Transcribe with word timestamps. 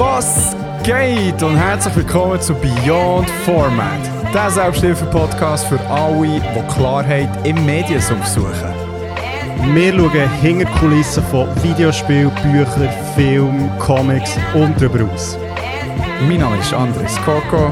Was 0.00 0.56
geht? 0.82 1.42
Und 1.42 1.56
herzlich 1.58 1.94
willkommen 1.94 2.40
zu 2.40 2.54
Beyond 2.54 3.28
Format, 3.44 4.00
der 4.32 4.50
Selbsthilfe-Podcast 4.50 5.66
für 5.66 5.78
alle, 5.90 6.40
die 6.40 6.74
Klarheit 6.74 7.28
im 7.46 7.62
Mediensumpf 7.66 8.24
suchen. 8.24 8.72
Wir 9.74 9.92
schauen 9.92 10.30
hinter 10.40 10.64
die 10.64 10.78
Kulissen 10.78 11.22
von 11.24 11.48
Videospielen, 11.62 12.30
Büchern, 12.30 12.88
Filmen, 13.14 13.70
Comics 13.78 14.38
und 14.54 14.74
darüber 14.80 15.04
aus. 15.12 15.36
Mein 16.26 16.38
Name 16.38 16.56
ist 16.56 16.72
Andres 16.72 17.14
Coco. 17.22 17.70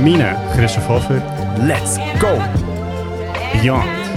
Meine 0.00 0.34
Christoph 0.56 0.88
Hofer. 0.88 1.22
Let's 1.64 2.00
go! 2.18 2.42
Beyond. 3.52 4.07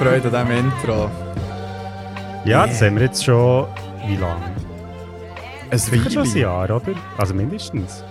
Freude 0.00 0.34
an 0.34 0.48
diesem 0.48 0.64
Intro. 0.64 1.10
Ja, 2.46 2.66
das 2.66 2.80
haben 2.80 2.96
wir 2.96 3.02
jetzt 3.02 3.22
schon. 3.22 3.66
Wie 4.06 4.16
lange? 4.16 4.46
Ein 5.70 5.78
Sicher 5.78 6.10
schon 6.10 6.22
ein. 6.22 6.36
Jahr, 6.38 6.64
oder? 6.70 6.94
Also 7.18 7.34
mindestens. 7.34 8.02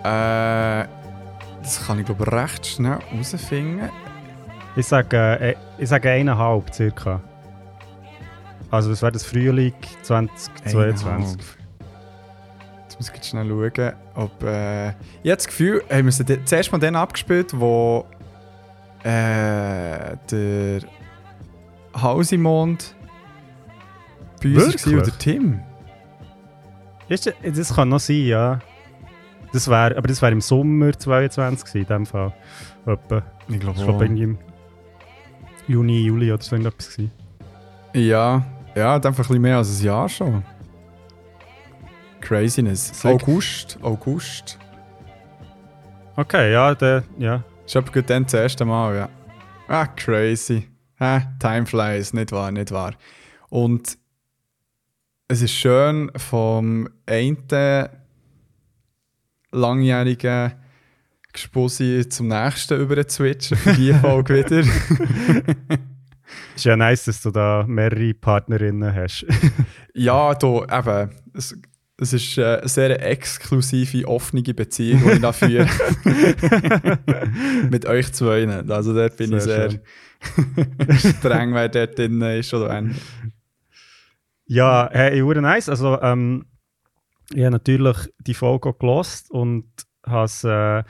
Äh, 0.00 0.84
das 1.62 1.86
kann 1.86 1.98
ich 1.98 2.04
glaube 2.04 2.30
recht 2.30 2.66
schnell 2.66 2.98
herausfinden. 3.08 3.88
Ich 4.76 4.86
sage, 4.86 5.16
äh, 5.40 5.54
ich 5.78 5.88
sage 5.88 6.10
eineinhalb 6.10 6.74
circa. 6.74 7.22
Also, 8.70 8.90
das 8.90 9.00
wäre 9.00 9.12
das 9.12 9.24
Frühling 9.24 9.72
2022. 10.02 11.40
Jetzt 12.82 12.98
muss 12.98 13.10
ich 13.10 13.24
schnell 13.24 13.48
schauen, 13.48 13.92
ob. 14.14 14.42
Äh, 14.42 14.88
ich 14.88 15.30
habe 15.30 15.36
das 15.36 15.46
Gefühl, 15.46 15.82
haben 15.90 16.04
wir 16.04 16.44
zuerst 16.44 16.70
mal 16.70 16.78
den 16.78 16.96
abgespielt, 16.96 17.58
wo 17.58 18.04
äh, 19.04 20.16
der 20.30 20.82
Hausimond 22.00 22.94
bei 24.42 24.48
uns 24.54 24.56
war 24.58 24.66
Wirklich? 24.66 24.96
oder 24.96 25.18
Tim. 25.18 25.60
Ist, 27.08 27.32
das- 27.42 27.74
kann 27.74 27.88
noch 27.90 28.00
sein, 28.00 28.24
ja. 28.26 28.58
Das 29.52 29.68
wär, 29.68 29.96
aber 29.96 30.08
das 30.08 30.20
wäre 30.20 30.32
im 30.32 30.40
Sommer 30.40 30.92
22 30.98 31.64
gewesen, 31.64 31.78
in 31.82 31.86
dem 31.86 32.06
Fall. 32.06 32.32
Etwa. 32.86 33.22
Ich 33.48 33.60
glaube 33.60 34.04
irgendwie 34.04 34.22
im 34.24 34.38
Juni, 35.68 36.00
Juli 36.04 36.32
oder 36.32 36.42
so 36.42 36.56
irgendetwas. 36.56 36.90
Gewesen. 36.90 37.12
Ja, 37.94 38.44
ja, 38.74 38.94
einfach 38.96 39.10
ein 39.10 39.14
bisschen 39.16 39.40
mehr 39.40 39.58
als 39.58 39.80
ein 39.80 39.84
Jahr 39.84 40.08
schon. 40.08 40.42
Craziness. 42.20 43.00
Sag- 43.00 43.14
August, 43.22 43.78
August. 43.82 44.58
Okay, 46.16 46.52
ja, 46.52 46.74
der, 46.74 47.04
ja. 47.18 47.42
Ist 47.66 47.76
aber 47.76 47.92
gut 47.92 48.08
dann 48.10 48.24
das 48.24 48.34
erste 48.34 48.64
Mal, 48.64 48.96
ja. 48.96 49.08
Ah, 49.68 49.86
crazy. 49.86 50.68
Hä? 51.04 51.20
Time 51.38 51.66
flies, 51.66 52.14
nicht 52.14 52.32
wahr, 52.32 52.50
nicht 52.50 52.70
wahr. 52.70 52.94
Und 53.50 53.98
es 55.28 55.42
ist 55.42 55.52
schön, 55.52 56.10
vom 56.16 56.88
einen 57.06 57.88
langjährigen 59.52 60.52
Gespusi 61.32 62.08
zum 62.08 62.28
nächsten 62.28 62.80
über 62.80 63.06
switchen, 63.06 63.58
für 63.58 63.74
die 63.74 63.92
Folge 63.92 64.34
wieder. 64.38 64.64
Ist 66.56 66.64
ja 66.64 66.76
nice, 66.76 67.04
dass 67.04 67.20
du 67.22 67.30
da 67.30 67.64
mehrere 67.66 68.14
Partnerinnen 68.14 68.94
hast. 68.94 69.26
Ja, 69.96 70.34
du, 70.34 70.64
eben, 70.64 71.10
es, 71.34 71.56
es 72.00 72.12
ist 72.12 72.36
äh, 72.36 72.56
eine 72.56 72.68
sehr 72.68 73.00
exklusive, 73.00 74.08
offene 74.08 74.42
Beziehung, 74.42 75.04
die 75.04 75.12
ich 75.12 75.20
da 75.20 75.32
führe. 75.32 75.68
Mit 77.70 77.86
euch 77.86 78.12
zwei. 78.12 78.48
Also 78.68 78.92
dort 78.92 79.16
bin 79.16 79.28
Sehr 79.28 79.38
ich 79.38 79.44
sehr 79.44 79.80
streng, 80.98 81.54
wer 81.54 81.68
dort 81.68 81.98
drin 81.98 82.20
ist 82.22 82.52
oder 82.54 82.70
wenn. 82.70 82.94
ja, 84.46 84.88
hey, 84.92 85.20
hure 85.20 85.40
nice. 85.42 85.68
Also, 85.68 86.00
ähm, 86.00 86.46
ich 87.32 87.40
habe 87.40 87.52
natürlich 87.52 87.96
die 88.18 88.34
Folge 88.34 88.68
auch 88.70 88.78
gelost 88.78 89.30
und 89.30 89.66
has, 90.06 90.44
äh, 90.44 90.82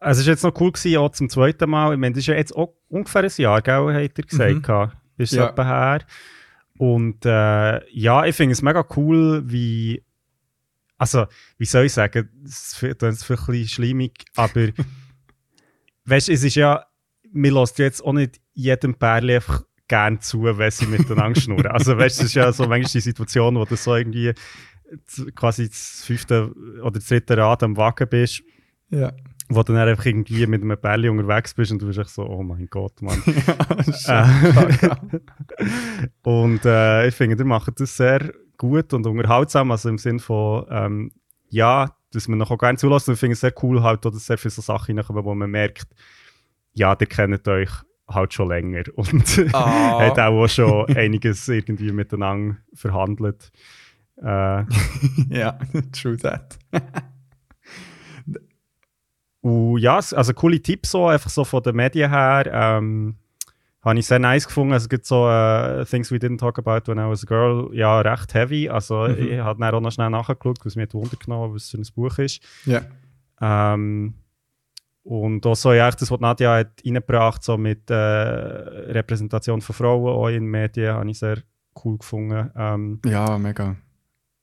also 0.00 0.20
es 0.20 0.26
war 0.26 0.32
jetzt 0.32 0.42
noch 0.44 0.60
cool 0.60 0.72
gewesen, 0.72 0.96
auch 0.98 1.10
zum 1.10 1.28
zweiten 1.28 1.68
Mal. 1.68 1.92
Ich 1.92 1.98
meine, 1.98 2.12
das 2.14 2.20
ist 2.20 2.26
ja 2.28 2.34
jetzt 2.34 2.54
auch 2.56 2.74
ungefähr 2.88 3.22
ein 3.24 3.30
Jahr, 3.36 3.60
gell, 3.62 3.92
hat 3.94 4.18
er 4.18 4.24
gesagt. 4.24 4.68
Mhm. 4.68 4.92
Ist 5.18 5.32
Ja. 5.32 5.48
etwa 5.48 5.64
her. 5.64 6.00
Und 6.78 7.26
äh, 7.26 7.88
ja, 7.92 8.24
ich 8.24 8.36
finde 8.36 8.52
es 8.52 8.62
mega 8.62 8.84
cool, 8.96 9.42
wie. 9.44 10.02
Also, 10.96 11.26
wie 11.58 11.64
soll 11.64 11.84
ich 11.84 11.92
sagen, 11.92 12.28
es 12.44 12.68
ist 12.68 12.76
vielleicht 12.76 13.02
ein 13.04 13.10
bisschen 13.10 13.68
schlimmig, 13.68 14.24
aber 14.36 14.68
weißt 16.06 16.28
es 16.28 16.42
ist 16.42 16.54
ja, 16.56 16.84
mir 17.32 17.52
lässt 17.52 17.78
ja 17.78 17.84
jetzt 17.86 18.04
auch 18.04 18.12
nicht 18.12 18.40
jedem 18.54 18.94
Pärchen 18.94 19.30
einfach 19.30 19.62
gern 19.88 20.20
zu, 20.20 20.42
wenn 20.42 20.70
sie 20.70 20.86
miteinander 20.86 21.40
schnurren. 21.40 21.66
Also, 21.68 21.96
weißt 21.96 22.18
du, 22.18 22.22
es 22.22 22.28
ist 22.30 22.34
ja 22.34 22.52
so 22.52 22.64
manchmal 22.66 22.90
die 22.92 23.00
Situation, 23.00 23.56
wo 23.56 23.64
du 23.64 23.76
so 23.76 23.94
irgendwie 23.94 24.32
quasi 25.34 25.68
das 25.68 26.02
fünfte 26.04 26.52
oder 26.82 26.92
das 26.98 27.06
dritte 27.06 27.36
Rad 27.36 27.62
am 27.62 27.76
Wagen 27.76 28.08
bist, 28.08 28.42
Ja. 28.90 29.12
wo 29.48 29.62
du 29.62 29.72
dann 29.72 29.88
einfach 29.88 30.06
irgendwie 30.06 30.46
mit 30.46 30.62
einem 30.62 30.78
Pärchen 30.78 31.10
unterwegs 31.18 31.54
bist 31.54 31.72
und 31.72 31.80
du 31.82 31.86
bist 31.86 31.98
echt 31.98 32.10
so, 32.10 32.22
oh 32.26 32.42
mein 32.42 32.66
Gott, 32.70 33.00
Mann. 33.02 33.22
ja. 34.06 34.98
Und 36.22 36.64
äh, 36.64 37.08
ich 37.08 37.14
finde, 37.14 37.36
ihr 37.36 37.44
macht 37.44 37.80
das 37.80 37.96
sehr 37.96 38.32
gut 38.56 38.92
und 38.92 39.06
unterhaltsam, 39.06 39.70
also 39.70 39.88
im 39.88 39.98
Sinn 39.98 40.18
von, 40.18 40.66
ähm, 40.70 41.12
ja, 41.48 41.94
dass 42.12 42.28
man 42.28 42.38
noch 42.38 42.50
auch 42.50 42.58
gerne 42.58 42.78
zulässt. 42.78 43.08
Und 43.08 43.14
ich 43.14 43.20
finde 43.20 43.34
es 43.34 43.40
sehr 43.40 43.54
cool, 43.62 43.82
halt, 43.82 44.04
dass 44.04 44.26
sehr 44.26 44.38
viele 44.38 44.50
so 44.50 44.62
Sachen 44.62 44.96
reinkommen, 44.98 45.24
wo 45.24 45.34
man 45.34 45.50
merkt, 45.50 45.86
ja, 46.78 46.96
ihr 46.98 47.06
kennt 47.06 47.46
euch 47.48 47.70
halt 48.08 48.32
schon 48.32 48.48
länger 48.48 48.84
und 48.96 49.48
Ah. 49.52 49.98
hat 50.06 50.18
auch 50.18 50.46
schon 50.48 50.86
einiges 50.96 51.46
irgendwie 51.48 51.92
miteinander 51.92 52.56
verhandelt. 52.74 53.50
Äh, 54.16 54.64
ja, 55.30 55.58
true 55.92 56.16
that. 56.16 56.58
Und 59.40 59.78
ja, 59.78 59.96
also 59.96 60.34
coole 60.34 60.60
Tipps 60.60 60.90
so, 60.90 61.06
einfach 61.06 61.30
so 61.30 61.44
von 61.44 61.62
den 61.62 61.76
Medien 61.76 62.10
her. 62.10 62.50
Ähm, 62.52 63.16
habe 63.82 63.98
ich 63.98 64.06
sehr 64.06 64.18
nice 64.18 64.46
gefunden. 64.46 64.72
Also 64.72 64.86
es 64.86 64.88
gibt 64.88 65.06
so 65.06 65.28
äh, 65.28 65.84
Things 65.84 66.10
we 66.10 66.16
didn't 66.16 66.38
talk 66.38 66.58
about 66.58 66.90
when 66.90 66.98
I 66.98 67.08
was 67.08 67.22
a 67.22 67.26
girl, 67.26 67.70
ja, 67.72 68.00
recht 68.00 68.34
heavy. 68.34 68.68
Also 68.68 69.06
Mhm. 69.06 69.16
ich 69.18 69.38
habe 69.38 69.60
dann 69.60 69.74
auch 69.74 69.80
noch 69.80 69.92
schnell 69.92 70.10
nachgeschaut, 70.10 70.58
was 70.64 70.74
mir 70.74 70.82
hat 70.82 70.94
Wunder 70.94 71.16
genommen, 71.16 71.54
was 71.54 71.70
für 71.70 71.78
ein 71.78 71.86
Buch 71.94 72.18
ist. 72.18 72.42
Ja. 72.66 72.82
Ähm, 73.40 74.14
und 75.08 75.46
auch 75.46 75.56
so, 75.56 75.72
ja, 75.72 75.90
das, 75.90 76.10
was 76.10 76.20
Nadja 76.20 76.56
hat 76.56 76.82
reingebracht, 76.84 77.42
so 77.42 77.56
mit 77.56 77.88
äh, 77.88 77.94
Repräsentation 77.94 79.62
von 79.62 79.74
Frauen 79.74 80.06
auch 80.06 80.28
in 80.28 80.44
Medien, 80.44 80.92
habe 80.92 81.10
ich 81.10 81.18
sehr 81.18 81.38
cool 81.82 81.96
gefunden. 81.96 82.50
Ähm, 82.54 83.00
ja, 83.06 83.38
mega. 83.38 83.76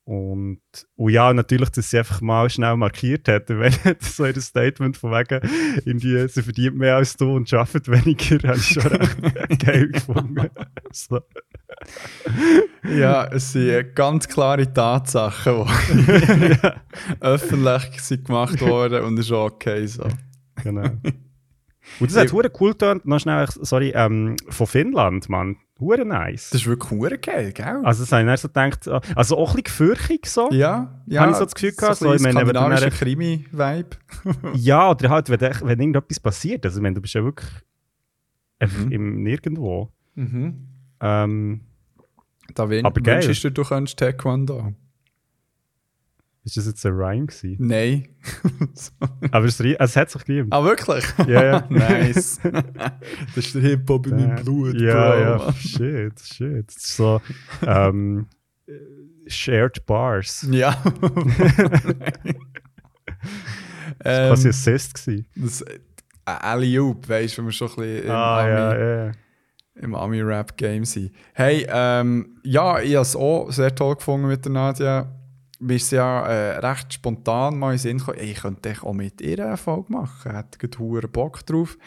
und, 0.05 0.61
und 0.95 1.09
ja, 1.11 1.31
natürlich, 1.33 1.69
dass 1.69 1.91
sie 1.91 1.99
einfach 1.99 2.19
mal 2.21 2.49
schnell 2.49 2.75
markiert 2.77 3.27
hat, 3.27 3.47
wenn 3.49 3.75
so 3.99 4.23
ein 4.23 4.41
Statement 4.41 4.97
von 4.97 5.11
wegen, 5.11 5.47
irgendwie, 5.85 6.27
sie 6.27 6.41
verdient 6.41 6.77
mehr 6.77 6.95
als 6.95 7.15
du 7.15 7.35
und 7.35 7.53
arbeitet 7.53 7.87
weniger, 7.87 8.47
habe 8.47 8.57
ich 8.57 8.65
schon 8.65 8.87
recht 8.87 9.59
geil 9.63 9.89
gefunden. 9.89 10.49
So. 10.91 11.19
Ja, 12.89 13.25
es 13.25 13.51
sind 13.51 13.95
ganz 13.95 14.27
klare 14.27 14.73
Tatsachen, 14.73 15.67
die 15.89 16.57
öffentlich 17.19 18.01
sind 18.01 18.25
gemacht 18.25 18.59
worden 18.61 19.03
und 19.03 19.19
es 19.19 19.27
ist 19.27 19.31
okay 19.31 19.85
so. 19.85 20.07
Genau. 20.63 20.83
Und 21.99 22.09
das 22.09 22.17
hat 22.17 22.33
hure 22.33 22.51
cool 22.59 22.71
getan, 22.71 22.99
noch 23.03 23.19
schnell, 23.19 23.45
sorry, 23.61 23.91
ähm, 23.95 24.35
von 24.49 24.65
Finnland, 24.65 25.29
Mann. 25.29 25.57
Hure 25.79 26.03
nice. 26.05 26.49
Das 26.49 26.61
ist 26.61 26.67
wirklich 26.67 26.89
hure 26.89 27.17
geil, 27.19 27.51
gell? 27.51 27.81
Also, 27.83 28.03
das 28.03 28.11
habe 28.11 28.21
ich 28.23 28.27
dann 28.27 28.37
so 28.37 28.47
gedacht, 28.47 28.87
also 29.15 29.37
auch 29.37 29.49
ein 29.55 29.61
bisschen 29.61 29.63
gefürchtig 29.65 30.25
so. 30.25 30.49
ja, 30.51 30.99
ja. 31.05 31.21
Habe 31.21 31.31
ich 31.31 31.37
so 31.37 31.43
das 31.43 31.53
Gefühl 31.53 31.73
gehabt, 31.73 31.97
so, 31.97 32.05
so, 32.05 32.13
ich 32.15 32.21
meine, 32.21 32.47
wenn 32.47 32.53
du 32.55 32.89
Krimi-Vibe. 32.89 33.89
Ja, 34.55 34.89
oder 34.89 35.09
halt, 35.09 35.29
wenn, 35.29 35.39
wenn 35.39 35.79
irgendetwas 35.79 36.19
passiert. 36.19 36.65
Also, 36.65 36.79
ich 36.79 36.81
meine, 36.81 36.95
du 36.95 37.01
bist 37.01 37.13
ja 37.13 37.23
wirklich 37.23 37.49
Mhm. 38.61 38.91
im 38.91 39.23
Nirgendwo. 39.23 39.91
Mhm. 40.15 40.67
Ähm, 41.01 41.61
Da 42.55 42.69
wen 42.69 42.85
Aber 42.85 43.01
geil. 43.01 43.23
wünschst 43.23 43.43
du, 43.43 43.51
du 43.51 43.63
könntest 43.63 43.99
Taekwondo? 43.99 44.73
Ist 46.45 46.57
das 46.57 46.67
jetzt 46.67 46.85
ein 46.85 46.93
Rhyme 46.93 47.25
gewesen? 47.25 47.57
Nein. 47.59 48.07
Aber 49.31 49.45
es, 49.45 49.59
es 49.59 49.95
hat 49.95 50.09
sich 50.11 50.23
gegeben. 50.25 50.47
ah, 50.51 50.63
wirklich? 50.63 51.03
Ja, 51.27 51.43
ja. 51.43 51.65
nice. 51.69 52.39
das 53.35 53.45
ist 53.45 53.55
der 53.55 53.61
Hip-Hop 53.63 54.07
in 54.07 54.15
meinem 54.15 54.35
Blut, 54.43 54.79
ja, 54.79 54.93
Bro. 55.11 55.19
ja, 55.47 55.53
shit, 55.53 56.19
shit. 56.19 56.71
So, 56.71 57.19
ähm, 57.65 58.27
Shared 59.27 59.85
Bars. 59.87 60.47
Ja. 60.51 60.81
Das 63.99 64.19
war 64.19 64.27
quasi 64.29 64.49
Assist. 64.49 64.93
Gewesen. 64.95 65.25
das, 65.35 65.61
äh, 65.61 65.79
Alley-Oop, 66.25 67.07
weißt 67.07 67.33
du, 67.37 67.37
wenn 67.39 67.45
wir 67.47 67.51
schon 67.51 67.69
ein 67.69 67.75
bisschen 67.75 68.03
im 68.05 68.11
Ah, 68.11 68.39
Ami, 68.41 68.49
ja, 68.51 69.05
ja. 69.07 69.11
im 69.75 69.95
Ami-Rap-Game 69.95 70.85
sind. 70.85 71.11
Hey, 71.33 71.65
ähm, 71.69 72.39
ja, 72.43 72.79
ich 72.79 72.93
habe 72.95 73.01
es 73.01 73.15
auch 73.15 73.51
sehr 73.51 73.73
toll 73.73 73.95
gefunden 73.95 74.27
mit 74.27 74.43
der 74.45 74.51
Nadia. 74.51 75.14
Wir 75.59 75.79
sind 75.79 75.97
ja 75.97 76.25
äh, 76.27 76.57
recht 76.59 76.93
spontan 76.93 77.57
mal 77.57 77.67
in 77.71 77.73
den 77.77 77.79
Sinn 77.79 77.97
gekommen, 77.99 78.17
ich 78.21 78.35
könnte 78.41 78.75
auch 78.83 78.93
mit 78.93 79.21
ihr 79.21 79.45
eine 79.45 79.57
Folge 79.57 79.91
machen. 79.93 80.31
Gerade 80.31 80.47
verdammt 80.59 81.13
Bock 81.13 81.45
drauf. 81.45 81.77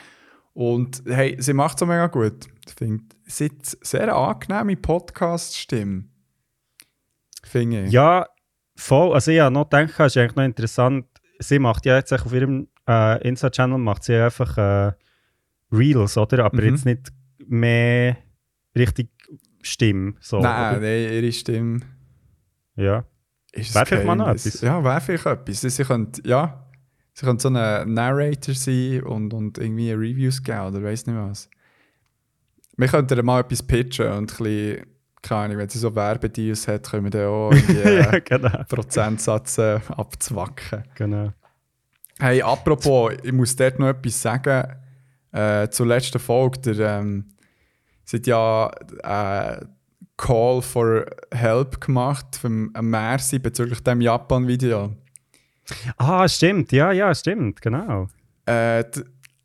Und 0.54 1.02
hey, 1.06 1.36
sie 1.38 1.52
macht 1.52 1.76
es 1.76 1.82
auch 1.82 1.86
mega 1.86 2.06
gut. 2.08 2.46
Ich 2.66 2.74
finde, 2.74 3.04
sie 3.26 3.46
hat 3.46 3.64
sehr 3.82 4.14
angenehme 4.14 4.76
Podcast-Stimme. 4.76 6.04
Finde 7.44 7.84
ich. 7.84 7.92
Ja, 7.92 8.26
voll. 8.76 9.14
Also 9.14 9.30
ich 9.30 9.40
habe 9.40 9.52
noch 9.54 9.68
gedacht, 9.68 9.90
es 10.00 10.06
ist 10.06 10.16
eigentlich 10.16 10.36
noch 10.36 10.44
interessant, 10.44 11.06
sie 11.38 11.58
macht 11.58 11.86
ja 11.86 11.96
jetzt 11.96 12.12
auf 12.12 12.32
ihrem 12.32 12.68
äh, 12.88 13.26
Insta-Channel 13.28 13.78
macht 13.78 14.02
sie 14.04 14.16
einfach 14.16 14.56
äh, 14.58 14.92
Reels, 15.70 16.16
oder? 16.16 16.44
Aber 16.46 16.60
Mhm. 16.62 16.68
jetzt 16.70 16.84
nicht 16.86 17.12
mehr 17.46 18.16
richtig 18.74 19.10
Stimme. 19.62 20.14
So, 20.20 20.40
Nein, 20.40 20.76
oder? 20.78 20.80
nein, 20.80 21.12
ihre 21.12 21.32
Stimme 21.32 21.80
Ja. 22.76 23.04
Ist 23.58 23.74
Wäre 23.74 23.86
vielleicht 23.86 24.06
mal 24.06 24.16
noch 24.16 24.28
etwas. 24.28 24.60
Ja, 24.60 24.82
wäre 24.82 25.00
vielleicht 25.00 25.26
etwas. 25.26 25.60
Sie, 25.60 25.84
könnte, 25.84 26.22
ja, 26.26 26.64
sie 27.14 27.26
könnte 27.26 27.42
so 27.42 27.48
ein 27.48 27.92
Narrator 27.94 28.54
sein 28.54 29.02
und, 29.02 29.34
und 29.34 29.58
irgendwie 29.58 29.92
Reviews 29.92 30.42
geben 30.42 30.60
oder 30.60 30.82
weiss 30.82 31.06
nicht 31.06 31.16
was. 31.16 31.48
Wir 32.76 32.88
könnten 32.88 33.26
mal 33.26 33.40
etwas 33.40 33.62
pitchen 33.62 34.06
und 34.06 34.18
ein 34.18 34.26
bisschen, 34.26 34.86
keine 35.22 35.40
Ahnung, 35.40 35.58
wenn 35.58 35.68
sie 35.68 35.78
so 35.78 35.94
Werbedeals 35.94 36.68
hat, 36.68 36.88
können 36.90 37.04
wir 37.04 37.10
dann 37.10 37.26
auch 37.26 37.52
ja, 37.84 38.12
äh, 38.12 38.20
genau. 38.20 38.62
Prozentsatz 38.68 39.58
äh, 39.58 39.80
abzwacken. 39.88 40.84
genau. 40.94 41.32
Hey, 42.20 42.42
apropos, 42.42 43.12
ich 43.22 43.32
muss 43.32 43.54
dort 43.54 43.78
noch 43.78 43.88
etwas 43.88 44.20
sagen. 44.20 44.64
Äh, 45.30 45.68
zur 45.68 45.86
letzten 45.86 46.18
Folge, 46.18 46.58
der, 46.60 46.98
ähm, 47.00 47.26
hat 48.12 48.26
ja 48.26 48.70
äh, 49.02 49.64
Call 50.18 50.60
for 50.60 51.06
Help 51.32 51.80
gemacht 51.80 52.36
vom 52.38 52.70
Mercy 52.78 53.38
bezüglich 53.38 53.80
dem 53.82 54.02
Japan-Video. 54.02 54.92
Ah, 55.96 56.28
stimmt. 56.28 56.72
Ja, 56.72 56.92
ja, 56.92 57.14
stimmt. 57.14 57.62
Genau. 57.62 58.08
Äh, 58.44 58.84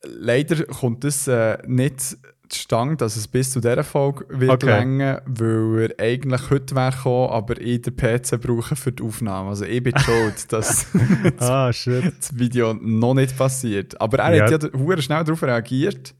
leider 0.03 0.63
kommt 0.65 1.05
es 1.05 1.27
äh, 1.27 1.57
nicht 1.67 2.17
zustande, 2.49 2.95
dass 2.97 3.15
es 3.15 3.27
bis 3.27 3.51
zu 3.51 3.59
dieser 3.61 3.83
Folge 3.83 4.25
wird 4.29 4.51
Okay. 4.51 4.65
länger, 4.67 5.21
weil 5.25 5.91
er 5.97 6.03
eigentlich 6.03 6.49
heute 6.49 6.75
wäre 6.75 6.91
gekommen, 6.91 7.29
aber 7.31 7.59
ich 7.59 7.81
den 7.81 7.95
PC 7.95 8.39
brauche 8.41 8.75
für 8.75 8.91
die 8.91 9.03
Aufnahme. 9.03 9.49
Also 9.49 9.65
ich 9.65 9.81
bin 9.81 9.97
schuld, 9.97 10.51
dass 10.51 10.87
Ah, 11.39 11.67
das 11.67 12.37
Video 12.37 12.73
noch 12.73 13.13
nicht 13.15 13.37
passiert. 13.37 13.99
Aber 13.99 14.19
er 14.19 14.35
Ja. 14.35 14.43
hat 14.51 14.63
ja 14.63 14.69
schnell 15.01 15.23
darauf 15.23 15.41
reagiert. 15.43 16.13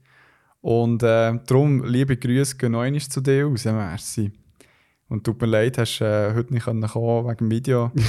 Und 0.60 1.02
äh, 1.02 1.38
darum, 1.46 1.84
liebe 1.84 2.16
Grüße, 2.16 2.56
gehen 2.56 2.74
zu 3.10 3.20
dir 3.20 3.44
raus, 3.44 3.64
merci. 3.66 4.32
Und 5.08 5.24
tut 5.24 5.40
mir 5.40 5.46
leid, 5.46 5.78
hast 5.78 6.00
äh, 6.00 6.34
heute 6.34 6.52
nicht 6.54 6.64
können 6.64 6.82
kommen 6.86 7.26
wegen 7.26 7.36
dem 7.36 7.50
Video. 7.50 7.92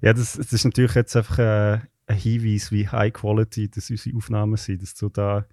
Ja, 0.00 0.12
das, 0.12 0.34
das 0.36 0.52
ist 0.52 0.64
natürlich 0.64 0.94
jetzt 0.94 1.16
einfach 1.16 1.38
äh, 1.38 1.78
ein 2.06 2.16
Hinweis, 2.16 2.70
wie 2.72 2.88
High 2.88 3.12
Quality 3.12 3.68
das 3.70 3.90
unsere 3.90 4.16
Aufnahmen 4.16 4.56
sind. 4.56 4.82
Dass 4.82 4.94
du 4.94 5.08
da. 5.08 5.44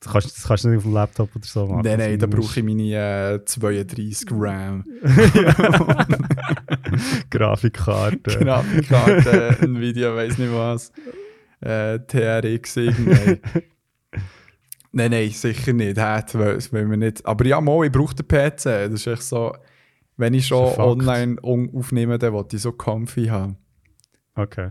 Das 0.00 0.12
kannst, 0.12 0.36
das 0.36 0.46
kannst 0.48 0.64
du 0.64 0.68
nicht 0.68 0.78
auf 0.78 0.82
dem 0.84 0.94
Laptop 0.94 1.34
oder 1.36 1.44
so 1.46 1.66
machen. 1.66 1.82
nein, 1.84 1.98
nein, 1.98 2.18
da 2.18 2.26
Du 2.26 2.36
musst- 2.38 2.48
brauche 2.50 2.60
ich 2.60 2.66
meine 2.66 3.34
äh, 3.34 3.44
32 3.44 4.26
RAM. 4.30 4.84
Grafikkarte. 7.30 8.38
Grafikkarte, 8.38 9.56
ein 9.62 9.80
Video, 9.80 10.14
weiß 10.14 10.38
nicht 10.38 10.52
was. 10.52 10.92
Äh, 11.60 11.98
TRX 12.00 12.76
irgendwie. 12.76 13.40
Nein, 14.92 15.12
nein, 15.12 15.30
sicher 15.30 15.72
nicht. 15.72 15.98
Hät, 15.98 16.34
das 16.34 16.72
wollen 16.72 16.90
wir 16.90 16.96
nicht. 16.96 17.24
Aber 17.24 17.46
ja, 17.46 17.60
mal, 17.60 17.84
ich 17.84 17.92
brauche 17.92 18.14
den 18.14 18.26
PC. 18.26 18.64
Das 18.64 18.92
ist 18.92 19.06
echt 19.06 19.22
so, 19.22 19.54
wenn 20.16 20.34
ich 20.34 20.46
schon 20.46 20.74
online 20.78 21.36
aufnehme, 21.42 22.18
dann 22.18 22.32
wollte 22.32 22.56
ich 22.56 22.62
so 22.62 22.72
comfy 22.72 23.26
haben. 23.26 23.56
Okay. 24.34 24.70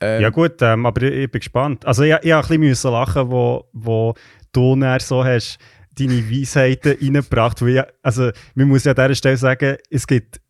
Ähm, 0.00 0.22
ja 0.22 0.30
gut, 0.30 0.60
ähm, 0.60 0.84
aber 0.84 1.02
ich, 1.02 1.14
ich, 1.14 1.30
bin 1.30 1.40
gespannt. 1.40 1.86
Also 1.86 2.02
ich, 2.02 2.14
ich 2.22 2.32
musste 2.34 2.54
ein 2.54 2.60
bisschen 2.60 2.92
lachen, 2.92 3.30
wo, 3.30 3.64
wo 3.72 4.14
du 4.52 4.76
dann 4.76 5.00
so 5.00 5.24
hast 5.24 5.58
deine 5.98 6.30
Weisheiten 6.30 6.96
reingebracht. 7.00 7.62
hast. 7.62 7.94
also 8.02 8.30
man 8.54 8.68
muss 8.68 8.84
ja 8.84 8.92
an 8.92 8.96
dieser 8.96 9.14
Stelle 9.14 9.36
sagen, 9.38 9.76
es 9.90 10.06
gibt 10.06 10.40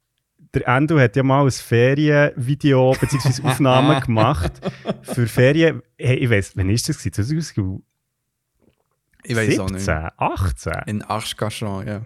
der 0.55 0.67
Endo 0.69 0.99
hat 0.99 1.15
ja 1.17 1.23
mal 1.23 1.45
ein 1.45 1.51
Ferienvideo 1.51 2.97
bzw. 2.99 3.43
Aufnahmen 3.47 4.01
gemacht 4.01 4.53
für 5.03 5.27
Ferien. 5.27 5.83
Hey, 5.99 6.17
ich 6.17 6.31
weiß, 6.31 6.57
wann 6.57 6.71
ist 6.71 6.89
das? 6.89 6.99
2018 6.99 7.83
ich 9.29 9.37
weiß 9.37 9.59
auch 9.59 9.71
nicht. 9.71 9.89
18? 9.89 10.73
In 10.87 11.03
Arschkachon, 11.03 11.87
ja. 11.87 12.03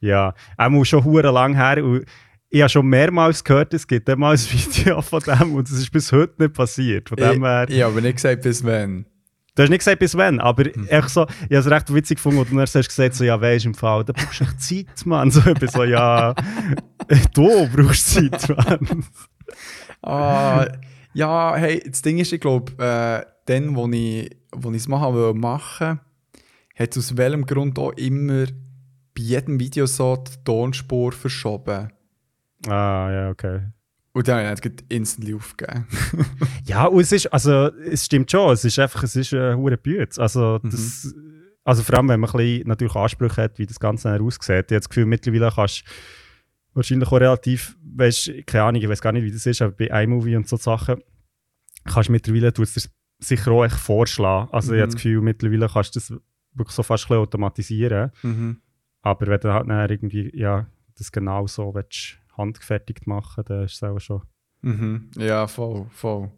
Ja, 0.00 0.34
er 0.58 0.70
muss 0.70 0.88
schon 0.88 1.04
hure 1.04 1.30
lang 1.30 1.54
her. 1.54 1.84
Und 1.84 2.04
ich 2.50 2.60
habe 2.60 2.68
schon 2.68 2.86
mehrmals 2.86 3.42
gehört, 3.42 3.72
es 3.72 3.86
gibt 3.86 4.08
mal 4.16 4.32
ein 4.32 4.38
Video 4.38 5.00
von 5.00 5.20
dem 5.20 5.54
und 5.54 5.68
es 5.68 5.78
ist 5.78 5.90
bis 5.90 6.12
heute 6.12 6.34
nicht 6.38 6.54
passiert. 6.54 7.08
Von 7.08 7.16
dem 7.16 7.44
her, 7.44 7.66
Ich, 7.68 7.76
ich 7.76 7.82
habe 7.82 8.02
nicht 8.02 8.16
gesagt, 8.16 8.42
bis 8.42 8.64
wann. 8.64 9.06
Du 9.54 9.62
hast 9.62 9.70
nicht 9.70 9.80
gesagt, 9.80 9.98
bis 9.98 10.16
wann, 10.16 10.40
aber 10.40 10.64
echt 10.88 11.10
so, 11.10 11.26
ich 11.26 11.42
habe 11.42 11.56
es 11.56 11.70
recht 11.70 11.94
witzig 11.94 12.16
gefunden, 12.16 12.38
wo 12.38 12.44
du 12.44 12.50
dann 12.50 12.60
hast 12.60 12.72
gesagt 12.72 13.14
so, 13.14 13.22
ja, 13.22 13.38
weisst 13.38 13.66
im 13.66 13.74
Fall, 13.74 14.02
da 14.02 14.14
brauchst 14.14 14.40
du 14.40 14.44
echt 14.44 14.60
Zeit, 14.62 15.06
Mann. 15.06 15.30
So, 15.30 15.42
ich 15.46 15.70
so, 15.70 15.84
ja, 15.84 16.34
du 17.34 17.68
brauchst 17.68 18.14
Zeit, 18.14 18.48
Mann. 18.48 19.04
Ah, 20.00 20.66
ja, 21.12 21.54
hey, 21.54 21.82
das 21.86 22.00
Ding 22.00 22.18
ist, 22.18 22.32
ich 22.32 22.40
glaube, 22.40 22.72
äh, 22.82 23.26
dann, 23.44 23.76
wo 23.76 23.86
ich 23.88 24.30
wo 24.54 24.70
es 24.70 24.88
machen 24.88 25.14
wollte, 25.14 25.38
machen, 25.38 26.00
hat 26.82 26.96
aus 26.96 27.16
welchem 27.16 27.46
Grund 27.46 27.78
auch 27.78 27.92
immer 27.92 28.46
bei 29.14 29.22
jedem 29.22 29.60
Video 29.60 29.86
so 29.86 30.16
die 30.16 30.44
Tonspur 30.44 31.12
verschoben. 31.12 31.92
Ah, 32.66 33.10
ja, 33.10 33.30
okay. 33.30 33.62
Und 34.14 34.28
dann 34.28 34.52
ich 34.52 34.60
dann 34.60 34.72
instantly 34.88 35.34
aufgegeben. 35.34 35.86
Ja, 36.64 36.86
und 36.86 37.00
es 37.00 37.12
ist, 37.12 37.26
also, 37.32 37.70
es 37.78 38.04
stimmt 38.04 38.30
schon, 38.30 38.52
es 38.52 38.64
ist 38.64 38.78
einfach, 38.78 39.02
es 39.02 39.16
ist 39.16 39.34
ein 39.34 39.56
hoher 39.56 39.76
Bütz. 39.76 40.18
Also, 40.18 40.58
das, 40.58 41.12
also, 41.64 41.82
vor 41.82 41.96
allem, 41.96 42.08
wenn 42.08 42.20
man 42.20 42.30
ein 42.30 42.36
bisschen 42.36 42.68
natürlich 42.68 42.94
Ansprüche 42.94 43.42
hat, 43.42 43.58
wie 43.58 43.66
das 43.66 43.80
Ganze 43.80 44.10
dann 44.10 44.22
aussieht. 44.22 44.42
Ich 44.48 44.56
habe 44.74 44.78
das 44.78 44.88
Gefühl, 44.88 45.06
mittlerweile 45.06 45.50
kannst 45.52 45.82
du 45.82 45.90
wahrscheinlich 46.74 47.08
auch 47.08 47.20
relativ, 47.20 47.76
weißt, 47.82 48.46
keine 48.46 48.64
Ahnung, 48.64 48.82
ich 48.82 48.88
weiß 48.88 49.00
gar 49.00 49.12
nicht, 49.12 49.24
wie 49.24 49.32
das 49.32 49.44
ist, 49.44 49.60
aber 49.60 49.72
bei 49.72 50.04
iMovie 50.04 50.36
und 50.36 50.48
so 50.48 50.56
Sachen, 50.56 51.02
kannst 51.84 52.08
du 52.08 52.12
mittlerweile, 52.12 52.48
es 52.48 52.74
dir 52.74 52.82
sicher 53.18 53.50
auch 53.50 53.64
echt 53.64 53.76
vorschlagen. 53.76 54.48
Also, 54.52 54.74
ich 54.74 54.80
habe 54.80 54.88
das 54.88 54.96
Gefühl, 54.96 55.20
mittlerweile 55.20 55.68
kannst 55.68 55.96
du 55.96 56.00
das 56.00 56.12
wirklich 56.54 56.74
so 56.74 56.82
fast 56.82 57.04
ein 57.04 57.08
bisschen 57.08 57.22
automatisieren. 57.22 58.10
mhm. 58.22 58.60
Aber 59.04 59.26
wenn 59.26 59.40
du 59.40 59.52
halt 59.52 59.68
dann 59.68 59.90
irgendwie, 59.90 60.30
ja, 60.32 60.66
das 60.96 61.10
genau 61.10 61.46
so 61.48 61.74
willst, 61.74 62.18
handgefertigt 62.36 63.06
machen, 63.08 63.42
dann 63.46 63.64
ist 63.64 63.74
es 63.74 63.82
auch 63.82 63.98
schon. 63.98 64.22
Mhm. 64.60 65.10
Ja, 65.16 65.46
voll, 65.48 65.86
voll. 65.90 66.30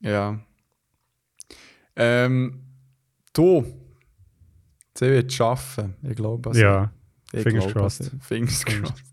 Ja. 0.00 0.38
Ähm, 1.96 2.60
du, 3.32 3.64
sie 4.96 5.06
wird 5.06 5.30
es 5.30 5.34
schaffen, 5.36 5.94
ich 6.02 6.16
glaube. 6.16 6.50
also- 6.50 6.60
ja. 6.60 6.92
Ich 7.32 7.42
Fingers 7.44 7.64
glaube, 7.66 7.80
crossed. 7.80 8.00
also, 8.02 8.16
Fingers 8.20 8.64
crossed. 8.64 9.04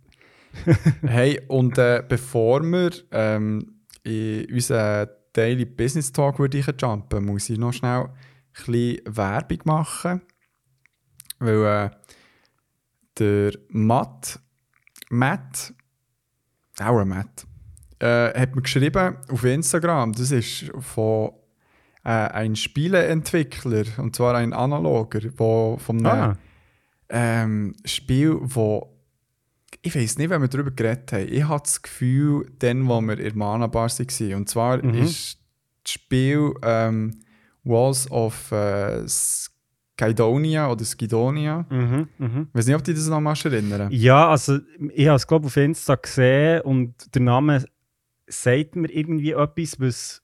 hey, 1.03 1.39
und 1.47 1.77
äh, 1.77 2.03
bevor 2.07 2.61
wir 2.63 2.89
ähm, 3.11 3.75
in 4.03 4.51
unseren 4.51 5.07
Daily 5.33 5.65
Business 5.65 6.11
Talk 6.11 6.39
würde 6.39 6.57
ich 6.57 6.65
jumpen, 6.81 7.25
muss 7.25 7.47
ich 7.49 7.59
noch 7.59 7.73
schnell 7.73 8.09
bisschen 8.65 9.01
Werbung 9.05 9.59
machen. 9.65 10.21
Weil 11.39 11.65
äh, 11.65 11.89
der 13.19 13.53
Matt, 13.69 14.39
Matt, 15.09 15.73
auch 16.79 16.99
ein 16.99 17.07
Matt, 17.07 17.45
äh, 17.99 18.39
hat 18.39 18.55
mir 18.55 18.61
geschrieben 18.61 19.17
auf 19.29 19.43
Instagram, 19.43 20.13
das 20.13 20.31
ist 20.31 20.71
von 20.79 21.31
äh, 22.03 22.09
ein 22.09 22.55
Spieleentwickler, 22.55 23.85
und 23.97 24.15
zwar 24.15 24.35
ein 24.35 24.53
Analoger, 24.53 25.21
wo 25.37 25.77
vom 25.77 26.05
Ah, 26.05 26.37
ähm, 27.09 27.75
Spiel, 27.85 28.37
wo 28.41 28.93
ich 29.81 29.95
weiß 29.95 30.17
nicht, 30.17 30.29
wenn 30.29 30.41
wir 30.41 30.47
darüber 30.47 30.71
geredet 30.71 31.11
haben. 31.13 31.27
Ich 31.31 31.47
hatte 31.47 31.63
das 31.63 31.81
Gefühl, 31.81 32.51
dann, 32.59 32.87
wo 32.87 32.99
wir 33.01 33.17
in 33.17 33.23
der 33.23 33.35
Mana 33.35 33.67
Bar 33.67 33.89
waren. 33.89 34.33
Und 34.33 34.49
zwar 34.49 34.83
Mhm. 34.83 34.93
ist 34.95 35.37
das 35.83 35.93
Spiel 35.93 36.53
ähm, 36.63 37.19
Walls 37.67 38.09
of 38.11 38.51
äh, 38.51 39.07
Skydonia 39.07 40.71
oder 40.71 40.85
Skidonia. 40.85 41.65
mhm, 41.69 42.07
mhm. 42.17 42.47
Ich 42.49 42.55
weiß 42.55 42.67
nicht, 42.67 42.75
ob 42.75 42.83
du 42.83 42.91
dich 42.91 43.01
das 43.01 43.09
noch 43.09 43.19
mal 43.19 43.35
erinnern. 43.43 43.89
Ja, 43.91 44.29
also 44.29 44.59
ich 44.93 45.07
habe 45.07 45.15
es 45.15 45.27
glaube 45.27 45.47
auf 45.47 45.57
Insta 45.57 45.95
gesehen 45.95 46.61
und 46.61 47.13
der 47.13 47.21
Name 47.21 47.65
sagt 48.27 48.75
mir 48.75 48.91
irgendwie 48.91 49.31
etwas, 49.31 49.79
was 49.79 50.21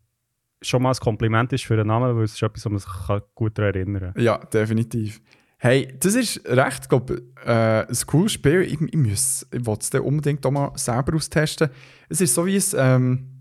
schon 0.61 0.83
mal 0.83 0.91
ein 0.91 0.97
Kompliment 0.97 1.51
ist 1.53 1.65
für 1.65 1.75
den 1.75 1.87
Namen, 1.87 2.15
weil 2.15 2.23
es 2.23 2.33
ist 2.33 2.43
etwas, 2.43 2.65
was 2.65 2.71
man 2.71 2.79
sich 2.79 3.23
gut 3.35 3.57
daran 3.57 3.73
erinnern 3.73 4.13
kann. 4.13 4.23
Ja, 4.23 4.37
definitiv. 4.37 5.21
Hey, 5.57 5.95
das 5.97 6.15
ist 6.15 6.45
recht, 6.45 6.89
glaub, 6.89 7.09
äh, 7.09 7.85
ein 7.87 7.97
cooles 8.05 8.33
Spiel. 8.33 8.63
Ich, 8.63 8.81
ich, 8.81 8.95
muss, 8.95 9.47
ich 9.49 9.65
will 9.65 9.77
es 9.79 9.89
unbedingt 9.91 10.45
auch 10.45 10.51
mal 10.51 10.71
selber 10.75 11.15
austesten. 11.15 11.69
Es 12.09 12.19
ist 12.19 12.33
so 12.33 12.45
wie 12.45 12.57
es. 12.57 12.73
Ähm, 12.77 13.32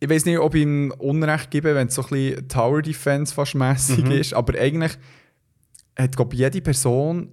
ich 0.00 0.08
weiß 0.08 0.24
nicht, 0.24 0.38
ob 0.38 0.54
ich 0.54 0.62
ihm 0.62 0.92
Unrecht 0.98 1.50
gebe, 1.50 1.74
wenn 1.74 1.88
es 1.88 1.94
so 1.94 2.02
ein 2.02 2.08
bisschen 2.08 2.48
Tower 2.48 2.82
Defense 2.82 3.34
fast 3.34 3.54
mässig 3.54 4.04
Mhm. 4.04 4.10
ist, 4.12 4.32
aber 4.34 4.58
eigentlich 4.58 4.96
hat 5.98 6.16
glaub, 6.16 6.32
jede 6.34 6.60
Person 6.62 7.28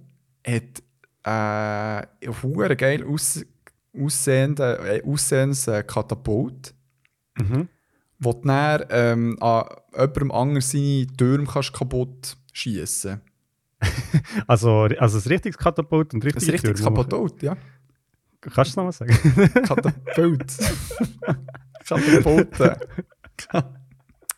hat, 0.46 0.82
äh, 1.24 2.06
ein 2.26 2.76
geil 2.76 3.04
aus, 3.04 3.44
aussehende, 3.98 4.78
äh, 4.84 5.02
aussehendes 5.10 5.66
äh, 5.66 5.82
Katapult, 5.82 6.74
Mhm. 7.38 7.68
wo 8.18 8.32
du 8.32 8.40
dann 8.46 8.84
ähm, 8.90 9.36
an 9.42 9.64
jemandem 9.94 10.30
anderen 10.32 10.60
seine 10.60 11.06
Türme 11.16 11.46
kannst 11.46 11.72
kaputt 11.72 12.36
schießen 12.52 13.20
Also, 14.46 14.88
also 14.98 15.18
ein 15.18 15.28
richtiges 15.32 15.56
Katapult 15.56 16.12
und 16.14 16.24
Das 16.24 16.34
richtige 16.34 16.56
ist 16.56 16.64
richtig 16.64 16.82
Türme. 16.84 16.96
Katapult, 17.04 17.42
ja. 17.42 17.56
Kannst 18.40 18.56
du 18.56 18.62
es 18.62 18.76
nochmal 18.76 18.92
sagen? 18.92 19.12
Katapult. 19.64 20.52
Katapulte. 21.88 22.76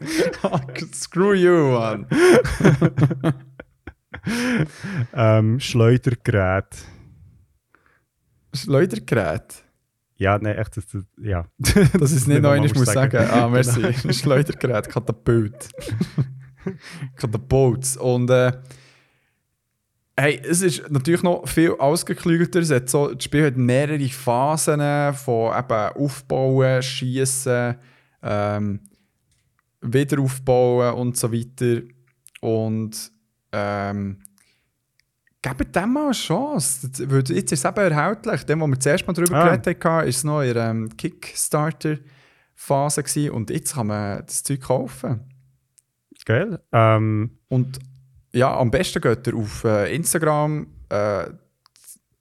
Screw 0.95 1.35
you, 1.35 1.79
man. 1.79 2.07
ähm, 5.15 5.61
Schleudergerät. 5.61 6.77
Schleudergerät. 8.55 9.65
Ja, 10.17 10.39
nein, 10.39 10.57
echt, 10.57 10.77
das, 10.77 10.87
das, 10.87 11.05
ja. 11.23 11.47
Das 11.59 12.13
ist 12.13 12.29
nicht 12.29 12.43
mal 12.43 12.63
ich 12.65 12.75
muss 12.75 12.93
sagen. 12.93 13.17
Ah, 13.31 13.49
merci. 13.49 14.13
Schleudergerät, 14.13 14.89
Katapult. 14.89 15.69
Katapult. 17.17 17.97
Und 17.97 18.29
äh, 18.31 18.53
hey, 20.19 20.41
es 20.45 20.63
ist 20.63 20.91
natürlich 20.91 21.23
noch 21.23 21.47
viel 21.49 21.73
ausgeklügelter. 21.73 22.61
Es 22.61 22.71
hat 22.71 22.89
so, 22.89 23.13
das 23.15 23.25
Spiel 23.25 23.47
hat 23.47 23.57
mehrere 23.57 24.09
Phasen 24.09 24.81
von 25.15 25.57
eben 25.59 25.97
Aufbauen, 25.97 26.83
Schießen, 26.83 27.75
ähm, 28.23 28.81
Wiederaufbauen 29.81 30.95
und 30.95 31.17
so 31.17 31.33
weiter. 31.33 31.83
Und 32.41 33.11
ähm, 33.53 34.19
gebt 35.43 35.75
dem 35.75 35.93
mal 35.93 36.05
eine 36.07 36.13
Chance. 36.13 36.91
Jetzt 37.33 37.53
ist 37.53 37.53
es 37.53 37.65
eben 37.65 37.77
erhältlich. 37.93 38.45
Dem, 38.45 38.61
wo 38.61 38.67
wir 38.67 38.79
zuerst 38.79 39.07
mal 39.07 39.13
darüber 39.15 39.37
Ah. 39.39 39.57
geredet 39.57 39.85
haben, 39.85 39.95
war 39.97 40.07
es 40.07 40.23
noch 40.25 40.43
in 40.43 40.55
der 40.55 40.71
ähm, 40.71 40.95
Kickstarter-Phase. 40.97 43.33
Und 43.33 43.51
jetzt 43.51 43.75
kann 43.75 43.87
man 43.87 44.23
das 44.27 44.43
Zeug 44.43 44.61
kaufen. 44.61 45.21
Geil. 46.27 46.61
Ähm, 46.73 47.39
Und 47.49 47.79
ja, 48.33 48.57
am 48.57 48.71
besten 48.71 49.01
geht 49.01 49.27
ihr 49.27 49.37
auf 49.37 49.65
äh, 49.65 49.95
Instagram 49.95 50.67
äh, 50.89 51.31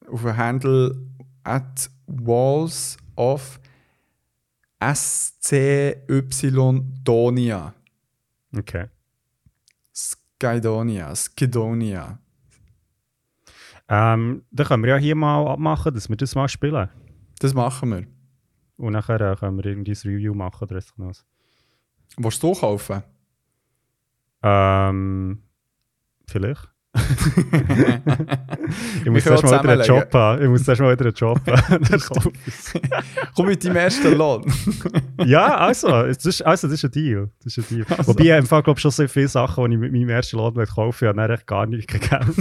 auf 0.08 0.22
den 0.24 0.38
Handle 0.38 0.96
at 1.44 1.90
walls 2.08 2.98
of 3.16 3.60
SCY 4.82 5.94
Donia. 7.04 7.74
okay. 8.58 8.88
Skydonia, 9.94 11.14
Skidonia. 11.16 12.18
Ähm, 13.90 14.44
dann 14.52 14.68
können 14.68 14.84
wir 14.84 14.92
ja 14.92 14.98
hier 14.98 15.16
mal 15.16 15.48
abmachen, 15.48 15.94
dass 15.94 16.08
wir 16.08 16.16
das 16.16 16.36
mal 16.36 16.48
spielen. 16.48 16.90
Das 17.40 17.54
machen 17.54 17.90
wir. 17.90 18.08
Und 18.78 18.94
nachher 18.94 19.20
äh, 19.20 19.36
können 19.36 19.58
wir 19.58 19.66
irgendwie 19.66 19.92
ein 19.92 20.10
Review 20.10 20.34
machen 20.34 20.70
oder 20.70 20.82
was. 20.98 21.26
Willst 22.18 22.42
du 22.42 22.54
kaufen? 22.54 23.04
Ähm, 24.42 25.44
vielleicht. 26.30 26.70
ich 29.06 29.12
muss 29.12 29.24
erst 29.26 29.44
mal 29.44 29.62
wieder 29.64 29.74
einen. 29.74 29.84
Job 29.84 30.12
haben. 30.12 30.42
Ich 30.42 30.50
muss 30.50 30.68
erst 30.68 30.82
mal 30.82 30.92
wieder 30.92 31.06
einen 31.06 31.14
Job 31.14 31.40
haben. 31.48 31.86
Komm 33.36 33.46
mit 33.46 33.64
deinem 33.64 33.76
ersten 33.76 34.18
Lohn. 34.18 34.52
ja, 35.24 35.56
also 35.56 35.88
das, 36.04 36.26
ist, 36.26 36.42
also, 36.42 36.68
das 36.68 36.74
ist 36.76 36.86
ein 36.86 36.92
Deal. 36.92 37.30
Das 37.44 37.56
ist 37.58 37.72
ein 37.72 37.76
Deal. 37.76 37.86
Also. 37.96 38.08
Wobei 38.08 38.24
ich 38.24 38.32
im 38.32 38.48
Fall, 38.48 38.64
glaube 38.64 38.80
schon 38.80 38.90
sehr 38.90 39.08
viele 39.08 39.28
Sachen, 39.28 39.70
die 39.70 39.76
ich 39.76 39.80
mit 39.80 39.92
meinem 39.92 40.10
ersten 40.10 40.38
Lohn 40.38 40.56
kaufe, 40.66 41.08
habe, 41.08 41.18
dann 41.18 41.30
echt 41.30 41.46
gar 41.46 41.68
nicht 41.68 41.88
gegeben. 41.88 42.34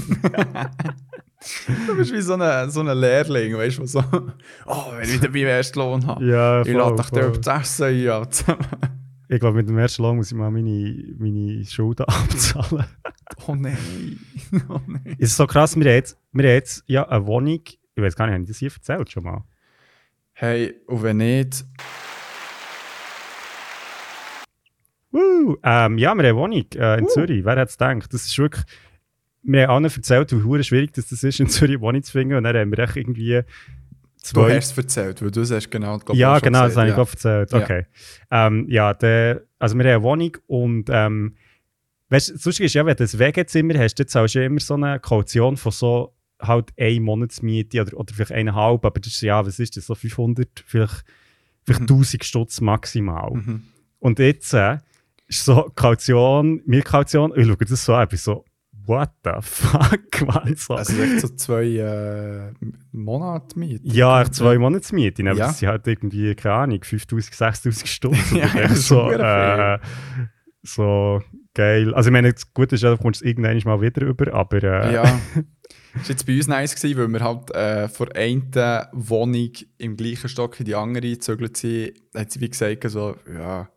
du 1.87 1.97
bist 1.97 2.12
wie 2.14 2.23
so 2.23 2.35
ein 2.35 2.71
so 2.71 2.80
eine 2.80 2.95
Lehrling, 2.95 3.54
weißt 3.54 3.78
du, 3.78 3.87
so, 3.87 4.02
oh, 4.66 4.92
wenn 4.97 5.09
ich 5.09 5.21
wieder 5.21 5.28
meinen 5.30 5.47
ersten 5.47 5.78
Lohn 5.78 6.07
habe. 6.07 6.25
ja, 6.25 6.62
Ich 6.62 6.73
lade 6.73 6.97
voll, 6.97 6.97
dich 6.97 7.07
voll. 7.07 7.33
dir 7.33 7.40
das 7.40 7.62
Essen 7.80 8.02
ja, 8.02 8.28
zusammen. 8.30 8.66
Ich 9.30 9.40
glaube, 9.40 9.58
mit 9.58 9.68
dem 9.68 9.76
ersten 9.76 10.02
Lohn 10.02 10.16
muss 10.16 10.32
ich 10.32 10.37
mal 10.37 10.50
meine, 10.50 11.14
meine 11.18 11.64
Schulden 11.66 12.04
abzahlen. 12.08 12.87
Oh 13.47 13.54
nein. 13.54 13.76
Oh 14.70 14.80
nein. 14.87 15.16
Es 15.18 15.30
ist 15.30 15.37
so 15.37 15.47
krass, 15.47 15.76
wir 15.76 15.85
haben 15.85 15.97
jetzt, 15.97 16.18
wir 16.32 16.44
haben 16.44 16.54
jetzt 16.54 16.85
ja 16.87 17.06
eine 17.08 17.26
Wohnung, 17.26 17.61
ich 17.66 18.02
weiß 18.02 18.16
gar 18.16 18.26
nicht, 18.26 18.35
habe 18.35 18.42
ich 18.44 18.49
das 18.49 18.58
hier 18.58 18.73
erzählt 18.73 19.12
schon 19.12 19.25
mal? 19.25 19.44
Hey, 20.32 20.75
und 20.87 21.02
wenn 21.02 21.18
nicht, 21.18 21.66
Woo! 25.11 25.56
Ähm, 25.62 25.99
ja, 25.99 25.99
wir 25.99 26.08
haben 26.08 26.20
eine 26.20 26.37
Wohnung 26.37 26.64
äh, 26.75 26.99
in 26.99 27.08
Zürich. 27.08 27.44
Wer 27.44 27.52
hätte 27.52 27.70
es 27.70 27.78
gedacht? 27.78 28.12
Das 28.12 28.26
ist 28.26 28.38
wirklich. 28.38 28.64
Wir 29.42 29.62
haben 29.62 29.85
allen 29.85 29.85
erzählt, 29.85 30.32
wie 30.32 30.42
hure 30.42 30.62
schwierig 30.62 30.92
das 30.92 31.08
das 31.08 31.23
ist, 31.23 31.40
in 31.40 31.49
Zürich 31.49 31.76
eine 31.76 31.80
Wohnung 31.80 32.02
zu 32.02 32.12
finden. 32.12 32.35
Und 32.35 32.44
dann 32.44 32.56
haben 32.56 32.70
wir 32.70 32.97
irgendwie 32.97 33.42
du 34.32 34.40
zwei. 34.40 34.56
hast 34.56 34.73
es 34.73 34.78
erzählt, 34.78 35.23
weil 35.23 35.30
du 35.30 35.40
es 35.40 35.50
hast 35.50 35.70
genau 35.70 35.99
glaub, 35.99 36.16
ja, 36.16 36.38
genau, 36.38 36.64
das 36.64 36.76
habe 36.76 36.88
ich 36.88 36.94
gerade 36.94 37.11
erzählt. 37.11 37.52
Ja. 37.52 37.58
Okay. 37.58 37.87
Ähm, 38.30 38.66
ja, 38.68 38.94
der, 38.94 39.42
also 39.58 39.76
wir 39.76 39.85
haben 39.85 39.90
eine 39.90 40.02
Wohnung 40.02 40.37
und. 40.47 40.88
Ähm, 40.90 41.37
weißt 42.11 42.44
du, 42.44 42.50
ist 42.50 42.75
ja, 42.75 42.87
wenn 42.87 42.97
du 42.97 43.04
ein 43.04 43.18
WG-Zimmer 43.18 43.78
hast, 43.78 43.97
dann 43.97 44.08
zahlst 44.08 44.35
du 44.35 44.38
ja 44.40 44.47
immer 44.47 44.61
so 44.61 44.75
eine 44.75 44.99
Kaution 45.00 45.56
von 45.56 45.73
so 45.73 46.14
halt 46.40 46.70
eine 46.78 47.00
Monatsmiete 47.00 47.80
oder, 47.82 47.97
oder 47.97 48.14
vielleicht 48.14 48.32
eineinhalb, 48.32 48.85
aber 48.85 49.00
das 49.00 49.12
ist 49.12 49.20
ja, 49.23 49.44
was 49.44 49.58
ist 49.58 49.76
das, 49.76 49.87
so 49.87 49.94
500, 49.94 50.64
vielleicht, 50.66 51.04
vielleicht 51.64 51.80
Mhm. 51.80 51.87
1000 51.87 52.25
Stutz 52.25 52.61
maximal. 52.61 53.30
Ja. 53.32 53.37
Mhm. 53.37 53.62
Und 53.99 54.18
jetzt 54.20 54.54
äh, 54.54 54.78
ist 55.26 55.44
so 55.44 55.70
Kaution, 55.75 56.62
Mietcaution, 56.64 57.32
ich 57.37 57.47
schaue 57.47 57.56
das 57.56 57.85
so 57.85 58.00
ich 58.00 58.08
bin 58.08 58.18
so, 58.18 58.44
what 58.88 59.11
the 59.23 59.33
fuck, 59.42 60.26
man, 60.26 60.54
so. 60.57 60.75
Also 60.75 61.00
echt 61.02 61.21
so 61.21 61.28
zwei 61.28 61.64
äh, 61.76 62.52
Monate 62.92 63.59
mit. 63.59 63.83
ja, 63.85 64.23
echt 64.23 64.35
zwei 64.35 64.59
Monatsmiete, 64.59 65.23
aber 65.23 65.38
Ja. 65.38 65.47
das 65.49 65.59
sind 65.59 65.68
halt 65.68 65.87
irgendwie, 65.87 66.35
keine 66.35 66.54
Ahnung, 66.54 66.83
5000, 66.83 67.35
6000 67.35 67.87
Stunden. 67.88 68.18
Ja, 68.37 68.47
ist 68.62 68.88
so, 68.88 69.11
äh, 69.11 69.78
so 70.62 71.23
geil. 71.54 71.95
Also 71.95 72.09
ich 72.09 72.12
meine, 72.12 72.33
das 72.33 72.52
Gute 72.52 72.75
ist 72.76 72.83
ja, 72.83 72.90
du 72.90 72.97
kommst 72.99 73.21
es 73.23 73.26
irgendwann 73.28 73.61
mal 73.64 73.80
wieder 73.80 74.02
über, 74.07 74.33
aber 74.35 74.62
äh, 74.62 74.95
Ja. 74.95 75.21
Das 75.95 76.02
war 76.04 76.11
jetzt 76.11 76.26
bei 76.26 76.37
uns 76.37 76.47
nice, 76.47 76.76
gewesen, 76.76 76.99
weil 76.99 77.09
wir 77.09 77.21
halt 77.25 77.50
äh, 77.54 77.88
von 77.88 78.09
der 78.11 78.23
einen 78.23 78.52
Wohnung 78.92 79.50
im 79.78 79.97
gleichen 79.97 80.28
Stock 80.28 80.61
in 80.61 80.66
die 80.66 80.75
andere 80.75 81.09
gezögert 81.11 81.57
sind. 81.57 81.95
Da 82.12 82.21
hat 82.21 82.30
sie 82.30 82.40
wie 82.40 82.49
gesagt, 82.50 82.88
so, 82.90 83.16
ja, 83.35 83.68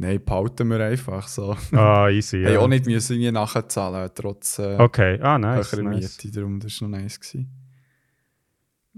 nein, 0.00 0.20
behalten 0.24 0.68
wir 0.70 0.80
einfach 0.80 1.28
so. 1.28 1.56
ah, 1.72 2.08
easy, 2.08 2.38
Ja. 2.38 2.48
Hey, 2.48 2.56
auch 2.56 2.68
nicht 2.68 2.86
müssen 2.86 3.12
irgendwie 3.14 3.30
nachzahlen, 3.32 4.10
trotz 4.14 4.58
äh, 4.58 4.76
Okay, 4.78 5.18
ah, 5.22 5.38
nice, 5.38 5.72
höherer 5.72 5.90
nice. 5.90 6.18
Miete. 6.22 6.36
Darum, 6.40 6.58
das 6.60 6.80
war 6.80 6.88
noch 6.88 6.98
nice. 6.98 7.20
Gewesen. 7.20 7.48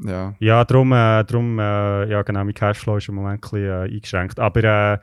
Ja. 0.04 0.34
Ja, 0.38 0.64
darum, 0.64 0.90
äh, 0.92 1.22
darum 1.24 1.58
äh, 1.58 2.08
ja 2.10 2.22
genau, 2.22 2.44
mein 2.44 2.54
Cashflow 2.54 2.96
ist 2.96 3.08
im 3.08 3.16
Moment 3.16 3.44
ein 3.44 3.50
bisschen 3.50 3.66
äh, 3.68 3.94
eingeschränkt. 3.94 4.38
Aber 4.40 4.64
äh, 4.64 4.98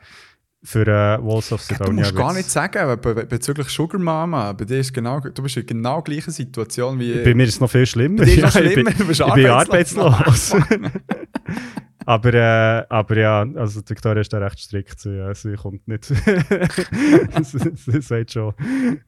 für 0.62 0.82
äh, 0.86 1.18
Walls 1.24 1.52
of 1.52 1.60
Ja, 1.70 1.76
du 1.78 1.84
Sidonia 1.84 2.02
musst 2.04 2.16
gar 2.16 2.32
nicht 2.34 2.50
sagen, 2.50 3.00
be 3.00 3.14
be 3.14 3.24
bezüglich 3.26 3.68
Sugar 3.68 3.98
Mama, 4.00 4.52
bei 4.52 4.64
dir 4.64 4.80
ist 4.80 4.92
genau, 4.92 5.20
du 5.20 5.42
bist 5.42 5.56
in 5.56 5.64
genau 5.66 6.02
gleichen 6.02 6.32
Situation 6.32 6.98
wie. 6.98 7.14
Bei 7.22 7.34
mir 7.34 7.44
ist 7.44 7.54
es 7.54 7.60
noch 7.60 7.70
viel 7.70 7.86
schlimmer. 7.86 8.18
Bei 8.18 8.24
dir 8.24 8.44
ist 8.46 8.54
es 8.54 8.54
Ja, 8.54 8.60
ich 8.60 8.74
bin- 8.74 8.86
schlimmer, 8.86 8.90
du 8.98 9.06
bist 9.06 9.20
ich 9.20 9.34
bin 9.34 9.46
arbeitslos. 9.46 10.54
aber, 12.06 12.34
äh, 12.34 12.86
aber 12.88 13.16
ja, 13.16 13.46
also 13.56 13.80
die 13.80 13.90
Victoria 13.90 14.20
ist 14.20 14.32
da 14.32 14.38
recht 14.38 14.58
strikt. 14.58 15.00
Sie, 15.00 15.10
äh, 15.10 15.34
sie 15.34 15.54
kommt 15.54 15.86
nicht. 15.86 16.04
sie, 17.42 17.72
sie 17.74 18.00
sagt 18.00 18.32
schon, 18.32 18.54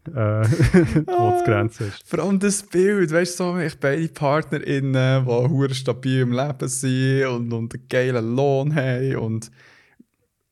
äh, 0.09 0.13
wo 0.15 1.39
die 1.39 1.45
Grenze 1.45 1.85
ist. 1.85 2.09
Vor 2.09 2.21
allem 2.21 2.39
das 2.39 2.63
Bild, 2.63 3.13
weißt 3.13 3.41
du, 3.41 3.45
so, 3.45 3.59
ich 3.59 3.79
beide 3.79 4.09
PartnerInnen, 4.09 5.25
die 5.25 5.31
hure 5.31 5.75
stabil 5.75 6.21
im 6.21 6.33
Leben 6.33 6.69
sind 6.69 7.27
und, 7.27 7.53
und 7.53 7.75
einen 7.75 7.89
geilen 7.89 8.37
Lohn 8.37 8.75
haben 8.75 9.17
und 9.17 9.51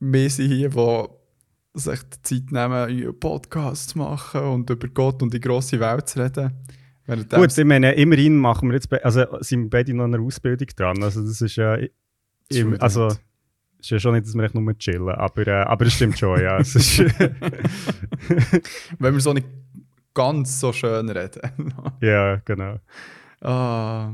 wir 0.00 0.30
sind 0.30 0.48
hier, 0.48 0.70
die 0.70 1.04
sich 1.74 2.00
die 2.02 2.22
Zeit 2.22 2.52
nehmen, 2.52 2.72
einen 2.72 3.18
Podcast 3.18 3.90
zu 3.90 3.98
machen 3.98 4.40
und 4.40 4.70
über 4.70 4.88
Gott 4.88 5.22
und 5.22 5.32
die 5.32 5.40
grosse 5.40 5.78
Welt 5.78 6.08
zu 6.08 6.20
reden. 6.20 6.52
Gut, 7.06 7.56
ich 7.56 7.64
meine, 7.64 7.92
immerhin 7.94 8.36
machen 8.36 8.68
wir 8.68 8.76
jetzt, 8.76 8.92
also 9.04 9.24
sind 9.40 9.64
wir 9.64 9.70
beide 9.70 9.94
noch 9.94 10.04
in 10.04 10.14
einer 10.14 10.22
Ausbildung 10.22 10.68
dran. 10.76 11.02
Also 11.02 11.22
das 11.22 11.40
ist 11.40 11.56
ja, 11.56 11.76
im, 12.50 12.80
also 12.80 13.08
ist 13.80 13.90
ja 13.90 13.98
schon 13.98 14.14
nicht, 14.14 14.26
dass 14.26 14.34
wir 14.34 14.44
echt 14.44 14.54
nur 14.54 14.76
chillen, 14.78 15.08
aber, 15.08 15.46
äh, 15.46 15.62
aber 15.62 15.86
es 15.86 15.94
stimmt 15.94 16.18
schon, 16.18 16.40
ja. 16.40 16.58
Es 16.58 16.74
wenn 18.98 19.14
wir 19.14 19.20
so 19.20 19.32
nicht 19.32 19.46
ganz 20.12 20.60
so 20.60 20.72
schön 20.72 21.08
reden. 21.08 21.72
ja, 22.00 22.36
genau. 22.44 22.76
ah. 23.40 24.12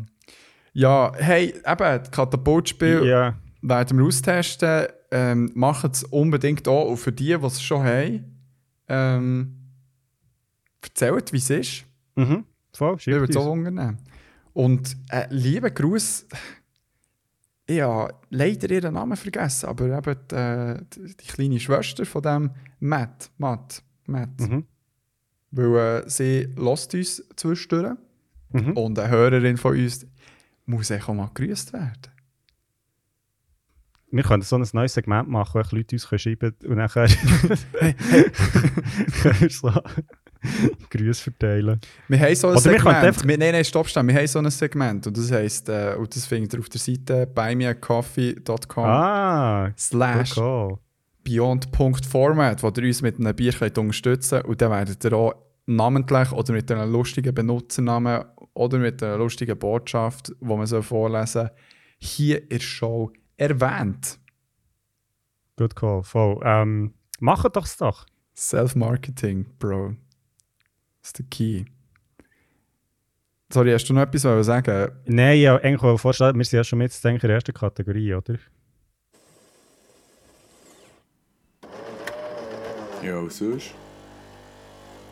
Ja, 0.73 1.13
hey, 1.17 1.55
eben, 1.65 1.99
das 1.99 2.11
Katapultspiel 2.11 3.07
Ja, 3.07 3.35
werden 3.63 3.99
wir 3.99 4.07
austesten. 4.07 4.89
Ähm, 5.11 5.51
Macht 5.55 5.95
es 5.95 6.05
unbedingt 6.05 6.69
auch 6.69 6.91
und 6.91 6.99
für 6.99 7.13
die, 7.13 7.37
die 7.37 7.47
es 7.47 7.63
schon 7.63 7.83
haben. 7.83 8.25
Ähm, 8.89 9.57
erzählt, 10.83 11.33
wie 11.33 11.39
es 11.39 11.51
ist. 11.51 11.85
Mhm. 12.17 12.45
Voll, 12.73 12.97
Ich 12.99 13.07
würde 13.07 13.31
es 13.31 13.37
auch 13.37 13.51
unternehmen. 13.51 13.99
Und 14.53 14.97
äh, 15.11 15.27
lieber 15.31 15.71
Gruß, 15.71 16.27
ich 17.67 17.81
habe 17.81 18.15
leider 18.31 18.71
ihren 18.71 18.95
Namen 18.95 19.17
vergessen, 19.17 19.67
aber 19.69 19.87
eben 19.99 20.17
die, 20.31 20.35
äh, 20.35 20.81
die, 20.95 21.17
die 21.17 21.27
kleine 21.27 21.61
Schwester 21.61 22.07
von 22.07 22.23
dem 22.23 22.51
Matt, 22.81 23.31
Matt, 23.39 23.83
Matt. 24.07 24.41
Mhm. 24.41 24.65
Weil 25.51 26.05
äh, 26.05 26.09
sie 26.09 26.49
lässt 26.57 26.95
uns 26.95 27.23
zwischendurch 27.37 27.97
Mhm. 28.53 28.73
und 28.77 28.99
eine 28.99 29.11
Hörerin 29.11 29.57
von 29.57 29.77
uns 29.77 30.07
muss 30.67 30.91
auch 30.93 31.09
mal 31.13 31.31
gegrüßt 31.35 31.73
werden. 31.73 32.13
Wir 34.11 34.23
können 34.23 34.43
so 34.43 34.57
ein 34.57 34.67
neues 34.73 34.95
Segment 34.95 35.29
machen, 35.29 35.63
wo 35.71 35.77
Leute 35.77 35.97
uns 35.97 36.05
schreiben 36.23 36.55
und 36.65 36.77
nachher 36.77 37.07
können 39.23 39.41
wir 39.41 39.51
so 39.51 39.73
Grüße 40.91 41.23
verteilen. 41.25 41.81
Wir 42.09 42.21
haben 42.21 42.35
so 42.35 42.49
ein 42.49 42.53
Oder 42.55 42.61
Segment. 42.61 42.97
einfach- 42.97 43.25
Wir, 43.27 43.39
nein, 43.39 43.53
nein, 43.53 43.65
stopp, 43.65 43.89
stopp. 43.89 44.07
Wir 44.07 44.15
haben 44.15 44.27
so 44.27 44.39
ein 44.39 44.51
Segment 44.51 45.07
und 45.07 45.17
das 45.17 45.31
heisst, 45.31 45.69
äh, 45.69 45.95
und 45.99 46.15
das 46.15 46.27
findet 46.27 46.55
ihr 46.55 46.61
auf 46.61 46.69
der 46.69 46.81
Seite 46.81 47.27
buymeacoffee.com 47.27 48.85
Ah, 48.85 49.73
slash 49.77 50.37
cool. 50.39 50.79
beyond.format, 51.25 52.63
wo 52.63 52.69
ihr 52.77 52.85
uns 52.85 53.03
mit 53.03 53.19
einem 53.19 53.35
Bier 53.35 53.53
könnt 53.53 53.79
unterstützen 53.79 54.37
könnt. 54.41 54.49
Und 54.49 54.61
dann 54.63 54.71
werdet 54.71 55.05
ihr 55.05 55.13
auch 55.13 55.35
namentlich 55.67 56.31
oder 56.33 56.53
mit 56.53 56.71
einem 56.71 56.91
lustigen 56.93 57.35
Benutzernamen 57.35 58.25
oder 58.55 58.79
mit 58.79 59.03
einer 59.03 59.17
lustigen 59.19 59.59
Botschaft, 59.59 60.29
die 60.41 60.45
man 60.47 60.67
so 60.67 60.81
vorlesen 60.83 61.27
soll, 61.27 61.51
hier 61.99 62.51
in 62.51 62.61
Show 62.61 63.11
erwähnt. 63.37 64.19
Good 65.57 65.75
call, 65.75 66.03
voll. 66.03 66.39
Ähm, 66.45 66.93
machen 67.19 67.51
doch 67.53 67.65
es 67.65 67.77
doch. 67.79 68.07
Self-Marketing, 68.37 69.47
Bro. 69.59 69.95
Das 71.07 71.11
ist 71.11 71.19
der 71.21 71.27
Key. 71.27 71.65
Sorry, 73.53 73.71
hast 73.71 73.89
du 73.89 73.95
noch 73.95 74.03
etwas 74.03 74.23
sagen? 74.23 74.91
Nein, 75.05 75.39
ja, 75.39 75.55
eigentlich 75.55 76.01
vorstellen, 76.01 76.37
wir 76.37 76.45
sind 76.45 76.57
ja 76.57 76.65
schon 76.65 76.81
denke 76.81 77.19
ich, 77.19 77.23
in 77.23 77.29
der 77.29 77.37
ersten 77.37 77.55
Kategorie, 77.55 78.13
oder? 78.13 78.35
Ja, 83.05 83.25
was 83.25 83.39
sonst? 83.39 83.71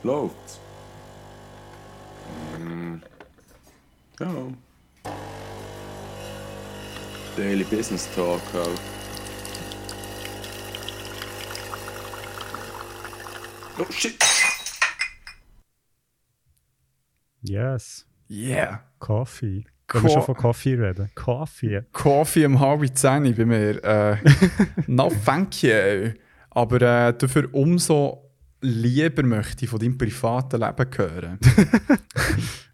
Läuft's? 0.02 0.58
Mm. 2.58 2.96
Ja. 4.18 4.34
Daily 7.36 7.62
Business 7.62 8.08
Talk 8.16 8.42
halt. 8.52 8.80
Oh 13.78 13.92
shit! 13.92 14.33
Yes. 17.44 18.06
Yeah. 18.30 18.80
Coffee. 18.98 19.64
Wenn 19.92 20.02
wir 20.02 20.08
Co- 20.08 20.14
schon 20.14 20.22
von 20.22 20.34
Kaffee 20.36 20.74
reden. 20.74 21.10
Kaffee. 21.14 21.82
Kaffee 21.92 22.46
um 22.46 22.58
halb 22.58 22.96
zehn 22.96 23.34
bei 23.36 23.44
mir. 23.44 23.84
Äh, 23.84 24.16
no 24.86 25.12
thank 25.24 25.62
you. 25.62 26.12
Aber 26.50 26.76
äh, 26.80 27.12
dafür 27.16 27.48
umso 27.52 28.30
lieber 28.62 29.22
möchte 29.24 29.64
ich 29.66 29.70
von 29.70 29.78
deinem 29.78 29.98
privaten 29.98 30.60
Leben 30.60 30.86
hören. 30.96 31.38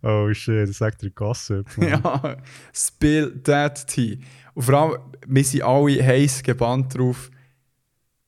Oh 0.03 0.33
shit, 0.33 0.67
das 0.67 0.79
sagt 0.79 1.03
der 1.03 1.11
Gossip. 1.11 1.67
Mann. 1.77 1.89
ja, 1.91 2.37
spill 2.73 3.39
that 3.43 3.87
tea. 3.87 4.19
Und 4.55 4.63
vor 4.63 4.75
allem, 4.75 4.99
wir 5.27 5.45
sind 5.45 5.63
alle 5.63 6.03
heiß 6.03 6.43
gebannt 6.43 6.95
darauf, 6.95 7.31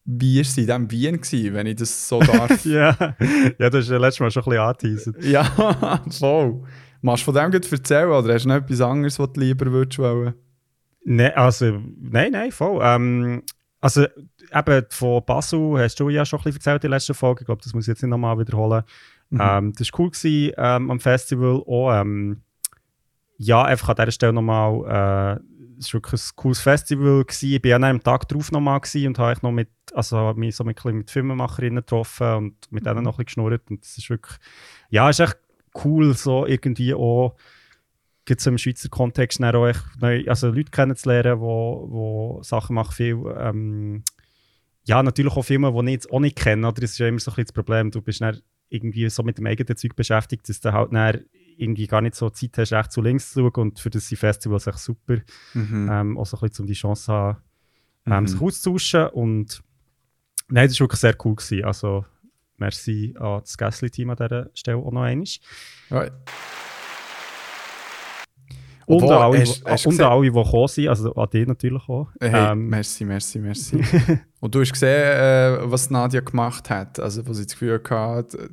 wie 0.04 0.36
war 0.36 0.42
es 0.42 0.58
in 0.58 0.66
diesem 0.66 0.90
Wien, 0.90 1.20
gewesen, 1.20 1.54
wenn 1.54 1.66
ich 1.66 1.76
das 1.76 2.08
so 2.08 2.20
darf. 2.20 2.64
Ja, 2.64 2.96
ja, 3.58 3.70
das 3.70 3.84
ist 3.84 3.90
ja 3.90 3.98
letztes 3.98 4.20
Mal 4.20 4.30
schon 4.30 4.42
ein 4.42 4.50
bisschen 4.50 4.62
angeteasert. 4.62 5.24
ja, 5.24 6.00
voll. 6.10 6.62
Machst 7.00 7.22
du 7.22 7.32
von 7.32 7.34
dem 7.34 7.50
gut 7.50 7.70
erzählen 7.70 8.10
oder 8.10 8.34
hast 8.34 8.44
du 8.44 8.48
noch 8.48 8.56
etwas 8.56 8.80
anderes, 8.80 9.18
was 9.18 9.32
du 9.32 9.40
lieber 9.40 9.66
würdest 9.70 9.98
wollen? 9.98 10.34
Nein, 11.04 11.32
also, 11.34 11.80
nein, 12.00 12.32
nein, 12.32 12.52
voll. 12.52 12.80
Ähm, 12.82 13.42
also, 13.80 14.06
eben 14.54 14.84
von 14.90 15.24
Basel 15.24 15.78
hast 15.78 15.98
du 15.98 16.08
ja 16.08 16.24
schon 16.24 16.38
ein 16.38 16.44
bisschen 16.44 16.60
erzählt 16.60 16.84
in 16.84 16.90
der 16.90 16.96
letzten 16.96 17.14
Folge. 17.14 17.40
Ich 17.40 17.46
glaube, 17.46 17.62
das 17.62 17.74
muss 17.74 17.84
ich 17.84 17.88
jetzt 17.88 18.02
nicht 18.02 18.10
nochmal 18.10 18.38
wiederholen. 18.38 18.84
Ähm, 19.32 19.72
das 19.76 19.92
war 19.92 20.00
cool 20.00 20.10
gewesen, 20.10 20.54
ähm, 20.56 20.90
am 20.90 21.00
Festival. 21.00 21.62
Auch, 21.66 22.04
ja, 23.38 23.64
einfach 23.64 23.88
an 23.88 23.96
dieser 23.96 24.12
Stelle 24.12 24.32
nochmal. 24.32 25.40
Es 25.82 25.92
war 25.92 26.00
wirklich 26.00 26.20
ein 26.20 26.36
cooles 26.36 26.60
Festival. 26.60 27.24
Gewesen. 27.24 27.52
Ich 27.52 27.64
war 27.64 27.76
an 27.76 27.84
einem 27.84 28.02
Tag 28.02 28.28
drauf 28.28 28.52
nochmal 28.52 28.80
und 28.94 29.18
habe 29.18 29.38
noch 29.42 29.52
mit, 29.52 29.70
also 29.92 30.32
mich 30.34 30.56
so 30.56 30.64
mit, 30.64 30.84
mit 30.84 31.10
Filmemacherinnen 31.10 31.76
getroffen 31.76 32.34
und 32.34 32.72
mit 32.72 32.86
denen 32.86 33.04
noch 33.04 33.18
ein 33.18 33.24
bisschen 33.24 33.44
geschnurrt. 33.44 33.70
Und 33.70 33.82
das 33.82 33.98
ist 33.98 34.10
wirklich, 34.10 34.38
ja, 34.90 35.10
ist 35.10 35.20
echt 35.20 35.38
cool, 35.84 36.14
so 36.14 36.46
irgendwie 36.46 36.94
auch 36.94 37.36
gibt 38.24 38.40
es 38.40 38.46
im 38.46 38.58
Schweizer 38.58 38.88
Kontext 38.88 39.40
dann 39.40 39.54
auch 39.56 39.66
echt 39.66 39.84
neu, 40.00 40.24
also 40.26 40.48
Leute 40.48 40.70
kennenzulernen, 40.70 41.36
die 41.36 41.40
wo, 41.40 41.86
wo 41.90 42.42
Sachen 42.42 42.74
machen, 42.74 42.92
viel, 42.92 43.18
ähm, 43.38 44.04
ja, 44.84 45.02
natürlich 45.02 45.36
auch 45.36 45.44
Filme, 45.44 45.72
die 45.72 45.86
ich 45.86 45.92
jetzt 45.92 46.10
auch 46.12 46.20
nicht 46.20 46.36
kenne, 46.36 46.66
oder? 46.66 46.80
das 46.80 46.92
ist 46.92 46.98
ja 46.98 47.08
immer 47.08 47.18
so 47.18 47.30
ein 47.30 47.34
bisschen 47.34 47.46
das 47.46 47.52
Problem, 47.52 47.90
du 47.90 48.00
bist 48.00 48.20
dann 48.20 48.40
irgendwie 48.68 49.08
so 49.10 49.22
mit 49.22 49.38
dem 49.38 49.46
eigenen 49.46 49.76
Zeug 49.76 49.94
beschäftigt, 49.96 50.48
dass 50.48 50.60
du 50.60 50.72
halt 50.72 50.92
dann 50.92 51.24
irgendwie 51.58 51.86
gar 51.86 52.00
nicht 52.00 52.14
so 52.14 52.30
Zeit 52.30 52.56
hast, 52.58 52.72
rechts 52.72 52.94
zu 52.94 53.02
links 53.02 53.32
zu 53.32 53.40
schauen 53.40 53.68
und 53.70 53.80
für 53.80 53.90
das 53.90 54.08
sind 54.08 54.18
Festivals 54.18 54.66
echt 54.66 54.78
super, 54.78 55.18
Mhm. 55.54 55.88
ähm, 55.90 56.18
auch 56.18 56.26
so 56.26 56.36
ein 56.36 56.48
bisschen, 56.48 56.62
um 56.64 56.66
die 56.66 56.72
Chance 56.74 57.04
zu 57.04 57.12
haben, 57.12 57.36
ähm, 58.06 58.22
Mhm. 58.22 58.26
sich 58.28 58.40
auszutauschen 58.40 59.06
und 59.08 59.62
nein, 60.48 60.68
das 60.68 60.78
war 60.80 60.84
wirklich 60.84 61.00
sehr 61.00 61.16
cool 61.24 61.34
gewesen, 61.36 61.64
also 61.64 62.04
merci 62.58 63.14
an 63.18 63.40
das 63.40 63.56
Gässli-Team 63.56 64.10
an 64.10 64.16
dieser 64.16 64.50
Stelle 64.54 64.76
auch 64.78 64.92
noch 64.92 65.02
einmal. 65.02 65.26
Ja. 65.90 66.10
Und 68.84 68.96
Obwohl, 69.04 69.12
alle, 69.16 69.40
hast- 69.40 69.60
die- 69.64 69.70
hast 69.70 69.86
und 69.86 70.00
alle, 70.00 70.22
die 70.22 70.32
gekommen 70.32 70.68
sind, 70.68 70.88
also 70.88 71.14
an 71.14 71.30
dich 71.30 71.46
natürlich 71.46 71.88
auch. 71.88 72.08
Hey, 72.20 72.52
Ähm, 72.52 72.68
merci, 72.68 73.04
merci, 73.04 73.38
merci. 73.38 73.76
Und 74.40 74.54
du 74.54 74.60
hast 74.60 74.72
gesehen, 74.72 74.88
äh, 74.90 75.70
was 75.70 75.88
Nadia 75.88 76.20
gemacht 76.20 76.68
hat. 76.68 76.98
Also, 76.98 77.24
wo 77.26 77.32
sie 77.32 77.44
das 77.44 77.52
Gefühl 77.52 77.80
hatte, 77.88 78.50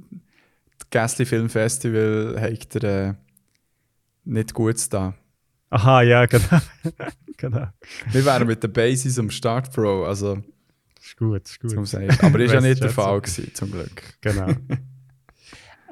das 0.89 1.17
Gässli 1.17 1.25
Film 1.25 1.49
Festival 1.49 2.35
hat 2.39 2.75
ihr 2.75 2.83
äh, 2.83 3.13
nicht 4.25 4.53
gut 4.53 4.77
da. 4.91 5.13
aha, 5.69 6.01
ja, 6.01 6.25
genau. 6.25 6.61
genau. 7.37 7.67
Wir 8.11 8.25
wären 8.25 8.47
mit 8.47 8.63
den 8.63 8.73
Bases 8.73 9.19
am 9.19 9.29
Start, 9.29 9.71
Bro. 9.73 10.05
Also, 10.05 10.41
Ist 10.99 11.17
gut, 11.17 11.47
ist 11.47 11.59
gut. 11.59 11.73
Aber 11.75 12.39
war 12.39 12.39
ja 12.39 12.61
nicht 12.61 12.81
der 12.81 12.89
Fall, 12.89 13.21
gewesen, 13.21 13.53
zum 13.53 13.71
Glück. 13.71 14.01
Genau. 14.21 14.47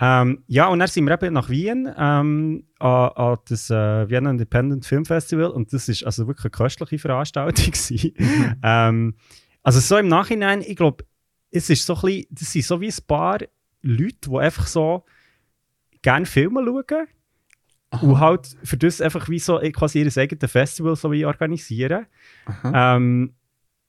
ähm, 0.02 0.44
ja, 0.48 0.68
und 0.68 0.80
dann 0.80 0.88
sind 0.88 1.06
wir 1.06 1.14
eben 1.14 1.34
nach 1.34 1.50
Wien 1.50 1.92
ähm, 1.98 2.64
an, 2.80 3.10
an 3.10 3.38
das 3.48 3.70
äh, 3.70 4.10
Vienna 4.10 4.32
Independent 4.32 4.86
Film 4.86 5.06
Festival 5.06 5.52
und 5.52 5.74
das 5.74 5.90
ist 5.90 6.04
also 6.04 6.28
wirklich 6.28 6.46
eine 6.46 6.52
köstliche 6.52 7.00
Veranstaltung. 7.00 7.66
gewesen. 7.72 8.14
ähm, 8.64 9.16
also 9.64 9.80
so 9.80 9.98
im 9.98 10.08
Nachhinein, 10.08 10.62
ich 10.62 10.76
glaube, 10.76 11.06
es 11.52 11.70
ist 11.70 11.86
so 11.86 11.96
ein 11.96 12.02
bisschen, 12.02 12.26
das 12.32 12.52
sind 12.52 12.66
so 12.66 12.82
wie 12.82 12.88
ein 12.88 13.06
paar 13.08 13.40
Leute, 13.82 14.30
die 14.30 14.38
einfach 14.38 14.68
so 14.68 15.06
gerne 16.02 16.26
Filme 16.26 16.64
schauen 16.64 17.08
und 18.02 18.20
halt 18.20 18.58
für 18.64 18.78
das 18.78 19.02
einfach 19.02 19.30
wie 19.30 19.40
so 19.40 19.60
äh, 19.60 19.72
quasi 19.72 20.00
ihr 20.02 20.18
eigenes 20.18 20.52
Festival 20.52 20.96
so 20.96 21.12
wie 21.12 21.26
organisieren. 21.26 22.06
Ähm, 22.74 23.34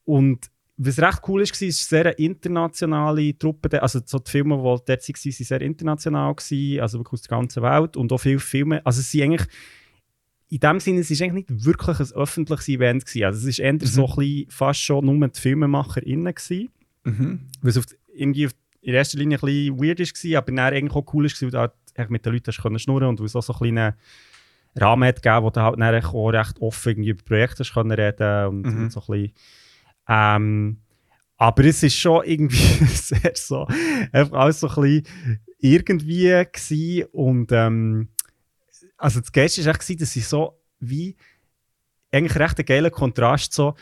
und 0.05 0.51
was 0.79 1.01
recht 1.01 1.22
cool 1.27 1.42
ist, 1.42 1.61
war, 1.61 1.68
ist 1.68 1.88
sehr 1.88 2.07
eine 2.07 2.12
internationale 2.12 3.37
Truppe. 3.37 3.83
Also 3.83 4.01
so 4.05 4.18
die 4.20 4.31
Filme, 4.31 4.57
die 4.57 4.62
dort 4.62 4.88
waren, 4.88 4.98
waren 4.98 5.33
sehr 5.33 5.61
international, 5.61 6.35
gewesen, 6.35 6.81
also 6.81 6.98
wirklich 6.98 7.14
aus 7.14 7.22
der 7.22 7.37
ganzen 7.37 7.62
Welt. 7.64 7.96
Und 7.96 8.12
auch 8.12 8.18
viele 8.18 8.38
Filme. 8.38 8.87
Also 8.87 9.01
es 9.01 9.11
sind 9.11 9.22
eigentlich, 9.24 9.46
in 10.51 10.61
dem 10.61 10.81
Sinne, 10.81 11.01
es 11.01 11.11
ist 11.11 11.20
eigentlich 11.20 11.48
nicht 11.48 11.64
wirklich 11.64 11.98
ein 11.98 12.12
öffentliches 12.12 12.68
Event 12.68 13.05
gewesen. 13.05 13.24
Also 13.24 13.38
es 13.40 13.44
ist 13.44 13.59
eher 13.59 13.77
so 13.83 14.07
ein 14.07 14.16
bisschen 14.16 14.51
fast 14.51 14.81
schon 14.81 15.05
nur 15.05 15.29
die 15.29 15.40
FilmemacherInnen 15.40 16.35
gewesen. 16.35 16.70
Mhm. 17.05 17.40
Was 17.61 17.77
auf, 17.77 17.85
irgendwie 18.14 18.46
auf, 18.46 18.53
in 18.80 18.94
erster 18.94 19.18
Linie 19.18 19.38
ein 19.38 19.40
bisschen 19.40 19.78
weird 19.80 20.00
war, 20.00 20.38
aber 20.38 20.52
dann 20.52 20.58
eigentlich 20.72 20.92
auch 20.94 21.12
cool 21.14 21.24
war, 21.24 21.42
weil 21.42 21.50
du 21.50 21.58
halt 21.98 22.10
mit 22.10 22.24
den 22.24 22.32
Leuten 22.32 22.52
können 22.52 22.78
schnurren 22.78 23.08
und 23.08 23.18
weil 23.20 23.26
es 23.26 23.36
auch 23.36 23.42
so 23.42 23.52
einen 23.54 23.74
kleinen 23.74 23.94
Rahmen 24.76 25.08
hat 25.08 25.22
gegeben, 25.22 25.44
wo 25.44 25.50
du 25.50 25.60
halt 25.60 25.78
dann 25.80 26.04
auch 26.04 26.28
recht 26.30 26.60
offen 26.60 26.90
irgendwie 26.90 27.10
über 27.10 27.24
Projekte 27.24 27.64
können 27.64 27.90
reden 27.92 28.46
und, 28.48 28.62
Mhm. 28.62 28.82
und 28.84 28.92
so 28.92 29.00
ein 29.00 29.06
bisschen. 29.06 29.32
Ähm, 30.08 30.80
aber 31.36 31.64
es 31.64 31.82
ist 31.82 31.96
schon 31.96 32.24
irgendwie 32.24 32.56
sehr 32.94 33.32
so, 33.34 33.66
einfach 34.12 34.38
alles 34.38 34.60
so 34.60 34.68
ein 34.68 34.74
bisschen 35.02 35.06
irgendwie 35.58 36.44
gewesen 36.52 37.08
und 37.12 37.50
ähm, 37.52 38.08
also 38.96 39.20
das 39.20 39.32
Geilste 39.32 39.64
war 39.64 39.74
echt, 39.74 40.00
dass 40.00 40.16
ich 40.16 40.26
so 40.26 40.60
wie 40.80 41.16
eigentlich 42.12 42.36
recht 42.36 42.58
ein 42.58 42.64
geiler 42.64 42.90
Kontrast 42.90 43.52
so 43.52 43.74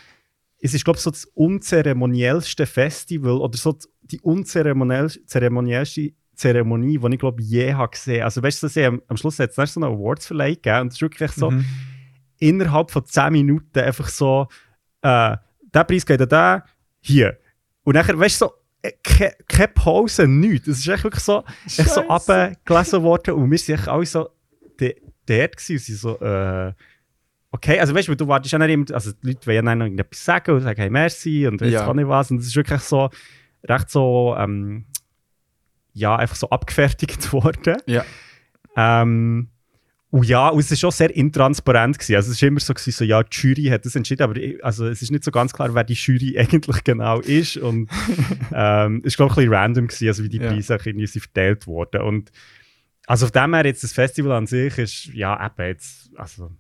es 0.59 0.73
ist, 0.73 0.85
glaube 0.85 0.97
ich, 0.97 1.03
so 1.03 1.11
das 1.11 1.27
unzeremoniellste 1.27 2.65
Festival 2.67 3.33
oder 3.41 3.57
so 3.59 3.77
die 4.11 4.21
unzeremoniellste 4.21 5.21
Zeremonie, 6.35 6.99
die 6.99 7.13
ich, 7.15 7.19
glaube 7.19 7.43
je 7.43 7.75
habe 7.75 7.91
gesehen. 7.91 8.23
Also, 8.23 8.43
weißt 8.43 8.63
du, 8.63 8.87
am, 8.87 9.03
am 9.09 9.17
Schluss 9.17 9.39
hat 9.39 9.51
es 9.57 9.73
so 9.73 9.81
einen 9.81 9.93
Awards-Verleih 9.95 10.55
gegeben 10.55 10.81
und 10.83 10.89
es 10.89 10.95
ist 10.95 11.03
wirklich 11.03 11.33
so 11.33 11.51
Mhm. 11.51 11.65
innerhalb 12.39 12.91
von 12.91 13.05
10 13.05 13.33
Minuten 13.33 13.79
einfach 13.81 14.09
so, 14.09 14.49
äh, 15.03 15.37
der 15.75 15.85
Preis 15.85 16.05
geht 16.05 16.21
an 16.21 16.29
den, 16.29 16.63
hier. 17.01 17.39
Und 17.85 17.95
nachher, 17.95 18.19
weißt 18.19 18.41
du, 18.43 18.47
so, 18.47 18.53
äh, 18.83 18.93
keine, 19.03 19.33
keine 19.49 19.69
Pause, 19.69 20.27
nichts. 20.29 20.69
Es 20.69 20.79
ist 20.81 20.89
echt 20.89 21.05
wirklich 21.05 21.23
so, 21.25 21.43
echt 21.65 21.89
so 21.91 22.03
abgelesen 22.09 23.03
worden 23.03 23.35
und 23.35 23.51
wir 23.51 23.59
sind 23.59 23.77
echt 23.79 23.89
alle 23.89 24.05
so 24.07 24.29
de- 24.81 25.01
dort 25.27 25.57
gewesen 25.57 25.73
und 25.75 25.81
sind 25.81 25.99
so, 25.99 26.21
äh, 26.21 26.73
okay, 27.51 27.79
also 27.81 27.95
weißt 27.95 28.09
du, 28.09 28.15
du 28.15 28.29
wartest 28.29 28.53
ja 28.53 28.59
nicht 28.59 28.71
immer, 28.71 28.85
also 28.93 29.13
die 29.13 29.29
Leute 29.29 29.47
wollen 29.47 29.57
ja 29.57 29.63
dann 29.63 29.81
irgendetwas 29.81 30.25
sagen 30.25 30.51
und 30.55 30.61
sagen, 30.61 30.81
hey, 30.81 30.91
merci 30.91 31.47
und 31.47 31.61
weiss 31.63 31.73
Ja. 31.73 31.87
ja. 31.87 31.95
nicht 31.95 32.09
was 32.09 32.31
und 32.31 32.39
es 32.39 32.49
ist 32.49 32.57
wirklich 32.57 32.81
so, 32.83 33.09
recht 33.69 33.91
so, 33.91 34.35
ähm, 34.39 34.87
ja, 35.93 36.17
einfach 36.17 36.37
so 36.37 36.51
abgefertigt 36.51 37.33
worden. 37.33 37.77
Ja. 37.87 38.05
Ähm, 38.77 39.49
und 40.11 40.25
ja, 40.27 40.49
und 40.49 40.61
es 40.61 40.71
war 40.71 40.77
schon 40.77 40.91
sehr 40.93 41.15
intransparent. 41.15 41.99
Gewesen. 41.99 42.17
Also 42.17 42.33
es 42.33 42.41
war 42.41 42.49
immer 42.49 42.61
so, 42.61 42.73
gewesen, 42.73 42.93
so, 42.93 43.05
ja, 43.05 43.23
die 43.23 43.37
Jury 43.37 43.65
hat 43.65 43.85
das 43.85 43.97
entschieden, 43.97 44.23
aber 44.23 44.35
also, 44.63 44.87
es 44.87 45.03
ist 45.03 45.11
nicht 45.11 45.25
so 45.25 45.31
ganz 45.31 45.53
klar, 45.53 45.75
wer 45.75 45.85
die 45.85 45.95
Jury 45.95 46.39
eigentlich 46.39 46.85
genau 46.85 47.21
ist. 47.21 47.57
Und 47.57 47.91
ähm, 48.55 49.03
es 49.05 49.19
war, 49.19 49.29
glaube 49.29 49.43
ich, 49.43 49.49
ein 49.49 49.51
bisschen 49.51 49.53
random, 49.53 49.87
gewesen, 49.89 50.09
also 50.09 50.25
wie 50.25 50.29
die. 50.29 50.39
Preise 50.39 50.79
irgendwie 50.85 51.07
sind 51.07 51.23
verteilt 51.23 51.67
wurden. 51.67 52.03
Und 52.03 52.31
also 53.07 53.27
auf 53.27 53.33
dem 53.33 53.55
her 53.55 53.67
jetzt 53.67 53.85
das 53.85 53.93
Festival 53.93 54.33
an 54.33 54.47
sich 54.47 54.79
ist, 54.79 55.07
ja, 55.07 55.45
eben 55.45 55.69
jetzt, 55.69 56.11
also 56.17 56.51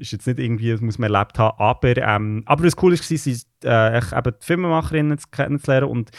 ist 0.00 0.12
jetzt 0.12 0.26
nicht 0.26 0.38
irgendwie, 0.38 0.70
das 0.72 0.80
muss 0.80 0.98
man 0.98 1.12
erlebt 1.12 1.38
haben, 1.38 1.58
aber, 1.58 1.96
ähm, 1.96 2.42
aber 2.46 2.64
was 2.64 2.76
cool 2.82 2.92
war, 2.92 2.96
sind 2.98 3.46
äh, 3.64 3.98
eben 3.98 4.34
die 4.40 4.44
Filmemacherinnen 4.46 5.18
zu- 5.18 5.28
kennenzulernen 5.30 5.88
und 5.88 6.10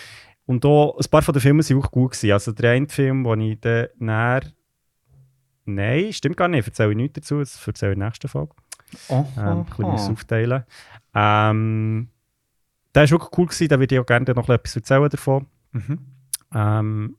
und 0.45 0.65
auch, 0.65 0.97
ein 0.97 1.09
paar 1.09 1.21
von 1.21 1.33
den 1.33 1.41
Filmen 1.41 1.63
waren 1.63 1.77
auch 1.83 1.91
gut. 1.91 2.11
Gewesen. 2.11 2.31
Also 2.33 2.51
der 2.51 2.71
eine 2.71 2.89
Film, 2.89 3.23
den 3.23 3.41
ich 3.41 3.59
dann 3.61 3.87
näher. 3.99 4.41
Nein, 5.65 6.11
stimmt 6.11 6.35
gar 6.35 6.47
nicht, 6.47 6.67
erzähle 6.67 6.91
ich 6.91 6.97
nichts 6.97 7.13
dazu, 7.13 7.39
das 7.39 7.65
erzähle 7.65 7.91
ich 7.91 7.95
in 7.95 7.99
der 7.99 8.09
nächsten 8.09 8.27
Folge. 8.27 8.53
Oh, 9.07 9.25
Ähm, 9.37 9.47
ein 9.47 9.65
bisschen 9.65 9.91
müssen 9.91 10.11
aufteilen. 10.13 10.63
Ähm, 11.13 12.09
der 12.93 13.03
war 13.03 13.09
wirklich 13.11 13.37
cool, 13.37 13.45
gewesen, 13.45 13.67
da 13.69 13.79
würde 13.79 13.95
ich 13.95 14.01
auch 14.01 14.05
gerne 14.05 14.33
noch 14.33 14.49
etwas 14.49 14.75
erzählen 14.75 15.09
davon. 15.09 15.45
Mhm. 15.71 15.99
Ähm, 16.53 17.17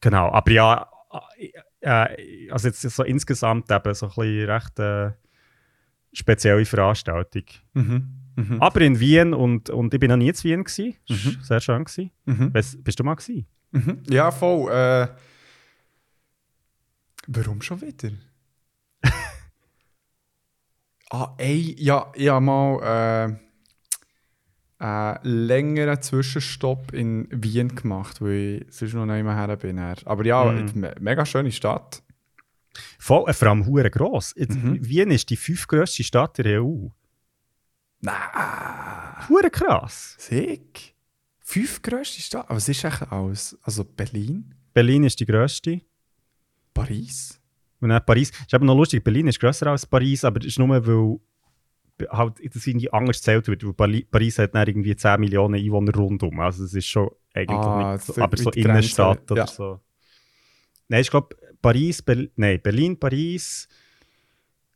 genau, 0.00 0.30
aber 0.32 0.50
ja, 0.50 0.90
äh, 1.80 2.50
also 2.50 2.68
jetzt 2.68 2.82
so 2.82 3.02
insgesamt 3.04 3.70
eben 3.70 3.94
so 3.94 4.06
ein 4.06 4.12
bisschen 4.14 4.50
recht 4.50 4.78
äh, 4.78 5.12
spezielle 6.14 6.64
Veranstaltung. 6.64 7.44
Mhm. 7.74 8.08
Mhm. 8.36 8.60
Aber 8.62 8.80
in 8.80 8.98
Wien 8.98 9.32
und, 9.34 9.68
und 9.70 9.92
ich 9.94 10.00
bin 10.00 10.08
noch 10.10 10.16
nie 10.16 10.28
in 10.28 10.34
Wien 10.42 10.64
war 10.64 11.16
Mhm. 11.16 11.36
sehr 11.42 11.60
schön. 11.60 11.84
Gewesen. 11.84 12.10
Mhm. 12.24 12.50
Bist 12.52 12.98
du 12.98 13.04
mal 13.04 13.14
gewesen? 13.14 13.46
Mhm. 13.72 14.02
Ja, 14.08 14.30
voll. 14.30 14.70
Äh, 14.72 15.08
warum 17.28 17.60
schon 17.62 17.80
wieder? 17.80 18.10
ah, 21.10 21.34
ey, 21.38 21.74
ja, 21.78 22.10
ich 22.14 22.28
habe 22.28 22.44
mal 22.44 23.38
äh, 24.78 24.84
einen 24.84 25.18
längeren 25.22 26.00
Zwischenstopp 26.02 26.92
in 26.92 27.28
Wien 27.30 27.74
gemacht, 27.74 28.20
weil 28.20 28.66
ich 28.68 28.74
sonst 28.74 28.94
noch 28.94 29.06
nicht 29.06 29.22
mehr 29.24 29.36
her 29.36 29.56
bin. 29.56 29.78
Aber 29.78 30.24
ja, 30.24 30.44
Mhm. 30.44 30.70
me 30.74 30.94
mega 31.00 31.24
schöne 31.24 31.52
Stadt. 31.52 32.02
Voll, 32.98 33.28
äh, 33.28 33.32
vor 33.32 33.48
allem 33.48 33.66
hure 33.66 33.90
gross. 33.90 34.34
Mhm. 34.36 34.78
Wien 34.80 35.10
ist 35.10 35.30
die 35.30 35.36
fünftgrößte 35.36 36.02
Stadt 36.04 36.38
der 36.38 36.62
EU. 36.62 36.88
Nein, 38.00 38.14
Hure 39.28 39.50
krass. 39.50 40.16
sick. 40.18 40.94
Fünf 41.40 41.82
grösste 41.82 42.20
Stadt. 42.20 42.46
Aber 42.46 42.56
was 42.56 42.68
ist 42.68 42.84
eigentlich 42.84 43.10
alles? 43.10 43.58
Also 43.62 43.84
Berlin, 43.84 44.54
Berlin 44.72 45.04
ist 45.04 45.20
die 45.20 45.26
grösste. 45.26 45.80
Paris. 46.72 47.40
Und 47.80 47.90
dann 47.90 48.04
Paris. 48.04 48.30
Ist 48.30 48.52
eben 48.54 48.66
noch 48.66 48.76
lustig, 48.76 49.04
Berlin 49.04 49.28
ist 49.28 49.38
grösser 49.38 49.68
als 49.68 49.86
Paris, 49.86 50.24
aber 50.24 50.40
das 50.40 50.48
ist 50.48 50.58
nur, 50.58 50.68
weil 50.68 51.20
halt, 52.10 52.34
das 52.54 52.66
irgendwie 52.66 52.90
anders 52.92 53.18
gezählt 53.18 53.46
wird. 53.46 53.62
Weil 53.78 54.02
Paris 54.10 54.38
hat 54.38 54.54
dann 54.54 54.66
irgendwie 54.66 54.96
10 54.96 55.20
Millionen 55.20 55.54
Einwohner 55.54 55.94
rundum. 55.94 56.40
Also 56.40 56.64
es 56.64 56.74
ist 56.74 56.86
schon 56.86 57.10
eigentlich 57.32 57.58
Ah, 57.58 57.92
nicht, 57.94 58.06
so, 58.06 58.20
aber 58.20 58.36
so 58.36 58.50
Innenstadt 58.50 59.30
oder 59.30 59.42
ja. 59.42 59.46
so. 59.46 59.80
Nein, 60.88 61.02
ich 61.02 61.10
glaube 61.10 61.36
Paris, 61.64 62.02
Ber 62.02 62.28
nein, 62.36 62.60
Berlin, 62.62 62.94
Paris. 63.00 63.66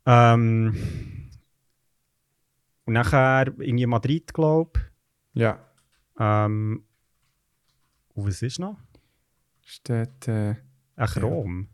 Ähm, 0.06 0.74
und 2.86 2.94
nachher 2.94 3.48
irgendwie 3.58 3.84
Madrid, 3.84 4.32
glaube 4.32 4.80
Ja. 5.34 5.60
Ähm, 6.18 6.82
und 8.14 8.26
was 8.26 8.40
ist 8.40 8.58
noch? 8.58 8.78
Steht. 9.60 10.26
Äh, 10.28 10.54
Ach, 10.96 11.14
Ja. 11.14 11.22
Rom. 11.22 11.68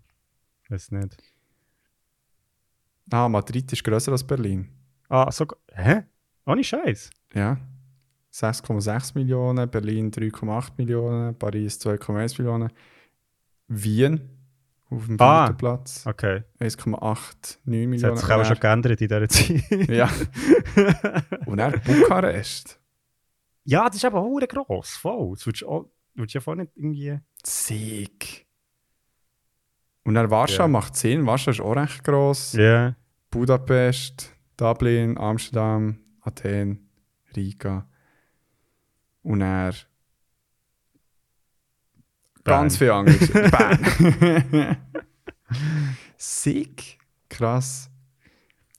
Weiß 0.68 0.90
nicht. 0.90 1.16
ah, 3.12 3.29
Madrid 3.29 3.72
ist 3.72 3.85
grösser 3.85 4.11
als 4.11 4.24
Berlin. 4.24 4.68
Ah, 5.09 5.31
sogar. 5.31 5.59
Hä? 5.72 6.03
Ohne 6.44 6.64
Scheiß. 6.64 7.11
Ja. 7.35 7.57
6,6 8.33 9.14
Millionen, 9.14 9.70
Berlin 9.70 10.11
3,8 10.11 10.72
Millionen, 10.77 11.38
Paris 11.38 11.79
2,1 11.81 12.37
Millionen, 12.38 12.72
Wien 13.68 14.34
auf 14.97 15.07
dem 15.07 15.21
Ah. 15.21 15.47
vierten 15.47 15.59
Platz 15.59 16.07
Okay. 16.07 16.43
1,89 16.61 16.61
Das 16.61 16.77
hat 17.57 17.67
Millionen. 17.67 18.17
sich 18.17 18.31
auch 18.31 18.45
schon 18.45 18.61
geändert 18.61 19.01
in 19.01 19.09
dieser 19.09 19.29
Zeit. 19.29 19.89
ja. 19.89 20.11
Und 21.47 21.57
dann 21.59 21.81
Bukarest. 21.85 22.81
ja, 23.65 23.87
das 23.87 23.97
ist 23.97 24.05
aber 24.05 24.21
auch 24.21 24.39
gross. 24.49 24.91
Voll. 24.97 25.35
Das 25.35 25.47
würdest 25.47 25.63
du 25.63 25.69
auch- 25.69 25.91
würdest 26.15 26.35
du 26.35 26.39
ja 26.39 26.41
voll 26.43 26.57
nicht 26.57 26.73
irgendwie. 26.77 27.19
Sieg. 27.45 28.47
Und 30.05 30.15
dann 30.15 30.31
Warschau 30.31 30.65
Ja. 30.65 30.69
macht 30.69 30.97
Sinn. 30.97 31.27
Warschau 31.27 31.51
ist 31.51 31.61
auch 31.61 31.77
recht 31.77 32.05
gross. 32.05 32.53
Ja. 32.53 32.95
Budapest, 33.31 34.33
Dublin, 34.57 35.17
Amsterdam, 35.19 35.99
Athen, 36.21 36.89
Riga. 37.35 37.89
Und 39.23 39.41
er 39.41 39.73
ganz 42.45 42.77
viel 42.77 42.91
anderes. 42.91 43.29
Bern. 43.51 44.77
Sick. 46.17 46.99
Krass. 47.29 47.91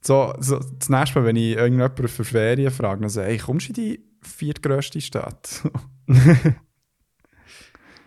So, 0.02 0.34
so, 0.40 0.60
das 0.60 0.90
nächste 0.90 1.20
Mal, 1.20 1.26
wenn 1.26 1.36
ich 1.36 1.56
irgendjemanden 1.56 2.08
für 2.08 2.24
Ferien 2.24 2.72
frage, 2.72 3.02
dann 3.02 3.10
sage 3.10 3.32
ich, 3.34 3.40
hey, 3.40 3.46
kommst 3.46 3.68
du 3.68 3.70
in 3.72 3.74
die 3.74 4.00
viertgrößte 4.22 5.02
Stadt? 5.02 5.64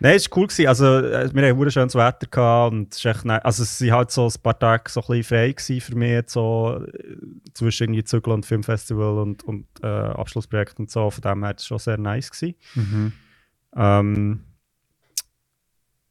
Nein, 0.01 0.15
es 0.15 0.31
war 0.31 0.37
cool. 0.37 0.47
Gewesen. 0.47 0.67
Also, 0.67 0.85
äh, 0.85 1.29
wir 1.33 1.49
hatten 1.49 1.61
ein 1.61 1.71
schönes 1.71 1.95
Wetter 1.95 2.27
gehabt 2.31 2.71
und 2.71 2.93
es, 2.95 3.23
ne- 3.25 3.43
also, 3.43 3.63
es 3.63 3.81
waren 3.81 3.91
halt 3.91 4.11
so 4.11 4.27
ein 4.27 4.41
paar 4.41 4.57
Tage 4.57 4.89
so 4.89 5.01
ein 5.01 5.07
bisschen 5.07 5.23
frei 5.25 5.51
gewesen 5.51 5.81
für 5.81 5.95
mich, 5.95 6.23
so, 6.29 6.81
äh, 6.85 7.17
zwischen 7.53 7.83
irgendwie 7.83 8.05
Zügel 8.05 8.31
und 8.31 8.45
Filmfestival 8.45 9.17
und, 9.19 9.43
und 9.43 9.65
äh, 9.83 9.87
Abschlussprojekt 9.87 10.79
und 10.79 10.89
so. 10.89 11.09
Von 11.09 11.21
dem 11.21 11.39
her 11.39 11.49
war 11.49 11.55
es 11.55 11.65
schon 11.65 11.79
sehr 11.79 11.97
nice. 11.97 12.31
Gewesen. 12.31 12.55
Ähm, 13.75 14.45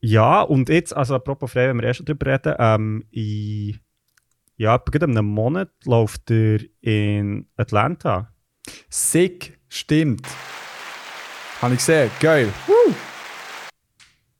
ja, 0.00 0.42
und 0.42 0.68
jetzt, 0.68 0.94
also 0.94 1.16
apropos 1.16 1.52
frei, 1.52 1.68
wenn 1.68 1.78
wir 1.78 1.88
erst 1.88 2.08
darüber 2.08 2.26
reden, 2.26 2.54
ähm, 2.58 3.04
in, 3.10 3.80
ja, 4.56 4.74
etwa 4.74 5.04
einem 5.04 5.26
Monat 5.26 5.70
läuft 5.84 6.30
er 6.30 6.60
in 6.80 7.46
Atlanta. 7.56 8.32
Sick, 8.88 9.58
stimmt. 9.68 10.26
Habe 11.60 11.74
ich 11.74 11.80
gesehen, 11.80 12.10
geil. 12.20 12.52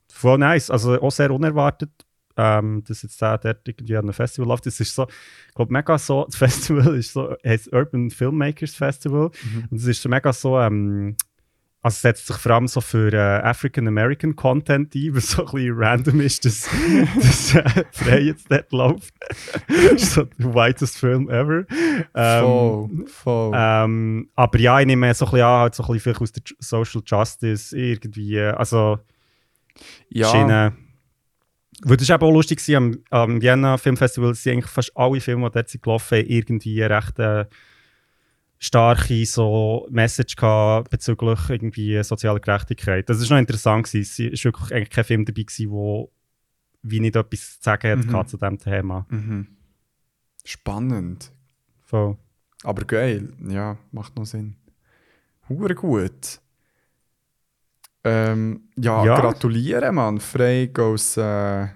Voll 0.08 0.38
nice, 0.38 0.70
also 0.70 1.00
auch 1.00 1.10
sehr 1.10 1.30
unerwartet, 1.30 1.90
ähm, 2.36 2.82
dass 2.86 3.02
jetzt 3.02 3.20
der 3.20 3.38
dort 3.38 3.66
irgendwie 3.66 3.96
an 3.96 4.04
einem 4.04 4.12
Festival 4.12 4.48
läuft. 4.48 4.66
Das 4.66 4.78
ist 4.78 4.94
so, 4.94 5.06
ich 5.48 5.54
glaube, 5.54 5.72
mega 5.72 5.98
so, 5.98 6.24
das 6.24 6.36
Festival 6.38 6.96
ist 6.96 7.12
so, 7.12 7.34
heißt 7.44 7.72
Urban 7.72 8.10
Filmmakers 8.10 8.74
Festival. 8.74 9.30
Und 9.70 9.76
es 9.76 9.86
ist 9.86 10.02
so 10.02 10.08
mega 10.08 10.32
so, 10.32 10.58
ähm, 10.58 11.16
also 11.88 11.94
es 11.94 12.02
setzt 12.02 12.26
sich 12.26 12.36
vor 12.36 12.52
allem 12.52 12.68
so 12.68 12.80
für 12.80 13.12
äh, 13.12 13.16
African-American 13.16 14.36
Content 14.36 14.94
ein, 14.94 15.14
was 15.14 15.30
so 15.30 15.46
ein 15.46 15.52
bisschen 15.52 15.74
random 15.78 16.20
ist, 16.20 16.44
dass, 16.44 16.68
dass 17.16 17.54
äh, 17.54 17.84
Frey 17.92 18.26
jetzt 18.26 18.50
dort 18.50 18.70
läuft. 18.72 19.14
so 19.96 20.24
der 20.24 20.54
whitest 20.54 20.98
Film 20.98 21.30
ever. 21.30 21.64
Ähm, 22.14 22.44
voll, 22.44 23.06
voll. 23.06 23.52
ähm, 23.54 24.28
aber 24.34 24.58
ja, 24.58 24.80
ich 24.80 24.86
nehme 24.86 25.12
so 25.14 25.24
ein 25.24 25.30
bisschen 25.30 25.46
an, 25.46 25.60
halt 25.60 25.74
so 25.74 25.82
ein 25.82 25.86
bisschen 25.86 26.14
vielleicht 26.14 26.20
aus 26.20 26.32
der 26.32 26.42
Social 26.58 27.02
Justice 27.04 27.76
irgendwie, 27.76 28.36
äh, 28.36 28.50
also 28.50 28.98
ja, 30.10 30.30
Schiene. 30.30 30.76
Weil 31.82 31.96
das 31.96 32.08
war 32.08 32.16
eben 32.16 32.24
auch 32.26 32.32
lustig, 32.32 32.76
am, 32.76 32.98
am 33.10 33.40
Vienna 33.40 33.78
Filmfestival 33.78 34.34
sind 34.34 34.54
eigentlich 34.54 34.70
fast 34.70 34.94
alle 34.94 35.20
Filme, 35.20 35.48
die 35.48 35.54
dort 35.54 35.68
sind 35.68 35.82
gelaufen 35.82 36.24
irgendwie 36.26 36.82
recht 36.82 37.18
äh, 37.18 37.46
starke 38.58 39.24
so 39.24 39.86
Message 39.90 40.36
gehabt 40.36 40.90
bezüglich 40.90 41.38
irgendwie 41.48 42.02
sozialer 42.02 42.40
Gerechtigkeit. 42.40 43.08
Das 43.08 43.20
ist 43.20 43.30
noch 43.30 43.38
interessant 43.38 43.86
gewesen. 43.86 44.30
Es 44.32 44.44
war 44.44 44.52
wirklich 44.52 44.72
eigentlich 44.74 44.90
kein 44.90 45.04
Film 45.04 45.24
dabei 45.24 45.42
gewesen, 45.42 45.70
wo 45.70 46.10
wie 46.82 47.00
nicht 47.00 47.16
etwas 47.16 47.58
zu 47.58 47.62
sagen 47.62 47.90
hat 47.90 48.06
Mhm. 48.06 48.26
zu 48.28 48.36
diesem 48.36 48.58
Thema. 48.58 49.06
Mhm. 49.10 49.46
Spannend. 50.44 51.30
Voll. 51.84 52.16
Aber 52.64 52.84
geil. 52.84 53.32
Ja, 53.48 53.76
macht 53.92 54.16
noch 54.16 54.24
Sinn. 54.26 54.56
Hure 55.48 55.74
gut. 55.74 56.40
Ähm, 58.04 58.68
ja, 58.76 59.04
Ja. 59.04 59.20
gratulieren, 59.20 59.94
Mann. 59.94 60.20
Frey 60.20 60.68
goes 60.68 61.16
äh, 61.16 61.68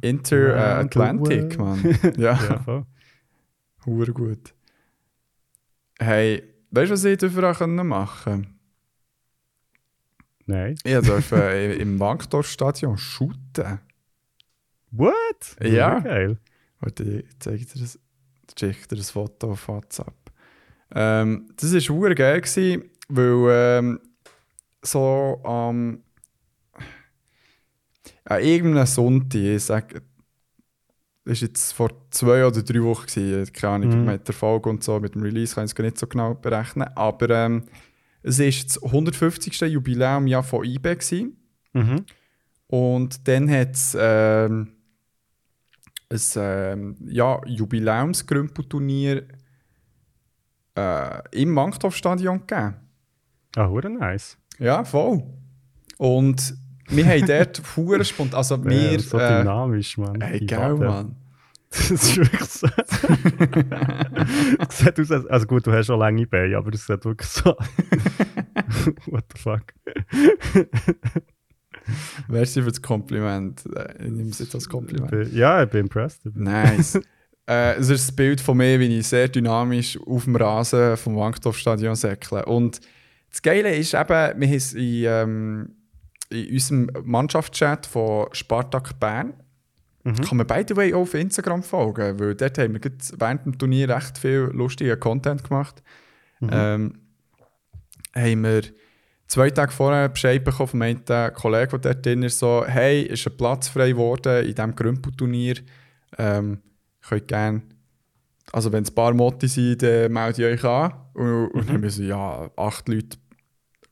Inter 0.00 0.56
äh, 0.56 0.84
Atlantic. 0.84 1.58
Mann. 1.58 1.82
Ja, 2.16 2.38
Ja, 2.42 2.58
voll. 2.60 2.84
hure 3.86 4.12
gut. 4.12 4.53
Hey, 5.98 6.42
weißt 6.70 6.90
du, 6.90 6.94
was 6.94 7.04
ich 7.04 7.18
dafür 7.18 7.84
machen 7.84 8.54
Nein. 10.46 10.76
Ich 10.84 11.00
durfte 11.00 11.36
äh, 11.36 11.76
im 11.76 11.98
Wankdorf-Stadion 11.98 12.98
shooten. 12.98 13.80
What? 14.90 15.56
Ja. 15.62 16.00
Geil. 16.00 16.38
Warte, 16.80 17.20
ich 17.20 17.38
zeige 17.38 17.64
dir 17.64 17.80
das, 17.80 17.98
ich 18.48 18.86
dir 18.86 18.96
das 18.96 19.10
Foto 19.10 19.52
auf 19.52 19.68
WhatsApp. 19.68 20.14
Ähm, 20.94 21.50
das 21.56 21.72
war 21.72 21.80
super 21.80 22.14
geil, 22.14 22.40
gewesen, 22.40 22.90
weil 23.08 23.78
ähm, 23.78 24.00
so 24.82 25.40
am 25.44 26.02
an 28.26 28.42
irgendeinem 28.42 28.86
Sonntag, 28.86 29.40
ich 29.40 29.64
sage, 29.64 30.02
das 31.24 31.40
war 31.40 31.48
jetzt 31.48 31.72
vor 31.72 31.90
zwei 32.10 32.46
oder 32.46 32.62
drei 32.62 32.82
Wochen, 32.82 33.06
gewesen, 33.06 33.52
keine 33.52 33.74
Ahnung, 33.74 34.00
Mhm. 34.00 34.06
mit 34.06 34.28
der 34.28 34.34
Folge 34.34 34.68
und 34.68 34.84
so, 34.84 35.00
mit 35.00 35.14
dem 35.14 35.22
Release 35.22 35.54
kann 35.54 35.64
ich 35.64 35.70
es 35.70 35.74
gar 35.74 35.84
nicht 35.84 35.98
so 35.98 36.06
genau 36.06 36.34
berechnen, 36.34 36.86
aber 36.94 37.30
ähm, 37.30 37.64
es 38.22 38.38
war 38.38 38.46
das 38.46 38.82
150. 38.82 39.60
Jubiläum 39.62 40.42
von 40.42 40.64
eBay. 40.64 40.96
Gewesen. 40.96 41.36
Mhm. 41.72 42.04
Und 42.66 43.26
dann 43.28 43.50
hat 43.50 43.74
es 43.74 43.96
ähm, 43.98 44.72
ein 46.10 46.20
ähm, 46.36 46.96
ja, 47.06 47.40
Jubiläumsgrümpelturnier 47.46 49.24
äh, 50.76 51.40
im 51.42 51.54
Wankdorfstadion 51.56 52.46
gegeben. 52.46 52.74
Ah, 53.56 53.68
hure 53.68 53.90
nice. 53.90 54.36
Ja, 54.58 54.84
voll. 54.84 55.22
Und 55.98 56.54
wir 56.88 57.06
haben 57.06 57.26
dort 57.26 57.62
hure 57.76 58.04
spontan, 58.04 58.36
also 58.38 58.56
Ja, 58.56 58.64
wir... 58.64 59.00
so 59.00 59.18
äh, 59.18 59.38
dynamisch, 59.40 59.96
Mann. 59.98 60.20
Ey, 60.20 60.40
geil. 60.46 60.74
Mann. 60.74 61.16
Das 61.70 61.90
ist 61.90 62.16
wirklich 62.16 62.44
so. 62.44 62.68
Es 64.68 64.78
sieht 64.78 65.00
aus, 65.00 65.10
als- 65.10 65.26
also 65.26 65.46
gut, 65.46 65.66
du 65.66 65.72
hast 65.72 65.86
schon 65.86 65.98
lange 65.98 66.24
Beine, 66.26 66.56
aber 66.56 66.72
es 66.72 66.86
sieht 66.86 67.04
wirklich 67.04 67.28
so. 67.28 67.50
What 69.06 69.24
the 69.34 69.40
fuck? 69.40 69.62
Merci 72.28 72.62
für 72.62 72.68
das 72.70 72.80
Kompliment. 72.80 73.64
Äh, 73.74 74.04
Ich 74.04 74.10
nehme 74.10 74.30
es 74.30 74.38
jetzt 74.38 74.54
als 74.54 74.64
Ich 74.64 74.70
Kompliment. 74.70 75.10
bin- 75.10 75.34
Ja, 75.36 75.62
ich 75.62 75.68
bin 75.70 75.80
impressed. 75.80 76.20
Nice. 76.34 77.00
äh, 77.46 77.74
es 77.74 77.90
ist 77.90 78.08
das 78.08 78.16
Bild 78.16 78.40
von 78.40 78.56
mir, 78.56 78.78
wie 78.80 78.98
ich 78.98 79.06
sehr 79.08 79.28
dynamisch 79.28 79.98
auf 80.06 80.24
dem 80.24 80.36
Rasen 80.36 80.96
vom 80.96 81.16
Wankdorfstadion 81.16 81.94
säckle. 81.94 82.44
Und 82.46 82.80
das 83.30 83.42
Geile 83.42 83.74
ist 83.74 83.94
eben, 83.94 84.08
wir 84.08 84.46
haben 84.46 84.52
es 84.54 84.72
in, 84.74 85.04
ähm, 85.06 85.68
in 86.34 86.52
unserem 86.52 86.90
Mannschaftschat 87.04 87.86
von 87.86 88.26
Spartak 88.32 88.98
Bern 89.00 89.34
Mhm. 90.04 90.20
kann 90.20 90.36
man 90.36 90.46
by 90.46 90.62
the 90.68 90.76
way 90.76 90.92
auch 90.92 91.00
auf 91.00 91.14
Instagram 91.14 91.62
folgen, 91.62 92.20
weil 92.20 92.34
dort 92.34 92.58
haben 92.58 92.74
wir 92.74 92.80
während 93.18 93.46
dem 93.46 93.58
Turnier 93.58 93.88
recht 93.88 94.18
viel 94.18 94.50
lustigen 94.52 95.00
Content 95.00 95.42
gemacht. 95.42 95.82
Mhm. 96.40 96.50
Ähm, 96.52 96.98
haben 98.14 98.44
wir 98.44 98.62
zwei 99.26 99.48
Tage 99.50 99.72
vorher 99.72 100.10
Bescheid 100.10 100.44
bekommen 100.44 100.68
von 100.68 100.82
einem 100.82 101.34
Kollegen, 101.34 101.70
der 101.70 101.94
dort 101.94 102.04
drin 102.04 102.22
ist, 102.22 102.38
so, 102.38 102.64
hey, 102.66 103.02
ist 103.02 103.26
ein 103.26 103.36
Platz 103.36 103.68
frei 103.68 103.92
geworden 103.92 104.44
in 104.44 104.54
diesem 104.54 104.76
Grümpelturnier. 104.76 105.56
Ähm, 106.18 106.60
könnt 107.00 107.28
gerne, 107.28 107.62
also 108.52 108.72
wenn 108.72 108.82
es 108.82 108.90
ein 108.90 108.94
paar 108.94 109.14
Motti 109.14 109.48
sind, 109.48 109.82
dann 109.82 110.12
meldet 110.12 110.38
ihr 110.38 110.48
euch 110.48 110.64
an. 110.64 110.92
Und, 111.14 111.46
und 111.48 111.68
dann 111.68 111.76
haben 111.76 111.82
wir 111.82 111.90
so, 111.90 112.02
ja, 112.02 112.50
acht 112.56 112.88
Leute 112.88 113.16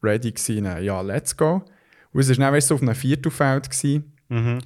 ready 0.02 0.30
gewesen, 0.30 0.64
ja, 0.82 1.00
let's 1.00 1.34
go. 1.34 1.64
Und 2.12 2.20
es 2.20 2.28
war 2.28 2.36
dann 2.36 2.52
weißt, 2.54 2.70
du, 2.70 2.74
auf 2.74 2.82
einem 2.82 2.94
Viertelfeld. 2.94 3.70
Gewesen 3.70 4.12
Mhm. 4.28 4.60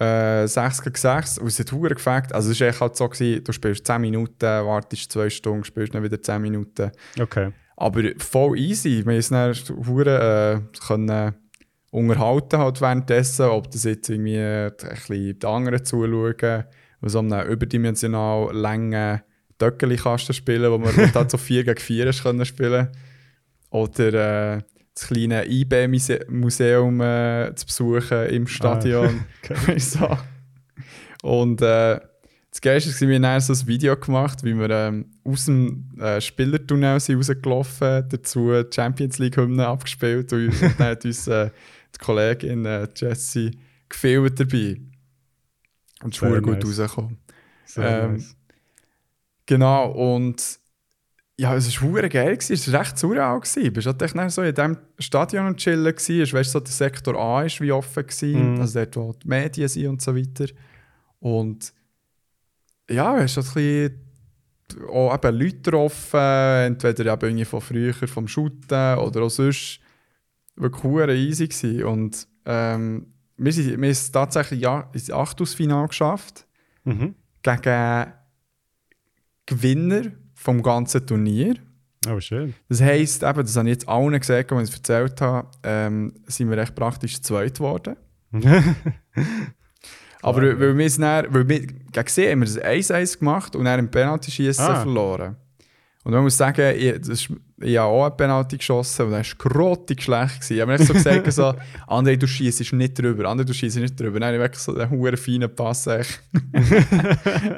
äh, 0.00 0.46
6 0.46 0.82
gegen 0.82 0.96
6 0.96 1.38
und 1.38 1.48
es 1.48 1.58
hat 1.58 1.68
verdammt 1.68 1.96
gefällt. 1.96 2.32
Also 2.32 2.50
es 2.50 2.60
war 2.60 2.80
halt 2.80 2.96
so, 2.96 3.08
gewesen, 3.08 3.44
du 3.44 3.52
spielst 3.52 3.86
10 3.86 4.00
Minuten, 4.00 4.40
wartest 4.40 5.12
2 5.12 5.28
Stunden, 5.28 5.64
spielst 5.64 5.94
dann 5.94 6.02
wieder 6.02 6.20
10 6.20 6.40
Minuten. 6.40 6.90
Okay. 7.20 7.52
Aber 7.76 8.02
voll 8.18 8.58
easy. 8.58 9.04
Wir 9.04 9.12
haben 9.12 9.16
uns 9.16 9.28
dann 9.28 9.54
verdammt, 9.54 10.06
äh, 10.06 10.60
können 10.86 11.34
unterhalten 11.90 12.58
halt 12.58 12.80
währenddessen, 12.80 13.46
ob 13.46 13.70
das 13.70 13.84
jetzt 13.84 14.08
irgendwie 14.08 14.36
äh, 14.36 14.68
ein 14.68 14.72
bisschen 14.76 15.38
die 15.38 15.46
anderen 15.46 15.84
zuschauen 15.84 16.64
so 17.04 17.18
einem 17.18 17.46
überdimensional 17.48 18.54
langen 18.54 19.20
Töckeli-Kasten 19.58 20.32
spielen, 20.32 20.70
wo 20.72 20.78
man 20.78 20.96
halt 21.14 21.30
so 21.30 21.36
4 21.36 21.64
gegen 21.64 21.80
4 21.80 22.06
ist 22.06 22.22
können 22.22 22.46
spielen 22.46 22.88
Oder 23.70 24.54
äh, 24.56 24.62
das 24.94 25.06
kleine 25.06 25.46
IB-Museum 25.46 27.00
äh, 27.00 27.54
zu 27.54 27.66
besuchen 27.66 28.26
im 28.28 28.46
Stadion. 28.46 29.24
Okay. 29.44 29.78
so. 29.78 30.16
Und 31.22 31.62
äh, 31.62 31.98
das 32.50 32.60
Geilste 32.60 32.90
war, 32.90 33.08
wir 33.08 33.28
haben 33.28 33.40
so 33.40 33.52
ein 33.52 33.66
Video 33.66 33.96
gemacht, 33.96 34.44
wie 34.44 34.54
wir 34.54 34.70
ähm, 34.70 35.06
aus 35.24 35.46
dem 35.46 35.90
äh, 35.98 36.20
Spielertunnel 36.20 37.00
sind 37.00 37.16
rausgelaufen 37.16 38.06
dazu 38.08 38.52
die 38.62 38.72
Champions 38.72 39.18
League-Hymne 39.18 39.66
abgespielt 39.66 40.32
und, 40.32 40.48
und 40.48 40.62
dann 40.78 40.88
hat 40.88 41.04
uns 41.04 41.26
äh, 41.26 41.50
die 41.94 41.98
Kollegin 41.98 42.64
äh, 42.66 42.86
Jessie 42.94 43.58
gefilmt 43.88 44.38
dabei. 44.38 44.80
Und 46.02 46.14
es 46.14 46.22
ist 46.22 46.42
gut 46.42 46.64
nice. 46.64 46.78
rausgekommen. 46.80 47.18
Ähm, 47.78 48.12
nice. 48.12 48.36
Genau, 49.46 49.90
und 49.90 50.60
ja, 51.42 51.56
es 51.56 51.82
war 51.82 52.08
geil, 52.08 52.36
gewesen. 52.36 52.52
es 52.52 52.72
war 52.72 52.80
recht 52.80 52.96
surreal. 52.98 53.40
gewesen. 53.40 53.74
Du 53.74 53.84
warst 53.84 54.14
halt 54.16 54.30
so 54.32 54.42
in 54.42 54.54
diesem 54.54 54.76
Stadion 54.98 55.46
und 55.46 55.56
chillen, 55.56 55.94
gewesen. 55.94 56.32
weißt 56.32 56.50
du, 56.54 56.58
so 56.58 56.60
der 56.60 56.72
Sektor 56.72 57.16
A 57.18 57.42
ist 57.42 57.60
wie 57.60 57.72
offen, 57.72 58.06
gewesen. 58.06 58.54
Mhm. 58.54 58.60
also 58.60 58.78
dort, 58.78 58.96
wo 58.96 59.12
die 59.12 59.28
Medien 59.28 59.68
sind 59.68 59.86
und 59.88 60.00
so 60.02 60.14
weiter. 60.16 60.46
Und 61.18 61.72
ja, 62.88 63.16
du 63.16 63.22
hast 63.22 63.34
so 63.34 63.40
ein 63.40 63.44
bisschen 63.54 63.98
auch 64.88 65.14
eben 65.14 65.36
Leute 65.38 65.56
getroffen, 65.56 66.18
entweder 66.20 67.12
eben 67.12 67.26
irgendwie 67.26 67.44
von 67.44 67.60
früher, 67.60 67.92
vom 67.94 68.28
Shooten 68.28 68.98
oder 68.98 69.22
auch 69.22 69.30
sonst. 69.30 69.80
Wirklich 70.54 71.08
easy 71.28 71.48
gewesen. 71.48 71.84
Und 71.84 72.28
ähm, 72.44 73.06
wir, 73.36 73.52
sind, 73.52 73.66
wir 73.68 73.74
haben 73.74 73.84
es 73.84 74.12
tatsächlich 74.12 74.60
ja, 74.60 74.88
ins 74.92 75.10
Achtelfinale 75.10 75.88
geschafft 75.88 76.46
Mhm. 76.84 77.14
gegen 77.42 78.12
Gewinner 79.46 80.02
vom 80.42 80.62
ganzen 80.62 81.06
Turnier. 81.06 81.54
Aber 82.06 82.20
schön. 82.20 82.54
Das 82.68 82.80
heisst, 82.80 83.22
eben, 83.22 83.40
das 83.42 83.56
habe 83.56 83.68
ich 83.68 83.74
jetzt 83.74 83.88
allen 83.88 84.18
gesagt, 84.18 84.50
als 84.52 84.68
ich 84.68 84.74
es 84.74 84.78
erzählt 84.80 85.20
habe, 85.20 85.48
ähm, 85.62 86.12
sind 86.26 86.50
wir 86.50 86.56
recht 86.56 86.74
praktisch 86.74 87.20
zweit 87.22 87.54
geworden. 87.58 87.96
Aber 90.22 90.40
weil 90.42 90.78
wir 90.78 90.86
es 90.86 90.98
dann, 90.98 91.26
weil 91.34 91.48
wir, 91.48 91.60
gegen 91.66 92.08
sie 92.08 92.28
haben 92.30 92.40
wir 92.40 92.46
das 92.46 92.60
1-1 92.60 93.18
gemacht 93.18 93.56
und 93.56 93.64
dann 93.64 93.80
im 93.80 93.90
Penalty-Schießen 93.90 94.64
Ah. 94.64 94.80
verloren. 94.82 95.36
Und 96.04 96.12
man 96.12 96.22
muss 96.22 96.36
sagen, 96.36 96.74
ich, 96.76 96.98
das 96.98 97.08
ist, 97.08 97.28
ich 97.60 97.76
habe 97.76 97.88
auch 97.92 98.06
einen 98.06 98.16
Penalty 98.16 98.56
geschossen 98.56 99.06
und 99.06 99.12
das 99.12 99.28
war 99.38 99.50
grottig 99.50 100.02
schlecht. 100.02 100.40
Gewesen. 100.40 100.54
Ich 100.54 100.60
habe 100.60 100.72
mir 100.72 100.78
echt 100.78 100.86
so 100.86 100.92
gesagt, 100.94 101.32
so, 101.32 101.54
André, 101.88 102.16
du 102.16 102.26
schießt 102.26 102.72
nicht 102.72 102.98
drüber, 102.98 103.24
André, 103.30 103.44
du 103.44 103.52
schießt 103.54 103.76
nicht 103.78 103.98
drüber. 104.00 104.18
Dann 104.18 104.28
habe 104.28 104.36
ich 104.36 104.42
wirklich 104.42 104.62
so 104.62 104.74
einen 104.76 104.90
hohen 104.90 105.16
feinen 105.16 105.54
Pass 105.54 105.86
echt 105.86 106.20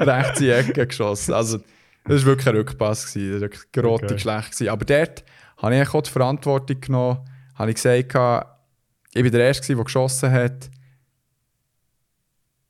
rechts 0.01 0.41
in 0.41 0.47
die 0.47 0.51
Ecke 0.51 0.87
geschossen. 0.87 1.33
Also, 1.35 1.59
das 2.05 2.23
war 2.23 2.27
wirklich 2.33 2.49
ein 2.49 2.57
Rückpass. 2.57 3.13
Gewesen. 3.13 3.33
Das 3.33 3.35
war 3.35 3.41
wirklich 3.51 3.73
grottig 3.73 4.11
Okay. 4.13 4.19
schlecht. 4.19 4.53
Gewesen. 4.53 4.69
Aber 4.69 4.85
dort 4.85 5.25
habe 5.59 5.77
ich 5.81 5.89
auch 5.95 6.03
die 6.03 6.11
Verantwortung 6.11 6.81
genommen. 6.81 7.19
Habe 7.55 7.71
ich 7.71 7.77
gesagt, 7.77 8.09
ich 8.09 8.15
war 8.15 9.31
der 9.31 9.41
Erste, 9.47 9.75
der 9.75 9.85
geschossen 9.85 10.31
hat. 10.31 10.71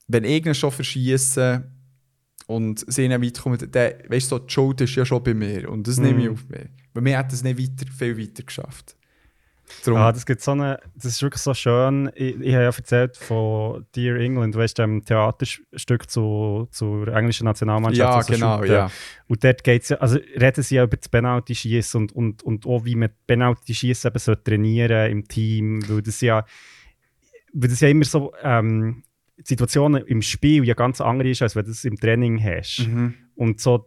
Wenn 0.07 0.25
irgendeiner 0.25 0.55
schon 0.55 0.71
verschießen 0.71 1.65
und 2.47 2.85
sie 2.93 3.09
nicht 3.09 3.23
weit 3.23 3.41
kommen, 3.43 3.59
dann, 3.71 3.93
weißt 4.09 4.31
du, 4.31 4.37
so, 4.37 4.39
die 4.39 4.53
Schuld 4.53 4.81
ist 4.83 4.95
ja 4.95 5.05
schon 5.07 5.23
bei 5.23 5.33
mir. 5.35 5.71
Und 5.71 5.89
das 5.89 5.99
nehme 5.99 6.21
ich 6.21 6.27
Mhm. 6.29 6.33
auf 6.35 6.49
mich. 6.49 6.69
Weil 6.93 7.03
mir 7.03 7.19
hat 7.19 7.33
es 7.33 7.43
nicht 7.43 7.59
weiter, 7.59 7.91
viel 7.91 8.19
weiter 8.19 8.43
geschafft. 8.43 8.97
Darum, 9.85 10.01
Ah, 10.01 10.13
das 10.13 10.27
gibt 10.27 10.41
so 10.41 10.51
eine, 10.53 10.79
das 10.95 11.07
ist 11.07 11.23
wirklich 11.23 11.43
so 11.43 11.55
schön. 11.55 12.11
Ich, 12.15 12.37
ich 12.41 12.53
habe 12.55 12.65
ja 12.65 12.71
erzählt 12.71 13.17
von 13.17 13.87
Dear 13.97 14.17
England, 14.17 14.55
weißt 14.57 14.79
du, 14.79 14.83
dem 14.83 15.05
Theaterstück 15.05 16.11
zu, 16.11 16.69
zur 16.71 17.09
englischen 17.09 17.45
Nationalmannschaft. 17.45 17.99
ja, 17.99 18.17
also 18.17 18.33
genau, 18.33 18.59
Shooten. 18.59 18.73
ja. 18.73 18.91
Und 19.27 19.43
dort 19.43 19.65
geht's 19.65 19.89
ja, 19.89 19.97
also 19.99 20.19
reden 20.39 20.63
sie 20.63 20.77
ja 20.77 20.85
über 20.85 20.97
das 20.97 21.09
Penalty-Schießen 21.09 22.01
und, 22.01 22.13
und, 22.13 22.43
und 22.43 22.67
auch 22.67 22.85
wie 22.85 22.95
man 22.95 23.11
Penalty-Schießen 23.27 24.09
eben 24.11 24.19
so 24.19 24.35
trainieren 24.35 25.11
im 25.11 25.27
Team, 25.29 25.81
weil 25.89 26.03
das 26.03 26.21
ja, 26.21 26.45
weil 27.53 27.69
das 27.71 27.81
ja 27.81 27.89
immer 27.89 28.05
so 28.05 28.33
ähm, 28.43 29.03
Situationen 29.43 30.05
im 30.07 30.23
Spiel 30.23 30.65
ja 30.65 30.75
ganz 30.75 31.01
andere 31.01 31.31
ist, 31.31 31.43
als 31.43 31.57
wenn 31.57 31.65
du 31.65 31.71
es 31.71 31.85
im 31.85 31.97
Training 31.97 32.43
hast. 32.43 32.87
Mhm. 32.87 33.15
Und 33.35 33.61
so, 33.61 33.87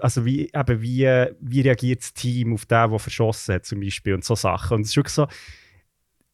also 0.00 0.24
wie, 0.24 0.50
eben 0.54 0.82
wie, 0.82 1.26
wie 1.40 1.60
reagiert 1.60 2.00
das 2.00 2.14
Team 2.14 2.52
auf 2.54 2.66
den, 2.66 2.90
der 2.90 2.98
verschossen 2.98 3.54
hat, 3.56 3.66
zum 3.66 3.80
Beispiel, 3.80 4.14
und 4.14 4.24
so 4.24 4.34
Sachen. 4.34 4.76
Und 4.76 4.80
es 4.82 4.90
ist 4.90 4.96
wirklich 4.96 5.14
so, 5.14 5.26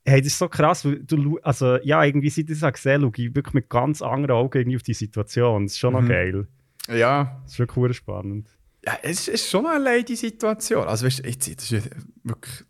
hey, 0.05 0.21
das 0.21 0.29
ist 0.33 0.39
so 0.39 0.49
krass, 0.49 0.85
weil 0.85 1.03
du, 1.03 1.39
also 1.43 1.77
ja, 1.83 2.05
irgendwie, 2.05 2.29
seit 2.31 2.51
ich 2.51 2.59
das 2.61 2.63
auch 2.63 2.73
gesehen 2.73 3.01
schaue 3.03 3.13
ich 3.17 3.35
wirklich 3.35 3.55
mit 3.55 3.69
ganz 3.71 4.03
anderen 4.03 4.37
Augen 4.37 4.59
irgendwie 4.59 4.77
auf 4.77 4.83
die 4.83 4.95
Situation. 4.95 5.65
Das 5.65 5.73
ist 5.73 5.79
schon 5.79 5.95
Mhm. 5.95 6.01
noch 6.01 6.09
geil. 6.09 6.47
Ja, 6.93 7.41
Das 7.45 7.53
ist 7.53 7.59
wirklich 7.59 7.97
spannend. 7.97 8.49
Ja, 8.85 8.99
es 9.03 9.29
ist 9.29 9.49
schon 9.49 9.65
eine 9.67 9.83
leidige 9.83 10.17
Situation. 10.19 10.87
Also, 10.87 11.07
weißt 11.07 11.21
du, 11.25 11.29
jetzt, 11.31 11.49
das 11.57 11.73
ist 11.73 11.89
wirklich 12.23 12.65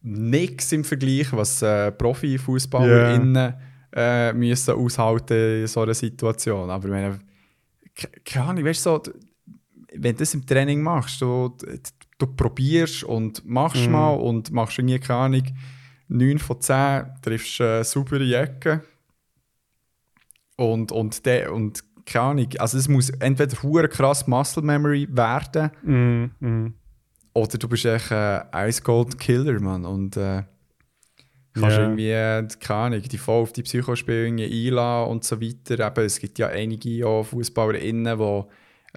nichts 0.00 0.72
im 0.72 0.84
Vergleich, 0.84 1.30
was 1.32 1.60
äh, 1.60 1.92
ProfifußballerInnen 1.92 3.54
äh, 3.94 4.32
müssen 4.32 4.74
aushalten 4.74 5.60
in 5.62 5.66
so 5.66 5.80
einer 5.82 5.92
Situation. 5.94 6.70
Aber 6.70 6.86
ich 6.86 6.90
meine, 6.90 7.18
ke- 7.94 8.10
keine 8.24 8.46
Ahnung, 8.46 8.64
weißt 8.64 8.86
du, 8.86 8.90
so, 8.90 9.02
wenn 9.92 10.14
du 10.14 10.18
das 10.20 10.34
im 10.34 10.44
Training 10.46 10.82
machst, 10.82 11.20
du, 11.20 11.48
du, 11.58 11.78
du 12.18 12.26
probierst 12.26 13.04
und 13.04 13.44
machst 13.46 13.86
Mhm. 13.86 13.92
mal 13.92 14.14
und 14.14 14.50
machst 14.52 14.78
irgendwie, 14.78 14.98
keine 14.98 15.18
Ahnung, 15.20 15.42
9 16.08 16.38
von 16.38 16.60
10 16.60 17.04
triffst 17.22 17.60
äh, 17.60 17.82
saubere 17.82 18.24
Ecken. 18.36 18.80
Und, 20.56 20.90
und, 20.92 21.24
de, 21.26 21.48
und 21.48 21.84
keine 22.06 22.24
Ahnung, 22.24 22.48
also 22.58 22.78
es 22.78 22.88
muss 22.88 23.10
entweder 23.10 23.60
hure 23.62 23.88
krass 23.88 24.26
Muscle 24.26 24.62
Memory 24.62 25.06
werden 25.10 25.70
Mm, 25.82 26.46
mm. 26.46 26.74
oder 27.34 27.58
du 27.58 27.68
bist 27.68 27.84
echt 27.84 28.10
ein 28.12 28.46
Ice 28.68 28.80
Cold 28.82 29.18
Killer, 29.18 29.60
Mann. 29.60 29.84
Und 29.84 30.16
äh, 30.16 30.44
kannst 31.52 31.76
Ja. 31.76 31.82
irgendwie, 31.82 32.10
äh, 32.10 32.46
keine 32.60 32.80
Ahnung, 32.80 33.02
die 33.02 33.18
voll 33.18 33.42
auf 33.42 33.52
die 33.52 33.62
Psychospiele 33.64 34.24
irgendwie 34.26 34.68
einladen 34.68 35.10
und 35.10 35.24
so 35.24 35.40
weiter. 35.40 35.84
Eben, 35.86 36.06
es 36.06 36.18
gibt 36.20 36.38
ja 36.38 36.46
einige 36.48 36.88
ja, 36.90 37.22
FußballerInnen, 37.22 38.16
die 38.18 38.42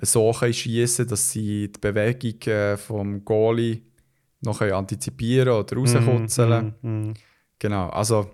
so 0.02 0.34
schiessen 0.34 1.08
dass 1.08 1.32
sie 1.32 1.72
die 1.72 1.80
Bewegung 1.80 2.42
äh, 2.48 2.78
vom 2.78 3.24
Goalie 3.26 3.82
noch 4.42 4.62
antizipieren 4.62 5.50
oder 5.50 5.76
rauskutzeln. 5.76 6.74
Mm, 6.82 6.88
mm, 6.88 7.10
mm. 7.10 7.14
Genau, 7.60 7.90
also. 7.90 8.30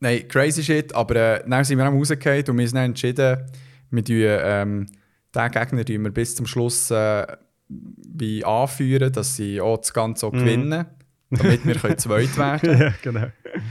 Nein, 0.00 0.28
crazy 0.28 0.62
shit, 0.62 0.94
aber 0.94 1.16
äh, 1.16 1.44
dann 1.48 1.64
sind 1.64 1.78
wir 1.78 1.88
auch 1.88 1.92
rausgefallen 1.92 2.44
und 2.48 2.58
wir 2.58 2.66
haben 2.68 2.76
entschieden, 2.76 3.46
wir 3.90 4.04
tun, 4.04 4.16
ähm, 4.20 4.86
den 5.34 5.50
Gegner 5.50 5.84
tun 5.84 6.04
wir 6.04 6.10
bis 6.10 6.36
zum 6.36 6.46
Schluss 6.46 6.90
äh, 6.90 7.26
wie 7.68 8.44
anführen, 8.44 9.12
dass 9.12 9.36
sie 9.36 9.60
auch 9.60 9.78
das 9.78 9.92
Ganze 9.92 10.26
auch 10.26 10.32
Mhm. 10.32 10.38
gewinnen, 10.38 10.86
damit 11.30 11.66
wir 11.66 11.74
können 11.74 11.98
zweit 11.98 12.36
werden 12.38 12.80
ja, 12.80 12.94
genau. 13.02 13.26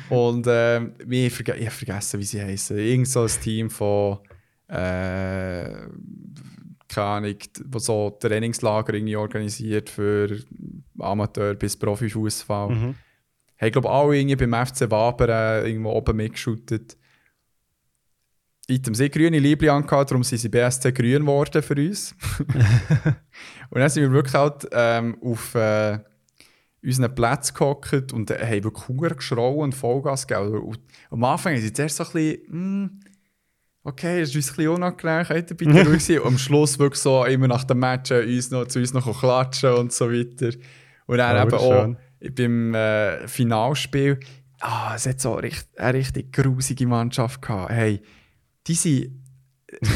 Und 0.09 0.45
ähm, 0.49 0.93
wir 1.05 1.31
verge 1.31 1.55
ich 1.55 1.65
habe 1.65 1.75
vergessen, 1.75 2.19
wie 2.19 2.25
sie 2.25 2.41
heißen. 2.41 2.77
Irgend 2.77 3.07
so 3.07 3.21
ein 3.21 3.41
Team 3.41 3.69
von, 3.69 4.19
äh, 4.67 5.69
keine 6.87 7.07
Ahnung, 7.07 7.35
das 7.65 7.85
so 7.85 8.11
Trainingslager 8.11 8.93
irgendwie 8.93 9.15
organisiert 9.15 9.89
für 9.89 10.39
Amateur- 10.99 11.55
bis 11.55 11.75
Profifußball. 11.75 12.69
Mhm. 12.69 12.95
Haben, 13.59 13.71
glaube 13.71 13.89
alle 13.89 14.17
irgendwie 14.17 14.35
beim 14.35 14.65
FC 14.65 14.89
Waber 14.89 15.29
äh, 15.29 15.69
irgendwo 15.69 15.91
oben 15.91 16.17
mitgeschootet. 16.17 16.97
Item 18.69 18.93
sehr 18.95 19.09
grüne 19.09 19.39
Liebling 19.39 19.71
angehabt, 19.71 20.11
darum 20.11 20.23
sind 20.23 20.39
sie 20.39 20.49
BSC 20.49 20.91
grün 20.91 21.21
geworden 21.21 21.63
für 21.63 21.75
uns. 21.75 22.13
und 23.69 23.79
dann 23.79 23.89
sind 23.89 24.03
wir 24.03 24.11
wirklich 24.11 24.33
halt 24.33 24.67
ähm, 24.71 25.17
auf 25.21 25.55
äh, 25.55 25.99
unseren 26.83 27.15
Plätzen 27.15 27.53
gehockt 27.53 28.11
und 28.13 28.29
äh, 28.29 28.45
haben 28.45 28.65
wirklich 28.65 28.87
Hunger 28.89 29.09
geschrauen 29.09 29.59
und 29.59 29.75
Vollgas 29.75 30.27
gegeben. 30.27 30.59
Und 30.59 30.79
am 31.09 31.23
Anfang 31.23 31.53
waren 31.53 31.61
sie 31.61 31.71
zuerst 31.71 31.95
so 31.95 32.03
ein 32.03 32.11
bisschen, 32.11 32.51
hm, 32.51 32.99
okay, 33.87 34.21
ist 34.21 34.35
uns 34.35 34.49
ein 34.49 34.55
bisschen 34.55 34.71
unangenehm, 34.71 35.25
könnt 35.25 35.49
ihr 35.49 35.57
bitte 35.57 35.85
ruhig 35.87 36.03
sein? 36.03 36.19
Und 36.19 36.27
am 36.27 36.37
Schluss 36.37 36.77
wirklich 36.77 37.01
so 37.01 37.23
immer 37.23 37.47
nach 37.47 37.63
dem 37.63 37.79
Match 37.79 38.11
uns 38.11 38.51
noch, 38.51 38.65
zu 38.67 38.79
uns 38.79 38.93
noch 38.93 39.19
klatschen 39.19 39.73
und 39.73 39.93
so 39.93 40.11
weiter. 40.11 40.55
Und 41.05 41.17
dann 41.17 41.35
Ja, 41.35 41.43
eben 41.43 41.53
auch 41.53 41.95
beim 42.35 42.73
äh, 42.75 43.27
Finalspiel, 43.27 44.19
ah, 44.59 44.93
es 44.95 45.05
hat 45.05 45.21
so 45.21 45.35
richt, 45.35 45.67
eine 45.77 45.97
richtig 45.97 46.33
grusige 46.33 46.85
Mannschaft 46.85 47.41
gehabt. 47.41 47.71
Hey, 47.71 48.01
die 48.67 48.73
sind 48.73 49.23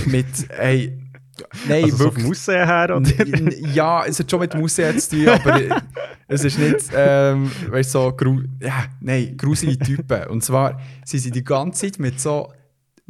mit, 0.05 0.25
hey, 0.49 0.97
nein, 1.67 1.83
Also 1.83 1.97
so 1.97 2.03
wirklich. 2.05 2.23
vom 2.23 2.31
Aussehen 2.31 2.65
her, 2.65 2.95
oder? 2.95 3.57
Ja, 3.73 4.05
es 4.05 4.19
hat 4.19 4.31
schon 4.31 4.39
mit 4.39 4.55
Musik 4.55 5.01
zu 5.01 5.17
tun, 5.17 5.27
aber 5.27 5.81
es 6.29 6.45
ist 6.45 6.57
nicht, 6.57 6.91
ähm, 6.95 7.51
weißt 7.67 7.93
du, 7.93 7.99
so, 7.99 8.15
gru 8.15 8.41
ja, 8.61 8.85
nein, 9.01 9.35
gruselige 9.35 9.83
Typen. 9.83 10.27
Und 10.27 10.43
zwar, 10.45 10.79
sie 11.03 11.19
sind 11.19 11.35
die 11.35 11.43
ganze 11.43 11.87
Zeit 11.87 11.99
mit 11.99 12.21
so 12.21 12.53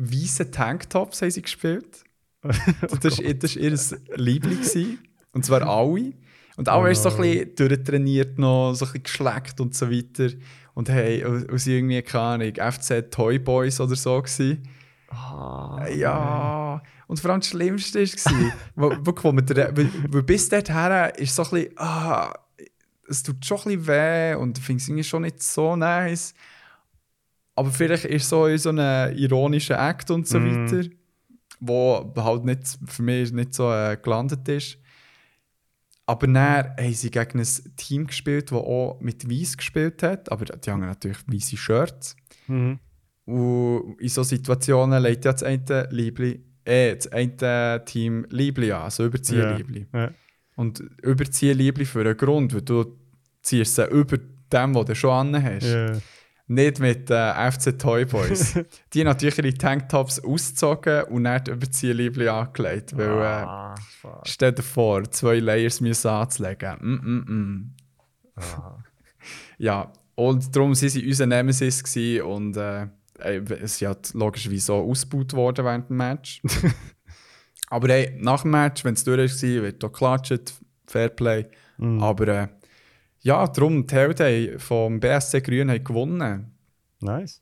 weißen 0.02 0.52
Tanktops 0.52 1.22
haben 1.22 1.32
sie 1.32 1.42
gespielt. 1.42 2.04
Das 3.02 3.20
war 3.20 3.34
das 3.34 3.56
war 3.56 3.62
ihr 3.62 3.78
Liebling. 4.16 4.98
Und 5.34 5.46
zwar 5.46 5.62
alle. 5.62 6.14
Und 6.58 6.68
alle 6.70 6.82
Oh 6.82 6.84
waren 6.86 6.96
so 6.96 7.10
ein 7.10 7.18
bisschen 7.18 7.56
durchtrainiert 7.56 8.38
noch, 8.40 8.74
so 8.74 8.86
ein 8.86 8.92
bisschen 8.92 9.04
geschleckt 9.04 9.62
und 9.62 9.76
so 9.76 9.90
weiter. 9.90 10.30
Und 10.74 10.90
hey, 10.90 11.24
aus 11.24 11.68
irgendwie, 11.68 12.02
keine 12.02 12.46
Ahnung, 12.46 12.72
FC 12.72 13.10
Toy 13.12 13.40
Boys 13.40 13.80
oder 13.80 13.96
so 13.96 14.22
gewesen. 14.22 14.68
Ah, 15.10 15.86
Ja, 15.94 16.82
und 17.08 17.20
vor 17.20 17.32
allem 17.32 17.42
das 17.42 17.50
Schlimmste 17.50 18.00
war, 18.00 18.52
wo, 18.76 18.96
wo 19.02 19.32
der, 19.42 19.76
weil 19.76 20.24
bis 20.24 20.48
dorthin 20.48 21.12
ist 21.18 21.36
so 21.36 21.44
ein 21.44 21.50
bisschen, 21.50 21.78
ah, 21.78 22.34
es 23.10 23.22
tut 23.22 23.46
schon 23.46 23.58
ein 23.58 23.64
bisschen 23.64 23.88
weh 23.88 24.36
und 24.36 24.58
ich 24.58 24.64
finde 24.64 24.82
es 24.82 24.88
irgendwie 24.88 25.04
schon 25.04 25.24
nicht 25.24 25.44
so 25.44 25.76
nice. 25.76 26.34
Aber 27.56 27.70
vielleicht 27.70 28.06
ist 28.06 28.30
so 28.30 28.46
in 28.48 28.58
so 28.58 28.70
ein 28.70 29.16
ironischer 29.18 29.78
Act 29.78 30.10
und 30.12 30.28
so 30.28 30.40
Mm. 30.40 30.46
weiter, 30.72 30.90
wo 31.60 32.14
halt 32.18 32.46
nicht, 32.46 32.62
für 32.88 33.04
mich 33.04 33.32
nicht 33.32 33.54
so 33.54 33.72
äh, 33.72 33.98
gelandet 34.02 34.48
ist. 34.48 34.78
Aber 36.06 36.28
dann 36.28 36.38
haben 36.78 36.94
sie 36.94 37.12
gegen 37.12 37.40
ein 37.40 37.76
Team 37.78 38.08
gespielt, 38.08 38.52
das 38.52 38.58
auch 38.58 39.00
mit 39.02 39.30
Weiß 39.30 39.56
gespielt 39.58 40.02
hat, 40.04 40.32
aber 40.32 40.46
die 40.46 40.72
haben 40.72 40.82
natürlich 40.82 41.20
weiße 41.28 41.58
Shirts. 41.58 42.16
Mhm. 42.48 42.80
Und 43.26 43.96
in 44.02 44.10
solchen 44.10 44.30
Situationen 44.30 45.02
legt 45.02 45.26
ja 45.26 45.32
das 45.32 45.44
eine 45.44 45.88
Liebli, 45.92 46.44
äh, 46.66 46.96
das 46.96 47.08
eine 47.12 47.84
Team 47.86 48.26
Liebli 48.30 48.72
an, 48.72 48.84
also 48.84 49.06
Überziehliebli. 49.06 49.88
Ja. 49.94 50.12
Und 50.56 50.80
Überziehliebli 51.02 51.86
für 51.86 52.02
einen 52.02 52.18
Grund, 52.18 52.54
weil 52.54 52.62
du 52.64 52.98
ziehst 53.42 53.76
sie 53.76 53.86
über 53.86 54.18
dem, 54.52 54.76
was 54.76 54.86
du 54.86 54.96
schon 54.96 55.36
an 55.36 55.44
hast. 55.44 55.68
Ja. 55.68 55.94
Nicht 56.52 56.80
mit 56.82 57.10
äh, 57.10 57.52
FC 57.52 57.80
Toy 57.80 58.04
Boys. 58.04 58.54
die 58.94 59.00
haben 59.00 59.08
natürlich 59.08 59.38
ihre 59.38 59.54
Tanktops 59.54 60.20
ausgezogen 60.20 61.04
und 61.06 61.24
dann 61.24 61.42
die 61.46 61.52
Überziehliebli 61.52 62.28
angelegt. 62.28 62.98
Weil, 62.98 63.08
äh, 63.08 63.46
Ah, 63.46 63.76
fuck. 64.02 64.22
stell 64.26 64.52
dir 64.52 64.62
vor, 64.62 65.10
zwei 65.12 65.40
Layers 65.40 65.80
müssen 65.80 66.10
anzulegen. 66.10 66.76
Mm 66.82 67.00
-mm 67.00 67.26
-mm. 67.26 67.64
Ah. 68.36 68.78
Ja, 69.58 69.94
und 70.16 70.54
darum 70.54 70.72
waren 70.72 70.90
sie 70.90 71.08
unser 71.08 71.26
Nemesis 71.26 71.84
und 72.22 72.58
äh, 72.58 72.88
äh, 73.20 73.68
sie 73.68 73.88
hat 73.88 74.14
logischerweise 74.14 74.74
auch 74.74 74.84
ausgebaut 74.90 75.32
worden 75.34 75.64
während 75.64 75.90
dem 75.90 75.98
Match. 75.98 76.42
Aber 77.70 77.88
hey, 77.88 78.18
nach 78.20 78.42
dem 78.42 78.52
Match, 78.52 78.84
wenn 78.84 78.96
es 78.96 79.06
durch 79.06 79.42
war, 79.42 79.64
wird 79.64 79.84
auch 79.86 79.92
geklatscht, 79.92 80.54
Fairplay. 80.88 81.46
Mhm. 81.78 82.04
Aber 82.04 82.28
äh, 82.28 82.48
ja, 83.22 83.46
darum, 83.48 83.86
die 83.86 83.96
Helden 83.96 84.60
vom 84.60 85.00
BSC 85.00 85.42
Grün 85.42 85.70
haben 85.70 85.84
gewonnen. 85.84 86.56
Nice. 87.00 87.42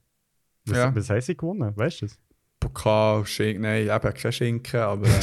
Was, 0.66 0.78
Ja. 0.78 0.96
was 0.96 1.10
haben 1.10 1.22
sie 1.22 1.36
gewonnen? 1.38 1.76
Weißt 1.76 2.02
du 2.02 2.06
das? 2.08 2.18
Pokal, 2.60 3.26
Schinken, 3.26 3.62
nein, 3.64 3.88
eben 3.90 4.14
kein 4.14 4.32
Schinken, 4.34 4.80
aber 4.82 5.08
äh, 5.08 5.20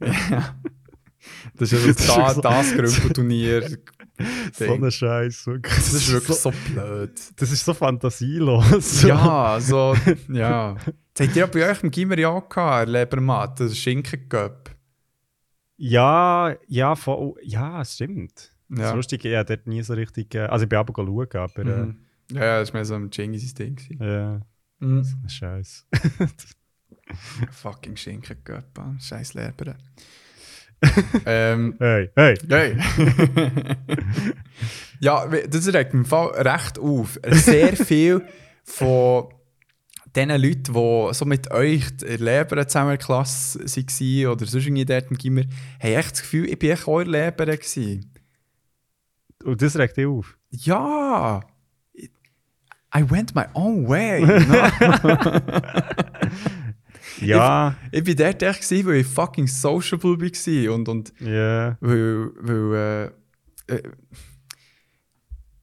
ja. 0.30 0.54
Das 1.56 1.72
ist 1.72 1.84
ist 1.86 2.08
das, 2.08 2.34
so- 2.34 2.40
das 2.40 2.72
Grümpelturnier. 2.74 3.78
so 4.52 4.72
ein 4.74 4.90
Scheiß. 4.90 5.46
wirklich. 5.46 5.74
Das 5.74 5.92
ist 5.94 6.12
wirklich 6.12 6.36
so, 6.38 6.50
so 6.50 6.56
blöd. 6.72 7.18
Das 7.36 7.50
ist 7.50 7.64
so 7.64 7.72
fantasielos. 7.74 9.02
Ja, 9.02 9.58
so, 9.60 9.96
ja. 10.28 10.76
Das 11.14 11.26
habt 11.26 11.36
ihr 11.36 11.40
ja 11.40 11.46
bei 11.46 11.70
euch 11.70 11.82
im 11.82 11.90
Gimmer 11.90 12.18
ja 12.18 12.28
auch 12.28 12.48
gehabt, 12.48 12.88
Lebermatt, 12.88 13.58
das 13.60 13.76
Schinken-Cup. 13.78 14.70
Ja, 15.76 16.54
ja, 16.68 16.94
voll, 16.94 17.34
ja, 17.42 17.80
es 17.80 17.94
stimmt. 17.94 18.51
Das 18.74 18.80
Ja. 18.80 18.88
ist 18.90 18.96
lustig, 18.96 19.24
ich 19.26 19.34
habe 19.36 19.44
dort 19.44 19.66
nie 19.66 19.82
so 19.82 19.92
richtig. 19.94 20.34
Äh, 20.34 20.40
also, 20.46 20.62
ich 20.64 20.68
bin 20.68 20.78
aber 20.78 20.92
schauen, 20.96 21.28
aber. 21.34 21.64
Mhm. 21.64 21.98
Ja, 22.32 22.40
ja, 22.44 22.60
das 22.60 22.68
war 22.72 22.78
mehr 22.78 22.84
so 22.86 22.94
ein 22.94 23.10
Genghis-Ding. 23.10 23.76
gewesen. 23.76 24.00
Äh, 24.00 24.14
ja, 24.16 24.40
Mhm. 24.78 25.04
Scheiß. 25.28 25.86
Fucking 27.50 27.96
Schinken-Cup, 27.96 28.78
ah, 28.78 28.94
scheiß 28.98 29.34
Leber. 29.34 29.76
ähm, 31.26 31.74
Hey, 31.78 32.10
hey. 32.16 32.34
hey. 32.48 32.76
ja, 35.00 35.26
das 35.26 35.72
regt 35.72 35.94
im 35.94 36.04
Fall 36.04 36.28
recht 36.42 36.78
auf. 36.78 37.18
Sehr 37.28 37.76
viel 37.76 38.22
von 38.64 39.28
diesen 40.16 40.30
Leuten, 40.30 40.72
die 40.72 41.14
so 41.14 41.24
mit 41.24 41.50
euch 41.52 41.88
in 42.02 42.06
der 42.06 42.18
Leber 42.18 42.66
zusammen 42.66 42.92
in 42.92 42.98
der 42.98 43.04
Klasse 43.06 43.60
waren 43.60 44.26
oder 44.32 44.46
sonst 44.46 44.64
irgendwie 44.66 44.84
dort 44.84 45.10
im 45.10 45.16
Gimmer, 45.18 45.42
haben 45.80 45.92
echt 45.92 46.12
das 46.12 46.22
Gefühl, 46.22 46.48
ich 46.48 46.62
echt 46.62 46.88
auch 46.88 46.98
der 47.02 47.08
Leber. 47.08 47.46
Gewesen. 47.46 48.11
Und 49.44 49.60
das 49.62 49.76
regt 49.78 49.96
dich 49.96 50.06
auf. 50.06 50.36
Ja. 50.50 51.40
I 52.94 53.10
went 53.10 53.34
my 53.34 53.44
own 53.54 53.88
way. 53.88 54.20
no? 54.24 55.18
Ja, 57.20 57.76
ich 57.90 58.02
bin 58.04 58.16
dort 58.16 58.42
echt, 58.42 58.62
gewesen, 58.62 58.86
weil 58.86 58.96
ich 58.96 59.06
fucking 59.06 59.46
sociable 59.46 60.18
war. 60.20 60.74
Und, 60.74 60.88
und 60.88 61.12
ja. 61.20 61.76
weil, 61.80 62.30
weil 62.40 63.12
äh, 63.68 63.74
äh, 63.74 63.82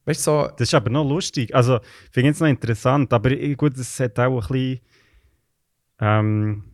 weißt 0.04 0.20
du, 0.26 0.30
so, 0.30 0.48
Das 0.56 0.68
ist 0.68 0.74
aber 0.74 0.90
noch 0.90 1.08
lustig. 1.08 1.54
Also, 1.54 1.76
ich 1.78 2.10
finde 2.12 2.30
es 2.30 2.40
noch 2.40 2.46
interessant, 2.48 3.12
aber 3.12 3.30
gut, 3.56 3.76
es 3.76 4.00
hat 4.00 4.18
auch 4.18 4.40
ein 4.42 4.48
bisschen. 4.48 4.80
Ähm, 5.98 6.64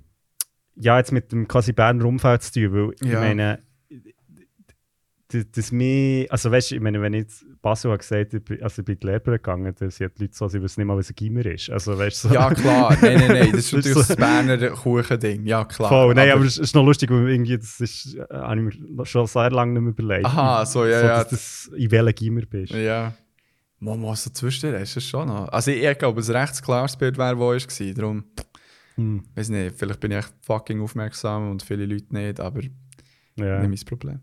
ja, 0.76 0.98
jetzt 0.98 1.10
mit 1.10 1.32
dem 1.32 1.48
quasi 1.48 1.72
Berner 1.72 2.04
Umfeld 2.04 2.42
zu 2.42 2.52
tun, 2.52 2.72
weil 2.72 2.94
ich 3.00 3.08
Ja. 3.12 3.20
meine, 3.20 3.58
das, 5.28 5.44
das 5.50 5.72
mir, 5.72 6.26
also 6.30 6.50
weißt 6.52 6.70
du, 6.70 6.74
ich 6.76 6.80
meine, 6.80 7.00
wenn 7.02 7.12
ich 7.14 7.22
jetzt 7.22 7.44
Basel 7.60 7.90
hat 7.90 7.98
gesagt, 7.98 8.32
ich 8.34 8.44
bin, 8.44 8.62
also 8.62 8.80
ich 8.80 8.86
bin 8.86 8.94
in 8.94 9.00
die 9.00 9.06
Lehre 9.08 9.20
gegangen, 9.22 9.74
dann 9.76 9.90
sind 9.90 10.12
die 10.18 10.22
Leute 10.22 10.36
so, 10.36 10.46
sie 10.46 10.62
wissen 10.62 10.80
nicht 10.80 10.86
mal, 10.86 10.96
was 10.96 11.10
ein 11.10 11.16
Gimmer 11.16 11.44
ist. 11.46 11.68
Also 11.68 11.98
weißt 11.98 12.24
du, 12.24 12.28
so. 12.28 12.34
ja 12.34 12.54
klar, 12.54 12.96
nein, 13.02 13.18
nein, 13.18 13.28
nein, 13.28 13.50
das 13.52 13.60
ist 13.66 13.72
natürlich 13.72 13.94
so- 13.96 14.02
das 14.04 14.16
Berner 14.16 14.56
Kuchending, 14.70 15.44
ja 15.44 15.64
klar. 15.64 15.88
Voll, 15.88 16.14
nein, 16.14 16.30
aber 16.30 16.44
es 16.44 16.58
ist 16.58 16.74
noch 16.76 16.84
lustig, 16.84 17.10
weil 17.10 17.28
irgendwie, 17.28 17.56
das 17.58 17.80
ist, 17.80 18.14
äh, 18.14 18.24
habe 18.30 18.68
ich 18.70 18.78
mir 18.80 19.04
schon 19.06 19.26
sehr 19.26 19.50
lange 19.50 19.72
nicht 19.72 19.82
mehr 19.82 19.90
überlegt. 19.90 20.26
Aha, 20.26 20.64
so, 20.64 20.84
ja, 20.86 21.00
so, 21.00 21.06
ja. 21.06 21.16
Dass 21.24 21.28
das, 21.30 21.70
in 21.76 21.90
welchem 21.90 22.14
Gimmer 22.14 22.42
bist. 22.42 22.72
Ja. 22.72 23.12
Mama, 23.80 24.14
so 24.16 24.30
zwischendurch 24.30 24.82
ist 24.84 24.96
es 24.96 25.04
schon 25.04 25.26
noch. 25.28 25.48
Also 25.48 25.70
ich, 25.72 25.82
ich 25.82 25.98
glaube, 25.98 26.20
ein 26.22 26.30
recht 26.36 26.62
klares 26.62 26.96
Bild 26.96 27.18
wäre, 27.18 27.36
wo 27.36 27.52
es 27.52 27.66
war. 27.80 27.94
Darum, 27.94 28.24
Hm. 28.94 29.24
weiß 29.34 29.50
nicht, 29.50 29.76
vielleicht 29.76 30.00
bin 30.00 30.12
ich 30.12 30.18
echt 30.18 30.32
fucking 30.40 30.80
aufmerksam 30.80 31.50
und 31.50 31.62
viele 31.62 31.84
Leute 31.84 32.06
nicht, 32.14 32.40
aber 32.40 32.62
Ja. 33.34 33.58
nicht 33.66 33.68
mein 33.68 33.86
Problem. 33.98 34.20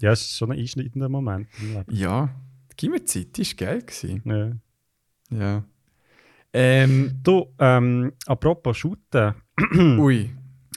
Ja, 0.00 0.12
es 0.12 0.22
ist 0.22 0.36
schon 0.38 0.52
ein 0.52 0.58
einschneidender 0.58 1.08
Moment. 1.08 1.48
im 1.60 1.74
Leben. 1.74 1.94
Ja, 1.94 2.28
die 2.72 2.76
Gimmerzeit, 2.76 3.36
die 3.36 3.44
war 3.46 3.54
geil. 3.66 3.82
Gewesen. 3.82 4.22
Ja. 5.30 5.38
Ja. 5.38 5.64
Ähm, 6.52 7.20
Du, 7.22 7.46
ähm, 7.58 8.12
apropos 8.26 8.76
Shooten. 8.76 9.34
ui. 9.98 10.30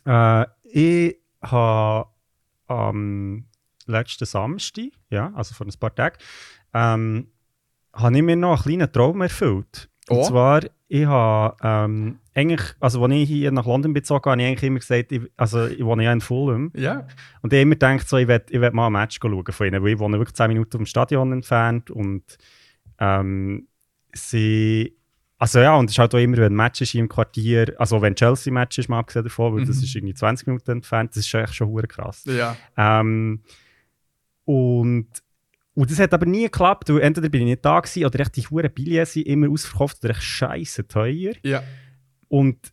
Äh, 0.06 0.46
ich 0.64 1.18
habe 1.42 2.10
am 2.68 3.46
letzten 3.86 4.26
Samstag, 4.26 4.86
ja, 5.10 5.32
also 5.34 5.54
vor 5.54 5.66
ein 5.68 5.74
paar 5.80 5.94
Tagen, 5.96 6.18
ähm, 6.74 7.28
habe 7.94 8.16
ich 8.18 8.24
mir 8.24 8.36
noch 8.36 8.66
einen 8.66 8.78
kleinen 8.78 8.92
Traum 8.92 9.22
erfüllt. 9.22 9.90
Und 10.10 10.18
Oh. 10.18 10.24
zwar, 10.24 10.62
ich 10.88 11.06
habe 11.06 11.56
ähm, 11.64 12.20
eigentlich, 12.34 12.62
also 12.80 13.04
als 13.04 13.14
ich 13.14 13.28
hier 13.28 13.52
nach 13.52 13.66
London 13.66 13.94
bezogen 13.94 14.22
habe, 14.24 14.32
habe 14.32 14.42
ich 14.42 14.48
eigentlich 14.48 14.64
immer 14.64 14.80
gesagt, 14.80 15.12
ich, 15.12 15.22
also 15.36 15.66
ich 15.68 15.84
wohne 15.84 16.04
ja 16.06 16.14
in 16.14 16.22
Fulham. 16.22 16.72
Ja. 16.76 17.08
Und 17.42 17.52
ich 17.52 17.58
habe 17.58 17.62
immer 17.64 17.76
gedacht, 17.76 18.08
so, 18.08 18.18
ich 18.18 18.28
will, 18.28 18.42
ich 18.50 18.62
will 18.62 18.72
mal 18.72 18.88
ein 18.88 18.94
Match 18.94 19.20
schauen 19.22 19.44
von 19.46 19.68
ihnen, 19.68 19.84
weil 19.84 19.94
ich 19.94 20.00
wohne 20.00 20.18
wirklich 20.18 20.36
10 20.36 20.48
Minuten 20.48 20.72
vom 20.78 20.86
Stadion 20.86 21.34
entfernt 21.34 21.92
und 21.92 22.24
ähm, 23.00 23.68
sie, 24.14 24.96
also 25.38 25.60
ja, 25.60 25.76
und 25.76 25.86
es 25.90 25.96
ist 25.96 26.00
halt 26.00 26.16
auch 26.16 26.20
immer, 26.20 26.38
wenn 26.38 26.54
ein 26.54 26.56
Match 26.56 26.80
ist 26.82 26.94
im 26.96 27.10
Quartier, 27.10 27.74
also 27.78 28.02
wenn 28.02 28.16
Chelsea 28.16 28.54
Match 28.54 28.78
ist, 28.78 28.88
mal 28.88 29.00
abgesehen 29.00 29.24
davon, 29.26 29.56
weil 29.58 29.66
das 29.66 29.78
Mhm. 29.78 29.84
ist 29.84 29.96
irgendwie 29.96 30.14
20 30.14 30.48
Minuten 30.48 30.72
entfernt, 30.72 31.12
das 31.12 31.26
ist 31.26 31.34
echt 31.34 31.56
schon 31.56 31.68
hure 31.68 31.88
krass. 31.88 32.24
Ja. 32.26 32.56
Ähm, 32.78 33.42
und, 34.46 35.08
und 35.74 35.92
das 35.92 36.00
hat 36.00 36.14
aber 36.14 36.26
nie 36.26 36.44
geklappt, 36.44 36.90
weil 36.90 37.02
entweder 37.02 37.30
bin 37.30 37.42
ich 37.42 37.48
nicht 37.48 37.66
da 37.66 37.80
gewesen, 37.80 38.06
oder 38.06 38.20
echt 38.20 38.36
die 38.38 38.42
hure 38.44 38.70
Billets 38.70 39.14
sind 39.14 39.28
immer 39.28 39.50
ausverkauft 39.50 39.98
oder 40.04 40.12
echt 40.12 40.24
scheiße 40.24 40.88
teuer. 40.88 41.34
Ja. 41.44 41.64
Und 42.32 42.72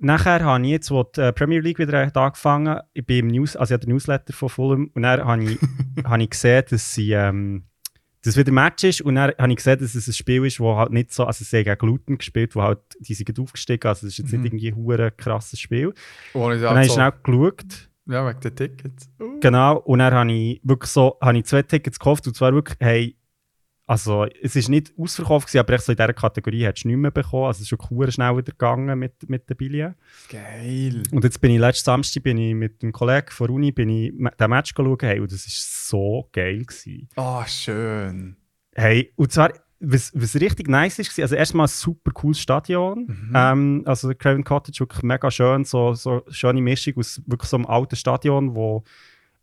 nachher 0.00 0.44
habe 0.44 0.64
ich 0.64 0.70
jetzt, 0.70 0.90
wo 0.90 1.04
die 1.04 1.20
äh, 1.20 1.32
Premier 1.32 1.60
League 1.60 1.78
wieder 1.78 2.04
hat 2.04 2.16
angefangen 2.16 2.80
ich 2.94 3.06
bin 3.06 3.18
im 3.20 3.26
News, 3.28 3.54
also 3.54 3.72
ich 3.72 3.74
habe 3.76 3.86
den 3.86 3.94
Newsletter 3.94 4.32
von 4.32 4.48
Fulham, 4.48 4.90
und 4.92 5.02
dann 5.02 5.24
habe 5.24 5.44
ich, 5.44 5.58
habe 6.04 6.22
ich 6.22 6.30
gesehen, 6.30 6.64
dass 6.68 6.94
sie, 6.94 7.12
ähm, 7.12 7.62
dass 8.24 8.36
wieder 8.36 8.50
ein 8.50 8.54
Match 8.54 8.82
ist, 8.82 9.00
und 9.02 9.14
dann 9.14 9.30
habe 9.38 9.50
ich 9.50 9.56
gesehen, 9.56 9.78
dass 9.78 9.94
es 9.94 10.08
ein 10.08 10.12
Spiel 10.12 10.44
ist, 10.44 10.58
wo 10.58 10.76
halt 10.76 10.90
nicht 10.90 11.12
so, 11.12 11.24
also 11.24 11.44
sie 11.44 11.58
haben 11.58 11.64
gegen 11.64 11.86
Luton 11.86 12.18
gespielt, 12.18 12.56
wo 12.56 12.62
halt, 12.62 12.80
die 12.98 13.14
sind 13.14 13.38
aufgestiegen, 13.38 13.86
also 13.86 14.08
es 14.08 14.14
ist 14.14 14.18
jetzt 14.18 14.32
Mhm. 14.32 14.42
nicht 14.42 14.64
irgendwie 14.64 14.94
ein 15.00 15.16
krasses 15.16 15.60
Spiel. 15.60 15.94
Ohne 16.34 16.56
Und 16.56 16.62
dann 16.62 16.76
habe 16.76 16.84
ich 16.86 16.92
schnell 16.92 17.12
geschaut, 17.22 17.88
Ja, 18.06 18.28
wegen 18.28 18.40
den 18.40 18.56
Tickets. 18.56 19.10
Uh. 19.20 19.38
Genau, 19.38 19.76
und 19.78 20.00
dann 20.00 20.12
habe 20.12 20.32
ich 20.32 20.60
wirklich 20.64 20.90
so, 20.90 21.18
habe 21.20 21.38
ich 21.38 21.44
zwei 21.44 21.62
Tickets 21.62 22.00
gekauft 22.00 22.26
und 22.26 22.34
zwar 22.34 22.52
wirklich, 22.52 22.76
hey, 22.80 23.17
also 23.88 24.26
es 24.42 24.54
ist 24.54 24.68
nicht 24.68 24.92
ausverkauft 24.98 25.46
gewesen, 25.46 25.60
aber 25.60 25.72
echt 25.72 25.84
so 25.84 25.92
in 25.92 25.96
dieser 25.96 26.12
Kategorie 26.12 26.66
hättest 26.66 26.84
du 26.84 26.88
nicht 26.88 26.98
mehr 26.98 27.10
bekommen, 27.10 27.46
also 27.46 27.56
es 27.56 27.62
ist 27.62 27.68
schon 27.68 27.78
cool 27.90 28.12
schnell 28.12 28.36
wieder 28.36 28.52
gegangen 28.52 28.98
mit, 28.98 29.26
mit 29.30 29.48
den 29.48 29.56
Billionen. 29.56 29.94
Geil. 30.30 31.02
Und 31.10 31.24
jetzt 31.24 31.40
bin 31.40 31.52
ich, 31.52 31.58
letzten 31.58 31.86
Samstag 31.86 32.22
bin 32.22 32.36
ich 32.36 32.54
mit 32.54 32.82
einem 32.82 32.92
Kollegen 32.92 33.30
von 33.30 33.46
der 33.46 33.56
Uni, 33.56 33.72
bin 33.72 33.88
ich 33.88 34.12
den 34.12 34.50
Match 34.50 34.74
schauen, 34.76 34.98
hey, 35.00 35.20
und 35.20 35.32
das 35.32 35.46
ist 35.46 35.88
so 35.88 36.28
geil 36.32 36.66
gewesen. 36.66 37.08
Ah, 37.16 37.46
schön. 37.46 38.36
Hey, 38.74 39.10
und 39.16 39.32
zwar, 39.32 39.54
was, 39.80 40.12
was 40.14 40.34
richtig 40.34 40.68
nice 40.68 40.98
ist, 40.98 41.18
also 41.18 41.34
erstmal 41.34 41.64
ein 41.64 41.70
super 41.70 42.10
cooles 42.10 42.40
Stadion. 42.40 43.06
Mhm. 43.06 43.32
Ähm, 43.34 43.82
also 43.86 44.12
Craven 44.14 44.44
Cottage 44.44 44.80
wirklich 44.80 45.02
mega 45.02 45.30
schön, 45.30 45.64
so, 45.64 45.94
so 45.94 46.22
schöne 46.28 46.60
Mischung 46.60 46.92
aus 46.98 47.22
wirklich 47.24 47.48
so 47.48 47.56
einem 47.56 47.64
alten 47.64 47.96
Stadion, 47.96 48.54
wo 48.54 48.84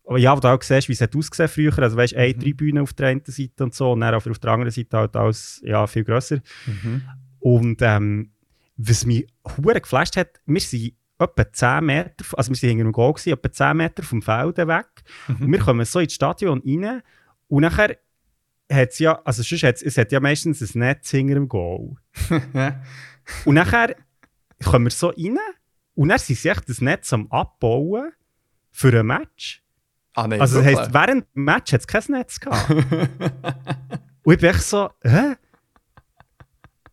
aber 0.08 0.18
ja, 0.18 0.36
wo 0.36 0.40
du 0.40 0.48
auch 0.48 0.62
siehst, 0.62 0.88
wie 0.88 0.94
es 0.94 1.02
hat 1.02 1.16
ausgesehen 1.16 1.50
früher. 1.50 1.80
Also 1.80 1.98
weißt, 1.98 2.16
eine 2.16 2.34
Mhm. 2.34 2.40
Tribüne 2.40 2.82
auf 2.82 2.94
der 2.94 3.08
einen 3.08 3.24
Seite 3.26 3.64
und 3.64 3.74
so, 3.74 3.92
und 3.94 4.02
dann 4.02 4.14
auf 4.14 4.24
der 4.24 4.52
anderen 4.52 4.72
Seite 4.72 4.98
halt 4.98 5.16
alles 5.16 5.62
ja, 5.66 5.88
viel 5.88 6.04
grösser. 6.04 6.40
Mhm. 6.66 7.02
Und 7.40 7.82
ähm, 7.82 8.32
was 8.78 9.06
mich 9.06 9.28
hure 9.58 9.82
geflasht 9.82 10.18
hat, 10.18 10.40
wir 10.46 10.60
sind 10.62 10.94
etwa 11.18 11.52
10 11.52 11.86
Meter, 11.86 12.26
also 12.34 12.52
wir 12.52 12.56
sind 12.56 12.70
hinter 12.70 12.84
dem 12.84 12.92
Goal 12.92 13.14
gewesen, 13.14 13.34
etwa 13.34 13.52
10 13.52 13.78
Meter 13.78 14.04
vom 14.04 14.22
Feld 14.22 14.58
weg. 14.58 14.88
Und 15.28 15.52
wir 15.52 15.60
kommen 15.60 15.86
so 15.86 16.00
ins 16.00 16.14
Stadion 16.14 16.62
rein 16.66 17.02
und 17.48 17.62
nachher 17.62 17.98
hat 18.72 18.90
es 18.90 19.00
ja, 19.00 19.22
also 19.24 19.44
sonst 19.44 19.64
hat's, 19.64 19.82
es 19.82 19.98
hat 19.98 20.12
ja 20.12 20.20
meistens 20.20 20.62
ein 20.62 20.80
Netz 20.80 21.12
hinter 21.12 21.36
dem 21.36 21.48
Goal. 21.48 21.96
Und 23.46 23.56
nachher 23.56 23.96
kommen 24.64 24.86
wir 24.86 24.92
so 24.92 25.10
rein 25.10 25.38
und 25.96 26.10
dann 26.10 26.20
sind 26.20 26.38
sie 26.38 26.50
echt 26.50 26.68
das 26.70 26.82
Netz 26.82 27.12
am 27.14 27.28
Abbauen 27.32 28.12
für 28.72 29.00
ein 29.00 29.06
Match. 29.06 29.64
Ah, 30.16 30.28
nein, 30.28 30.40
Also 30.42 30.62
das 30.62 30.66
heisst, 30.66 30.94
während 30.94 31.26
dem 31.36 31.44
Match 31.44 31.74
hat 31.74 31.82
es 31.82 31.88
kein 31.88 32.04
Netz 32.10 32.40
gehabt. 32.40 32.70
und 34.24 34.34
ich 34.34 34.40
bin 34.40 34.50
echt 34.50 34.64
so, 34.64 34.90
hä? 35.04 35.36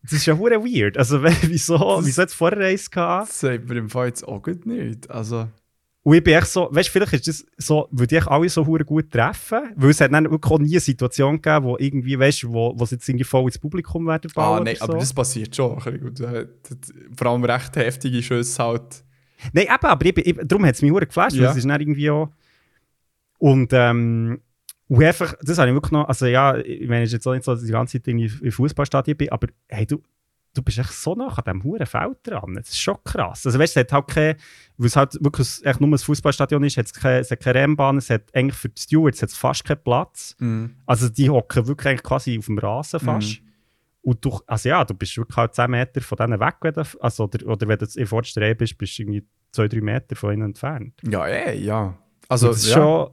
Das 0.02 0.12
ist 0.14 0.26
ja 0.26 0.36
hure 0.36 0.62
weird. 0.64 0.98
Also 0.98 1.22
wieso, 1.42 1.78
Das- 1.78 2.06
wieso 2.06 2.22
hat 2.22 2.28
es 2.28 2.34
vorher 2.34 2.58
eins 2.66 2.90
gehabt? 2.90 3.28
Das 3.28 3.40
sagt 3.40 3.68
mir 3.68 3.76
im 3.78 3.88
Fall 3.88 4.08
jetzt 4.08 4.26
auch 4.26 4.42
gut 4.42 4.66
nicht. 4.66 5.08
Also, 5.08 5.46
Und 6.02 6.14
ich 6.16 6.24
bin 6.24 6.34
echt 6.34 6.48
so, 6.48 6.68
weißt 6.72 6.88
du, 6.88 6.92
vielleicht 6.92 7.12
ist 7.12 7.28
das 7.28 7.46
so, 7.64 7.86
würde 7.92 8.16
ich 8.18 8.26
alle 8.26 8.48
so 8.48 8.66
hure 8.66 8.84
gut 8.84 9.10
treffen, 9.12 9.70
weil 9.76 9.90
es 9.90 10.00
hat 10.00 10.12
dann 10.12 10.28
wirklich 10.28 10.52
auch 10.52 10.58
nie 10.58 10.72
eine 10.72 10.80
Situation 10.80 11.40
gegeben, 11.40 11.64
wo 11.64 11.76
irgendwie, 11.78 12.18
weißt 12.18 12.42
du, 12.42 12.52
wo, 12.52 12.74
wo 12.76 12.84
sie 12.84 12.96
jetzt 12.96 13.08
irgendwie 13.08 13.24
voll 13.24 13.44
ins 13.44 13.58
Publikum 13.60 14.04
werden 14.08 14.28
ah, 14.34 14.40
bauen 14.40 14.64
nein, 14.64 14.74
oder 14.74 14.82
aber 14.84 14.92
so. 14.94 14.98
das 14.98 15.14
passiert 15.14 15.54
schon. 15.54 15.78
äh, 15.78 16.46
Vor 17.16 17.26
allem 17.28 17.44
recht 17.44 17.76
heftige 17.76 18.20
Schüsse 18.20 18.60
halt. 18.60 19.04
Nein, 19.52 19.66
eben, 19.66 19.86
aber 19.86 20.04
ich, 20.06 20.16
ich, 20.18 20.36
darum 20.44 20.66
hat 20.66 20.74
es 20.74 20.82
mich 20.82 20.90
hure 20.90 21.06
geflasht, 21.06 21.36
Ja. 21.36 21.42
weil 21.44 21.50
es 21.50 21.56
ist 21.58 21.68
dann 21.68 21.80
irgendwie 21.80 22.10
auch... 22.10 22.28
Und, 23.42 23.72
ähm, 23.72 24.40
und 24.86 25.02
einfach, 25.02 25.34
das 25.42 25.58
habe 25.58 25.68
ich 25.68 25.74
wirklich 25.74 25.90
noch, 25.90 26.06
also 26.06 26.26
ja, 26.26 26.58
ich 26.58 26.88
meine, 26.88 27.02
es 27.02 27.08
ist 27.08 27.14
jetzt 27.14 27.26
auch 27.26 27.32
nicht 27.32 27.42
so, 27.42 27.52
dass 27.52 27.62
ich 27.62 27.66
die 27.66 27.72
ganze 27.72 27.98
Zeit 27.98 28.06
irgendwie 28.06 28.30
im 28.40 28.52
Fußballstadion 28.52 29.16
bin, 29.16 29.32
aber 29.32 29.48
hey, 29.66 29.84
du, 29.84 30.00
du 30.54 30.62
bist 30.62 30.78
echt 30.78 30.92
so 30.92 31.16
nah 31.16 31.26
an 31.26 31.42
diesem 31.44 31.64
huren 31.64 31.84
Feld 31.84 32.18
dran. 32.22 32.54
Das 32.54 32.68
ist 32.68 32.78
schon 32.78 32.98
krass. 33.02 33.44
Also 33.44 33.58
weißt 33.58 33.74
du, 33.74 33.80
es 33.80 33.84
hat 33.84 33.92
halt 33.92 34.06
keine, 34.06 34.36
weil 34.76 34.86
es 34.86 34.94
halt 34.94 35.14
wirklich 35.14 35.48
echt 35.64 35.80
nur 35.80 35.90
ein 35.90 35.98
Fußballstadion 35.98 36.62
ist, 36.62 36.76
hat 36.76 36.86
es, 36.86 36.92
keine, 36.92 37.18
es 37.18 37.32
hat 37.32 37.40
keine 37.40 37.58
Rennbahn, 37.58 37.96
es 37.96 38.10
hat 38.10 38.32
eigentlich 38.32 38.54
für 38.54 38.68
die 38.68 38.80
Stewards 38.80 39.22
hat's 39.22 39.36
fast 39.36 39.64
keinen 39.64 39.82
Platz. 39.82 40.36
Mhm. 40.38 40.76
Also 40.86 41.08
die 41.08 41.28
hocken 41.28 41.66
wirklich 41.66 42.00
quasi 42.00 42.38
auf 42.38 42.46
dem 42.46 42.58
Rasen 42.58 43.00
fast. 43.00 43.40
Und 44.02 44.24
du, 44.24 44.38
also 44.46 44.68
ja, 44.68 44.84
du 44.84 44.94
bist 44.94 45.16
wirklich 45.16 45.36
halt 45.36 45.56
10 45.56 45.68
Meter 45.68 46.00
von 46.00 46.16
denen 46.16 46.38
weg, 46.38 46.58
wenn 46.60 46.74
du, 46.74 46.82
also, 47.00 47.24
oder, 47.24 47.44
oder 47.44 47.66
wenn 47.66 47.78
du 47.78 47.86
in 47.96 48.06
vorderster 48.06 48.40
Reihe 48.40 48.54
bist, 48.54 48.78
bist 48.78 48.96
du 48.98 49.02
irgendwie 49.02 49.26
2-3 49.52 49.82
Meter 49.82 50.14
von 50.14 50.32
ihnen 50.32 50.42
entfernt. 50.42 50.94
Ja, 51.02 51.26
ey, 51.26 51.58
ja. 51.58 51.98
Also, 52.28 52.48
das 52.48 52.58
ist 52.58 52.68
ja, 52.68 52.74
schon 52.74 53.10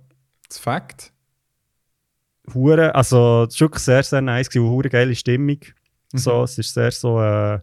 das 0.49 0.57
Fakt. 0.59 1.13
hure, 2.53 2.93
also 2.95 3.45
das 3.45 3.53
ist 3.55 3.61
wirklich 3.61 3.83
sehr, 3.83 4.03
sehr 4.03 4.21
nice 4.21 4.49
gewesen, 4.49 4.69
hure 4.69 4.89
geile 4.89 5.15
Stimmung. 5.15 5.59
So, 6.13 6.37
Mhm. 6.39 6.43
es 6.45 6.57
ist 6.57 6.73
sehr 6.73 6.91
so, 6.91 7.21
äh, 7.21 7.59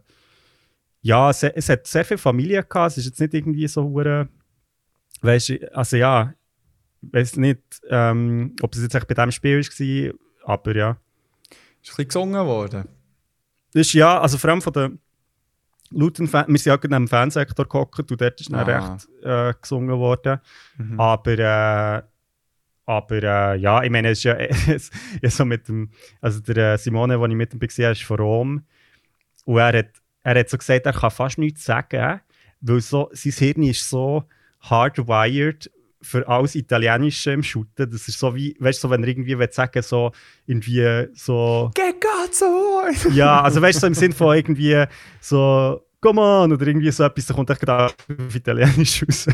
ja, 1.01 1.29
es, 1.29 1.43
es 1.43 1.67
hat 1.69 1.85
sehr 1.87 2.05
viel 2.05 2.17
Familie 2.17 2.63
gehabt, 2.63 2.91
es 2.91 2.97
ist 2.99 3.05
jetzt 3.07 3.19
nicht 3.19 3.33
irgendwie 3.33 3.67
so 3.67 3.83
hure, 3.83 4.29
weißt 5.21 5.49
du, 5.49 5.75
also 5.75 5.97
ja, 5.97 6.33
ich 7.01 7.13
weiß 7.13 7.35
nicht, 7.37 7.59
ähm, 7.89 8.55
ob 8.61 8.73
es 8.73 8.81
jetzt 8.81 8.95
echt 8.95 9.07
bei 9.07 9.13
diesem 9.15 9.31
Spiel 9.31 9.59
war, 9.61 10.55
aber 10.55 10.75
ja. 10.75 10.89
Ist 10.91 10.97
ein 10.97 11.81
bisschen 11.81 12.07
gesungen 12.07 12.45
worden. 12.45 12.87
Ist 13.73 13.93
ja, 13.93 14.19
also 14.21 14.37
vor 14.37 14.49
allem 14.49 14.61
von 14.61 14.73
den 14.73 14.99
Luton 15.91 16.27
Fan, 16.27 16.45
wir 16.47 16.57
sind 16.57 16.65
ja 16.71 16.75
gerade 16.77 16.93
neben 16.93 17.05
dem 17.05 17.09
Fansektor 17.09 17.65
gehockt 17.67 17.99
und 18.11 18.19
dort 18.21 18.39
ist 18.41 18.51
dann 18.51 18.59
Ah. 18.59 18.63
recht 18.95 19.07
äh, 19.23 19.53
gesungen 19.61 19.97
worden. 19.99 20.39
Mhm. 20.77 20.99
Aber, 20.99 21.31
äh, 21.37 22.01
aber 22.87 23.21
äh, 23.21 23.57
ja, 23.57 23.83
ich 23.83 23.91
meine, 23.91 24.09
es 24.09 24.19
ist 24.19 24.23
ja, 24.23 24.33
es, 24.73 24.89
ja 25.21 25.29
so 25.29 25.45
mit 25.45 25.67
dem, 25.67 25.91
also 26.21 26.39
der 26.39 26.73
äh, 26.73 26.77
Simone, 26.77 27.19
den 27.19 27.31
ich 27.31 27.37
mit 27.37 27.53
ihm 27.53 27.61
war, 27.61 27.91
ist 27.91 28.03
von 28.03 28.19
Rom. 28.19 28.63
Und 29.45 29.57
er 29.57 29.79
hat, 29.79 29.89
er 30.23 30.39
hat 30.39 30.49
so 30.49 30.57
gesagt, 30.57 30.85
er 30.85 30.93
kann 30.93 31.11
fast 31.11 31.37
nichts 31.37 31.65
sagen, 31.65 32.21
weil 32.61 32.81
so, 32.81 33.09
sein 33.11 33.33
Hirn 33.33 33.63
ist 33.63 33.87
so 33.89 34.23
hardwired 34.61 35.69
für 36.01 36.27
alles 36.27 36.55
Italienische 36.55 37.31
im 37.31 37.43
Shooten. 37.43 37.89
Das 37.91 38.07
ist 38.07 38.19
so 38.19 38.33
wie, 38.33 38.55
weißt 38.59 38.81
du, 38.81 38.87
so, 38.87 38.91
wenn 38.91 39.03
er 39.03 39.09
irgendwie 39.09 39.37
will 39.37 39.51
sagen 39.51 39.81
so 39.81 40.11
irgendwie 40.45 41.07
so. 41.13 41.71
Che 41.75 41.93
cazzo! 41.99 42.83
Ja, 43.11 43.41
also 43.41 43.61
weißt 43.61 43.77
du, 43.77 43.81
so 43.81 43.87
im 43.87 43.93
Sinn 43.95 44.13
von 44.13 44.35
irgendwie 44.35 44.85
so, 45.19 45.81
come 46.01 46.21
on, 46.21 46.51
oder 46.51 46.67
irgendwie 46.67 46.91
so 46.91 47.03
etwas, 47.03 47.25
da 47.25 47.33
kommt 47.33 47.49
echt 47.49 47.61
gerade 47.61 47.93
auf 47.93 48.35
Italienisch 48.35 49.03
raus. 49.03 49.27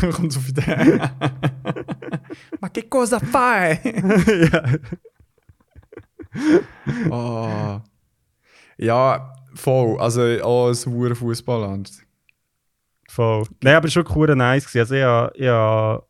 Kommt 0.12 0.36
auf 0.36 0.48
Idee. 0.48 1.00
Ma 2.60 2.68
che 2.68 2.88
cosa 2.88 3.18
fai? 3.18 3.80
ja. 4.52 4.78
oh. 7.10 7.80
Ja, 8.76 9.34
voll. 9.54 9.98
Also 10.00 10.22
auch 10.42 10.68
ein 10.68 10.92
hoher 10.92 11.14
Fußballland. 11.14 12.06
Voll. 13.08 13.44
Nein, 13.62 13.74
aber 13.74 13.88
schon 13.88 14.04
cool 14.14 14.34
nice 14.36 14.66
gewesen. 14.66 14.80
Also, 14.80 14.94
ja, 14.94 15.30
ja. 15.34 16.02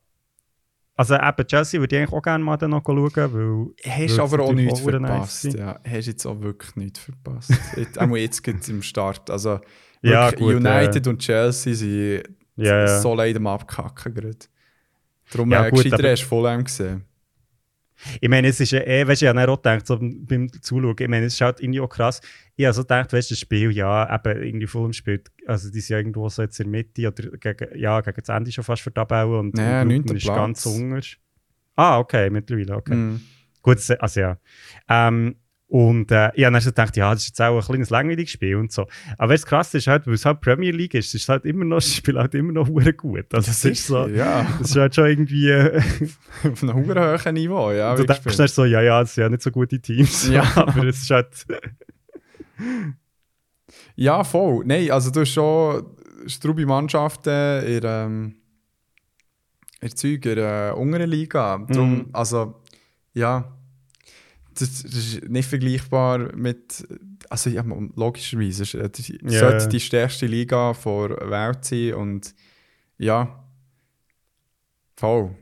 Also, 0.96 1.14
eben 1.14 1.46
Chelsea 1.46 1.80
würde 1.80 1.96
ich 1.96 2.02
eigentlich 2.02 2.12
auch 2.12 2.22
gerne 2.22 2.44
mal 2.44 2.58
dann 2.58 2.70
noch 2.70 2.84
schauen, 2.84 3.10
weil. 3.14 3.74
Hast 3.90 4.18
Weil 4.18 4.20
aber 4.20 4.44
auch 4.44 4.52
nichts 4.52 4.80
verpasst. 4.80 5.44
nice 5.44 5.54
ja, 5.54 5.80
hast 5.82 6.06
jetzt 6.06 6.26
auch 6.26 6.40
wirklich 6.40 6.76
nichts 6.76 6.98
verpasst. 6.98 7.52
Auch 7.96 8.16
jetzt 8.16 8.42
geht 8.42 8.60
es 8.60 8.68
im 8.68 8.82
Start. 8.82 9.30
Also, 9.30 9.60
Ja, 10.02 10.30
gut, 10.30 10.54
United 10.54 11.06
und 11.06 11.18
Chelsea 11.18 11.74
sind 11.74 12.22
Ja, 12.56 12.80
ja. 12.80 13.00
so 13.00 13.14
leid 13.14 13.36
am 13.36 13.46
Abkacken 13.46 14.14
gerade. 14.14 14.36
Darum 15.30 15.50
Ja, 15.50 15.64
ja, 15.64 15.70
gut, 15.70 15.84
gescheiter 15.84 16.10
hast 16.10 16.22
du 16.22 16.26
Fulham 16.26 16.64
gesehen. 16.64 17.04
Ich 18.20 18.28
meine, 18.28 18.48
es 18.48 18.58
ist 18.58 18.72
ja 18.72 18.80
eh, 18.80 19.06
weißt 19.06 19.20
du, 19.20 19.26
ich 19.26 19.28
habe 19.28 19.52
auch 19.52 19.56
gedacht, 19.56 19.86
so 19.86 19.98
beim 20.00 20.50
Zuschauen, 20.62 20.96
ich 20.98 21.08
meine, 21.08 21.26
es 21.26 21.34
ist 21.34 21.40
halt 21.42 21.60
irgendwie 21.60 21.80
auch 21.80 21.88
krass. 21.88 22.20
Ich 22.56 22.64
habe 22.64 22.72
so 22.72 22.82
gedacht, 22.82 23.12
weißt 23.12 23.30
du, 23.30 23.34
das 23.34 23.40
Spiel, 23.40 23.70
ja, 23.72 24.14
eben 24.14 24.42
irgendwie 24.42 24.66
Fulham 24.66 24.92
spielt, 24.92 25.30
also 25.46 25.70
die 25.70 25.80
sind 25.80 25.90
ja 25.90 25.98
irgendwo 25.98 26.28
so 26.28 26.42
jetzt 26.42 26.58
in 26.60 26.72
der 26.72 26.80
Mitte 26.80 27.08
oder 27.08 27.36
gegen, 27.36 27.78
ja, 27.78 28.00
gegen 28.00 28.16
das 28.16 28.28
Ende 28.34 28.50
schon 28.52 28.64
fast 28.64 28.82
vertabellen 28.82 29.34
und, 29.34 29.58
Ja, 29.58 29.82
und 29.82 30.10
ist 30.12 30.22
Platz. 30.22 30.36
ganz 30.36 30.66
unter. 30.66 31.06
Ah, 31.76 31.98
okay, 31.98 32.30
mittlerweile, 32.30 32.76
okay. 32.76 32.94
Mm. 32.94 33.20
Gut, 33.62 33.78
also 33.98 34.20
ja. 34.20 34.38
Ähm, 34.88 35.36
und 35.70 36.10
äh, 36.10 36.30
ich 36.34 36.44
habe 36.44 36.52
dann 36.54 36.60
so 36.60 36.70
gedacht, 36.70 36.96
ja, 36.96 37.12
das 37.12 37.22
ist 37.22 37.28
jetzt 37.28 37.40
auch 37.40 37.56
ein 37.56 37.64
kleines 37.64 37.90
langweiliges 37.90 38.32
Spiel 38.32 38.56
und 38.56 38.72
so. 38.72 38.86
Aber 39.18 39.34
das 39.34 39.46
Krasse 39.46 39.78
ist 39.78 39.86
halt, 39.86 40.04
weil 40.06 40.14
es 40.14 40.24
halt 40.24 40.40
Premier 40.40 40.72
League 40.72 40.94
ist, 40.94 41.14
ist 41.14 41.28
halt 41.28 41.44
immer 41.44 41.64
noch, 41.64 41.76
das 41.78 41.94
Spiel 41.94 42.18
halt 42.18 42.34
immer 42.34 42.52
noch 42.52 42.66
hure 42.68 42.92
gut. 42.92 43.32
Also 43.32 43.52
es 43.52 43.64
ist 43.64 43.86
so, 43.86 44.08
Ja, 44.08 44.44
das 44.58 44.70
ist 44.70 44.76
halt 44.76 44.94
schon 44.96 45.06
irgendwie, 45.06 45.48
äh, 45.48 45.80
auf 46.50 46.62
einem 46.62 46.74
hohen 46.74 46.98
hohen 46.98 47.34
Niveau, 47.34 47.70
ja. 47.70 47.94
du 47.94 48.04
denkst 48.04 48.36
dann 48.36 48.48
so, 48.48 48.64
ja, 48.64 48.82
ja, 48.82 49.00
es 49.02 49.14
sind 49.14 49.22
ja 49.22 49.28
nicht 49.28 49.42
so 49.42 49.52
gute 49.52 49.78
Teams. 49.80 50.28
Ja. 50.28 50.42
aber 50.56 50.84
es 50.88 51.02
ist 51.02 51.10
halt, 51.10 51.28
Ja, 53.94 54.24
voll. 54.24 54.64
Nein, 54.66 54.90
also 54.90 55.10
du 55.10 55.20
hast 55.20 55.30
schon 55.30 55.86
strube 56.26 56.66
Mannschaften 56.66 57.62
in, 57.64 57.80
ähm, 57.84 58.34
in 59.80 59.88
der 59.88 59.94
Zeug, 59.96 60.26
in 60.26 60.34
der 60.34 60.76
unteren 60.76 61.08
Liga. 61.08 61.58
Darum, 61.68 61.92
Mhm. 61.98 62.06
also, 62.12 62.60
ja, 63.14 63.56
das, 64.60 64.82
das 64.82 64.94
ist 64.94 65.28
nicht 65.28 65.48
vergleichbar 65.48 66.34
mit, 66.36 66.86
also 67.28 67.50
ja, 67.50 67.62
logischerweise, 67.96 68.62
es 68.62 68.74
ist- 68.74 69.08
Ja. 69.22 69.40
sollte 69.40 69.68
die 69.68 69.80
stärkste 69.80 70.26
Liga 70.26 70.72
der 70.72 71.30
Welt 71.30 71.64
sein 71.64 71.94
und 71.94 72.34
ja, 72.98 73.44
voll. 74.96 75.34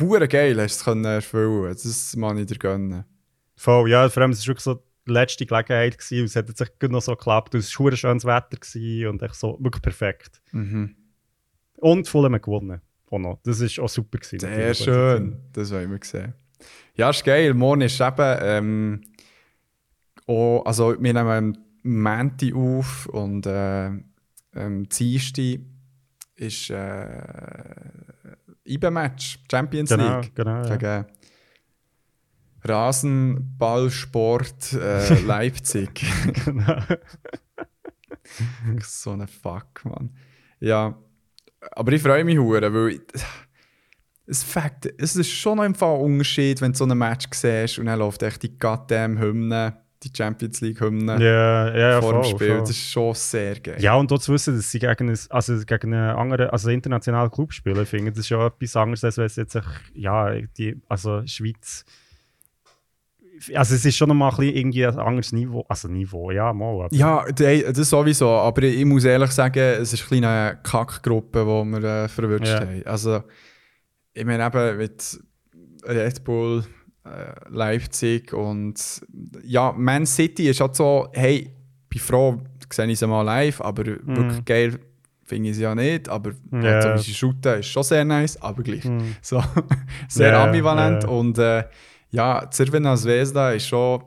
Hure 0.00 0.26
geil 0.28 0.60
hast 0.60 0.84
du 0.84 0.90
es 0.92 1.04
erfüllen. 1.06 1.72
Das 1.72 2.16
muss 2.16 2.38
ich 2.40 2.46
dir 2.46 2.58
gönnen. 2.58 3.04
voll, 3.56 3.88
ja, 3.90 4.08
vor 4.08 4.22
allem, 4.22 4.32
es 4.32 4.40
war 4.40 4.48
wirklich 4.48 4.64
so 4.64 4.82
die 5.06 5.12
letzte 5.12 5.46
Gelegenheit 5.46 5.96
gewesen, 5.96 6.18
und 6.20 6.24
es 6.26 6.36
hat 6.36 6.48
jetzt 6.48 6.60
echt 6.60 6.82
noch 6.90 7.00
so 7.00 7.12
geklappt, 7.12 7.54
und 7.54 7.60
es 7.60 7.78
war 7.78 7.96
schönes 7.96 8.24
Wetter 8.24 8.56
gewesen 8.58 9.06
und 9.08 9.22
echt 9.22 9.36
so, 9.36 9.56
wirklich 9.60 9.82
perfekt. 9.82 10.42
Mhm. 10.52 10.96
Und 11.76 12.08
Fulham 12.08 12.34
hat 12.34 12.42
gewonnen. 12.42 12.80
Auch 13.08 13.18
noch. 13.18 13.38
Das 13.44 13.60
ist 13.60 13.78
auch 13.78 13.88
super 13.88 14.18
gewesen. 14.18 14.40
Sehr 14.40 14.74
schön, 14.74 15.38
das 15.52 15.70
wollen 15.70 15.90
wir 15.92 16.00
sehen. 16.02 16.34
Ja, 16.94 17.10
ist 17.10 17.24
geil. 17.24 17.54
Morgen 17.54 17.82
ist 17.82 18.00
eben, 18.00 18.38
ähm, 18.40 19.00
auch, 20.26 20.62
also 20.64 21.00
wir 21.00 21.12
nehmen 21.12 21.58
Menti 21.82 22.52
auf 22.52 23.06
und 23.06 23.46
äh, 23.46 23.86
ähm, 24.54 24.88
Dienstag 24.88 25.60
ist 26.36 26.70
äh, 26.70 27.22
IBE-Match, 28.66 29.38
Champions 29.50 29.90
Genau, 29.90 30.20
League. 30.20 30.34
genau. 30.34 30.64
Ja. 30.66 30.76
Gegen 30.76 31.06
Rasenballsport 32.64 34.72
äh, 34.74 35.20
Leipzig. 35.26 36.04
genau. 36.44 36.78
so 38.82 39.12
ein 39.12 39.26
Fuck, 39.28 39.84
Mann. 39.84 40.10
Ja, 40.60 40.98
aber 41.72 41.92
ich 41.92 42.02
freue 42.02 42.24
mich 42.24 42.38
hure, 42.38 42.72
weil 42.72 42.88
ich, 42.94 43.00
es, 44.26 44.42
Fakt, 44.42 44.88
es 44.98 45.14
ist 45.16 45.30
schon 45.30 45.56
noch 45.58 45.64
ein 45.64 45.74
Unterschied, 45.74 46.60
wenn 46.60 46.72
du 46.72 46.78
so 46.78 46.84
ein 46.84 46.96
Match 46.98 47.26
siehst 47.32 47.78
und 47.78 47.86
dann 47.86 47.98
läuft 47.98 48.22
echt 48.22 48.42
die 48.42 48.58
goddamn 48.58 49.18
Hymne, 49.18 49.76
die 50.02 50.10
Champions 50.14 50.60
League 50.60 50.80
Hymne 50.80 51.12
Ja, 51.22 51.68
ja, 51.68 51.90
ja, 51.92 52.00
vor 52.02 52.12
voll, 52.12 52.22
dem 52.22 52.30
Spiel. 52.36 52.48
voll. 52.48 52.60
Das 52.60 52.70
ist 52.70 52.90
schon 52.90 53.14
sehr 53.14 53.60
geil. 53.60 53.76
Ja, 53.78 53.94
und 53.94 54.10
dort 54.10 54.22
zu 54.22 54.32
wissen, 54.32 54.56
dass 54.56 54.70
sie 54.70 54.78
gegen, 54.78 55.08
ein, 55.10 55.18
also 55.30 55.56
gegen 55.64 55.94
einen 55.94 56.16
anderen, 56.16 56.50
also 56.50 56.68
internationalen 56.70 57.30
Club 57.30 57.52
spielen, 57.52 57.80
ich 57.82 57.88
finde 57.88 58.10
das 58.10 58.20
ist 58.20 58.28
schon 58.28 58.40
etwas 58.46 58.76
anderes, 58.76 59.04
als 59.04 59.16
wenn 59.16 59.26
es 59.26 59.36
jetzt, 59.36 59.58
ja, 59.94 60.32
die, 60.58 60.76
also 60.88 61.22
Schweiz. 61.26 61.84
Also 63.54 63.74
es 63.74 63.84
ist 63.84 63.96
schon 63.96 64.08
nochmal 64.08 64.30
ein 64.30 64.36
bisschen 64.38 64.56
irgendwie 64.56 64.86
ein 64.86 64.98
anderes 64.98 65.30
Niveau, 65.32 65.64
also 65.68 65.88
Niveau, 65.88 66.30
ja, 66.30 66.52
mal. 66.54 66.88
Ja, 66.90 67.24
das 67.30 67.90
sowieso. 67.90 68.30
Aber 68.30 68.62
ich 68.62 68.84
muss 68.86 69.04
ehrlich 69.04 69.30
sagen, 69.30 69.58
es 69.58 69.92
ist 69.92 70.10
eine 70.10 70.20
kleine 70.20 70.58
Kackgruppe, 70.62 71.40
die 71.40 71.70
wir 71.80 71.84
äh, 72.04 72.08
verwünscht 72.08 72.48
Ja. 72.52 72.60
haben. 72.60 72.82
Also, 72.86 73.22
ich 74.16 74.24
meine 74.24 74.46
eben 74.46 74.76
mit 74.78 75.20
Red 75.86 76.24
Bull, 76.24 76.64
äh, 77.04 77.34
Leipzig 77.50 78.32
und 78.32 78.74
ja, 79.44 79.72
Man 79.76 80.06
City 80.06 80.48
ist 80.48 80.60
halt 80.60 80.74
so, 80.74 81.08
hey, 81.12 81.36
ich 81.82 81.88
bin 81.88 82.00
froh, 82.00 82.38
sehe 82.72 82.86
ich 82.86 82.98
sie 82.98 83.06
mal 83.06 83.22
live, 83.22 83.60
aber 83.60 83.84
wirklich 83.86 84.44
geil 84.44 84.78
finde 85.22 85.50
ich 85.50 85.56
sie 85.56 85.62
ja 85.62 85.74
nicht. 85.74 86.08
Aber 86.08 86.32
so 86.32 86.38
wie 86.50 86.98
sie 86.98 87.14
shooten, 87.14 87.60
ist 87.60 87.66
schon 87.66 87.82
sehr 87.82 88.04
nice, 88.04 88.40
aber 88.40 88.62
gleich. 88.62 88.84
Mhm. 88.84 89.16
So, 89.22 89.42
sehr 90.08 90.32
Ja, 90.32 90.44
ambivalent. 90.44 91.02
ja. 91.04 91.08
Und 91.08 91.38
äh, 91.38 91.64
ja, 92.10 92.48
Cervena 92.50 92.96
Zvezda 92.96 93.52
ist 93.52 93.68
schon. 93.68 94.02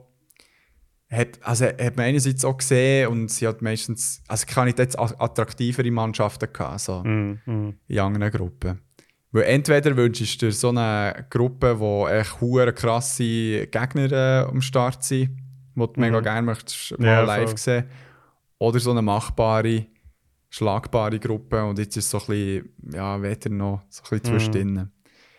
Hat, 1.12 1.40
also 1.42 1.64
hat 1.66 1.96
man 1.96 2.06
einerseits 2.06 2.44
auch 2.44 2.56
gesehen 2.56 3.08
und 3.08 3.30
sie 3.32 3.46
hat 3.48 3.62
meistens, 3.62 4.22
also 4.28 4.46
qualitätsattraktivere 4.46 5.90
Mannschaften 5.90 6.52
gehabt, 6.52 6.80
so 6.80 7.02
Mm, 7.02 7.40
mm. 7.46 7.74
in 7.88 7.98
anderen 7.98 8.30
Gruppen. 8.30 8.80
Weil 9.32 9.44
entweder 9.44 9.96
wünschst 9.96 10.42
du 10.42 10.46
dir 10.46 10.52
so 10.52 10.70
eine 10.70 11.26
Gruppe, 11.30 11.78
wo 11.78 12.08
echt 12.08 12.40
hure 12.40 12.72
krasse 12.72 13.66
Gegner 13.68 14.12
äh, 14.12 14.48
am 14.48 14.60
Start 14.60 15.04
sind, 15.04 15.36
wo 15.74 15.86
du 15.86 16.00
mega 16.00 16.20
gerne 16.20 16.42
möchtest 16.42 16.98
mal 16.98 17.06
Ja, 17.06 17.20
live 17.22 17.50
voll. 17.50 17.58
sehen, 17.58 17.84
oder 18.58 18.80
so 18.80 18.90
eine 18.90 19.02
machbare, 19.02 19.86
schlagbare 20.48 21.18
Gruppe 21.20 21.64
und 21.64 21.78
jetzt 21.78 21.96
ist 21.96 22.06
es 22.06 22.10
so 22.10 22.18
ein 22.18 22.26
bisschen, 22.26 22.92
ja, 22.92 23.22
weder 23.22 23.50
noch 23.50 23.82
so 23.88 24.02
ein 24.02 24.20
bisschen 24.20 24.24
zwischendrin. 24.24 24.90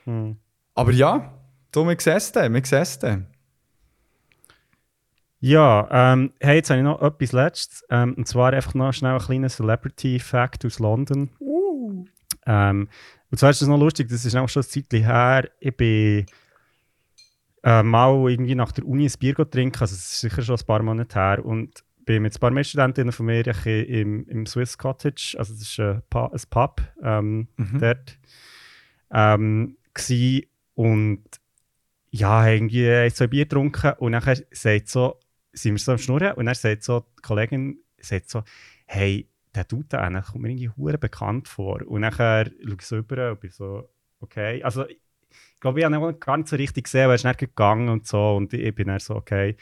Mm. 0.06 0.32
Aber 0.74 0.92
ja, 0.92 1.34
du, 1.72 1.86
wir 1.86 2.00
sehen 2.00 2.16
es 2.16 2.32
dann, 2.32 2.54
wir 2.54 2.66
sehen 2.66 2.82
es 2.82 2.98
dann. 2.98 3.28
Ja, 5.44 5.88
ähm, 5.92 6.34
hey, 6.40 6.58
jetzt 6.58 6.70
habe 6.70 6.80
ich 6.80 6.84
noch 6.84 7.02
etwas 7.02 7.32
Letztes. 7.32 7.84
Ähm, 7.90 8.14
und 8.14 8.28
zwar 8.28 8.54
einfach 8.54 8.76
noch 8.76 8.94
schnell 8.94 9.14
ein 9.14 9.20
kleiner 9.20 9.50
Celebrity-Fact 9.50 10.66
aus 10.66 10.78
London. 10.80 11.32
Ähm, 12.46 12.90
und 13.32 13.38
zwar 13.38 13.50
ist 13.50 13.62
das 13.62 13.70
noch 13.70 13.80
lustig, 13.80 14.10
das 14.10 14.26
ist 14.26 14.36
auch 14.36 14.50
schon 14.50 14.62
ein 14.62 14.70
Zeitchen 14.70 15.04
her. 15.06 15.50
Ich 15.60 15.76
bin 15.76 16.26
äh, 17.64 17.82
mal 17.82 18.30
irgendwie 18.30 18.56
nach 18.56 18.72
der 18.72 18.86
Uni 18.86 19.06
ein 19.06 19.20
Bier 19.20 19.36
trinken, 19.50 19.80
also 19.80 19.96
es 19.96 20.12
ist 20.12 20.20
sicher 20.20 20.42
schon 20.42 20.58
ein 20.58 20.66
paar 20.66 20.84
Monate 20.84 21.18
her. 21.18 21.46
Und 21.46 21.84
bin 22.06 22.24
mit 22.24 22.36
ein 22.36 22.40
paar 22.40 22.52
Mitstudentinnen 22.52 23.12
von 23.12 23.28
mir 23.28 23.46
ein 23.48 23.86
im, 23.86 24.28
im 24.28 24.46
Swiss 24.46 24.78
Cottage, 24.78 25.36
also 25.38 25.54
das 25.54 25.62
ist 25.62 25.80
ein, 25.80 26.02
Pu- 26.10 26.32
ein 26.32 26.42
Pub 26.50 26.82
ähm, 27.04 27.48
dort, 27.80 28.18
ähm, 29.12 29.78
gsi 29.94 30.48
und 30.74 31.24
ja, 32.10 32.48
irgendwie 32.48 32.90
haben 32.90 33.14
zwei 33.14 33.28
Bier 33.28 33.46
getrunken 33.46 33.94
und 34.00 34.12
nachher 34.12 34.38
sagt 34.52 34.90
so, 34.90 35.20
sind 35.54 35.74
wir 35.74 35.80
so 35.80 35.92
am 35.94 35.98
Schnurren 35.98 36.34
und 36.34 36.46
dann 36.48 36.56
sagt 36.56 36.84
so 36.84 37.06
die 37.18 37.22
Kollegin, 37.22 37.78
sagt 38.00 38.30
so, 38.30 38.44
hey, 38.86 39.28
der 39.56 39.66
Dude 39.66 39.88
da 39.88 40.22
kommt 40.22 40.42
mir 40.42 40.50
irgendwie 40.50 40.70
hure 40.70 40.98
bekannt 40.98 41.48
vor. 41.48 41.82
Und 41.86 42.02
nachher 42.02 42.46
schaue 42.64 42.76
ich 42.80 42.86
so 42.86 42.96
rüber 42.98 43.32
und 43.32 43.40
bin 43.40 43.52
so, 43.52 43.90
okay. 44.20 44.64
Also, 44.64 44.88
ich 44.88 45.00
glaube, 45.60 45.80
ich 45.80 45.86
habe 45.86 45.96
ihn 45.96 46.20
gar 46.20 46.38
nicht 46.38 46.50
so 46.50 46.56
richtig 46.56 46.86
gesehen, 46.86 47.04
weil 47.04 47.12
er 47.12 47.16
ist 47.16 47.26
nicht 47.26 47.40
gegangen 47.40 47.90
und 47.90 48.08
so. 48.08 48.36
Und 48.36 48.54
ich 48.54 48.76
bin 48.76 48.88
dann 48.88 49.00
so, 49.00 49.16
okay. 49.16 49.58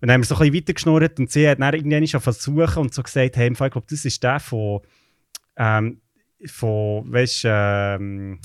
Und 0.00 0.08
dann 0.08 0.14
haben 0.14 0.22
wir 0.22 0.26
so 0.26 0.34
ein 0.34 0.40
bisschen 0.40 0.54
weitergeschnurrt 0.56 1.18
und 1.20 1.30
sie 1.30 1.48
hat 1.48 1.60
dann 1.60 1.74
irgendwann 1.74 2.06
schon 2.08 2.20
versucht 2.20 2.76
und 2.76 2.92
so 2.92 3.02
gesagt, 3.04 3.36
hey, 3.36 3.46
im 3.46 3.54
Fall, 3.54 3.68
ich 3.68 3.72
glaube, 3.72 3.86
das 3.88 4.04
ist 4.04 4.22
der 4.22 4.40
von, 4.40 4.80
ähm, 5.56 6.00
von, 6.46 7.12
weißt 7.12 7.42
ähm, 7.46 8.40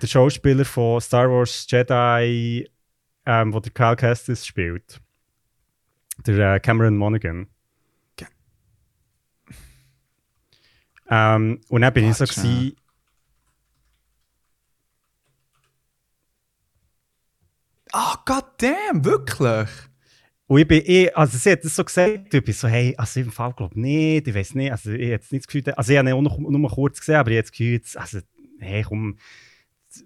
der 0.00 0.06
Schauspieler 0.06 0.64
von 0.64 1.00
Star 1.02 1.30
Wars 1.30 1.66
Jedi, 1.68 2.66
ähm, 3.26 3.52
wo 3.52 3.60
der 3.60 3.72
Cal 3.72 3.96
Kestis 3.96 4.46
spielt. 4.46 5.02
Der 6.26 6.54
äh, 6.54 6.60
Cameron 6.60 6.96
Monaghan. 6.96 7.48
Ähm, 11.10 11.60
und 11.68 11.80
dann 11.80 11.92
bin 11.92 12.08
ich 12.08 12.14
so 12.16 12.20
Warte 12.20 12.34
gewesen, 12.34 12.76
Ah, 17.92 18.16
goddamn, 18.26 19.04
wirklich? 19.04 19.68
Und 20.46 20.60
ich 20.60 20.68
bin 20.68 20.82
eh, 20.84 21.10
also 21.12 21.36
sie 21.36 21.52
hat 21.52 21.64
das 21.64 21.76
so 21.76 21.84
gesagt, 21.84 22.32
ich 22.32 22.44
bin 22.44 22.54
so, 22.54 22.68
hey, 22.68 22.94
also 22.96 23.20
im 23.20 23.30
Fall 23.30 23.52
glaube 23.52 23.74
ich 23.74 23.80
nicht, 23.80 24.28
ich 24.28 24.34
weiß 24.34 24.54
nicht, 24.54 24.70
also 24.72 24.90
ich 24.90 25.00
habe 25.00 25.10
jetzt 25.10 25.32
nicht 25.32 25.44
das 25.44 25.46
Gefühl, 25.46 25.74
also 25.74 25.92
ich 25.92 25.98
habe 25.98 26.08
ihn 26.08 26.14
auch 26.14 26.22
noch, 26.22 26.38
nur 26.38 26.58
mal 26.58 26.70
kurz 26.70 27.00
gesehen, 27.00 27.16
aber 27.16 27.30
ich 27.30 27.36
habe 27.36 27.42
das 27.42 27.50
Gefühl, 27.52 27.72
jetzt, 27.72 27.96
also, 27.96 28.20
hey, 28.58 28.82
komm, 28.82 29.18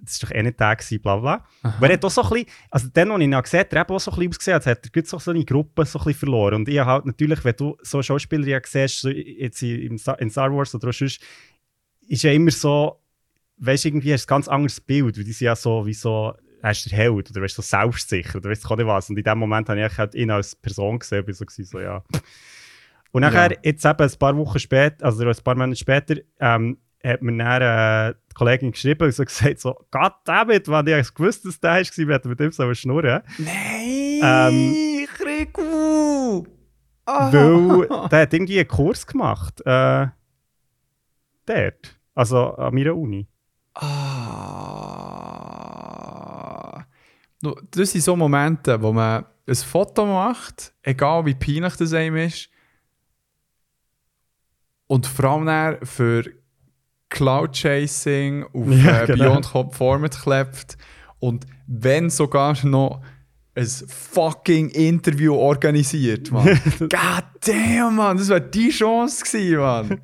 das 0.05 0.22
war 0.22 0.28
doch 0.28 0.35
eh 0.37 0.43
nicht 0.43 0.61
der 0.61 0.76
gewesen, 0.76 1.01
bla 1.03 1.16
bla. 1.16 1.45
Aber 1.62 1.87
er 1.89 1.95
hat 1.95 2.05
auch 2.05 2.11
so 2.11 2.22
ein 2.22 2.30
bisschen, 2.30 2.47
also 2.70 2.89
dann, 2.93 3.11
als 3.11 3.20
ich 3.20 3.24
ihn 3.24 3.43
gesehen 3.43 3.61
habe, 3.61 3.78
hat 3.80 3.91
er 3.91 3.95
auch 3.95 4.01
so 4.01 4.11
ein 4.11 4.14
bisschen 4.16 4.30
ausgesehen, 4.30 4.55
als 4.55 4.66
hätte 4.66 4.91
er 4.95 5.05
so 5.05 5.18
so 5.18 5.30
eine 5.30 5.45
Gruppe 5.45 5.85
so 5.85 5.99
ein 5.99 6.05
bisschen 6.05 6.20
verloren. 6.20 6.55
Und 6.57 6.68
ich 6.68 6.78
habe 6.78 6.91
halt 6.91 7.07
natürlich, 7.07 7.45
wenn 7.45 7.57
du 7.57 7.76
so 7.83 8.03
Schauspieler 8.03 8.47
ja 8.47 8.61
siehst, 8.64 9.01
so 9.01 9.09
jetzt 9.09 9.62
in, 9.62 9.99
in 10.18 10.30
Star 10.30 10.55
Wars 10.55 10.74
oder 10.74 10.93
sonst, 10.93 11.20
ist 12.09 12.22
ja 12.22 12.33
immer 12.33 12.51
so, 12.51 13.01
weißt 13.59 13.85
du, 13.85 13.89
irgendwie 13.89 14.12
hast 14.12 14.26
du 14.26 14.35
ein 14.35 14.37
ganz 14.37 14.49
anderes 14.49 14.80
Bild, 14.80 15.16
weil 15.16 15.24
die 15.24 15.33
sind 15.33 15.47
ja 15.47 15.57
so 15.57 15.85
wie 15.87 15.95
so, 15.95 16.35
er 16.62 16.70
ist 16.70 16.91
der 16.91 16.97
Held 16.99 17.30
oder 17.30 17.43
weißt 17.43 17.59
du, 17.59 17.62
so 17.62 17.66
selbstsicher 17.68 18.39
oder 18.39 18.51
weißt 18.51 18.64
du, 18.64 18.76
nicht 18.76 18.87
was. 18.87 19.11
Und 19.11 19.18
in 19.18 19.24
dem 19.24 19.39
Moment 19.39 19.68
habe 19.68 19.85
ich 19.85 19.99
halt 19.99 20.14
ihn 20.14 20.30
als 20.30 20.55
Person 20.55 20.99
gesehen 20.99 21.24
bin 21.24 21.35
so, 21.35 21.45
so 21.49 21.80
ja. 21.80 22.05
Und 23.11 23.22
nachher, 23.22 23.53
Ja. 23.53 23.59
jetzt 23.62 23.85
eben 23.85 24.01
ein 24.01 24.18
paar 24.18 24.37
Wochen 24.37 24.59
später, 24.59 25.05
also 25.05 25.26
ein 25.26 25.35
paar 25.45 25.55
Monate 25.55 25.76
später, 25.76 26.16
ähm, 26.41 26.78
hat 27.05 27.22
mir 27.22 27.36
dann 27.36 27.62
äh, 27.62 28.14
die 28.30 28.34
Kollegin 28.34 28.72
geschrieben 28.72 29.05
und 29.05 29.14
so 29.14 29.24
gesagt, 29.24 29.61
so, 29.61 29.86
Gott 29.90 30.14
damit, 30.24 30.68
wenn 30.68 30.86
ich 30.86 31.14
gewusst, 31.14 31.44
dass 31.44 31.61
der 31.61 31.72
war, 31.72 31.80
wir 31.80 32.14
hätten 32.14 32.28
mit 32.28 32.40
ihm 32.40 32.53
so 32.53 32.72
schnurren. 32.74 33.22
Nein! 33.38 34.20
Ähm, 34.22 35.07
Krigu! 35.14 36.46
Weil 37.05 37.88
der 38.09 38.20
hat 38.20 38.32
irgendwie 38.32 38.59
einen 38.61 38.68
Kurs 38.68 39.07
gemacht. 39.07 39.61
Äh, 39.66 40.07
dort. 41.46 41.98
Also 42.14 42.55
an 42.55 42.74
meiner 42.74 42.96
Uni. 42.96 43.26
Ah. 43.74 45.03
Das 47.70 47.90
sind 47.90 48.03
so 48.05 48.14
Momente, 48.14 48.80
wo 48.80 48.92
man 48.92 49.24
ein 49.46 49.55
Foto 49.57 50.07
macht, 50.07 50.72
egal 50.82 51.26
wie 51.26 51.34
peinlich 51.34 51.74
das 51.76 51.92
einem 51.92 52.16
ist, 52.16 52.48
und 54.86 55.07
vor 55.07 55.24
allem 55.24 55.84
für 55.84 56.24
Cloud 57.13 57.53
Chasing 57.53 58.45
auf 58.45 58.67
Ja, 58.69 59.03
äh, 59.03 59.07
genau. 59.07 59.25
Beyond 59.25 59.55
Hop 59.55 59.75
Format 59.75 60.19
klebt 60.21 60.77
und 61.21 61.47
wenn 61.67 62.11
sogar 62.11 62.57
noch 62.65 63.03
ein 63.55 63.67
fucking 63.67 64.71
Interview 64.71 65.35
organisiert, 65.35 66.33
Mann. 66.33 66.47
God 66.79 67.25
damn, 67.45 67.97
Mann, 67.97 68.17
das 68.17 68.29
wäre 68.29 68.41
die 68.41 68.71
Chance 68.71 69.25
gewesen. 69.25 70.01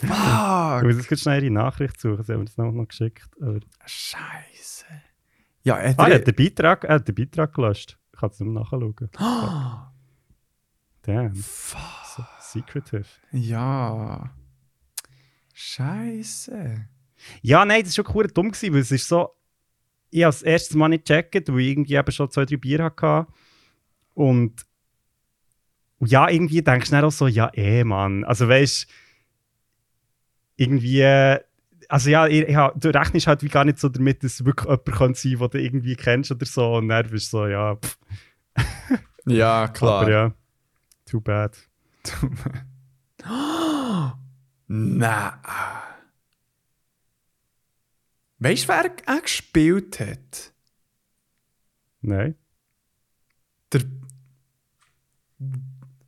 Ich 0.00 0.08
Fuck. 0.08 0.82
muss 0.84 1.10
jetzt 1.10 1.22
schnell 1.22 1.42
ihre 1.42 1.52
Nachricht 1.52 2.00
suchen, 2.00 2.22
sie 2.22 2.32
haben 2.32 2.44
das 2.46 2.56
noch, 2.56 2.70
noch 2.70 2.86
geschickt. 2.86 3.28
Aber 3.42 3.58
Scheiße. 3.84 4.86
Ja, 5.64 5.76
er 5.76 5.98
ah, 5.98 6.06
er 6.06 6.14
hat 6.16 6.26
den 6.28 6.34
Beitrag, 6.36 6.84
er 6.84 6.94
hat 6.94 7.08
den 7.08 7.16
Beitrag 7.16 7.52
gelöscht. 7.52 7.98
Ich 8.12 8.20
kann 8.20 8.30
es 8.30 8.38
nicht 8.38 8.48
mehr 8.48 8.62
nachschauen. 8.62 8.94
Damn, 11.02 11.34
Fuck. 11.34 11.80
so 12.16 12.24
secretive. 12.40 13.06
Ja. 13.32 14.30
Scheiße. 15.54 16.86
Ja, 17.42 17.64
nein, 17.64 17.84
das 17.84 17.96
war 17.96 18.04
schon 18.04 18.14
cool 18.14 18.26
dumm, 18.26 18.50
gewesen, 18.50 18.74
weil 18.74 18.80
es 18.80 18.90
ist 18.90 19.08
so, 19.08 19.30
ich 20.10 20.22
habe 20.24 20.32
das 20.32 20.42
erste 20.42 20.76
Mal 20.76 20.88
nicht 20.88 21.06
gecheckt, 21.06 21.48
weil 21.48 21.60
ich 21.60 21.68
irgendwie 21.68 21.94
eben 21.94 22.12
schon 22.12 22.30
zwei, 22.30 22.44
drei 22.44 22.56
Bier 22.56 22.84
hatte. 22.84 23.26
Und, 24.14 24.66
und 25.98 26.10
ja, 26.10 26.28
irgendwie 26.28 26.60
denkst 26.62 26.90
du 26.90 26.96
dann 26.96 27.04
auch 27.04 27.12
so, 27.12 27.26
ja, 27.26 27.50
eh, 27.54 27.84
Mann. 27.84 28.24
Also 28.24 28.48
weißt 28.48 28.86
irgendwie, 30.56 31.04
also 31.88 32.10
ja, 32.10 32.26
ich, 32.26 32.48
ich, 32.48 32.56
du 32.76 32.88
rechnest 32.94 33.26
halt 33.26 33.42
wie 33.42 33.48
gar 33.48 33.64
nicht 33.64 33.78
so 33.78 33.88
damit, 33.88 34.22
dass 34.22 34.34
es 34.34 34.44
wirklich 34.44 34.68
jemand 34.68 34.84
kann 34.86 35.14
sein 35.14 35.38
kann, 35.38 35.50
den 35.50 35.50
du 35.50 35.64
irgendwie 35.64 35.96
kennst 35.96 36.30
oder 36.30 36.46
so. 36.46 36.74
Und 36.76 36.88
dann 36.88 37.08
bist 37.08 37.32
du 37.32 37.38
so, 37.38 37.46
ja, 37.46 37.76
pff, 37.76 37.98
Ja, 39.26 39.68
klar. 39.72 40.02
aber 40.02 40.10
ja, 40.10 40.34
too 41.06 41.20
bad. 41.20 41.56
Nein. 44.76 45.32
Weißt 48.40 48.64
du, 48.64 48.68
wer 48.68 48.90
er 49.06 49.20
gespielt 49.20 50.00
hat? 50.00 50.52
Nein. 52.00 52.34
Der. 53.72 53.82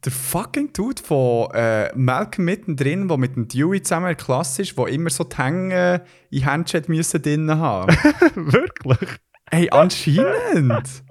Der 0.04 0.12
fucking 0.12 0.72
Dude 0.72 1.02
von 1.02 1.50
äh, 1.52 1.92
Malcolm 1.96 2.44
mittendrin, 2.44 3.08
der 3.08 3.16
mit 3.16 3.36
dem 3.36 3.48
Dewey 3.48 3.82
zusammen 3.82 4.06
in 4.06 4.16
der 4.16 4.24
Klasse 4.24 4.62
ist, 4.62 4.76
der 4.76 4.86
immer 4.86 5.10
so 5.10 5.24
die 5.24 5.36
Hänge 5.36 6.04
in 6.30 6.48
Händchen 6.48 6.84
müssen 6.88 7.22
drin 7.22 7.50
haben. 7.50 7.88
Wirklich? 8.34 9.10
Hey, 9.50 9.68
anscheinend! 9.70 11.02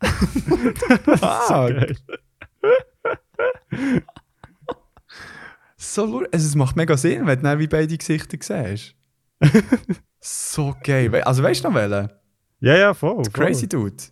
Fuck. 0.00 1.96
So, 5.94 6.06
lu- 6.06 6.26
also 6.32 6.44
es 6.48 6.56
macht 6.56 6.74
mega 6.74 6.96
Sinn, 6.96 7.24
wenn 7.24 7.36
du 7.38 7.44
dann 7.44 7.60
wie 7.60 7.68
beide 7.68 7.96
Gesichter 7.96 8.36
siehst. 8.40 8.96
so 10.20 10.74
geil. 10.82 11.14
Also 11.22 11.44
weißt 11.44 11.62
du 11.62 11.68
noch 11.68 11.76
welchen? 11.76 12.10
Ja, 12.58 12.76
ja, 12.76 12.94
voll. 12.94 13.22
voll. 13.22 13.32
Crazy 13.32 13.68
Dude. 13.68 14.02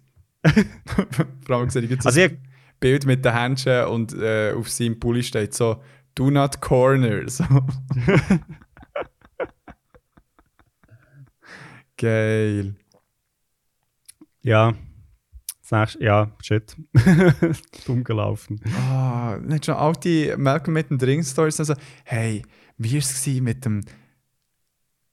Vor 1.44 1.56
allem 1.56 1.70
sehe 1.70 1.82
ich 1.82 1.90
jetzt 1.90 2.06
Also 2.06 2.20
ein 2.20 2.40
Bild 2.78 3.04
mit 3.04 3.24
den 3.24 3.34
Händchen 3.34 3.86
und 3.86 4.14
äh, 4.14 4.52
auf 4.52 4.70
seinem 4.70 5.00
Pulli 5.00 5.24
steht 5.24 5.54
so 5.54 5.82
Do 6.14 6.30
not 6.30 6.60
corner. 6.60 7.22
So. 7.28 7.44
geil. 11.96 12.74
ja. 14.42 14.72
Nächste, 15.72 16.04
ja, 16.04 16.30
shit. 16.42 16.76
Dumm 17.86 18.04
gelaufen. 18.04 18.60
Ah, 18.76 19.38
nicht 19.40 19.64
schon 19.64 19.74
all 19.74 19.94
die 19.94 20.34
Malcolm 20.36 20.74
mittendrin 20.74 21.24
Stories. 21.24 21.60
Also, 21.60 21.74
hey, 22.04 22.42
wie 22.76 22.92
war 22.92 22.98
es 22.98 23.26
mit 23.26 23.64
dem 23.64 23.80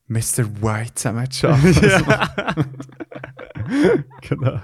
Mr. 0.07 0.61
White 0.61 0.95
zusammen 0.95 1.31
zu 1.31 1.47
arbeiten? 1.49 2.73
genau. 4.21 4.59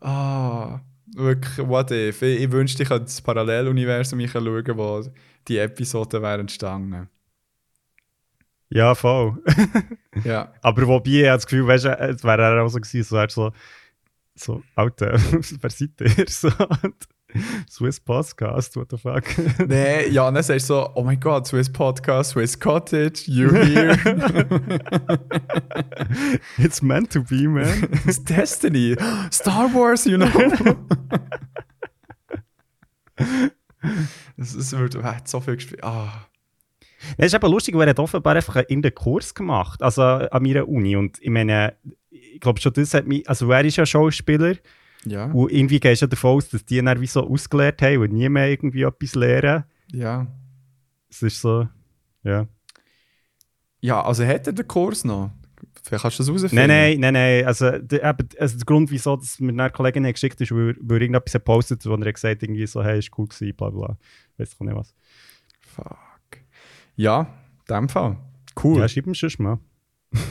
Ah, 0.00 0.80
wirklich, 1.16 1.66
what 1.66 1.90
if? 1.90 2.22
Ich, 2.22 2.42
ich 2.42 2.52
wünschte, 2.52 2.84
ich 2.84 2.88
könnte 2.88 3.06
das 3.06 3.20
Paralleluniversum 3.20 4.24
schauen, 4.28 4.46
wo 4.76 5.04
die 5.48 5.58
Episoden 5.58 6.22
wären 6.22 6.42
entstanden. 6.42 7.08
Ja, 8.68 8.94
voll. 8.94 9.42
Ja. 10.22 10.52
Aber 10.62 10.86
wobei, 10.86 11.10
ich 11.10 11.26
habe 11.26 11.38
das 11.38 11.46
Gefühl, 11.46 11.66
weißt 11.66 11.86
du, 11.86 11.98
es 11.98 12.22
wäre 12.22 12.62
auch 12.62 12.68
so 12.68 12.78
gewesen, 12.78 13.02
so, 13.02 13.26
so, 13.26 13.52
so, 14.34 14.62
Alter, 14.74 15.12
wer 15.60 15.70
seid 15.70 16.00
ihr? 16.00 16.26
So, 16.28 16.50
Swiss 17.68 18.00
Podcast, 18.00 18.76
what 18.76 18.90
the 18.90 18.96
fuck? 18.96 19.24
Nee, 19.68 20.08
ja, 20.08 20.28
dann 20.30 20.42
sagst 20.42 20.68
du 20.68 20.74
so, 20.74 20.90
oh 20.94 21.04
mein 21.04 21.20
Gott, 21.20 21.46
Swiss 21.46 21.70
Podcast, 21.70 22.30
Swiss 22.30 22.58
Cottage, 22.58 23.28
you 23.28 23.50
here. 23.52 23.96
It's 26.58 26.82
meant 26.82 27.12
to 27.12 27.22
be, 27.22 27.46
man. 27.46 27.88
It's 28.04 28.24
Destiny. 28.24 28.96
Star 29.30 29.72
Wars, 29.72 30.06
you 30.06 30.18
know. 30.18 30.28
Es, 34.36 34.54
es 34.54 34.72
wird, 34.72 35.00
hat 35.02 35.28
so 35.28 35.40
viel 35.40 35.54
gespielt. 35.56 35.84
Ah. 35.84 36.26
Es 37.16 37.26
ist 37.26 37.34
eben 37.34 37.50
lustig, 37.50 37.74
weil 37.76 37.88
er 37.88 37.90
hat 37.90 37.98
offenbar 37.98 38.36
einfach 38.36 38.56
einen 38.56 38.82
den 38.82 38.94
Kurs 38.94 39.34
gemacht, 39.34 39.82
also 39.82 40.02
an 40.02 40.42
meiner 40.42 40.68
Uni. 40.68 40.96
Und 40.96 41.18
ich 41.20 41.30
meine, 41.30 41.74
ich 42.34 42.40
glaube 42.40 42.60
schon, 42.60 42.72
das 42.72 42.94
hat 42.94 43.06
mich, 43.06 43.28
also 43.28 43.50
er 43.50 43.64
ist 43.64 43.76
ja 43.76 43.86
Schauspieler 43.86 44.56
Ja, 45.04 45.26
und 45.26 45.50
irgendwie 45.50 45.80
gehst 45.80 46.02
du 46.02 46.06
ja 46.06 46.08
davon 46.08 46.36
aus, 46.36 46.48
dass 46.48 46.64
die 46.64 46.80
dann 46.82 47.00
wie 47.00 47.06
so 47.06 47.26
ausgelernt 47.28 47.80
haben 47.82 47.98
und 47.98 48.12
nie 48.12 48.28
mehr 48.28 48.48
irgendwie 48.50 48.82
etwas 48.82 49.14
lernen. 49.14 49.64
ja. 49.92 50.26
Es 51.12 51.22
ist 51.22 51.40
so, 51.40 51.66
ja. 52.22 52.46
Ja, 53.80 54.00
also 54.02 54.24
hat 54.24 54.46
er 54.46 54.52
den 54.52 54.68
Kurs 54.68 55.02
noch? 55.04 55.32
Vielleicht 55.82 56.02
kannst 56.02 56.18
du 56.18 56.22
das 56.22 56.28
herausfinden. 56.28 56.68
Nein, 56.68 57.00
nein, 57.00 57.00
nein, 57.00 57.14
nein. 57.14 57.46
Also, 57.46 57.78
der, 57.78 58.16
also 58.38 58.56
der 58.58 58.64
Grund, 58.64 58.92
wieso 58.92 59.16
das 59.16 59.40
mir 59.40 59.50
eine 59.50 59.70
Kollegin 59.70 60.06
hat 60.06 60.14
geschickt 60.14 60.40
ist, 60.40 60.52
weil, 60.52 60.76
weil 60.80 60.98
er 60.98 61.02
irgendetwas 61.02 61.32
gepostet 61.32 61.84
wo 61.84 61.94
er 61.94 62.12
gesagt 62.12 62.36
hat, 62.36 62.42
irgendwie 62.44 62.64
so, 62.66 62.80
hey, 62.84 63.00
ist 63.00 63.10
cool 63.18 63.26
gewesen, 63.26 63.56
bla 63.56 63.70
bla. 63.70 63.98
Weiß 64.36 64.52
ich 64.52 64.60
nicht 64.60 64.76
was. 64.76 64.94
Fuck. 65.58 66.42
Ja, 66.94 67.22
in 67.68 67.74
dem 67.74 67.88
Fall. 67.88 68.16
Cool. 68.62 68.78
Ja, 68.78 68.88
schreib 68.88 69.08
ihm 69.08 69.14
schon 69.14 69.30
mal. 69.38 69.58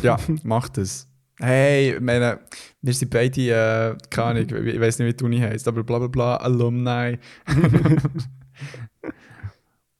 Ja, 0.01 0.17
mach 0.43 0.69
das. 0.69 1.08
Hey, 1.41 1.95
ich 1.95 2.01
meine, 2.01 2.39
wir 2.81 2.93
sind 2.93 3.11
beide, 3.11 3.41
äh, 3.41 3.95
keine 4.09 4.41
Ahnung, 4.41 4.67
ich 4.67 4.79
weiß 4.79 4.99
nicht, 4.99 5.07
wie 5.07 5.13
die 5.13 5.23
Uni 5.23 5.39
heißt, 5.39 5.69
aber 5.69 5.83
bla 5.85 5.99
bla 5.99 6.07
bla, 6.07 6.35
Alumni. 6.35 7.17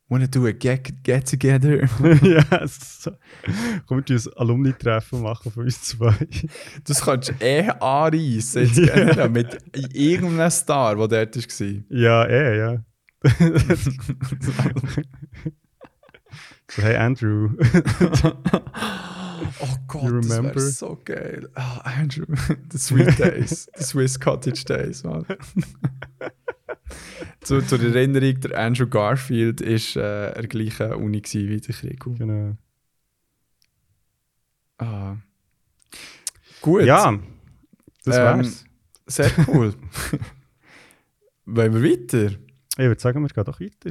Wanna 0.09 0.27
do 0.27 0.47
a 0.47 0.51
get, 0.51 1.03
get 1.03 1.29
together? 1.29 1.87
ja, 2.23 2.43
es 2.61 2.77
ist 2.77 3.03
so. 3.03 3.11
Komm, 3.85 4.03
wir 4.05 4.15
uns 4.15 4.27
Alumni-Treffen 4.27 5.21
machen 5.21 5.51
von 5.51 5.63
uns 5.63 5.83
zwei. 5.83 6.15
Das 6.83 7.01
kannst 7.01 7.29
du 7.29 7.33
eh 7.39 7.69
anreissen, 7.69 8.63
jetzt 8.63 8.75
generell, 8.75 9.29
mit 9.29 9.55
irgendeinem 9.93 10.49
Star, 10.49 10.95
der 11.07 11.27
dort 11.27 11.37
war. 11.37 11.67
ja, 11.89 12.25
eh, 12.25 12.57
ja. 12.57 12.83
so, 16.67 16.81
hey 16.81 16.95
Andrew. 16.95 17.49
Oh 19.61 19.75
Gott, 19.87 20.03
You 20.03 20.21
das 20.21 20.29
remember? 20.29 20.55
wäre 20.55 20.69
so 20.71 20.99
geil. 21.05 21.49
Ah, 21.55 21.79
Andrew, 21.99 22.25
the 22.71 22.77
sweet 22.77 23.17
days, 23.19 23.69
the 23.77 23.83
Swiss 23.83 24.19
Cottage 24.19 24.65
days, 24.65 25.03
man. 25.03 25.25
zu, 27.41 27.61
zur 27.61 27.81
Erinnerung, 27.81 28.39
der 28.41 28.57
Andrew 28.59 28.87
Garfield 28.87 29.61
war 29.61 29.67
äh, 29.67 30.33
der 30.33 30.47
gleichen 30.47 30.93
Uni 30.93 31.21
gewesen 31.21 31.49
wie 31.49 31.61
der 31.61 31.75
Krieg. 31.75 32.03
genau. 32.17 32.57
Ah. 34.77 35.15
Gut. 36.61 36.83
Ja, 36.83 37.17
das 38.05 38.17
Ähm, 38.17 38.37
wär's. 38.39 38.65
Sehr 39.07 39.31
cool. 39.47 39.73
Wollen 41.45 41.73
wir 41.73 41.83
weiter? 41.83 42.35
Ich 42.77 42.77
würde 42.77 43.01
sagen, 43.01 43.21
wir 43.21 43.27
gehen 43.29 43.43
doch 43.43 43.59
weiter. 43.59 43.89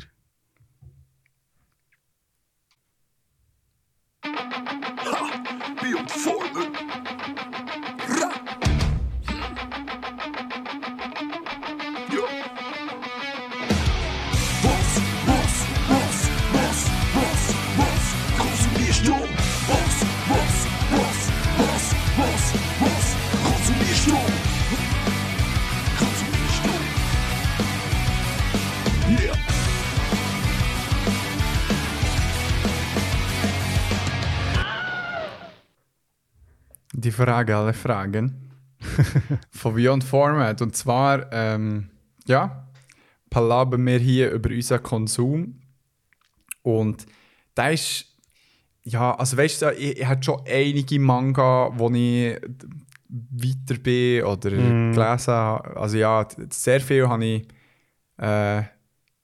Frage 37.19 37.57
alle 37.57 37.73
Fragen. 37.73 38.51
Von 39.51 39.75
Beyond 39.75 40.05
Format. 40.05 40.63
Und 40.63 40.77
zwar, 40.77 41.33
ähm, 41.33 41.91
ja, 42.27 42.69
palabern 43.31 43.85
wir 43.87 43.99
hier 43.99 44.31
über 44.31 44.51
unseren 44.51 44.83
Konsum. 44.83 45.61
Und 46.63 47.07
da 47.55 47.71
ist, 47.71 48.07
ja, 48.83 49.15
also 49.15 49.37
weißt 49.37 49.63
du, 49.63 49.73
ich, 49.73 49.99
ich 49.99 50.07
habe 50.07 50.23
schon 50.23 50.41
einige 50.47 50.99
Manga, 51.01 51.71
wo 51.75 51.91
ich 51.91 52.39
weiter 53.09 53.81
bin 53.83 54.23
oder 54.25 54.51
Mm. 54.51 54.93
gelesen 54.93 55.33
habe. 55.33 55.77
Also 55.77 55.97
ja, 55.97 56.27
sehr 56.51 56.81
viel 56.81 57.09
habe 57.09 57.25
ich 57.25 57.49
äh, 58.19 58.63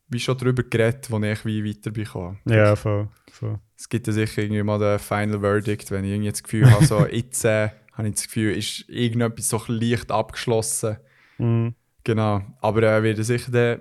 wie 0.08 0.20
schon 0.20 0.38
darüber 0.38 0.62
geredet, 0.62 1.10
wo 1.10 1.18
ich 1.20 1.44
wie 1.44 1.64
weiter 1.64 1.90
bekomme. 1.90 2.38
Ja, 2.46 2.76
voll. 2.76 3.08
voll. 3.30 3.58
Es 3.76 3.88
gibt 3.88 4.06
ja 4.06 4.12
sicher 4.12 4.42
irgendwie 4.42 4.62
mal 4.62 4.78
den 4.78 4.98
Final 4.98 5.40
Verdict, 5.40 5.90
wenn 5.90 6.04
ich 6.04 6.12
irgendwie 6.12 6.30
das 6.30 6.42
Gefühl 6.42 6.70
habe, 6.70 6.84
so 6.86 7.06
jetzt 7.10 7.44
äh, 7.44 7.70
habe 7.94 8.08
ich 8.08 8.14
das 8.14 8.24
Gefühl, 8.24 8.56
ist 8.56 8.88
irgendetwas 8.88 9.48
so 9.48 9.60
leicht 9.68 10.10
abgeschlossen. 10.10 10.98
Mhm. 11.38 11.74
Genau. 12.04 12.42
Aber 12.60 12.82
äh, 12.82 13.02
werde 13.02 13.24
sicher 13.24 13.50
dann 13.50 13.80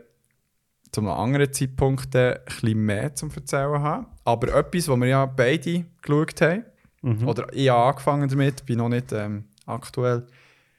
zu 0.91 1.01
einem 1.01 1.09
anderen 1.09 1.51
Zeitpunkt 1.51 2.13
äh, 2.15 2.35
ein 2.35 2.39
bisschen 2.45 2.85
mehr 2.85 3.15
zum 3.15 3.31
Erzählen 3.35 3.79
haben. 3.81 4.07
Aber 4.23 4.47
etwas, 4.55 4.87
was 4.87 4.99
wir 4.99 5.07
ja 5.07 5.25
beide 5.25 5.85
geschaut 6.01 6.41
haben, 6.41 6.65
Mhm. 7.05 7.27
oder 7.27 7.51
ich 7.51 7.67
habe 7.67 7.83
angefangen 7.89 8.29
damit, 8.29 8.65
bin 8.65 8.77
noch 8.77 8.87
nicht 8.87 9.11
ähm, 9.11 9.43
aktuell, 9.65 10.25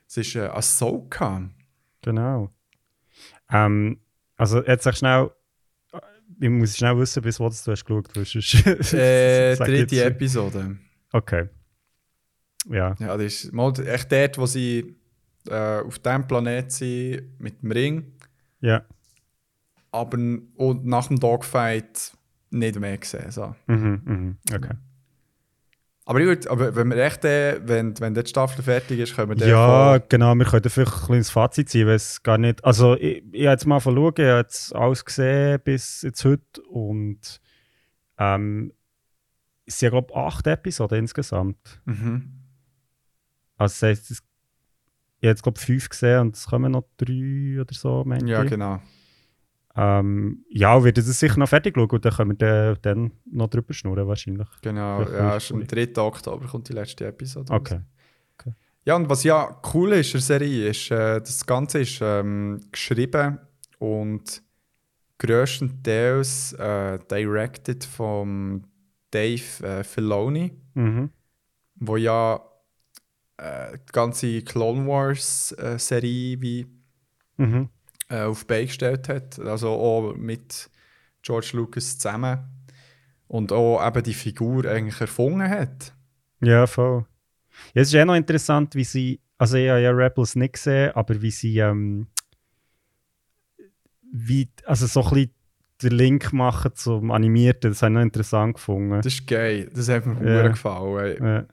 es 0.08 0.16
ist 0.16 0.34
äh, 0.36 0.46
Ahsoka. 0.46 1.50
Genau. 2.00 2.50
Ähm, 3.50 4.00
also 4.38 4.64
jetzt 4.64 4.84
sag 4.84 4.96
schnell, 4.96 5.30
ich 6.40 6.48
muss 6.48 6.78
schnell 6.78 6.96
wissen, 6.98 7.22
bis 7.22 7.38
wo 7.38 7.48
du 7.50 7.54
hast 7.54 7.84
geschaut 7.84 8.08
hast. 8.16 8.34
Äh, 8.94 9.54
dritte 9.56 10.02
Episode. 10.04 10.78
Okay. 11.12 11.48
Ja. 12.68 12.94
Ja, 12.98 13.16
das 13.16 13.44
ist 13.44 13.52
mal 13.52 13.72
echt 13.86 14.10
dort, 14.12 14.38
wo 14.38 14.46
sie 14.46 14.96
äh, 15.48 15.80
auf 15.80 15.98
diesem 15.98 16.26
Planet 16.26 16.72
sind, 16.72 17.38
mit 17.40 17.62
dem 17.62 17.70
Ring. 17.72 18.12
Ja. 18.60 18.82
aber 19.92 20.16
und 20.56 20.86
nach 20.86 21.08
dem 21.08 21.20
Dogfight 21.20 22.12
nicht 22.50 22.78
mehr 22.80 22.96
gesehen. 22.98 23.30
So. 23.30 23.54
Mhm, 23.66 24.02
mhm. 24.04 24.36
Okay. 24.52 24.74
Aber, 26.06 26.20
ich 26.20 26.26
würd, 26.26 26.46
aber 26.48 26.74
wenn 26.76 26.88
wir 26.90 26.96
echt, 26.98 27.24
äh, 27.24 27.60
wenn, 27.66 27.98
wenn 27.98 28.12
die 28.14 28.26
Staffel 28.26 28.62
fertig 28.62 28.98
ist, 29.00 29.14
können 29.16 29.30
wir 29.30 29.36
dann 29.36 29.48
Ja, 29.48 29.88
voll- 29.92 30.02
genau, 30.08 30.34
wir 30.34 30.44
können 30.44 30.68
vielleicht 30.68 30.92
ein 30.92 31.06
kleines 31.06 31.30
Fazit 31.30 31.70
ziehen, 31.70 31.86
weil 31.86 31.94
es 31.94 32.22
gar 32.22 32.36
nicht. 32.38 32.62
Also, 32.64 32.94
ich, 32.94 33.22
ich 33.32 33.46
habe 33.46 33.52
jetzt 33.52 33.66
mal 33.66 33.80
schauen, 33.80 33.96
ich 33.96 34.24
habe 34.24 34.38
jetzt 34.40 34.74
alles 34.74 35.04
gesehen 35.04 35.60
bis 35.64 36.02
jetzt 36.02 36.22
heute 36.24 36.60
und 36.68 37.40
ähm, 38.18 38.72
es 39.66 39.78
sind, 39.78 39.90
glaube 39.90 40.08
ich, 40.10 40.16
acht 40.16 40.46
Episoden 40.46 40.98
insgesamt. 40.98 41.80
Mhm. 41.86 42.30
Also, 43.56 43.72
das 43.72 43.82
heisst, 43.82 44.10
es, 44.10 44.18
ich 44.18 45.26
habe 45.28 45.32
jetzt, 45.32 45.42
glaube 45.42 45.58
ich, 45.58 45.64
fünf 45.66 45.88
gesehen 45.88 46.20
und 46.20 46.36
es 46.36 46.46
kommen 46.46 46.72
noch 46.72 46.84
drei 46.96 47.60
oder 47.60 47.72
so, 47.74 48.04
meinte 48.04 48.26
Ja, 48.26 48.42
ich. 48.42 48.50
genau. 48.50 48.80
Ähm, 49.76 50.44
ja, 50.50 50.78
wir 50.78 50.84
werden 50.84 51.04
das 51.04 51.18
sicher 51.18 51.38
noch 51.38 51.48
fertig 51.48 51.74
schauen 51.76 51.88
und 51.90 52.04
dann 52.04 52.12
können 52.12 52.40
wir 52.40 52.76
dann, 52.82 53.10
noch 53.30 53.48
drüber 53.48 53.72
schnurren, 53.74 54.06
wahrscheinlich. 54.06 54.46
genau. 54.62 54.98
Vielleicht 55.04 55.18
Ja, 55.18 55.36
ist 55.36 55.50
am 55.52 55.66
vorbei. 55.66 55.84
3. 55.86 56.00
Oktober 56.02 56.46
kommt 56.46 56.68
die 56.68 56.72
letzte 56.74 57.06
Episode. 57.06 57.52
raus. 57.52 57.60
Okay. 57.60 57.80
Ja, 58.86 58.96
und 58.96 59.08
was 59.08 59.24
ja 59.24 59.60
cool 59.72 59.92
ist 59.94 60.08
an 60.08 60.12
der 60.12 60.20
Serie, 60.20 60.68
ist, 60.68 60.90
äh, 60.90 61.18
das 61.18 61.46
Ganze 61.46 61.80
ist 61.80 62.00
ähm, 62.02 62.60
geschrieben 62.70 63.38
und 63.78 64.42
größtenteils 65.16 66.52
äh, 66.54 66.98
directed 67.10 67.84
von 67.84 68.66
Dave 69.10 69.42
äh, 69.66 69.84
Filoni. 69.84 70.52
Mhm. 70.74 71.10
wo 71.76 71.96
ja 71.96 72.40
äh, 73.44 73.78
die 73.78 73.92
ganze 73.92 74.42
Clone 74.42 74.86
Wars 74.86 75.52
äh, 75.52 75.78
wie 76.02 76.66
Mhm. 77.36 77.68
äh, 78.08 78.22
auf 78.22 78.46
Beine 78.46 78.66
gestellt 78.66 79.08
hat. 79.08 79.38
Also 79.40 79.70
auch 79.70 80.14
mit 80.14 80.70
George 81.22 81.50
Lucas 81.54 81.98
zusammen. 81.98 82.38
Und 83.26 83.52
auch 83.52 83.84
eben 83.84 84.02
die 84.02 84.14
Figur 84.14 84.64
eigentlich 84.66 85.00
erfunden 85.00 85.48
hat. 85.48 85.92
Ja, 86.40 86.66
voll. 86.66 87.06
Ja, 87.74 87.82
es 87.82 87.88
ist 87.88 87.94
eh 87.94 88.04
noch 88.04 88.14
interessant, 88.14 88.74
wie 88.74 88.84
sie, 88.84 89.20
also 89.38 89.56
ich 89.56 89.68
habe 89.68 89.80
ja 89.80 89.90
Rebels 89.90 90.36
nicht 90.36 90.54
gesehen, 90.54 90.92
aber 90.94 91.20
wie 91.20 91.30
sie, 91.30 91.58
ähm, 91.58 92.06
wie, 94.12 94.48
also 94.66 94.86
so 94.86 95.02
ein 95.02 95.10
bisschen 95.10 95.34
den 95.82 95.92
Link 95.92 96.32
machen 96.32 96.72
zum 96.74 97.10
Animierten, 97.10 97.70
das 97.70 97.82
habe 97.82 97.92
ich 97.92 97.94
noch 97.94 98.02
interessant 98.02 98.54
gefunden. 98.54 99.00
Das 99.02 99.06
ist 99.06 99.26
geil. 99.26 99.68
Das 99.74 99.88
hat 99.88 100.06
mir 100.06 100.42
ja. 100.44 100.48
gefallen. 100.48 101.24
Ja. 101.24 101.46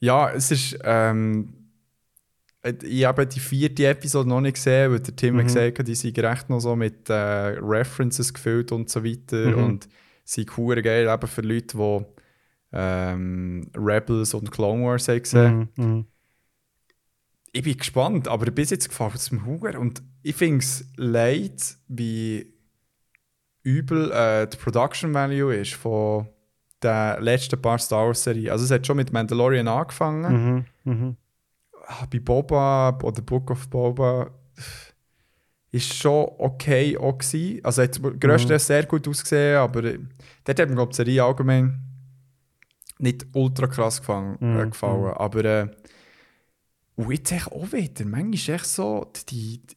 Ja, 0.00 0.30
es 0.30 0.50
ist. 0.50 0.78
Ähm, 0.84 1.54
äh, 2.62 2.74
ich 2.82 3.04
habe 3.04 3.26
die 3.26 3.40
vierte 3.40 3.86
Episode 3.86 4.28
noch 4.28 4.40
nicht 4.40 4.54
gesehen, 4.54 4.92
weil 4.92 5.00
der 5.00 5.14
Tim 5.16 5.36
Mhm. 5.36 5.44
gesagt 5.44 5.78
hat, 5.78 5.88
die 5.88 5.94
sind 5.94 6.18
recht 6.18 6.50
noch 6.50 6.60
so 6.60 6.76
mit 6.76 7.08
äh, 7.08 7.14
References 7.14 8.32
gefüllt 8.34 8.72
und 8.72 8.90
so 8.90 9.04
weiter. 9.04 9.56
Mhm. 9.56 9.64
Und 9.64 9.88
sind 10.24 10.56
cool 10.58 10.80
geil 10.82 11.06
eben 11.08 11.26
für 11.28 11.42
Leute, 11.42 11.76
die 11.76 12.04
ähm, 12.72 13.70
Rebels 13.76 14.34
und 14.34 14.50
Clone 14.50 14.84
Wars 14.84 15.08
haben 15.08 15.22
gesehen. 15.22 15.68
Mhm. 15.76 15.84
Mhm. 15.84 16.06
Ich 17.52 17.62
bin 17.62 17.76
gespannt, 17.76 18.26
aber 18.26 18.50
bis 18.50 18.70
jetzt 18.70 18.88
gefällt 18.88 19.14
es 19.14 19.30
mir 19.30 19.44
Hunger. 19.44 19.78
Und 19.78 20.02
ich 20.22 20.34
finde 20.34 20.58
es 20.58 20.84
leid, 20.96 21.76
wie 21.86 22.52
übel 23.62 24.10
äh, 24.10 24.48
die 24.48 24.56
Production 24.56 25.14
Value 25.14 25.54
ist 25.54 25.74
von 25.74 26.26
den 26.84 27.22
letzten 27.22 27.60
paar 27.60 27.78
Star 27.78 28.06
Wars 28.06 28.22
Serien. 28.22 28.50
Also 28.52 28.64
es 28.64 28.70
hat 28.70 28.86
schon 28.86 28.96
mit 28.96 29.12
Mandalorian 29.12 29.66
angefangen. 29.68 30.64
Mhm. 30.84 30.92
Mhm. 30.92 31.16
Ah, 31.86 32.06
bei 32.10 32.18
Boba 32.20 32.96
oder 33.02 33.22
Book 33.22 33.50
of 33.50 33.68
Boba 33.68 34.30
ist 35.70 35.92
schon 35.94 36.26
okay 36.38 36.96
auch 36.96 37.18
gewesen. 37.18 37.60
Also 37.64 37.82
hat 37.82 38.00
größtenteils 38.00 38.66
sehr 38.66 38.86
gut 38.86 39.06
ausgesehen, 39.08 39.56
aber 39.58 39.84
äh, 39.84 39.98
dort 40.44 40.60
hat 40.60 40.70
mir 40.70 40.86
die 40.86 40.94
Serie 40.94 41.24
allgemein 41.24 41.80
nicht 42.98 43.26
ultra 43.34 43.66
krass 43.66 43.98
gefallen. 43.98 44.36
Mhm, 44.40 44.60
Äh, 44.60 44.66
gefallen. 44.66 45.00
mhm. 45.02 45.08
Aber 45.08 45.44
äh, 45.44 45.66
und 46.96 47.10
jetzt 47.10 47.32
auch 47.50 47.72
wieder, 47.72 48.04
manchmal 48.04 48.34
ist 48.34 48.48
echt 48.48 48.66
so 48.66 49.10
die, 49.28 49.58
die 49.66 49.74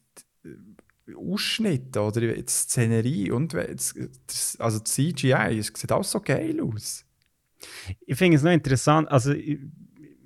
Ausschnitte 1.16 2.00
oder 2.00 2.20
die 2.20 2.44
Szenerie 2.46 3.30
und 3.30 3.54
das, 3.54 3.94
das, 4.26 4.56
also 4.58 4.78
die 4.80 5.14
CGI, 5.14 5.58
es 5.58 5.72
sieht 5.74 5.90
alles 5.92 6.10
so 6.10 6.20
geil 6.20 6.60
aus. 6.60 7.04
Ich 8.06 8.16
finde 8.16 8.36
es 8.36 8.42
noch 8.42 8.52
interessant, 8.52 9.10
also 9.10 9.32
ich 9.32 9.58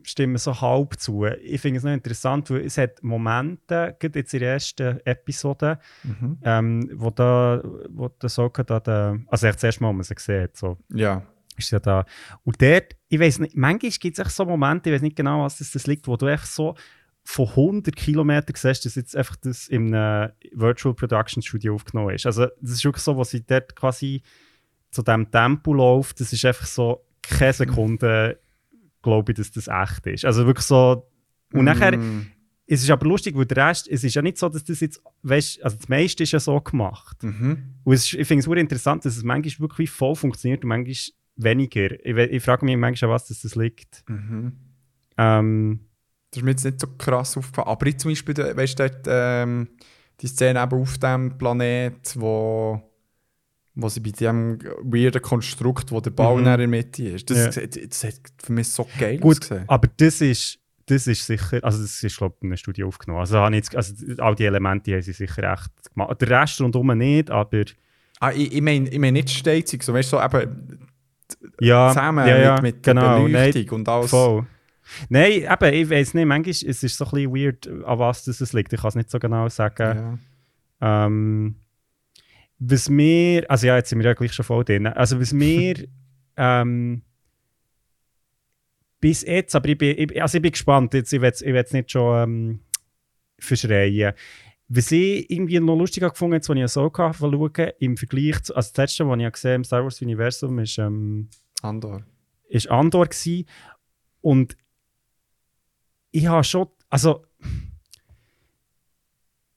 stimme 0.05 0.37
so 0.39 0.61
halb 0.61 0.99
zu. 0.99 1.25
Ich 1.25 1.61
finde 1.61 1.79
es 1.79 1.85
noch 1.85 1.93
interessant, 1.93 2.51
weil 2.51 2.63
es 2.67 2.77
hat 2.77 3.03
Momente, 3.03 3.97
gerade 4.01 4.19
jetzt 4.19 4.35
in 4.35 4.41
der 4.41 4.55
ersten 4.55 4.99
Episode, 5.05 5.79
Mhm. 6.03 6.39
ähm, 6.43 6.91
wo 6.95 7.11
da, 7.11 7.63
wo 7.89 8.09
der 8.09 8.29
Soka 8.29 8.65
da, 8.65 8.81
der, 8.81 9.21
also 9.29 9.47
echt 9.47 9.57
das 9.57 9.65
erste 9.65 9.83
Mal, 9.83 9.89
wo 9.91 9.93
man 9.95 10.03
sie 10.03 10.15
sieht, 10.19 10.57
so, 10.57 10.77
Ja. 10.93 11.23
ist 11.57 11.71
ja 11.71 11.79
da. 11.79 12.05
Und 12.43 12.61
dort, 12.61 12.97
ich 13.09 13.21
weiß 13.21 13.39
nicht, 13.39 13.57
manchmal 13.57 13.91
gibt 13.93 14.19
es 14.19 14.25
echt 14.27 14.35
so 14.35 14.45
Momente, 14.45 14.91
ich 14.91 14.95
weiß 14.95 15.03
nicht 15.03 15.17
genau, 15.17 15.45
was 15.45 15.59
das, 15.59 15.71
das 15.71 15.87
liegt, 15.87 16.07
wo 16.09 16.17
du 16.17 16.27
einfach 16.27 16.47
so 16.47 16.75
von 17.25 17.49
100 17.49 17.95
Kilometern 17.95 18.55
siehst, 18.57 18.85
dass 18.85 18.97
jetzt 18.97 19.17
einfach 19.17 19.37
das 19.37 19.69
in 19.69 19.95
einem 19.95 20.33
Virtual 20.53 20.95
Production 20.95 21.43
Studio 21.43 21.75
aufgenommen 21.75 22.15
ist. 22.15 22.27
Also 22.27 22.47
das 22.61 22.73
ist 22.73 22.85
wirklich 22.85 23.05
so, 23.05 23.17
wo 23.17 23.25
sie 23.25 23.45
dort 23.45 23.77
quasi 23.77 24.23
zu 24.91 25.03
diesem 25.03 25.31
Tempo 25.31 25.73
läuft, 25.73 26.21
das 26.21 26.33
ist 26.33 26.45
einfach 26.45 26.67
so 26.67 27.05
keine 27.23 27.53
Sekunde, 27.53 28.39
glaube 29.03 29.33
ich, 29.33 29.39
dass 29.39 29.51
das 29.53 29.69
echt 29.69 30.07
ist. 30.07 30.25
Also 30.25 30.47
wirklich 30.47 30.67
so, 30.67 31.07
und 31.53 31.65
nachher, 31.65 31.97
Mm. 31.97 32.27
es 32.67 32.83
ist 32.83 32.91
aber 32.91 33.07
lustig, 33.07 33.37
weil 33.37 33.47
der 33.47 33.69
Rest, 33.69 33.89
es 33.89 34.05
ist 34.05 34.15
ja 34.15 34.23
nicht 34.23 34.39
so, 34.39 34.49
dass 34.49 34.65
das 34.65 34.81
jetzt, 34.81 35.01
weißt, 35.23 35.63
also 35.63 35.77
das 35.77 35.89
meiste 35.89 36.25
ist 36.25 36.33
ja 36.33 36.41
so 36.41 36.61
gemacht. 36.61 37.23
Mhm. 37.23 37.75
Und 37.85 37.95
ist, 37.95 38.13
ich 38.13 38.27
finde 38.27 38.41
es 38.41 38.45
super 38.45 38.57
interessant, 38.57 39.05
dass 39.05 39.17
es 39.17 39.23
manchmal 39.23 39.69
wirklich 39.69 39.91
voll 39.91 40.15
funktioniert 40.17 40.65
und 40.65 40.69
manchmal 40.69 40.97
weniger. 41.37 41.93
Ich, 42.05 42.17
ich 42.17 42.43
frage 42.43 42.65
mich 42.65 42.77
manchmal, 42.77 43.11
an 43.11 43.15
was 43.15 43.29
das, 43.29 43.43
das 43.43 43.55
liegt. 43.55 44.05
Mhm. 44.09 44.53
Ähm, 45.19 45.81
Das 46.33 46.39
ist 46.39 46.45
mir 46.45 46.51
jetzt 46.53 46.65
nicht 46.65 46.81
so 46.81 46.87
krass 46.99 47.37
aufgefallen. 47.37 47.69
Aber 47.69 47.87
ich 47.87 47.99
zum 47.99 48.11
Beispiel, 48.11 48.35
weißt 48.37 48.79
du, 48.79 48.89
dort, 48.89 49.07
ähm, 49.07 49.69
die 50.21 50.27
Szene 50.27 50.63
eben 50.63 50.81
auf 50.81 50.99
dem 50.99 51.37
Planet, 51.39 52.15
wo, 52.19 52.81
wo 53.75 53.89
sie 53.89 54.01
bei 54.01 54.11
diesem 54.11 54.59
weirden 54.83 55.21
Konstrukt, 55.23 55.91
wo 55.93 56.01
der 56.01 56.11
Ball 56.11 56.33
Mhm. 56.35 56.39
in 56.39 56.45
der 56.59 56.69
Mitte 56.69 57.05
ist, 57.09 57.29
das, 57.31 57.55
Ja. 57.57 57.63
das 57.67 58.05
hat 58.05 58.15
für 58.43 58.53
mich 58.53 58.69
so 58.69 58.87
geil 58.99 59.19
gut, 59.19 59.37
ausgesehen. 59.43 59.65
aber 59.69 59.89
das 59.97 60.21
ist, 60.21 60.59
das 60.87 61.07
ist 61.07 61.27
sicher, 61.27 61.61
also 61.63 61.81
das 61.83 62.03
ist 62.03 62.17
glaube 62.17 62.35
ich 62.39 62.43
in 62.45 62.49
einem 62.49 62.57
Studio 62.57 62.89
aufgenommen. 62.89 63.21
Also, 63.21 63.39
habe 63.39 63.55
jetzt, 63.55 63.77
also 63.77 63.95
all 64.19 64.35
die 64.35 64.45
Elemente 64.45 64.93
haben 64.93 65.03
sie 65.03 65.13
sicher 65.13 65.53
echt 65.53 65.71
gemacht. 65.95 66.21
Der 66.21 66.31
Rest 66.43 66.61
rundherum 66.61 66.97
nicht, 66.99 67.31
aber 67.31 67.65
Ah, 68.21 68.31
ich, 68.33 68.53
ich 68.55 68.61
meine 68.63 68.89
ich 68.89 68.99
mein 68.99 69.15
nicht 69.15 69.31
Staging, 69.31 69.83
so, 69.83 69.93
weißt 69.93 70.13
du, 70.13 70.17
so 70.19 70.23
eben 70.23 70.89
ja, 71.61 71.89
zusammen 71.89 72.27
ja, 72.29 72.39
ja, 72.39 72.55
mit, 72.55 72.63
mit 72.63 72.87
der 72.87 72.95
genau, 72.95 73.27
nein, 73.29 73.53
Beleuchtung 73.53 73.79
und 73.81 73.89
alles. 73.89 74.11
Voll. 74.11 74.47
Nein, 75.09 75.49
eben, 75.51 75.75
ich 75.75 75.91
weiß 75.91 76.15
nicht, 76.15 76.27
manchmal 76.27 76.51
es 76.51 76.63
ist 76.63 76.85
es 76.85 76.97
so 76.97 77.05
ein 77.07 77.11
bisschen 77.11 77.35
weird, 77.35 77.69
an 77.87 77.99
was 77.99 78.25
das 78.25 78.41
es 78.41 78.53
liegt. 78.53 78.73
Ich 78.73 78.81
kann 78.81 78.89
es 78.89 78.95
nicht 78.95 79.11
so 79.11 79.19
genau 79.19 79.49
sagen. 79.49 80.19
Ja. 80.81 81.07
Ähm, 81.07 81.57
was 82.59 82.89
mir, 82.89 83.51
also 83.51 83.67
ja, 83.67 83.77
jetzt 83.77 83.91
sind 83.91 83.99
wir 83.99 84.07
ja 84.07 84.15
gleich 84.15 84.33
schon 84.33 84.45
voll 84.45 84.65
drin. 84.65 84.87
Also 84.87 85.21
was 85.21 85.33
mir 85.33 85.89
ähm, 86.37 87.03
bis 89.01 89.23
jetzt, 89.23 89.55
aber 89.57 89.69
ich 89.69 89.79
bin, 89.79 89.99
ich, 89.99 90.23
also 90.23 90.39
ich 90.39 90.43
bin 90.43 90.53
gespannt. 90.53 90.95
Jetzt, 90.95 91.13
ich 91.13 91.21
will 91.21 91.33
es 91.55 91.73
nicht 91.73 91.91
schon 91.91 92.23
ähm, 92.23 92.61
verschreien. 93.39 94.15
Was 94.69 94.93
ich 94.93 95.29
irgendwie 95.29 95.61
noch 95.61 95.77
lustiger 95.77 96.11
gefunden 96.11 96.41
habe, 96.41 96.61
als 96.61 96.71
ich 96.71 96.73
so 96.73 96.91
schauen 96.97 97.73
im 97.81 97.97
Vergleich 97.97 98.43
zu, 98.43 98.55
also 98.55 98.71
das 98.71 98.77
letzte, 98.77 99.09
was 99.09 99.19
ich 99.19 99.33
gesehen 99.33 99.51
habe 99.51 99.55
im 99.57 99.65
Star 99.65 99.83
Wars 99.83 100.01
Universum, 100.01 100.59
ist, 100.61 100.79
ähm, 100.79 101.29
Andor. 101.63 102.05
ist 102.49 102.71
Andor 102.71 103.07
gewesen. 103.07 103.47
Und 104.21 104.57
ich 106.13 106.27
habe 106.27 106.45
schon, 106.45 106.69
also 106.89 107.25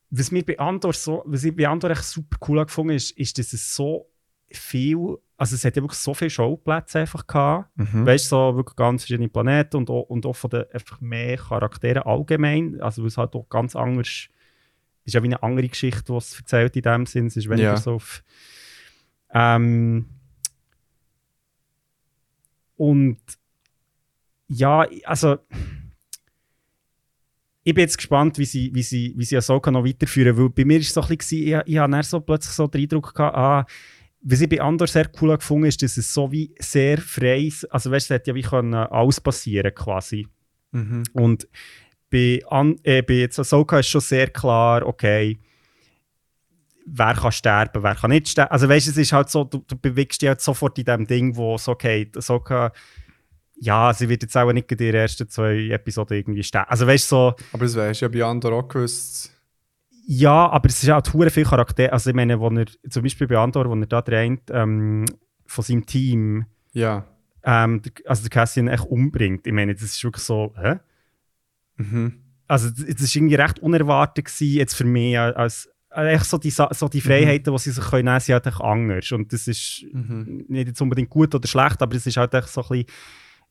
was 0.10 0.32
mir 0.32 0.46
bei 0.46 0.58
Andor 0.58 0.94
so, 0.94 1.24
was 1.26 1.44
ich 1.44 1.56
bei 1.56 1.68
Andor 1.68 1.92
echt 1.92 2.04
super 2.04 2.38
cool 2.48 2.66
gefunden 2.66 2.96
ist, 2.96 3.12
ist, 3.12 3.38
dass 3.38 3.54
es 3.54 3.76
so 3.76 4.10
viel, 4.50 5.18
also 5.38 5.56
es 5.56 5.66
hat 5.66 5.76
ja 5.76 5.82
wirklich 5.82 6.00
so 6.00 6.14
viele 6.14 6.30
Schauplätze 6.30 7.00
einfach 7.00 7.28
gehabt. 7.28 7.70
Mhm. 7.78 8.06
Weißt 8.06 8.26
du, 8.26 8.30
so 8.30 8.56
wirklich 8.56 8.76
ganz 8.78 9.04
verschiedene 9.04 9.28
Planeten 9.28 9.78
und 9.78 9.90
auch, 9.90 10.04
und 10.04 10.26
auch 10.26 10.36
von 10.36 10.50
den 10.50 10.64
einfach 10.72 11.02
mehr 11.02 11.38
Charakteren 11.38 12.04
allgemein. 12.04 12.80
Also, 12.80 13.02
weil 13.02 13.08
es 13.08 13.18
halt 13.18 13.36
auch 13.36 13.50
ganz 13.50 13.76
anders 13.76 14.30
ist 15.04 15.14
ja 15.14 15.22
wie 15.22 15.28
eine 15.28 15.44
andere 15.44 15.68
Geschichte, 15.68 16.04
die 16.12 16.18
es 16.18 16.40
erzählt 16.40 16.76
in 16.76 16.82
dem 16.82 17.06
Sinn. 17.06 17.28
Es 17.28 17.38
ist 17.38 17.48
weniger 17.48 17.74
Ja. 17.74 17.78
so 17.78 17.94
auf. 17.94 18.24
Ähm, 19.32 20.10
und 22.78 23.20
ja, 24.48 24.88
also 25.04 25.38
ich 27.68 27.74
bin 27.74 27.82
jetzt 27.82 27.98
gespannt, 27.98 28.38
wie 28.38 28.46
sie, 28.46 28.70
wie 28.76 28.84
sie, 28.84 29.14
wie 29.18 29.26
sie 29.26 29.38
Ahsoka 29.38 29.72
noch 29.72 29.84
weiterführen, 29.84 30.38
weil 30.38 30.50
bei 30.50 30.64
mir 30.64 30.80
ist 30.80 30.90
es 30.90 30.94
so 30.94 31.02
ein 31.02 31.18
bisschen, 31.18 31.48
ich, 31.48 31.56
ich 31.66 31.76
dann 31.76 32.04
so 32.04 32.20
plötzlich 32.20 32.54
so 32.54 32.68
den 32.68 32.84
Eindruck 32.84 33.12
gehabt, 33.16 33.36
ah, 33.36 33.66
was 34.22 34.42
ich 34.42 34.50
bei 34.50 34.62
Andor 34.62 34.88
sehr 34.88 35.10
cool 35.20 35.36
gefunden 35.36 35.66
ist, 35.66 35.82
dass 35.82 35.98
es 35.98 36.14
so 36.14 36.32
wie 36.32 36.54
sehr 36.60 37.00
frei 37.00 37.40
ist. 37.40 37.66
Also 37.74 37.90
weißt 37.90 38.08
du, 38.10 38.14
es 38.14 38.20
hätte 38.20 38.32
ja 38.32 38.36
wie 38.36 38.44
können 38.44 38.76
alles 38.76 39.20
passieren 39.20 39.74
quasi. 39.74 40.28
Mhm. 40.74 41.04
Und 41.14 41.48
bei, 42.12 42.40
An 42.50 42.76
äh, 42.84 43.02
bei 43.02 43.16
jetzt 43.16 43.40
Ahsoka 43.40 43.80
ist 43.80 43.90
schon 43.90 44.02
sehr 44.02 44.30
klar, 44.30 44.86
okay, 44.86 45.40
wer 46.86 47.16
kann 47.16 47.32
sterben, 47.32 47.82
wer 47.82 47.96
kann 47.96 48.12
nicht 48.12 48.30
sterben. 48.30 48.52
Also 48.52 48.70
weißt 48.70 48.86
du, 48.86 48.92
es 48.92 48.98
ist 48.98 49.12
halt 49.12 49.32
so, 49.32 49.44
du, 49.44 49.64
du 49.68 49.76
bewegst 49.76 50.22
dich 50.22 50.30
halt 50.30 50.42
sofort 50.42 50.78
in 50.78 50.86
dem 50.86 51.08
Ding, 51.08 51.36
wo 51.36 51.58
so, 51.58 51.72
okay, 51.72 52.12
Ahsoka, 52.16 52.72
ja, 53.58 53.94
sie 53.94 54.10
wird 54.10 54.24
jetzt 54.24 54.36
auch 54.38 54.52
nicht 54.52 54.72
in 54.72 54.78
den 54.78 54.94
ersten 54.96 55.30
zwei 55.30 55.70
Episoden 55.70 56.18
irgendwie 56.18 56.44
sterben. 56.44 56.70
Also 56.70 56.86
weißt 56.88 57.08
so, 57.10 57.34
Aber 57.54 57.64
das 57.66 57.76
wärst 57.76 58.02
du 58.02 58.06
ja 58.06 58.10
bei 58.10 58.24
Andor 58.24 58.54
auch 58.54 58.68
gewusst. 58.68 59.32
ja, 60.08 60.50
aber 60.50 60.70
es 60.70 60.84
ist 60.84 60.90
halt 60.90 61.14
hure 61.14 61.30
viel 61.30 61.46
Charakter. 61.46 61.92
Also 61.94 62.10
ich 62.10 62.16
meine, 62.16 62.40
wo 62.40 62.50
er, 62.50 62.66
zum 62.90 63.04
Beispiel 63.04 63.28
bei 63.28 63.38
Andor, 63.38 63.70
wo 63.70 63.76
er 63.76 63.86
da 63.88 64.02
dreht, 64.02 64.42
ähm, 64.52 65.06
von 65.46 65.64
seinem 65.64 65.86
Team, 65.86 66.46
Ja. 66.74 67.06
ähm, 67.44 67.82
also 68.06 68.22
der 68.24 68.30
Cassian 68.30 68.68
echt 68.68 68.86
umbringt. 68.86 69.48
Ich 69.48 69.54
meine, 69.54 69.74
das 69.74 69.84
ist 69.84 70.04
wirklich 70.04 70.24
so, 70.24 70.54
hä? 70.62 70.76
Mhm. 71.78 72.22
also 72.48 72.70
das 72.70 72.80
ist 73.02 73.16
irgendwie 73.16 73.36
recht 73.36 73.60
unerwartet 73.60 74.26
gewesen, 74.26 74.56
jetzt 74.58 74.76
für 74.76 74.86
mich 74.86 75.18
als 75.20 75.36
als- 75.36 75.70
echt 75.90 76.26
so 76.26 76.38
die, 76.38 76.50
so 76.52 76.88
die 76.92 77.00
Freiheiten, 77.02 77.54
die 77.54 77.60
sie 77.60 77.72
sich 77.72 77.84
können 77.86 78.06
nehmen, 78.06 78.20
sind 78.20 78.34
halt 78.34 78.48
echt 78.48 78.62
anders 78.62 79.12
und 79.14 79.32
das 79.32 79.48
ist 79.48 79.86
Mhm. 79.94 80.46
nicht 80.50 80.68
jetzt 80.68 80.82
unbedingt 80.82 81.10
gut 81.10 81.34
oder 81.34 81.48
schlecht, 81.48 81.82
aber 81.82 81.96
es 81.96 82.06
ist 82.06 82.18
halt 82.18 82.34
echt 82.34 82.50
so 82.50 82.62
ein 82.64 82.68
bisschen 82.70 82.86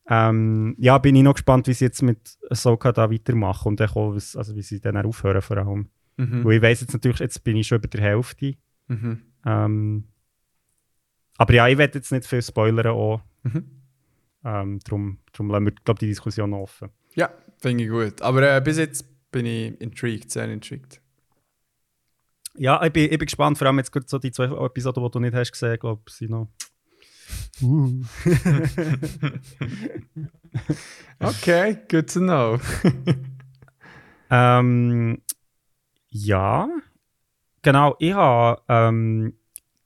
ähm, 0.09 0.75
ja, 0.79 0.99
bin 0.99 1.17
ich 1.17 1.23
noch 1.23 1.35
gespannt, 1.35 1.67
wie 1.67 1.73
sie 1.73 1.87
jetzt 1.87 2.03
mit 2.03 2.37
Ahsoka 2.51 2.93
da 2.93 3.11
weitermachen 3.11 3.69
und 3.69 3.83
auch, 3.83 4.13
also 4.13 4.55
wie 4.55 4.63
sie 4.63 4.81
dann 4.81 4.97
auch 4.99 5.05
aufhören 5.05 5.43
vor 5.43 5.57
allem. 5.57 5.89
Mhm. 6.17 6.45
Weil 6.45 6.57
ich 6.57 6.63
weiss 6.63 6.81
jetzt 6.83 6.93
natürlich, 6.93 7.21
jetzt 7.21 7.43
bin 7.43 7.57
ich 7.57 7.67
schon 7.67 7.79
über 7.79 7.89
der 7.89 8.01
Hälfte. 8.01 8.55
Mhm. 8.89 9.23
Ähm, 9.47 10.05
aber 11.37 11.55
ja, 11.55 11.69
ich 11.69 11.79
werde 11.79 11.99
jetzt 11.99 12.13
nicht 12.13 12.27
viel 12.27 12.43
spoilern 12.43 12.87
auch. 12.89 13.21
Mhm. 13.43 13.65
Ähm, 14.45 14.79
darum, 14.85 15.19
darum 15.33 15.51
lassen 15.51 15.65
wir, 15.65 15.73
glaube 15.73 15.99
die 15.99 16.07
Diskussion 16.07 16.53
offen. 16.53 16.91
Ja, 17.15 17.31
finde 17.59 17.85
ich 17.85 17.91
gut. 17.91 18.21
Aber 18.21 18.57
äh, 18.57 18.61
bis 18.61 18.77
jetzt 18.77 19.07
bin 19.33 19.47
ich 19.47 19.81
intrigued, 19.81 20.31
sehr 20.31 20.49
intrigued. 20.51 21.01
Ja, 22.57 22.85
ich 22.85 22.93
bin, 22.93 23.05
ich 23.05 23.19
bin 23.19 23.27
gespannt, 23.27 23.59
vor 23.59 23.67
allem 23.67 23.79
jetzt 23.79 23.91
gerade 23.91 24.07
so 24.07 24.19
die 24.19 24.31
zwei 24.31 24.45
Episoden, 24.45 25.03
die 25.03 25.11
du 25.11 25.21
nicht 25.21 25.35
hast 25.35 25.51
gesehen, 25.51 25.79
glaube 25.79 26.03
ich, 26.07 26.15
sind 26.15 26.31
noch. 26.31 26.49
Uh. 27.63 28.03
Okay, 31.21 31.79
good 31.89 32.13
to 32.13 32.21
know. 32.21 32.59
ähm, 34.31 35.23
ja, 36.09 36.69
genau. 37.63 37.97
Ich 37.99 38.13
habe 38.13 38.63
ähm, 38.69 39.35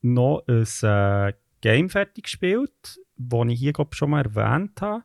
noch 0.02 0.42
ein 0.48 0.66
äh, 0.82 1.32
Game 1.60 1.90
fertig 1.90 2.24
gespielt, 2.24 3.00
das 3.16 3.48
ich 3.48 3.58
hier 3.58 3.72
glaub, 3.72 3.94
schon 3.94 4.10
mal 4.10 4.24
erwähnt 4.24 4.80
habe. 4.80 5.02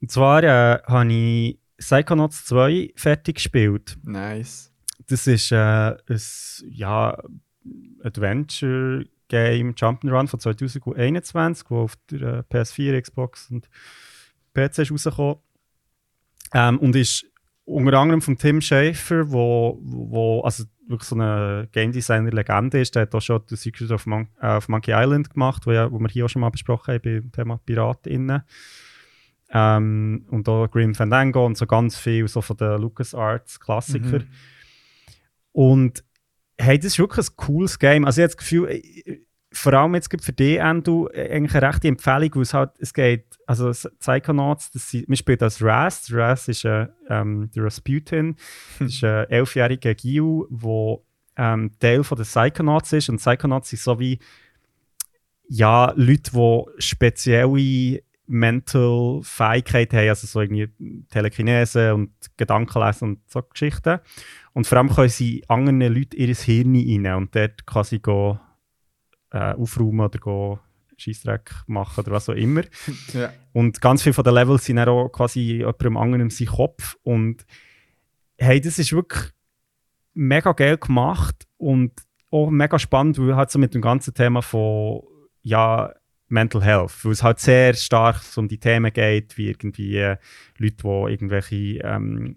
Und 0.00 0.10
zwar 0.10 0.42
äh, 0.42 0.78
habe 0.86 1.12
ich 1.12 1.58
Psychonauts 1.78 2.44
2 2.46 2.92
fertig 2.96 3.36
gespielt. 3.36 3.98
nice. 4.04 4.72
Das 5.06 5.26
ist 5.26 5.50
äh, 5.50 5.56
ein 5.56 6.20
ja, 6.68 7.20
Adventure-Game, 8.04 9.08
Jump'n'Run 9.30 10.28
von 10.28 10.40
2021, 10.40 11.70
wo 11.70 11.82
auf 11.82 11.96
der 12.10 12.20
äh, 12.20 12.42
PS4, 12.54 13.00
Xbox 13.00 13.50
und 13.50 13.68
PC 14.54 14.78
ist 14.78 14.92
rausgekommen. 14.92 15.36
Ähm, 16.52 16.78
und 16.78 16.96
ist 16.96 17.26
unter 17.64 17.98
anderem 17.98 18.20
von 18.20 18.36
Tim 18.36 18.60
Schafer, 18.60 19.30
wo, 19.30 19.78
wo 19.82 20.40
also 20.40 20.64
wirklich 20.88 21.08
so 21.08 21.14
eine 21.14 21.68
Game 21.70 21.92
Designer-Legende 21.92 22.80
ist. 22.80 22.94
Der 22.96 23.02
hat 23.02 23.14
auch 23.14 23.22
schon 23.22 23.42
The 23.48 23.56
Secret 23.56 23.90
of, 23.92 24.06
Mon 24.06 24.28
äh, 24.40 24.56
of 24.56 24.68
Monkey 24.68 24.92
Island 24.92 25.30
gemacht, 25.30 25.66
wo, 25.66 25.72
ja, 25.72 25.90
wo 25.90 25.98
wir 26.00 26.08
hier 26.08 26.24
auch 26.24 26.28
schon 26.28 26.40
mal 26.40 26.50
besprochen 26.50 26.94
haben 26.94 27.02
beim 27.02 27.32
Thema 27.32 27.60
PiratInnen. 27.64 28.42
Ähm, 29.52 30.26
und 30.30 30.48
auch 30.48 30.68
Grim 30.68 30.94
Fandango 30.94 31.46
und 31.46 31.56
so 31.56 31.66
ganz 31.66 31.96
viel 31.96 32.26
so 32.28 32.40
von 32.40 32.56
den 32.56 32.80
LucasArts-Klassiker. 32.80 34.20
Mhm. 34.20 34.28
Und 35.52 36.04
hey, 36.60 36.78
das 36.78 36.86
ist 36.86 36.98
wirklich 36.98 37.28
ein 37.28 37.36
cooles 37.36 37.78
Game. 37.78 38.04
Also 38.04 38.20
ich 38.20 38.24
habe 38.24 38.28
das 38.28 38.36
Gefühl, 38.36 38.70
äh, 38.70 39.20
vor 39.52 39.72
allem 39.72 39.94
jetzt 39.94 40.08
für 40.22 40.32
dich, 40.32 40.58
Endo, 40.58 41.08
äh, 41.08 41.30
eigentlich 41.32 41.54
eine 41.54 41.68
rechte 41.68 41.88
Empfehlung, 41.88 42.34
weil 42.34 42.42
es 42.42 42.54
halt, 42.54 42.70
es 42.78 42.94
geht, 42.94 43.24
also 43.46 43.70
Psychonauts, 43.70 44.70
das 44.70 44.90
sind, 44.90 45.08
man 45.08 45.16
spielt 45.16 45.42
als. 45.42 45.58
Der 45.58 45.68
Raz 45.68 46.48
ist 46.48 46.64
äh, 46.64 46.86
ähm, 47.08 47.50
der 47.54 47.64
Rasputin, 47.64 48.36
das 48.78 48.94
ist 48.94 49.04
ein 49.04 49.28
elfjähriger 49.28 49.94
Gil, 49.94 50.44
der 50.50 50.98
ähm, 51.36 51.72
Teil 51.80 52.04
von 52.04 52.16
den 52.16 52.26
Psychonauts 52.26 52.92
ist. 52.92 53.08
Und 53.08 53.16
Psychonauts 53.16 53.70
sind 53.70 53.80
so 53.80 53.98
wie, 53.98 54.18
ja, 55.48 55.92
Leute, 55.96 56.30
die 56.32 56.82
spezielle 56.82 58.02
Mental 58.30 59.20
Fähigkeiten 59.22 59.96
haben, 59.96 60.08
also 60.08 60.26
so 60.26 60.40
irgendwie 60.40 60.68
Telekinese 61.10 61.92
und 61.92 62.12
Gedankenlesen 62.36 63.08
und 63.08 63.18
so 63.28 63.42
Geschichten. 63.42 63.98
Und 64.52 64.66
vor 64.66 64.78
allem 64.78 64.90
können 64.90 65.08
sie 65.08 65.44
anderen 65.48 65.80
Leuten 65.80 66.16
ihr 66.16 66.34
Hirn 66.34 66.74
rein 66.74 67.14
und 67.16 67.34
dort 67.34 67.66
quasi 67.66 67.98
go, 68.00 68.38
äh, 69.30 69.54
aufräumen 69.54 70.00
oder 70.00 70.18
go 70.18 70.58
Scheissdreck 70.96 71.52
machen 71.66 72.00
oder 72.00 72.12
was 72.12 72.28
auch 72.28 72.34
immer. 72.34 72.62
Ja. 73.12 73.32
Und 73.52 73.80
ganz 73.80 74.02
viele 74.02 74.12
von 74.12 74.24
den 74.24 74.34
Levels 74.34 74.64
sind 74.64 74.78
auch 74.78 75.08
quasi 75.08 75.40
jemandem 75.40 75.96
anderem 75.96 76.30
sein 76.30 76.46
Kopf. 76.46 76.96
Und 77.02 77.44
hey, 78.38 78.60
das 78.60 78.78
ist 78.78 78.92
wirklich 78.92 79.30
mega 80.14 80.52
geil 80.52 80.76
gemacht 80.78 81.46
und 81.56 81.92
auch 82.30 82.50
mega 82.50 82.78
spannend, 82.78 83.18
weil 83.18 83.34
halt 83.34 83.50
so 83.50 83.58
mit 83.58 83.74
dem 83.74 83.82
ganzen 83.82 84.14
Thema 84.14 84.42
von 84.42 85.02
ja, 85.42 85.92
Mental 86.28 86.62
Health, 86.62 87.04
weil 87.04 87.12
es 87.12 87.22
halt 87.22 87.40
sehr 87.40 87.74
stark 87.74 88.20
um 88.36 88.46
die 88.46 88.58
Themen 88.58 88.92
geht, 88.92 89.36
wie 89.36 89.48
irgendwie 89.48 89.96
äh, 89.96 90.16
Leute, 90.58 90.76
die 90.82 91.12
irgendwelche, 91.12 91.80
ähm, 91.82 92.36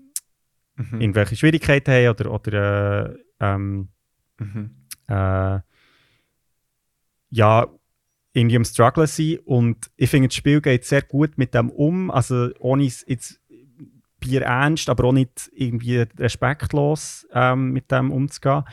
Mhm. 0.75 1.01
irgendwelche 1.01 1.35
Schwierigkeiten 1.35 1.91
haben 1.91 2.09
oder, 2.09 2.31
oder 2.31 3.09
äh, 3.09 3.17
ähm, 3.39 3.89
Mhm. 4.39 4.71
äh, 5.07 5.59
ja, 7.29 7.67
irgendwie 8.33 8.55
am 8.57 8.65
Struggle 8.65 9.07
sein. 9.07 9.39
Und 9.45 9.91
ich 9.95 10.09
finde, 10.09 10.27
das 10.27 10.35
Spiel 10.35 10.59
geht 10.61 10.85
sehr 10.85 11.01
gut 11.03 11.37
mit 11.37 11.53
dem 11.53 11.69
um. 11.69 12.09
Also 12.09 12.49
ohne 12.59 12.85
es 12.85 13.05
jetzt 13.07 13.39
Bier 14.27 14.41
ernst, 14.43 14.89
aber 14.89 15.05
auch 15.05 15.11
nicht 15.11 15.51
irgendwie 15.55 16.05
respektlos 16.19 17.27
ähm, 17.33 17.71
mit 17.71 17.91
dem 17.91 18.11
umzugehen. 18.11 18.63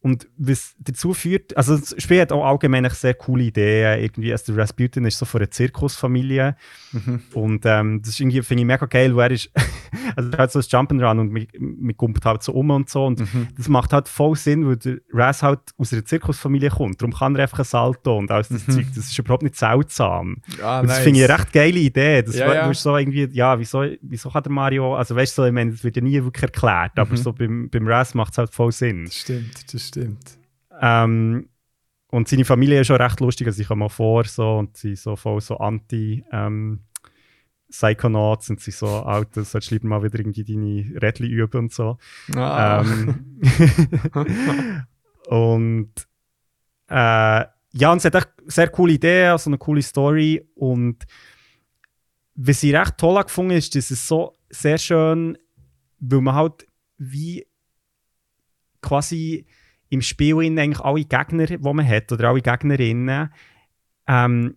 Und 0.00 0.28
was 0.36 0.74
dazu 0.78 1.14
führt, 1.14 1.56
also 1.56 1.76
das 1.76 1.94
Spiel 1.98 2.20
hat 2.20 2.32
auch 2.32 2.44
allgemein 2.44 2.88
sehr 2.90 3.14
coole 3.14 3.44
Ideen. 3.44 4.00
Irgendwie, 4.02 4.32
also 4.32 4.52
der 4.52 4.62
Rasputin 4.62 5.04
ist 5.04 5.18
so 5.18 5.24
von 5.26 5.40
einer 5.40 5.50
Zirkusfamilie. 5.50 6.56
Mhm. 6.92 7.20
Und 7.34 7.62
ähm, 7.66 8.00
das 8.00 8.10
ist 8.10 8.20
irgendwie, 8.20 8.42
finde 8.42 8.62
ich, 8.62 8.66
mega 8.66 8.86
geil, 8.86 9.14
weil 9.16 9.30
er 9.30 9.34
ist, 9.34 9.50
also 10.16 10.30
er 10.30 10.38
hat 10.38 10.52
so 10.52 10.58
ein 10.58 10.62
Jump'n'Run 10.62 11.20
und 11.20 11.32
man, 11.32 11.46
man 11.58 11.96
kommt 11.96 12.24
halt 12.24 12.42
so 12.42 12.52
um 12.52 12.70
und 12.70 12.88
so. 12.88 13.04
Und 13.06 13.20
Mhm. 13.20 13.48
das 13.56 13.68
macht 13.68 13.92
halt 13.92 14.08
voll 14.08 14.36
Sinn, 14.36 14.66
weil 14.66 14.76
der 14.76 14.98
Raz 15.12 15.42
halt 15.42 15.60
aus 15.78 15.92
einer 15.92 16.04
Zirkusfamilie 16.04 16.70
kommt. 16.70 17.00
Darum 17.00 17.12
kann 17.14 17.34
er 17.36 17.42
einfach 17.42 17.58
ein 17.60 17.64
Salto 17.64 18.16
und 18.18 18.30
alles 18.30 18.48
das 18.48 18.66
Mhm. 18.66 18.72
Zeug. 18.72 18.86
Das 18.94 19.06
ist 19.06 19.18
überhaupt 19.18 19.42
nicht 19.42 19.56
seltsam. 19.56 20.36
Ah, 20.62 20.80
und 20.80 20.88
das 20.88 20.96
nice. 20.96 21.04
finde 21.04 21.20
ich 21.20 21.24
eine 21.30 21.38
recht 21.38 21.52
geile 21.52 21.78
Idee. 21.78 22.22
Das 22.22 22.36
Ja, 22.36 22.46
war- 22.48 22.54
ja. 22.54 22.74
so 22.74 22.96
irgendwie, 22.96 23.28
ja, 23.32 23.58
wieso, 23.58 23.84
wieso 24.02 24.30
kann 24.30 24.42
der 24.42 24.52
Mario, 24.52 24.95
also 24.96 25.14
weißt 25.16 25.36
du, 25.38 25.42
so, 25.42 25.46
ich 25.46 25.52
meine, 25.52 25.70
das 25.72 25.84
wird 25.84 25.96
ja 25.96 26.02
nie 26.02 26.22
wirklich 26.22 26.42
erklärt, 26.44 26.98
aber 26.98 27.12
Mhm. 27.12 27.16
so 27.16 27.32
beim, 27.32 27.68
beim 27.70 27.86
Raz 27.86 28.14
macht 28.14 28.32
es 28.32 28.38
halt 28.38 28.54
voll 28.54 28.72
Sinn. 28.72 29.04
Das 29.04 29.14
stimmt, 29.16 29.72
das 29.74 29.88
stimmt. 29.88 30.38
Ähm, 30.80 31.48
und 32.08 32.28
seine 32.28 32.44
Familie 32.44 32.80
ist 32.80 32.86
schon 32.88 32.96
recht 32.96 33.20
lustig, 33.20 33.46
also 33.46 33.60
ich 33.60 33.68
komme 33.68 33.80
mal 33.80 33.88
vor, 33.88 34.24
so, 34.24 34.58
und 34.58 34.76
sie 34.76 34.96
so 34.96 35.16
voll 35.16 35.40
so 35.40 35.58
anti, 35.58 36.24
ähm, 36.32 36.80
Psychonauts 37.70 38.48
und 38.50 38.60
sie 38.60 38.70
so, 38.70 38.86
Alter, 38.86 39.42
solltest 39.44 39.72
lieber 39.72 39.88
mal 39.88 40.02
wieder 40.02 40.18
irgendwie 40.20 40.44
deine 40.44 41.02
Rädchen 41.02 41.26
üben 41.26 41.58
und 41.58 41.72
so. 41.72 41.98
Ah. 42.36 42.82
Ähm, 42.82 43.42
und 45.26 45.90
äh, 46.88 47.44
ja, 47.72 47.92
und 47.92 47.98
es 47.98 48.04
hat 48.04 48.14
echt 48.14 48.28
sehr 48.46 48.68
coole 48.68 48.92
Ideen, 48.94 49.32
also 49.32 49.50
eine 49.50 49.58
coole 49.58 49.82
Story. 49.82 50.42
Und 50.54 51.04
was 52.36 52.62
ich 52.62 52.72
recht 52.74 52.96
toll 52.98 53.22
gefunden 53.22 53.50
ist, 53.52 53.74
dass 53.74 53.90
es 53.90 54.06
so 54.06 54.32
sehr 54.50 54.78
schön, 54.78 55.38
weil 55.98 56.20
man 56.20 56.34
halt 56.34 56.66
wie 56.98 57.46
quasi 58.80 59.46
im 59.88 60.02
Spiel 60.02 60.42
in 60.42 60.58
eigentlich 60.58 60.80
alle 60.80 61.04
Gegner, 61.04 61.46
die 61.46 61.58
man 61.58 61.86
hat, 61.86 62.12
oder 62.12 62.28
alle 62.28 62.42
Gegnerinnen, 62.42 63.30
ähm, 64.06 64.56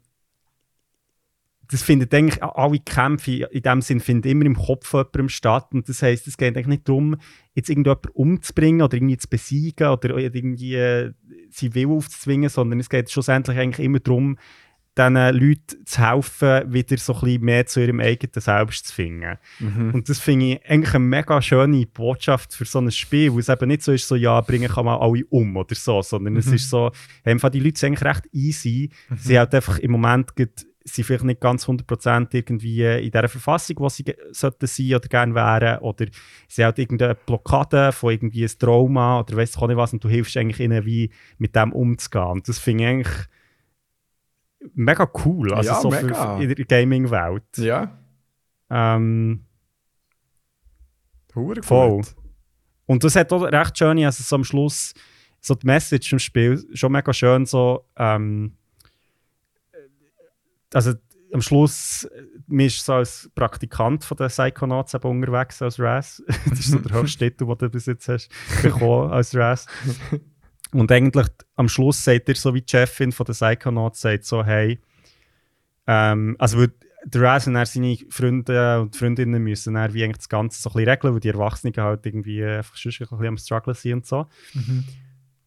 das 1.72 1.84
findet 1.84 2.14
eigentlich 2.16 2.42
alle 2.42 2.80
Kämpfe 2.80 3.48
in 3.52 3.62
dem 3.62 3.82
Sinn 3.82 4.00
finden 4.00 4.28
immer 4.28 4.46
im 4.46 4.56
Kopf 4.56 4.92
jemandem 4.92 5.30
statt. 5.30 5.68
Und 5.72 5.88
das 5.88 6.02
heisst, 6.02 6.28
es 6.28 6.36
geht 6.36 6.56
eigentlich 6.56 6.66
nicht 6.66 6.90
darum, 6.90 7.16
jetzt 7.54 7.70
irgendjemanden 7.70 8.12
umzubringen 8.14 8.82
oder 8.82 8.96
irgendwie 8.96 9.18
zu 9.18 9.28
besiegen 9.30 9.88
oder 9.88 10.18
irgendwie 10.18 10.76
äh, 10.76 11.14
sie 11.52 11.76
will 11.76 11.90
aufzuzwingen, 11.90 12.50
sondern 12.50 12.80
es 12.80 12.90
geht 12.90 13.12
schlussendlich 13.12 13.58
eigentlich 13.58 13.86
immer 13.86 14.00
darum, 14.00 14.40
diesen 15.00 15.16
Leuten 15.16 15.86
zu 15.86 16.08
helfen, 16.08 16.74
wieder 16.74 16.98
so 16.98 17.14
ein 17.14 17.20
bisschen 17.22 17.46
mehr 17.46 17.66
zu 17.66 17.80
ihrem 17.82 18.00
eigenen 18.00 18.42
Selbst 18.42 18.88
zu 18.88 18.94
finden. 18.94 19.38
Mhm. 19.60 19.94
Und 19.94 20.10
das 20.10 20.20
finde 20.20 20.46
ich 20.46 20.70
eigentlich 20.70 20.94
eine 20.94 21.06
mega 21.06 21.42
schöne 21.42 21.86
Botschaft 21.86 22.54
für 22.54 22.66
so 22.66 22.80
ein 22.80 22.92
Spiel, 22.92 23.34
wo 23.34 23.40
es 23.40 23.50
eben 23.50 23.68
nicht 23.68 23.84
so 23.84 23.92
ist, 23.92 24.08
so, 24.08 24.16
ja, 24.16 24.42
bringen 24.42 24.70
kann 24.70 24.86
man 24.86 25.00
alle 25.00 25.26
um 25.30 25.56
oder 25.58 25.76
so, 25.76 26.02
sondern 26.02 26.36
es 26.38 26.48
ist 26.48 26.70
so, 26.70 26.92
einfach 27.24 27.50
die 27.50 27.60
Leute 27.60 27.80
sind 27.80 27.90
eigentlich 27.90 28.04
recht 28.04 28.30
easy. 28.34 28.90
Sie 29.16 29.40
haben 29.40 29.52
einfach 29.52 29.80
im 29.80 29.92
Moment 29.92 30.34
sind 30.84 31.06
vielleicht 31.06 31.24
nicht 31.24 31.42
ganz 31.42 31.68
100% 31.68 32.28
irgendwie 32.32 32.84
in 32.84 33.12
der 33.12 33.30
Verfassung, 33.30 33.78
wo 33.80 33.90
sie 33.90 34.06
sollten 34.32 34.68
sein 34.68 34.96
oder 34.96 35.08
gerne 35.08 35.36
wären, 35.36 35.80
oder 35.80 36.06
sie 36.48 36.66
haben 36.66 36.76
irgendeine 36.78 37.16
Blockade 37.16 37.92
von 37.92 38.12
irgendwie 38.12 38.44
ein 38.44 38.52
Trauma 38.58 39.20
oder 39.20 39.38
weiss 39.38 39.52
ich 39.52 39.58
auch 39.58 39.68
nicht 39.68 39.78
was 39.78 39.94
und 39.94 40.04
du 40.04 40.10
hilfst 40.10 40.36
eigentlich 40.38 40.60
ihnen, 40.60 40.86
wie 40.86 41.12
mit 41.38 41.56
dem 41.56 41.74
umzugehen. 41.74 42.26
Und 42.26 42.48
das 42.48 42.60
finde 42.60 42.84
ich 42.84 42.90
eigentlich 42.90 43.28
mega 44.74 45.10
cool, 45.26 45.54
also 45.54 45.70
Ja, 45.70 45.82
so 45.82 45.90
mega. 45.90 46.38
Für, 46.38 46.44
in 46.44 46.56
der 46.56 46.66
Gaming-Welt. 46.66 47.58
Ja, 47.58 47.98
Ähm, 48.70 49.46
hure 51.36 51.64
Voll. 51.64 51.98
gut. 51.98 52.16
Und 52.86 53.04
das 53.04 53.16
hat 53.16 53.32
auch 53.32 53.44
recht 53.44 53.78
schön, 53.78 54.04
also 54.04 54.24
so 54.24 54.36
am 54.36 54.44
Schluss, 54.44 54.94
so 55.42 55.56
die 55.56 55.66
Message 55.66 56.12
im 56.12 56.20
Spiel, 56.20 56.64
schon 56.74 56.92
mega 56.92 57.14
schön 57.14 57.46
so, 57.46 57.86
ähm, 57.96 58.58
also 60.74 60.94
am 61.32 61.42
Schluss, 61.42 62.10
mir 62.48 62.66
ist 62.66 62.84
so 62.84 62.94
als 62.94 63.30
Praktikant 63.36 64.04
von 64.04 64.18
den 64.18 64.28
Psychonauts 64.28 64.94
eben 64.96 65.08
unterwegs 65.08 65.62
als 65.62 65.80
Raz. 65.80 66.24
das 66.50 66.60
ist 66.60 66.72
so 66.72 66.80
der 66.80 66.92
höchste 67.02 67.30
Titel, 67.30 67.46
den 67.46 67.58
du 67.58 67.70
bis 67.70 67.86
jetzt 67.86 68.08
hast 68.10 68.30
bekommen 68.64 69.12
als 69.12 69.36
Raz. 69.36 69.68
Und 70.74 70.92
eigentlich 70.92 71.28
am 71.56 71.68
Schluss 71.68 72.04
sagt 72.04 72.30
er 72.30 72.36
so 72.36 72.54
wie 72.54 72.62
die 72.62 72.70
Chefin 72.70 73.12
von 73.12 73.26
den 73.26 73.34
Psychonauts, 73.34 74.02
sagt 74.02 74.26
so, 74.26 74.44
hey, 74.44 74.80
ähm, 75.88 76.36
also 76.38 76.66
der 77.06 77.22
Raz 77.22 77.48
und 77.48 77.56
er 77.56 77.66
seine 77.66 77.98
Freunde 78.10 78.82
und 78.82 78.96
Freundinnen 78.96 79.42
müssen 79.42 79.74
dann 79.74 79.94
wie 79.94 80.04
eigentlich 80.04 80.18
das 80.18 80.30
Ganze 80.30 80.62
so 80.62 80.70
ein 80.70 80.74
bisschen 80.74 80.90
regeln, 80.90 81.14
weil 81.14 81.20
die 81.22 81.30
Erwachsenen 81.30 81.74
halt 81.78 82.06
irgendwie 82.06 82.44
einfach 82.44 82.76
schon 82.76 82.92
ein 82.92 83.08
bisschen 83.08 83.28
am 83.28 83.38
Strugglen 83.38 83.76
sind 83.76 83.94
und 83.94 84.06
so. 84.06 84.28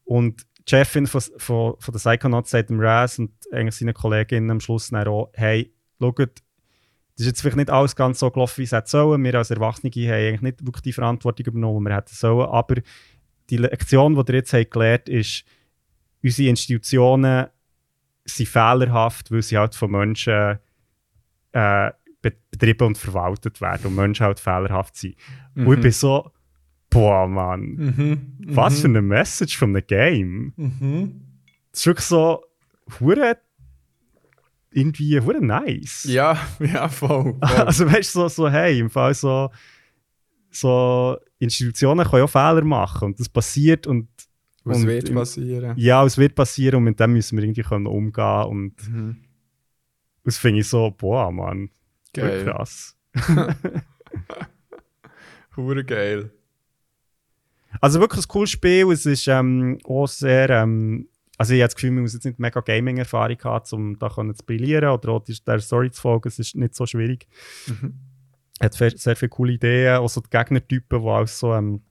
Und 0.05 0.47
die 0.59 0.71
Chefin 0.71 1.07
von, 1.07 1.21
von, 1.21 1.75
von 1.79 1.93
der 1.93 1.99
Psychonauts 1.99 2.51
sagt 2.51 2.71
dem 2.71 2.81
Raz 2.81 3.19
und 3.19 3.33
eigentlich 3.53 3.77
seinen 3.77 3.95
Kolleginnen 3.95 4.51
am 4.51 4.61
Schluss 4.61 4.89
dann 4.89 5.07
auch, 5.07 5.31
hey, 5.35 5.73
schaut, 6.01 6.19
das 6.19 7.27
ist 7.27 7.27
jetzt 7.27 7.41
vielleicht 7.43 7.57
nicht 7.57 7.71
alles 7.71 7.95
ganz 7.95 8.19
so 8.19 8.31
gelaufen, 8.31 8.59
wie 8.59 8.65
es 8.65 8.73
hätte 8.73 8.89
sollen. 8.89 9.23
Wir 9.23 9.35
als 9.35 9.51
Erwachsene 9.51 9.91
haben 9.91 10.13
eigentlich 10.13 10.41
nicht 10.41 10.67
wirklich 10.67 10.83
die 10.83 10.93
Verantwortung 10.93 11.47
übernommen, 11.47 11.85
die 11.85 11.91
wir 11.91 11.97
hätten 11.97 12.15
sollen. 12.15 12.49
Aber 12.49 12.77
die 13.53 13.59
Lektion, 13.59 14.15
die 14.15 14.33
ihr 14.33 14.37
jetzt 14.39 14.53
habt 14.53 14.71
gelernt 14.71 15.09
ist, 15.09 15.45
unsere 16.23 16.49
Institutionen 16.49 17.47
sind 18.25 18.49
fehlerhaft, 18.49 19.31
weil 19.31 19.43
sie 19.43 19.59
halt 19.59 19.75
von 19.75 19.91
Menschen 19.91 20.59
äh, 21.53 21.91
be- 22.23 22.37
betrieben 22.51 22.87
und 22.89 22.99
verwaltet 22.99 23.61
werden 23.61 23.87
und 23.89 23.95
Menschen 23.97 24.25
halt 24.27 24.41
fehlerhaft 24.41 24.97
sind. 24.97 25.17
Und 25.55 25.73
ich 25.75 25.81
bin 25.81 25.93
so, 25.93 26.31
boah, 26.89 27.27
Mann, 27.27 27.61
Mhm. 27.61 28.37
was 28.55 28.81
für 28.81 28.87
eine 28.89 29.03
Message 29.03 29.57
von 29.59 29.71
einem 29.77 29.87
Game. 29.87 30.53
Mhm. 30.57 31.21
Das 31.73 31.81
ist 31.81 31.87
wirklich 31.87 32.07
so, 32.07 32.45
hure 33.01 33.39
irgendwie 34.71 35.21
hure 35.21 35.45
nice. 35.45 36.05
Ja, 36.05 36.39
ja, 36.61 36.89
voll. 36.89 37.37
voll. 37.39 37.39
Also 37.67 37.87
weißt 37.91 38.15
du, 38.15 38.21
so, 38.21 38.29
so, 38.29 38.51
hey, 38.51 38.79
im 38.79 38.89
Fall 38.89 39.13
so, 39.15 39.51
so 40.53 41.17
Institutionen 41.39 42.07
können 42.07 42.23
auch 42.25 42.31
Fehler 42.31 42.63
machen 42.65 43.07
und 43.07 43.21
das 43.21 43.29
passiert 43.29 43.87
und 43.87 44.09
und 44.65 44.87
wird 44.87 45.09
im- 45.09 45.17
passieren? 45.17 45.75
ja, 45.77 46.05
es 46.05 46.17
wird 46.19 46.35
passieren 46.37 46.77
und 46.77 46.85
mit 46.85 47.01
dem 47.01 47.13
müssen 47.15 47.37
wir 47.37 47.43
irgendwie 47.45 47.63
können 47.63 47.87
umgehen 47.87 48.45
und 48.45 48.89
Mhm. 48.89 49.17
das 50.25 50.39
finde 50.39 50.61
ich 50.61 50.69
so, 50.69 50.91
boah, 50.93 51.33
Mann, 51.33 51.71
Geil. 52.13 52.45
krass. 52.45 52.97
Hure 55.57 55.85
geil. 55.85 56.31
Also 57.81 58.01
wirklich 58.01 58.25
ein 58.25 58.29
cooles 58.29 58.51
Spiel. 58.51 58.91
Es 58.93 59.07
ist 59.07 59.27
ähm, 59.29 59.79
auch 59.85 60.07
sehr. 60.07 60.49
Ähm, 60.51 61.09
also, 61.39 61.55
ich 61.55 61.61
habe 61.61 61.69
das 61.69 61.75
Gefühl, 61.75 61.91
man 61.91 62.03
muss 62.03 62.13
jetzt 62.15 62.25
nicht 62.25 62.39
mega 62.39 62.61
Gaming-Erfahrung 62.61 63.39
haben, 63.43 63.65
um 63.73 63.99
da 63.99 64.09
können 64.09 64.35
zu 64.35 64.45
brillieren 64.45 64.91
oder 64.91 65.09
auch 65.11 65.25
der 65.25 65.61
Story 65.61 65.91
zu 65.91 66.01
folgen. 66.01 66.29
Es 66.29 66.39
ist 66.39 66.55
nicht 66.55 66.75
so 66.75 66.87
schwierig. 66.87 67.27
Mhm. 67.67 67.95
Hat 68.63 68.75
sehr 68.75 69.17
viele 69.17 69.29
coole 69.29 69.53
Ideen. 69.53 69.97
Auch 69.97 70.09
so 70.09 70.21
die 70.21 70.31
Gegnertypen, 70.31 71.01
die 71.03 71.07
auch 71.09 71.27
so. 71.27 71.55
Ähm, 71.55 71.83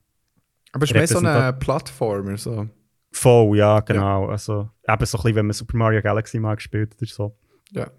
Aber 0.72 0.84
es 0.84 0.90
ist 0.90 0.94
mehr 0.94 1.06
so 1.06 1.18
ein 1.18 1.26
Repräsentat- 1.26 1.58
Plattformer. 1.60 2.36
So. 2.36 2.68
voll, 3.12 3.58
ja, 3.58 3.80
genau. 3.80 4.26
Also, 4.26 4.70
eben 4.88 5.06
so 5.06 5.18
ein 5.18 5.22
bisschen, 5.22 5.34
wenn 5.36 5.46
man 5.46 5.52
Super 5.52 5.76
Mario 5.76 6.00
Galaxy 6.02 6.38
mal 6.38 6.54
gespielt 6.54 6.92
hat 6.94 7.02
oder 7.02 7.10
so. 7.10 7.36
Ja. 7.70 7.90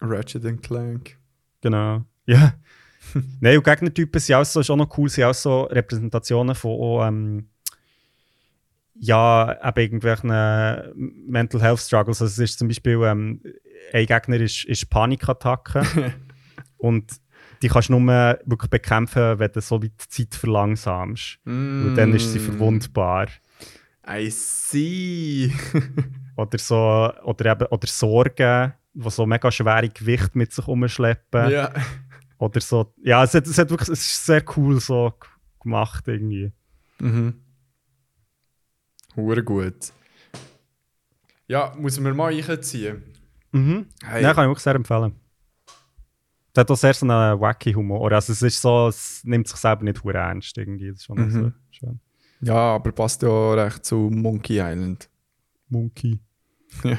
Ratchet 0.00 0.44
and 0.46 0.62
Clank. 0.62 1.16
Genau. 1.60 2.04
Ja. 2.26 2.54
Nein, 3.40 3.58
und 3.58 3.64
Gegnertypen 3.64 4.18
sind 4.18 4.34
auch 4.36 4.44
so, 4.46 4.60
ist 4.60 4.70
auch 4.70 4.76
noch 4.76 4.96
cool, 4.96 5.10
sind 5.10 5.24
auch 5.24 5.34
so 5.34 5.64
Repräsentationen 5.64 6.54
von 6.54 6.70
auch, 6.70 7.06
ähm, 7.06 7.50
ja, 8.94 9.52
eben 9.68 9.80
irgendwelchen 9.80 10.30
äh, 10.30 10.90
Mental 10.94 11.60
Health 11.60 11.80
Struggles. 11.80 12.22
Also 12.22 12.32
es 12.42 12.50
ist 12.52 12.58
zum 12.58 12.68
Beispiel, 12.68 12.98
ähm, 13.04 13.42
ein 13.92 14.06
Gegner 14.06 14.36
ist, 14.36 14.64
ist 14.64 14.88
Panikattacke 14.88 15.82
und 16.78 17.12
die 17.64 17.68
kannst 17.70 17.88
du 17.88 17.98
nur 17.98 18.38
wirklich 18.44 18.70
bekämpfen, 18.70 19.38
wenn 19.38 19.50
du 19.50 19.60
so 19.62 19.80
wie 19.82 19.88
die 19.88 20.08
Zeit 20.08 20.34
verlangsamst. 20.34 21.38
Und 21.46 21.94
dann 21.96 22.12
ist 22.12 22.30
sie 22.32 22.38
Mm. 22.38 22.42
verwundbar. 22.42 23.28
I 24.06 24.30
see. 24.30 25.50
Oder 26.36 26.58
so, 26.58 27.12
oder 27.24 27.52
eben, 27.52 27.66
oder 27.68 27.86
Sorgen, 27.86 28.74
die 28.92 29.10
so 29.10 29.24
mega 29.24 29.50
schwere 29.52 29.88
Gewicht 29.88 30.34
mit 30.34 30.52
sich 30.52 30.66
umschleppen. 30.68 31.48
ja. 31.50 31.72
Oder 32.38 32.60
so. 32.60 32.92
Ja, 33.02 33.22
es, 33.24 33.32
hat, 33.34 33.46
es, 33.46 33.56
hat 33.56 33.70
wirklich, 33.70 33.88
es 33.88 34.00
ist 34.00 34.26
sehr 34.26 34.42
cool 34.56 34.80
so 34.80 35.14
gemacht 35.62 36.06
irgendwie. 36.08 36.52
Mhm. 36.98 37.34
Hure 39.16 39.42
gut. 39.44 39.92
Ja, 41.46 41.72
muss 41.78 41.98
man 42.00 42.16
mal 42.16 42.34
reinziehen. 42.38 43.04
Mhm. 43.52 43.86
Hey. 44.04 44.22
Ja, 44.24 44.34
kann 44.34 44.44
ich 44.44 44.48
wirklich 44.50 44.64
sehr 44.64 44.74
empfehlen. 44.74 45.14
Es 46.54 46.60
hat 46.60 46.70
auch 46.70 46.76
sehr 46.76 46.94
so 46.94 47.04
einen 47.04 47.40
wacky 47.40 47.72
Humor. 47.72 48.12
Also 48.12 48.32
es 48.32 48.40
ist 48.40 48.62
so, 48.62 48.86
es 48.86 49.24
nimmt 49.24 49.48
sich 49.48 49.56
selber 49.56 49.82
nicht 49.82 50.04
hure 50.04 50.18
ernst 50.18 50.56
irgendwie. 50.56 50.88
Das 50.90 50.98
ist 51.00 51.04
schon 51.06 51.16
Mhm. 51.18 51.30
so 51.30 51.52
schön. 51.72 52.00
Ja, 52.42 52.54
aber 52.76 52.92
passt 52.92 53.22
ja 53.22 53.54
recht 53.54 53.84
zu 53.84 53.96
Monkey 53.96 54.58
Island. 54.60 55.08
Monkey. 55.68 56.20
Ja. 56.84 56.98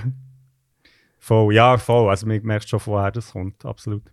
Voll, 1.20 1.54
ja, 1.56 1.78
voll. 1.78 2.10
Also 2.10 2.28
man 2.28 2.42
merkt 2.44 2.70
schon, 2.70 2.80
woher 2.86 3.12
das 3.12 3.32
kommt. 3.32 3.66
Absolut. 3.66 4.04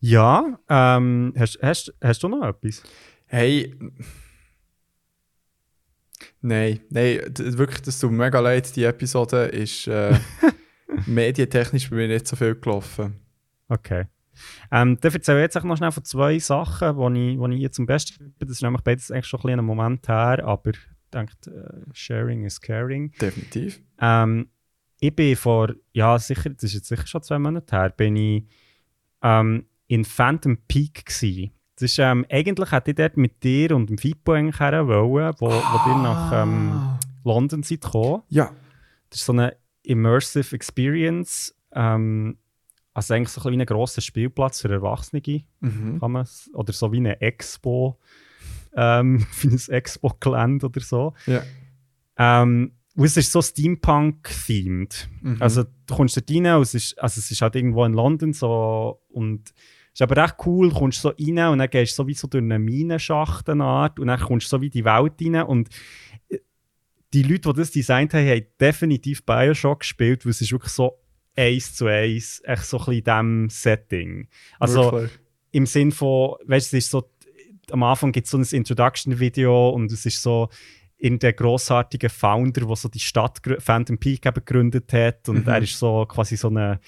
Ja, 0.00 0.58
ähm, 0.68 1.34
hast, 1.36 1.58
hast, 1.60 1.92
hast 2.00 2.22
du 2.22 2.28
noch 2.28 2.46
etwas? 2.46 2.82
Hey. 3.26 3.74
Nein, 6.40 6.80
nein, 6.90 7.20
wirklich, 7.36 7.82
das 7.82 7.98
tut 7.98 8.12
mega 8.12 8.38
leid. 8.40 8.74
Die 8.76 8.84
Episode 8.84 9.46
ist 9.46 9.86
äh, 9.88 10.16
medientechnisch 11.06 11.90
bei 11.90 11.96
mir 11.96 12.08
nicht 12.08 12.26
so 12.26 12.36
viel 12.36 12.54
gelaufen. 12.54 13.20
Okay. 13.68 14.06
Ähm, 14.70 14.98
dann 15.00 15.12
erzähle 15.12 15.38
ich 15.38 15.54
jetzt 15.54 15.64
noch 15.64 15.76
schnell 15.76 15.90
von 15.90 16.04
zwei 16.04 16.38
Sachen, 16.38 17.14
die 17.14 17.32
ich, 17.32 17.38
wo 17.38 17.48
ich 17.48 17.58
hier 17.58 17.72
zum 17.72 17.86
Besten 17.86 18.18
gebe. 18.18 18.46
Das 18.46 18.50
ist 18.50 18.62
nämlich 18.62 18.82
beides 18.82 19.10
eigentlich 19.10 19.26
schon 19.26 19.40
ein 19.40 19.42
bisschen 19.42 19.58
ein 19.58 19.64
Moment 19.64 20.08
her, 20.08 20.44
aber 20.44 20.70
ich 20.70 20.78
denke, 21.12 21.32
äh, 21.46 21.84
Sharing 21.92 22.44
is 22.44 22.60
Caring. 22.60 23.10
Definitiv. 23.20 23.80
Ähm, 24.00 24.48
ich 25.00 25.14
bin 25.14 25.36
vor, 25.36 25.74
ja 25.92 26.18
sicher, 26.18 26.50
das 26.50 26.64
ist 26.64 26.74
jetzt 26.74 26.88
sicher 26.88 27.06
schon 27.06 27.22
zwei 27.22 27.38
Monate 27.38 27.74
her, 27.76 27.90
bin 27.90 28.16
ich 28.16 28.44
ähm, 29.22 29.66
in 29.88 30.04
Phantom 30.04 30.56
Peak 30.68 31.04
gsi. 31.06 31.52
Das 31.74 31.90
ist, 31.92 31.98
ähm, 31.98 32.26
eigentlich 32.28 32.72
hätte 32.72 32.90
ich 32.90 32.96
dort 32.96 33.16
mit 33.16 33.42
dir 33.42 33.74
und 33.74 33.88
dem 33.88 33.98
Fippo 33.98 34.32
eigentlich 34.32 34.58
her 34.58 34.86
wollen, 34.86 35.32
wo, 35.38 35.46
wo 35.46 35.90
ihr 35.90 36.02
nach 36.02 36.42
ähm, 36.42 36.70
Ah. 36.72 36.98
London 37.24 37.62
seid 37.62 37.82
gekommen. 37.82 38.22
Ja. 38.28 38.50
Das 39.10 39.20
ist 39.20 39.26
so 39.26 39.32
eine 39.32 39.56
Immersive 39.88 40.54
Experience, 40.54 41.54
Ähm, 41.72 42.38
also 42.94 43.14
eigentlich 43.14 43.28
so 43.28 43.42
ein, 43.48 43.52
wie 43.56 43.60
ein 43.62 43.66
grosser 43.66 44.00
Spielplatz 44.00 44.60
für 44.62 44.70
Erwachsene, 44.70 45.20
Mhm. 45.60 46.00
kann 46.00 46.12
man 46.12 46.26
oder 46.54 46.72
so 46.72 46.90
wie 46.92 46.96
eine 46.96 47.20
Expo, 47.20 47.98
ähm, 48.74 49.24
wie 49.42 49.48
ein 49.48 49.60
Expo-Gelände 49.68 50.66
oder 50.66 50.80
so. 50.80 51.14
Ja. 51.26 51.42
Ähm, 52.16 52.72
und 52.96 53.04
es 53.04 53.16
ist 53.16 53.30
so 53.30 53.40
Steampunk-themed. 53.42 55.08
Mhm. 55.22 55.36
Also 55.40 55.64
du 55.86 55.94
kommst 55.94 56.16
dort 56.16 56.30
rein, 56.30 56.46
und 56.56 56.62
es 56.62 56.74
ist, 56.74 56.98
also 56.98 57.18
es 57.20 57.30
ist 57.30 57.40
halt 57.42 57.54
irgendwo 57.54 57.84
in 57.84 57.92
London 57.92 58.32
so 58.32 59.00
und 59.08 59.50
es 59.92 60.00
ist 60.00 60.02
aber 60.02 60.24
echt 60.24 60.36
cool, 60.46 60.70
du 60.70 60.74
kommst 60.76 61.00
so 61.00 61.10
rein 61.10 61.52
und 61.52 61.58
dann 61.58 61.70
gehst 61.70 61.92
du 61.98 62.02
so 62.02 62.06
wie 62.08 62.14
so 62.14 62.26
durch 62.28 62.42
eine 62.42 62.58
Minenschacht 62.58 63.48
eine 63.48 63.64
Art 63.64 64.00
und 64.00 64.08
dann 64.08 64.18
kommst 64.20 64.46
du 64.46 64.56
so 64.56 64.60
wie 64.62 64.70
die 64.70 64.84
Welt 64.84 65.14
rein 65.20 65.42
und 65.44 65.68
äh, 66.28 66.38
die 67.14 67.22
Leute, 67.22 67.52
die 67.52 67.58
das 67.58 67.70
designt 67.70 68.12
haben, 68.14 68.26
haben 68.28 68.46
definitiv 68.60 69.24
Bioshock 69.24 69.80
gespielt, 69.80 70.24
weil 70.24 70.30
es 70.30 70.40
ist 70.40 70.52
wirklich 70.52 70.72
so 70.72 70.98
eins 71.36 71.74
zu 71.74 71.86
eins, 71.86 72.42
echt 72.44 72.64
so 72.64 72.78
ein 72.78 72.84
bisschen 72.84 72.98
in 72.98 73.04
diesem 73.04 73.50
Setting. 73.50 74.28
Also 74.58 74.92
Wirklich. 74.92 75.10
im 75.52 75.66
Sinn 75.66 75.92
von, 75.92 76.34
weißt 76.46 76.72
du, 76.72 76.76
es 76.76 76.84
ist 76.84 76.90
so, 76.90 77.10
am 77.70 77.82
Anfang 77.82 78.12
gibt 78.12 78.26
es 78.26 78.30
so 78.30 78.38
ein 78.38 78.44
Introduction-Video 78.50 79.70
und 79.70 79.92
es 79.92 80.04
ist 80.04 80.22
so 80.22 80.48
in 80.96 81.18
der 81.18 81.32
großartige 81.32 82.08
Founder, 82.08 82.66
der 82.66 82.76
so 82.76 82.88
die 82.88 82.98
Stadt 82.98 83.40
Phantom 83.58 83.98
Peak 83.98 84.26
eben 84.26 84.34
gegründet 84.34 84.92
hat 84.92 85.28
und 85.28 85.46
Mhm. 85.46 85.48
er 85.52 85.62
ist 85.62 85.78
so 85.78 86.04
quasi 86.06 86.36
so 86.36 86.48
ein 86.50 86.78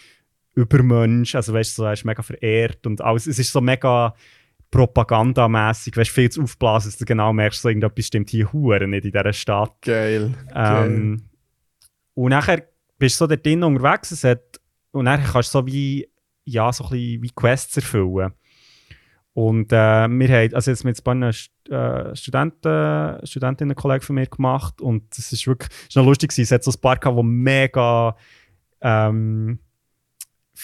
Übermensch, 0.57 1.37
also 1.37 1.53
weißt 1.55 1.79
du, 1.79 1.83
so, 1.83 1.85
er 1.87 1.93
ist 1.93 2.05
mega 2.05 2.23
verehrt 2.23 2.85
und 2.87 3.01
alles, 3.01 3.27
es 3.29 3.39
ist 3.39 3.53
so 3.53 3.61
mega 3.61 4.15
propagandamäßig, 4.71 5.97
weißt 5.97 6.11
du, 6.11 6.15
viel 6.15 6.31
zu 6.31 6.43
aufblasen, 6.43 6.91
dass 6.91 6.99
du 6.99 7.05
genau 7.05 7.33
merkst, 7.33 7.63
so 7.63 7.69
irgendetwas 7.69 8.07
stimmt 8.07 8.31
hier 8.31 8.53
hure 8.53 8.87
nicht 8.87 9.05
in 9.05 9.13
dieser 9.13 9.33
Stadt. 9.33 9.75
Geil. 9.83 10.35
Geil. 10.53 10.87
Ähm, 10.87 11.23
und 12.15 12.31
nachher 12.31 12.65
bist 12.99 13.21
du 13.21 13.25
so 13.25 13.27
dort 13.27 13.45
drin 13.45 13.63
unterwegs 13.63 14.11
es 14.11 14.25
hat, 14.25 14.61
und 14.93 15.05
dann 15.05 15.23
kannst 15.23 15.55
du 15.55 15.59
so 15.61 15.67
wie, 15.67 16.09
ja, 16.45 16.73
so 16.73 16.85
ein 16.85 16.91
bisschen 16.91 17.23
wie 17.23 17.31
Quests 17.31 17.77
erfüllen. 17.77 18.33
Und 19.33 19.73
äh, 19.73 20.09
wir 20.09 20.29
haben, 20.29 20.55
also 20.55 20.71
jetzt 20.71 20.85
mit 20.85 20.99
ein 20.99 21.05
paar 21.05 22.11
äh, 22.11 22.17
Studenten, 22.17 23.27
Studentinnen-Kollegen 23.27 24.05
von 24.05 24.17
mir 24.17 24.27
gemacht 24.27 24.81
und 24.81 25.05
es 25.17 25.33
ist 25.33 25.47
wirklich, 25.47 25.71
es 25.71 25.89
ist 25.91 25.97
noch 25.97 26.05
lustig 26.05 26.31
gewesen, 26.31 26.43
es 26.43 26.51
hat 26.51 26.65
so 26.65 26.73
ein 26.73 26.81
paar 26.81 26.97
gehabt, 26.97 27.17
die 27.17 27.23
mega, 27.23 28.17
ähm, 28.81 29.61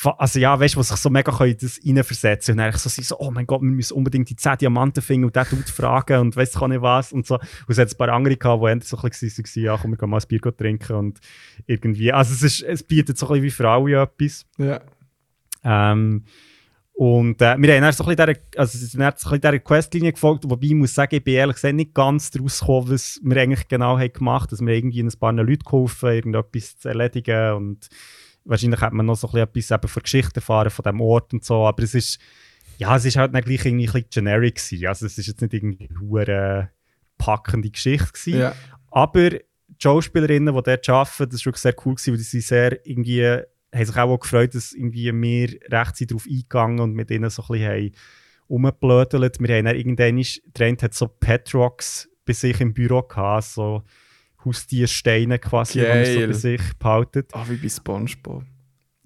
also 0.05 0.39
ja, 0.39 0.59
weißt 0.59 0.75
du, 0.75 0.79
was 0.79 0.89
sich 0.89 0.99
so 0.99 1.11
mega 1.11 1.33
in 1.45 1.57
das 1.59 1.81
reinversetzen 1.85 2.53
und 2.53 2.59
dann 2.59 2.67
eigentlich 2.67 2.83
so, 2.83 3.03
so, 3.03 3.19
oh 3.19 3.31
mein 3.31 3.47
Gott, 3.47 3.63
wir 3.63 3.71
müssen 3.71 3.95
unbedingt 3.95 4.29
die 4.29 4.37
10 4.37 4.59
Diamanten 4.59 5.03
finden 5.03 5.25
und 5.25 5.37
der 5.37 5.47
tut 5.47 5.69
fragen 5.69 6.21
und 6.21 6.37
weißt 6.37 6.57
du 6.57 6.67
nicht 6.69 6.83
was 6.83 7.13
und 7.13 7.27
so. 7.27 7.37
Und 7.37 7.69
es 7.69 7.79
hat 7.79 7.91
ein 7.91 7.97
paar 7.97 8.11
andere 8.11 8.37
gehabt, 8.37 8.63
die 8.63 8.67
eher 8.67 8.81
so 8.83 8.97
ein 8.97 9.09
bisschen 9.09 9.31
waren, 9.31 9.63
ja 9.65 9.79
komm, 9.81 9.91
wir 9.93 9.97
gehen 9.97 10.11
mal 10.11 10.21
ein 10.21 10.29
Bier 10.29 10.57
trinken 10.57 10.97
und 10.97 11.21
irgendwie, 11.67 12.13
also 12.13 12.35
es, 12.35 12.43
ist, 12.43 12.63
es 12.63 12.83
bietet 12.83 13.17
so 13.17 13.27
ein 13.27 13.33
bisschen 13.33 13.45
wie 13.45 13.51
für 13.51 13.69
alle 13.69 14.03
etwas. 14.03 14.45
Ja. 14.59 14.81
Ähm, 15.65 16.25
und 16.93 17.43
äh, 17.43 17.57
wir 17.59 17.75
haben 17.75 17.83
dann 17.83 17.93
so 17.93 18.05
ein 18.05 18.17
bisschen 18.17 18.35
dieser, 18.35 18.61
also 18.61 18.79
dann 18.79 18.89
so 18.89 18.99
ein 18.99 19.13
bisschen 19.13 19.41
dieser 19.41 19.59
Questlinie 19.59 20.13
gefolgt, 20.13 20.45
wobei 20.49 20.67
ich 20.67 20.75
muss 20.75 20.95
sagen, 20.95 21.15
ich 21.15 21.23
bin 21.23 21.35
ehrlich 21.35 21.57
gesagt 21.57 21.75
nicht 21.75 21.93
ganz 21.93 22.31
daraus 22.31 22.61
gekommen, 22.61 22.91
was 22.91 23.21
wir 23.23 23.37
eigentlich 23.37 23.69
genau 23.69 23.99
haben 23.99 24.13
gemacht 24.13 24.45
haben. 24.45 24.51
Dass 24.51 24.61
wir 24.67 24.75
irgendwie 24.75 25.03
ein 25.03 25.13
paar 25.21 25.35
Leute 25.35 25.65
geholfen, 25.65 26.09
irgendetwas 26.09 26.79
zu 26.79 26.89
erledigen 26.89 27.53
und 27.53 27.89
wahrscheinlich 28.47 28.81
hat 28.81 28.93
man 28.93 29.07
noch 29.07 29.17
so 29.17 29.29
ein 29.29 29.33
bisschen 29.53 29.67
etwas 29.67 29.71
eben 29.71 29.89
von 29.89 30.03
Geschichte 30.03 30.37
erfahren 30.37 30.71
von 30.71 30.83
diesem 30.83 31.01
Ort 31.01 31.33
und 31.33 31.45
so, 31.45 31.67
aber 31.67 31.83
es 31.83 31.95
ist, 31.95 32.19
ja, 32.79 32.97
es 32.97 33.05
ist 33.05 33.17
halt 33.17 33.35
dann 33.35 33.43
gleich 33.43 33.65
irgendwie 33.65 33.87
ein 33.87 33.93
bisschen 33.93 34.11
generic 34.11 34.57
gewesen. 34.57 34.87
Also 34.87 35.07
es 35.07 35.19
ist 35.19 35.27
jetzt 35.27 35.41
nicht 35.41 35.55
irgendwie 35.55 35.89
eine 35.89 36.01
hure 36.01 36.71
packende 37.19 37.71
Geschichte 37.71 38.13
gewesen. 38.13 38.41
Ja. 38.41 38.55
Aber 38.91 39.31
die 39.31 39.43
Schauspielerinnen, 39.83 40.55
die 40.55 40.63
dort 40.63 40.89
arbeiten, 40.89 41.31
das 41.31 41.41
war 41.41 41.47
wirklich 41.47 41.63
sehr 41.63 41.75
cool, 41.85 41.95
gewesen, 41.95 42.15
weil 42.15 42.21
sie 42.21 42.41
sehr 42.41 42.87
irgendwie, 42.87 43.25
haben 43.25 43.85
sich 43.85 43.97
auch, 43.97 44.11
auch 44.11 44.19
gefreut, 44.19 44.55
dass 44.55 44.73
irgendwie 44.73 45.13
wir 45.13 45.49
recht 45.71 46.11
darauf 46.11 46.27
eingegangen 46.27 46.81
und 46.81 46.95
mit 46.95 47.11
ihnen 47.11 47.31
so 47.31 47.43
ein 47.43 47.49
bisschen 47.49 47.69
haben 47.69 47.93
rumgeblödelt. 48.49 49.41
Wir 49.41 49.57
haben 49.57 49.65
dann 49.65 49.77
irgendwann, 49.77 50.23
der 50.57 50.67
eine 50.67 50.77
hat 50.81 50.95
so 50.95 51.09
Petrocks 51.09 52.09
bei 52.25 52.33
sich 52.33 52.61
im 52.61 52.75
Büro 52.75 53.03
gehabt, 53.03 53.45
so 53.45 53.83
Haustiersteine 54.47 55.39
quasi, 55.39 55.81
die 55.81 55.87
man 55.87 56.05
so 56.05 56.27
bei 56.27 56.33
sich 56.33 56.63
behaltet. 56.79 57.31
Ah, 57.35 57.45
wie 57.49 57.57
bei 57.57 57.69
Spongebob. 57.69 58.45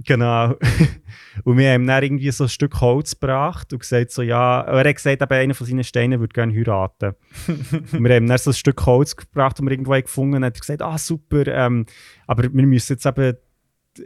Genau. 0.04 0.54
und 1.44 1.58
wir 1.58 1.72
haben 1.72 1.86
dann 1.86 2.02
irgendwie 2.02 2.30
so 2.30 2.44
ein 2.44 2.48
Stück 2.48 2.80
Holz 2.80 3.18
gebracht 3.18 3.72
und 3.72 3.80
gesagt 3.80 4.10
so, 4.10 4.22
ja, 4.22 4.62
er 4.62 4.88
hat 4.88 4.96
gesagt, 4.96 5.20
eben 5.20 5.32
einer 5.32 5.54
von 5.54 5.66
seinen 5.66 5.84
Steinen 5.84 6.20
würde 6.20 6.32
gerne 6.32 6.54
heiraten. 6.54 7.14
und 7.48 8.04
wir 8.04 8.14
haben 8.14 8.26
dann 8.26 8.38
so 8.38 8.50
ein 8.50 8.54
Stück 8.54 8.84
Holz 8.86 9.16
gebracht, 9.16 9.58
das 9.58 9.64
wir 9.64 9.70
irgendwo 9.70 9.92
gefunden 9.92 10.36
haben. 10.36 10.42
Und 10.42 10.46
hat 10.46 10.60
gesagt, 10.60 10.82
ah, 10.82 10.98
super, 10.98 11.46
ähm, 11.46 11.86
aber 12.26 12.44
wir 12.44 12.66
müssen 12.66 12.94
jetzt 12.94 13.06
eben, 13.06 13.36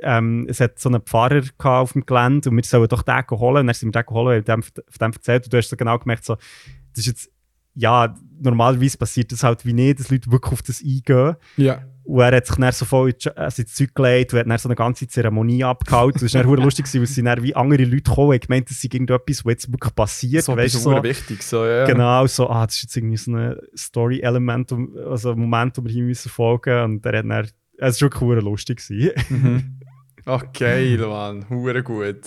ähm, 0.01 0.47
es 0.49 0.61
hat 0.61 0.78
so 0.78 0.89
einen 0.89 1.03
Pfarrer 1.03 1.43
auf 1.62 1.93
dem 1.93 2.07
Gelände 2.07 2.51
und 2.51 2.57
wir 2.57 2.64
sollen 2.64 2.89
doch 2.89 3.03
den 3.03 3.22
holen. 3.30 3.61
Und 3.61 3.66
dann 3.68 3.74
sind 3.74 3.95
wir 3.95 4.03
den 4.03 4.07
geholt 4.07 4.49
und 4.49 4.53
haben 4.53 4.62
dem, 4.62 4.85
dem 5.01 5.12
erzählt 5.12 5.45
und 5.45 5.53
du 5.53 5.57
hast 5.59 5.68
so 5.68 5.76
genau 5.76 5.99
gemerkt, 5.99 6.24
so, 6.24 6.35
das 6.35 6.99
ist 6.99 7.07
jetzt, 7.07 7.30
ja, 7.75 8.14
normalerweise 8.41 8.99
passiert 8.99 9.33
das 9.33 9.43
halt 9.43 9.64
wie 9.64 9.72
nicht, 9.72 10.01
dass 10.01 10.11
Leute 10.11 10.31
wirklich 10.31 10.53
auf 10.53 10.62
das 10.62 10.83
eingehen. 10.83 11.37
Ja. 11.57 11.83
Und 12.05 12.20
er 12.20 12.37
hat 12.37 12.47
sich 12.47 12.57
dann 12.57 12.70
so 12.70 12.85
voll 12.85 13.14
also 13.35 13.62
ins 13.62 13.75
Zeug 13.75 13.95
gelegt 13.95 14.35
und 14.35 14.41
hat 14.41 14.47
dann 14.47 14.59
so 14.59 14.68
eine 14.68 14.77
ganze 14.77 15.09
Zeremonie 15.09 15.64
abgehalten. 15.64 16.20
Das 16.20 16.35
war 16.35 16.43
dann 16.43 16.53
lustig, 16.64 16.87
weil 16.95 17.07
sie 17.07 17.22
dann 17.22 17.43
wie 17.43 17.55
andere 17.55 17.85
Leute 17.85 18.03
gekommen 18.03 18.33
und 18.33 18.41
gemeint, 18.47 18.68
das 18.68 18.83
sei 18.83 18.89
irgendetwas, 18.93 19.45
was 19.45 19.53
jetzt 19.53 19.72
wirklich 19.72 19.95
passiert. 19.95 20.45
So 20.45 20.55
weißt, 20.55 20.83
so 20.83 21.03
wichtig. 21.03 21.43
So, 21.43 21.64
ja. 21.64 21.87
Genau, 21.87 22.27
so, 22.27 22.51
ah, 22.51 22.66
das 22.66 22.77
ist 22.77 22.83
jetzt 22.83 22.97
irgendwie 22.99 23.16
so 23.16 23.33
ein 23.33 23.57
Story-Element, 23.75 24.75
also 25.07 25.33
ein 25.33 25.39
Moment, 25.39 25.79
wo 25.79 25.85
wir 25.85 25.93
hier 25.93 26.05
müssen 26.05 26.29
folgen 26.29 26.83
Und 26.83 27.07
er 27.07 27.18
hat 27.18 27.25
dann, 27.25 27.49
es 27.79 28.03
war 28.03 28.12
wirklich 28.12 28.45
lustig. 28.45 28.83
Mhm. 29.31 29.81
Ach, 30.27 30.45
geil, 30.53 30.99
Mann. 30.99 31.47
Hure 31.49 31.83
gut. 31.83 32.20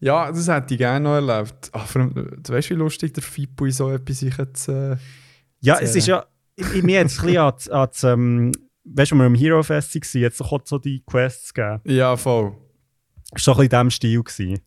Ja, 0.00 0.30
das 0.30 0.48
hätte 0.48 0.74
ich 0.74 0.78
gerne 0.78 1.00
noch 1.00 1.14
erlebt. 1.14 1.70
Ach, 1.72 1.96
allem, 1.96 2.14
du 2.14 2.52
weißt, 2.52 2.70
wie 2.70 2.74
lustig 2.74 3.14
der 3.14 3.22
Fippo 3.22 3.64
in 3.64 3.72
so 3.72 3.90
etwas 3.90 4.20
sich 4.20 4.36
jetzt. 4.36 4.68
Äh, 4.68 4.96
ja, 5.60 5.78
es 5.80 5.96
ist 5.96 6.06
ja, 6.06 6.24
ich, 6.54 6.72
ich, 6.72 6.82
mir 6.82 7.04
es 7.04 7.18
ein 7.18 7.26
bisschen 7.26 7.72
an, 7.72 7.82
an 7.82 7.90
ähm, 8.20 8.52
weißt 8.84 9.10
du, 9.10 9.14
als 9.14 9.20
wir 9.20 9.26
am 9.26 9.34
Hero 9.34 9.62
Fest 9.62 9.94
waren, 9.94 10.22
jetzt 10.22 10.40
doch 10.40 10.60
so 10.64 10.78
die 10.78 11.02
Quests 11.04 11.52
gegeben. 11.52 11.80
ja, 11.84 12.16
voll. 12.16 12.56
Es 13.34 13.46
war 13.46 13.54
so 13.54 13.60
ein 13.60 13.68
bisschen 13.68 13.80
in 13.80 13.88
diesem 13.88 13.90
Stil. 13.90 14.22
Gewesen. 14.22 14.60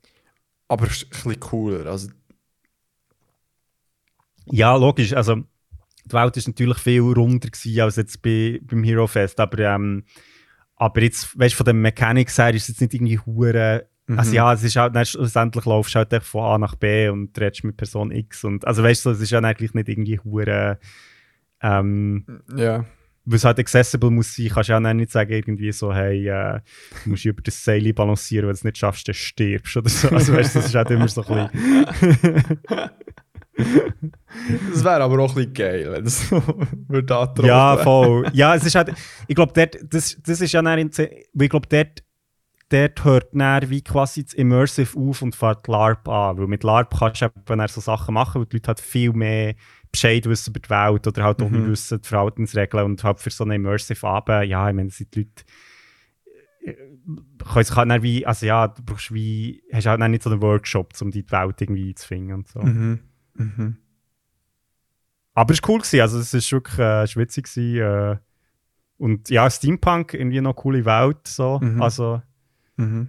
Aber 0.68 0.85
es 0.85 0.91
ist 0.97 1.03
ein 1.05 1.10
bisschen 1.10 1.39
cooler. 1.39 1.85
Also, 1.89 2.10
Ja, 4.45 4.76
logisch. 4.76 5.14
Also, 5.14 5.35
die 5.35 6.14
Welt 6.14 6.35
war 6.35 6.43
natürlich 6.45 6.77
viel 6.77 7.01
runder 7.01 7.49
gewesen 7.49 7.81
als 7.81 7.95
jetzt 7.95 8.22
bei, 8.22 8.60
beim 8.64 8.84
Hero 8.84 9.07
Fest. 9.07 9.39
Aber, 9.39 9.60
ähm, 9.60 10.03
aber 10.76 11.01
jetzt, 11.01 11.38
weißt 11.39 11.53
du, 11.53 11.57
von 11.57 11.65
den 11.65 11.81
Mechanics 11.81 12.38
her 12.38 12.53
ist 12.53 12.64
es 12.64 12.68
jetzt 12.69 12.81
nicht 12.81 12.93
irgendwie 12.93 13.19
hure. 13.19 13.89
Also, 14.17 14.29
Mhm. 14.31 14.35
ja, 14.35 14.53
es 14.53 14.63
ist 14.63 14.75
halt, 14.75 14.95
dann 14.95 15.05
schlussendlich 15.05 15.65
laufst 15.65 15.95
du 15.95 15.99
halt 15.99 16.23
von 16.23 16.43
A 16.43 16.57
nach 16.57 16.75
B 16.75 17.09
und 17.09 17.38
redest 17.39 17.63
mit 17.63 17.77
Person 17.77 18.11
X. 18.11 18.43
Und, 18.43 18.65
also, 18.67 18.83
weißt 18.83 19.05
du, 19.05 19.09
es 19.11 19.21
ist 19.21 19.31
ja 19.31 19.39
eigentlich 19.39 19.73
nicht 19.73 19.89
irgendwie 19.89 20.19
hure. 20.19 20.79
Ähm, 21.61 22.25
ja. 22.55 22.85
weil 23.25 23.35
es 23.35 23.45
halt 23.45 23.59
accessible 23.59 24.09
muss 24.09 24.35
sein, 24.35 24.49
kannst 24.49 24.69
du 24.69 24.73
ja 24.73 24.79
auch 24.79 24.93
nicht 24.93 25.11
sagen, 25.11 25.31
irgendwie 25.31 25.71
so, 25.71 25.93
hey, 25.93 26.27
äh, 26.27 26.59
du 27.03 27.11
musst 27.11 27.23
über 27.25 27.41
das 27.43 27.63
Seil 27.63 27.93
balancieren, 27.93 28.47
wenn 28.47 28.53
du 28.53 28.57
es 28.57 28.63
nicht 28.63 28.79
schaffst, 28.79 29.07
dann 29.07 29.13
stirbst 29.13 29.77
oder 29.77 29.89
so. 29.89 30.09
Also, 30.09 30.33
weißt 30.33 30.55
du, 30.55 30.59
das 30.59 30.67
ist 30.69 30.75
halt 30.75 30.89
immer 30.89 31.07
so 31.07 31.23
ein 31.25 31.49
bisschen. 31.53 32.89
Das 34.71 34.83
wäre 34.83 35.03
aber 35.03 35.19
auch 35.19 35.29
ein 35.31 35.35
bisschen 35.35 35.53
geil, 35.53 35.91
wenn 35.91 36.03
das 36.03 36.29
so 36.29 36.41
würde 36.88 37.47
Ja, 37.47 37.77
voll. 37.77 38.27
Ja, 38.33 38.55
es 38.55 38.65
ist 38.65 38.75
halt, 38.75 38.93
ich 39.27 39.35
glaube, 39.35 39.53
das, 39.83 40.17
das 40.23 40.41
ist 40.41 40.51
ja 40.53 40.61
dann, 40.61 40.79
ich 40.79 41.49
glaube, 41.49 41.67
dort, 41.69 42.03
dort 42.72 43.03
hört 43.03 43.27
dann 43.34 43.69
wie 43.69 43.84
quasi 43.84 44.23
das 44.23 44.34
Immersive 44.34 44.98
auf 44.98 45.22
und 45.22 45.35
fährt 45.35 45.68
LARP 45.68 46.07
an. 46.07 46.38
Weil 46.38 46.48
mit 46.48 46.64
LARP 46.64 46.98
kannst 46.98 47.22
du 47.22 47.26
eben 47.26 47.68
so 47.68 47.81
Sachen 47.81 48.14
machen, 48.14 48.41
weil 48.41 48.45
die 48.48 48.57
Leute 48.57 48.68
halt 48.68 48.80
viel 48.80 49.14
mehr 49.14 49.56
Bescheid 49.91 50.26
wissen 50.26 50.52
über 50.52 50.60
die 50.60 50.69
Welt 50.69 51.07
oder 51.07 51.23
halt 51.23 51.41
auch 51.41 51.49
Mhm. 51.49 51.68
wissen 51.68 52.02
die 52.02 52.07
Verhaltensregeln 52.07 52.85
und 52.85 53.03
halt 53.03 53.19
für 53.19 53.30
so 53.30 53.43
eine 53.43 53.56
Immersive 53.56 54.07
Abend, 54.07 54.48
ja, 54.49 54.69
ich 54.69 54.76
meine, 54.76 54.89
sind 54.89 55.14
die 55.14 55.19
Leute 55.19 55.43
äh, 56.64 56.73
können 57.43 57.65
sich 57.65 57.76
halt 57.76 57.89
dann 57.89 58.03
wie, 58.03 58.26
also 58.26 58.45
ja, 58.45 58.68
du 58.68 58.84
brauchst 58.84 59.14
wie, 59.14 59.64
hast 59.73 59.88
halt 59.88 59.99
dann 59.99 60.11
nicht 60.11 60.23
so 60.23 60.30
einen 60.30 60.41
Workshop, 60.41 60.93
um 61.02 61.11
die 61.11 61.30
Welt 61.31 61.60
irgendwie 61.61 61.93
zu 61.95 62.07
finden 62.07 62.34
und 62.34 62.48
so. 62.48 62.61
Mhm. 62.61 62.99
Mhm. 63.35 63.77
Aber 65.34 65.53
es 65.53 65.61
war 65.61 65.69
cool, 65.69 65.80
gewesen. 65.80 66.02
also 66.02 66.19
es 66.19 66.34
war 66.34 66.57
wirklich 66.60 66.80
äh, 66.80 67.19
witzig. 67.19 67.45
Gewesen, 67.45 67.77
äh, 67.80 68.18
und 68.98 69.30
ja, 69.30 69.49
Steampunk, 69.49 70.14
irgendwie 70.14 70.41
noch 70.41 70.52
eine 70.52 70.61
coole 70.61 70.85
Welt. 70.85 71.27
So. 71.27 71.60
Mhm. 71.60 71.81
Also, 71.81 72.22
Mhm. 72.81 73.07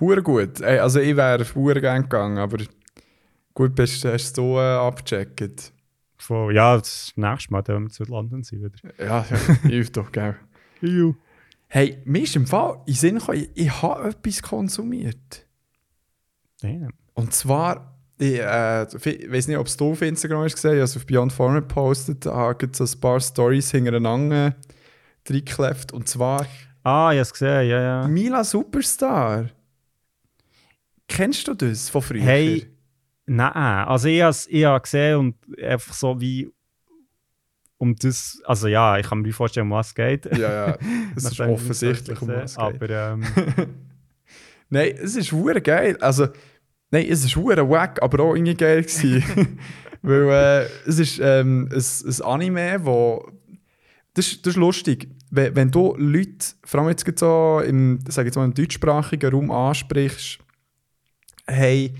Hure 0.00 0.22
gut. 0.22 0.60
Ey, 0.60 0.78
also 0.78 1.00
ich 1.00 1.16
wäre 1.16 1.44
hure 1.54 1.80
gern 1.80 2.02
gegangen, 2.02 2.38
aber 2.38 2.58
gut, 3.54 3.74
bist 3.74 4.04
hast 4.04 4.36
du 4.36 4.42
so 4.42 4.58
äh, 4.58 4.74
abgecheckt. 4.74 5.72
von, 6.16 6.54
ja, 6.54 6.76
das 6.76 7.12
nächste 7.16 7.52
Mal, 7.52 7.62
wenn 7.66 7.84
wir 7.84 7.90
zu 7.90 8.04
London 8.04 8.42
sind 8.42 8.62
wieder. 8.62 8.94
Ja, 8.98 9.24
ja 9.30 9.54
hilft 9.62 9.96
doch, 9.96 10.10
gell. 10.10 10.36
Hey, 11.66 12.00
mir 12.04 12.22
ist 12.22 12.36
im 12.36 12.46
Fall 12.46 12.80
in 12.86 12.94
Sinn 12.94 13.18
gekommen, 13.18 13.38
ich, 13.38 13.50
ich 13.54 13.82
habe 13.82 14.10
etwas 14.10 14.42
konsumiert. 14.42 15.44
Damn. 16.60 16.92
Und 17.14 17.32
zwar, 17.32 17.98
ich, 18.18 18.38
äh, 18.38 18.84
ich 18.84 19.32
weiß 19.32 19.48
nicht, 19.48 19.56
ob 19.56 19.66
es 19.66 19.76
du 19.76 19.90
auf 19.90 20.02
Instagram 20.02 20.44
hast 20.44 20.54
gesehen, 20.54 20.78
also 20.78 21.00
auf 21.00 21.06
Beyond 21.06 21.32
Form 21.32 21.54
gepostet, 21.54 22.26
da 22.26 22.52
gibt 22.52 22.78
es 22.78 22.92
so 22.92 22.96
ein 22.96 23.00
paar 23.00 23.18
Stories 23.18 23.72
hintereinander 23.72 24.54
reingeklebt. 25.28 25.92
Und 25.92 26.08
zwar, 26.08 26.46
Ah, 26.84 27.10
ich 27.12 27.16
habe 27.16 27.22
es 27.22 27.32
gesehen, 27.32 27.68
ja, 27.68 27.80
ja. 27.80 28.08
Mila 28.08 28.44
Superstar. 28.44 29.46
Kennst 31.08 31.48
du 31.48 31.54
das 31.54 31.88
von 31.88 32.02
früher? 32.02 32.22
Hey, 32.22 32.66
nein. 33.26 33.52
Also 33.86 34.08
ich 34.08 34.20
habe 34.20 34.30
es 34.30 34.46
ich 34.46 34.64
habe 34.64 34.80
gesehen 34.80 35.18
und 35.18 35.62
einfach 35.62 35.94
so 35.94 36.20
wie 36.20 36.50
um 37.78 37.96
das, 37.96 38.40
also 38.44 38.68
ja, 38.68 38.98
ich 38.98 39.06
kann 39.06 39.20
mir 39.20 39.32
vorstellen, 39.32 39.66
um 39.66 39.72
was 39.72 39.88
es 39.88 39.94
geht. 39.94 40.26
Ja, 40.36 40.68
ja. 40.68 40.78
Es 41.16 41.24
ist 41.24 41.40
offensichtlich, 41.40 42.20
um 42.22 42.28
was 42.28 42.52
es 42.52 42.56
geht. 42.56 42.82
Aber 42.82 42.90
ähm, 42.90 43.24
Nein, 44.70 44.94
es 45.00 45.16
ist 45.16 45.32
hure 45.32 45.60
geil. 45.60 45.96
Also, 46.00 46.28
nein, 46.90 47.06
es 47.08 47.24
ist 47.24 47.36
hure 47.36 47.68
wack, 47.68 48.02
aber 48.02 48.22
auch 48.24 48.34
irgendwie 48.34 48.54
geil 48.54 48.82
gewesen. 48.82 49.58
Weil 50.02 50.28
äh, 50.64 50.88
es 50.88 50.98
ist 50.98 51.18
ähm, 51.22 51.68
ein, 51.72 51.78
ein 51.78 52.22
Anime, 52.22 52.84
wo 52.84 53.26
das, 54.14 54.40
das 54.42 54.52
ist 54.52 54.56
lustig. 54.56 55.08
Wenn, 55.34 55.56
wenn 55.56 55.70
du 55.70 55.94
Leute, 55.96 56.46
vor 56.64 56.80
allem 56.80 56.90
jetzt 56.90 57.18
so 57.18 57.60
im, 57.66 57.98
sag 58.08 58.26
jetzt 58.26 58.36
mal, 58.36 58.44
im 58.44 58.54
deutschsprachigen 58.54 59.32
Raum 59.32 59.50
ansprichst, 59.50 60.38
hey, 61.46 61.94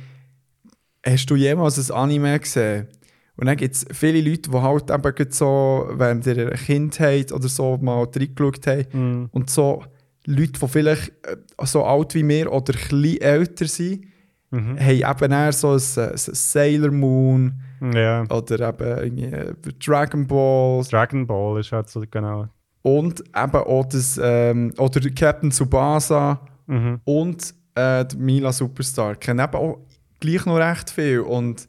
hast 1.05 1.27
du 1.27 1.36
jemals 1.36 1.90
ein 1.90 1.97
Anime 1.97 2.39
gesehen? 2.39 2.89
Und 3.36 3.47
dann 3.47 3.56
gibt 3.56 3.74
es 3.74 3.86
viele 3.90 4.20
Leute, 4.20 4.51
die 4.51 4.56
halt 4.56 4.90
eben 4.90 5.31
so 5.31 5.89
während 5.93 6.27
ihrer 6.27 6.51
Kindheit 6.51 7.32
oder 7.32 7.48
so 7.48 7.77
mal 7.78 8.05
reingeschaut 8.05 8.66
haben. 8.66 8.86
mm, 8.93 9.28
Und 9.32 9.51
so 9.51 9.82
Leute, 10.27 10.61
die 10.61 10.69
vielleicht 10.69 11.09
äh, 11.27 11.36
so 11.65 11.85
alt 11.85 12.15
wie 12.15 12.27
wir 12.27 12.52
oder 12.52 12.73
bisschen 12.73 13.20
älter 13.20 13.66
sind, 13.66 14.06
mhm. 14.51 14.78
haben 14.78 15.23
eben 15.23 15.32
eher 15.32 15.52
so 15.52 15.73
ein, 15.73 15.81
ein 15.97 16.16
Sailor 16.16 16.93
Moon 16.93 17.55
ja. 17.93 18.23
oder 18.31 18.69
eben 18.69 19.19
äh, 19.19 19.52
Dragon 19.85 20.27
Ball 20.27 20.85
Dragon 20.85 21.27
Ball 21.27 21.61
ist 21.61 21.73
halt 21.73 21.89
so 21.89 22.05
genau. 22.09 22.48
Und 22.85 23.20
eben 23.20 23.55
auch 23.56 23.86
das, 23.86 24.20
ähm, 24.23 24.73
oder 24.78 25.01
Captain 25.11 25.51
Tsubasa 25.51 26.40
Mhm. 26.66 27.01
und 27.05 27.55
äh, 27.74 28.05
die 28.06 28.16
Mila 28.16 28.52
Superstar. 28.52 29.16
Kennen 29.16 29.40
eben 29.44 29.55
auch 29.55 29.78
gleich 30.20 30.47
noch 30.47 30.56
recht 30.56 30.90
viel. 30.90 31.20
Und 31.20 31.69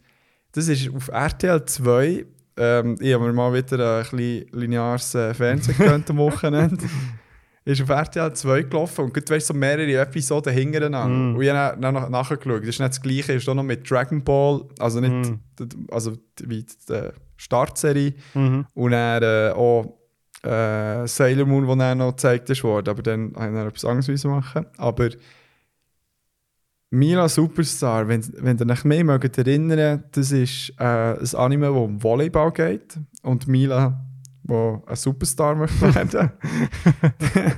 das 0.54 0.68
ist 0.70 0.90
auf 0.94 1.08
RTL 1.10 1.66
2. 1.66 2.26
Ähm, 2.58 2.96
ich 3.02 3.14
habe 3.14 3.26
mir 3.26 3.34
mal 3.34 3.54
wieder 3.54 3.98
ein 3.98 4.04
bisschen 4.10 4.46
lineares 4.54 5.14
äh, 5.16 5.34
Fernsehen 5.34 5.78
gegönnt 5.78 6.10
am 6.10 6.18
Wochenende. 6.18 6.78
Ist 7.66 7.82
auf 7.82 7.90
RTL 7.90 8.32
2 8.32 8.62
gelaufen 8.62 9.06
und 9.06 9.14
gerade 9.14 9.28
weißt, 9.34 9.48
so 9.48 9.54
mehrere 9.56 9.92
Episoden 9.98 10.54
hintereinander. 10.54 11.08
Mm. 11.10 11.36
Und 11.36 11.42
ich 11.42 11.50
habe 11.50 11.82
dann 11.82 11.96
nach, 11.96 12.10
nachgeschaut. 12.10 12.62
Das 12.62 12.70
ist 12.70 12.80
nicht 12.80 12.90
das 12.92 13.02
Gleiche, 13.02 13.34
ist 13.34 13.50
auch 13.50 13.56
noch 13.56 13.64
mit 13.64 13.90
Dragon 13.90 14.24
Ball, 14.24 14.62
also 14.78 15.00
nicht 15.00 15.12
Mm. 15.32 15.40
also 15.90 16.14
wie 16.44 16.64
die 16.64 17.10
Startserie. 17.38 18.14
Mhm. 18.36 18.68
Und 18.76 18.92
dann 18.92 19.24
äh, 19.24 19.50
auch 19.56 19.98
äh, 20.46 21.08
Sailor 21.08 21.46
Moon, 21.46 21.68
wo 21.68 21.76
dann 21.76 21.98
noch 21.98 22.12
gezeigt 22.12 22.64
worden. 22.64 22.90
Aber 22.90 23.02
dann 23.02 23.34
habe 23.36 23.48
ich 23.48 23.56
dann 23.56 23.68
etwas 23.68 23.86
anderes 23.86 24.24
machen. 24.24 24.66
Aber 24.78 25.10
Mila 26.92 27.28
Superstar, 27.28 28.08
wenn, 28.08 28.24
wenn 28.38 28.58
ihr 28.58 28.70
euch 28.70 28.84
mehr 28.84 29.04
mögt 29.04 29.38
erinnern, 29.38 30.04
das 30.12 30.32
ist 30.32 30.74
äh, 30.80 30.84
ein 30.84 31.36
Anime, 31.36 31.74
wo 31.74 31.84
um 31.84 32.02
Volleyball 32.02 32.52
geht. 32.52 32.98
Und 33.24 33.48
Mila, 33.48 34.06
wo 34.44 34.84
ein 34.86 34.96
Superstar 34.96 35.60
werden. 35.82 36.32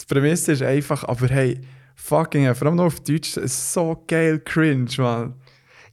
Die 0.00 0.06
Prämisse 0.08 0.52
ist 0.52 0.62
einfach, 0.62 1.04
aber 1.04 1.28
hey, 1.28 1.60
fucking, 1.94 2.54
vor 2.54 2.66
allem 2.66 2.76
noch 2.76 2.86
auf 2.86 3.00
Deutsch, 3.00 3.36
ist 3.36 3.72
so 3.72 4.02
geil 4.06 4.40
cringe, 4.40 4.90
man. 4.98 5.34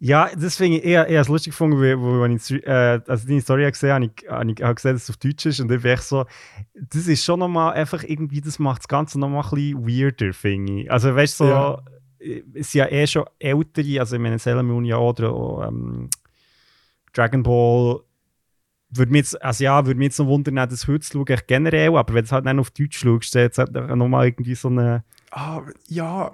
Ja, 0.02 0.30
das 0.34 0.56
finde 0.56 0.78
ich 0.78 0.86
eher, 0.86 1.08
eher 1.08 1.26
lustig 1.26 1.52
gefunden, 1.52 1.78
weil, 1.78 2.02
weil 2.02 2.22
wenn 2.22 2.36
ich 2.38 2.52
äh, 2.66 3.02
also 3.06 3.28
deine 3.28 3.42
Story 3.42 3.64
habe 3.64 3.72
gesehen 3.74 3.92
habe, 3.92 4.06
habe 4.06 4.12
ich, 4.16 4.32
habe 4.32 4.52
ich 4.52 4.64
habe 4.64 4.76
gesehen, 4.76 4.94
dass 4.94 5.04
es 5.04 5.10
auf 5.10 5.18
Deutsch 5.18 5.46
ist 5.46 5.60
und 5.60 5.70
ich 5.72 5.82
bin 5.82 5.92
echt 5.92 6.04
so, 6.04 6.26
das 6.74 7.08
ist 7.08 7.24
schon 7.24 7.40
nochmal 7.40 7.74
einfach 7.74 8.04
irgendwie, 8.04 8.40
das 8.40 8.60
macht 8.60 8.80
das 8.80 8.88
Ganze 8.88 9.20
nochmal 9.20 9.44
ein 9.44 9.50
bisschen 9.50 9.88
weirder, 9.88 10.34
finde 10.34 10.82
ich. 10.84 10.92
Also 10.92 11.14
weißt 11.14 11.40
du, 11.42 11.44
so, 11.44 11.50
Ja. 11.50 11.84
äh, 12.20 12.44
es 12.54 12.72
sind 12.72 12.80
ja 12.80 12.88
eh 12.88 13.08
schon 13.08 13.26
ältere, 13.40 14.00
also 14.00 14.16
ich 14.16 14.22
meine 14.22 14.40
Sailor 14.40 14.64
Moon 14.64 14.86
ja 14.86 14.98
oder 14.98 15.68
ähm, 15.68 16.10
Dragon 17.14 17.44
Ball, 17.44 18.00
würde 18.92 19.12
mich 19.12 19.20
jetzt, 19.20 19.42
also 19.44 19.64
ja, 19.64 19.86
würde 19.86 19.98
mich 19.98 20.08
jetzt 20.08 20.20
noch 20.20 20.28
wundern, 20.28 20.56
das 20.56 20.88
heute 20.88 21.02
zu 21.02 21.26
schauen, 21.26 21.40
generell, 21.46 21.96
aber 21.96 22.14
wenn 22.14 22.22
du 22.22 22.26
es 22.26 22.32
halt 22.32 22.46
dann 22.46 22.60
auf 22.60 22.72
Deutsch 22.72 23.00
schaust, 23.00 23.36
dann 23.36 23.44
hat 23.44 23.52
es 23.52 23.58
halt 23.58 23.74
nochmal 23.74 24.28
irgendwie 24.28 24.56
so 24.56 24.70
eine, 24.70 25.04
Ah, 25.32 25.62
ja, 25.88 26.34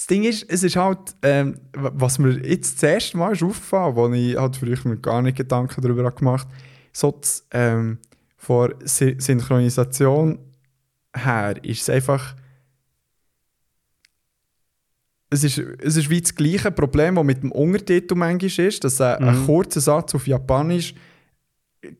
das 0.00 0.06
Ding 0.06 0.24
ist, 0.24 0.46
es 0.48 0.62
ist 0.62 0.76
halt, 0.76 0.98
ähm, 1.20 1.60
was 1.74 2.18
mir 2.18 2.30
jetzt 2.46 2.76
das 2.82 2.90
erste 2.90 3.18
Mal 3.18 3.32
ist 3.32 3.42
aufgefallen, 3.42 3.94
wo 3.96 4.08
ich 4.08 4.34
halt 4.34 4.56
früher 4.56 4.78
mir 4.84 4.96
gar 4.96 5.20
nicht 5.20 5.36
Gedanken 5.36 5.78
darüber 5.82 6.04
habe 6.04 6.16
gemacht 6.16 6.48
so 6.90 7.10
das, 7.20 7.46
ähm, 7.50 7.98
von 8.38 8.72
Sy 8.82 9.16
Synchronisation 9.18 10.38
her 11.14 11.54
ist 11.62 11.82
es 11.82 11.90
einfach 11.90 12.34
es 15.28 15.44
ist, 15.44 15.58
es 15.58 15.96
ist 15.96 16.08
wie 16.10 16.20
das 16.22 16.34
gleiche 16.34 16.70
Problem, 16.70 17.16
das 17.16 17.24
mit 17.24 17.42
dem 17.42 17.52
Untertitel 17.52 18.14
manchmal 18.14 18.66
ist, 18.66 18.82
dass 18.82 19.00
ein, 19.02 19.22
ein 19.22 19.40
Mhm. 19.42 19.46
kurzer 19.46 19.80
Satz 19.80 20.14
auf 20.14 20.26
Japanisch 20.26 20.94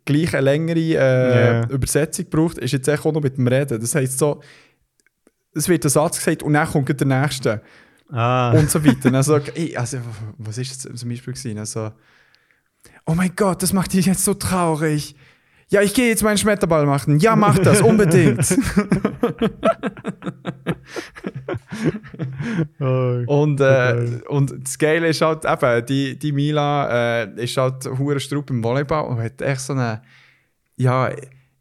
gleich 0.06 0.34
eine 0.34 0.40
längere 0.44 0.78
äh, 0.78 1.60
Ja. 1.60 1.68
Übersetzung 1.68 2.26
braucht, 2.30 2.58
ist 2.58 2.72
jetzt 2.72 2.88
auch 2.88 3.12
noch 3.12 3.20
mit 3.22 3.36
dem 3.36 3.46
Reden. 3.46 3.78
Das 3.78 3.94
heisst 3.94 4.18
so, 4.18 4.40
es 5.54 5.68
wird 5.68 5.84
ein 5.84 5.90
Satz 5.90 6.16
gesagt 6.18 6.42
und 6.42 6.54
dann 6.54 6.66
kommt 6.68 6.98
der 7.00 7.06
nächste 7.06 7.62
ah, 8.12 8.52
und 8.52 8.70
so 8.70 8.84
weiter. 8.84 9.12
Also, 9.14 9.36
ey, 9.36 9.76
also 9.76 9.98
was 10.38 10.58
ist 10.58 10.84
das 10.84 11.00
zum 11.00 11.08
Beispiel 11.08 11.32
gewesen? 11.34 11.58
Also, 11.58 11.92
oh 13.06 13.14
mein 13.14 13.34
Gott, 13.36 13.62
das 13.62 13.72
macht 13.72 13.92
dich 13.92 14.06
jetzt 14.06 14.24
so 14.24 14.34
traurig. 14.34 15.14
Ja, 15.68 15.82
ich 15.82 15.94
gehe 15.94 16.08
jetzt 16.08 16.24
meinen 16.24 16.36
Schmetterball 16.36 16.84
machen. 16.84 17.20
Ja, 17.20 17.36
mach 17.36 17.56
das, 17.58 17.80
unbedingt. 17.82 18.40
oh, 22.80 23.22
Und, 23.26 23.60
äh, 23.60 24.20
und 24.28 24.52
das 24.64 24.76
Geile 24.78 25.06
ist 25.08 25.20
halt 25.22 25.44
eben, 25.44 25.86
die, 25.86 26.18
die 26.18 26.32
Mila 26.32 27.22
äh, 27.22 27.44
ist 27.44 27.56
halt 27.56 27.86
hure 27.86 28.18
Strupp 28.18 28.50
im 28.50 28.64
Volleyball 28.64 29.04
und 29.08 29.22
hat 29.22 29.40
echt 29.42 29.60
so 29.60 29.74
eine, 29.74 30.02
ja, 30.76 31.10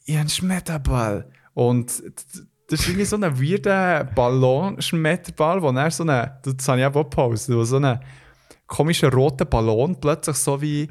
ihren 0.05 0.29
Schmetterball. 0.29 1.29
Und 1.53 2.01
das 2.69 2.81
ist 2.81 2.87
irgendwie 2.87 3.05
so 3.05 3.15
ein 3.15 3.23
weirder 3.23 4.03
Ballon-Schmetterball, 4.03 5.61
wo 5.61 5.69
er 5.71 5.91
so 5.91 6.03
eine, 6.03 6.39
das 6.43 6.67
habe 6.67 6.79
ich 6.79 6.85
auch 6.85 6.93
gepostet, 6.93 7.55
wo 7.55 7.63
so 7.63 7.77
einen 7.77 7.99
komischen 8.67 9.09
roten 9.11 9.47
Ballon 9.49 9.99
plötzlich 9.99 10.35
so 10.37 10.61
wie 10.61 10.83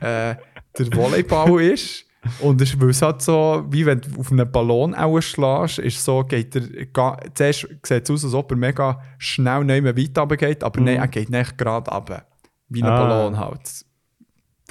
äh, 0.00 0.34
der 0.78 0.92
Volleyball 0.92 1.60
ist. 1.72 2.04
Und 2.40 2.60
es 2.60 2.74
ist 2.74 3.02
halt 3.02 3.22
so, 3.22 3.64
wie 3.70 3.86
wenn 3.86 4.00
du 4.00 4.18
auf 4.18 4.32
einen 4.32 4.50
Ballon 4.50 4.94
ausschlägst, 4.94 5.78
ist 5.78 6.02
so, 6.02 6.24
geht 6.24 6.56
er, 6.56 7.18
zuerst 7.34 7.68
sieht 7.84 8.04
es 8.04 8.10
aus, 8.10 8.24
als 8.24 8.34
ob 8.34 8.50
er 8.50 8.56
mega 8.56 9.00
schnell 9.18 9.64
nicht 9.64 9.82
mehr 9.82 9.96
weit 9.96 10.18
runter 10.18 10.36
geht, 10.36 10.64
aber 10.64 10.80
nein, 10.80 10.96
er 10.96 11.08
geht 11.08 11.30
nicht 11.30 11.56
gerade 11.56 11.90
runter. 11.90 12.26
Wie 12.68 12.82
ein 12.82 12.88
Ah. 12.88 13.06
Ballon 13.06 13.38
halt. 13.38 13.84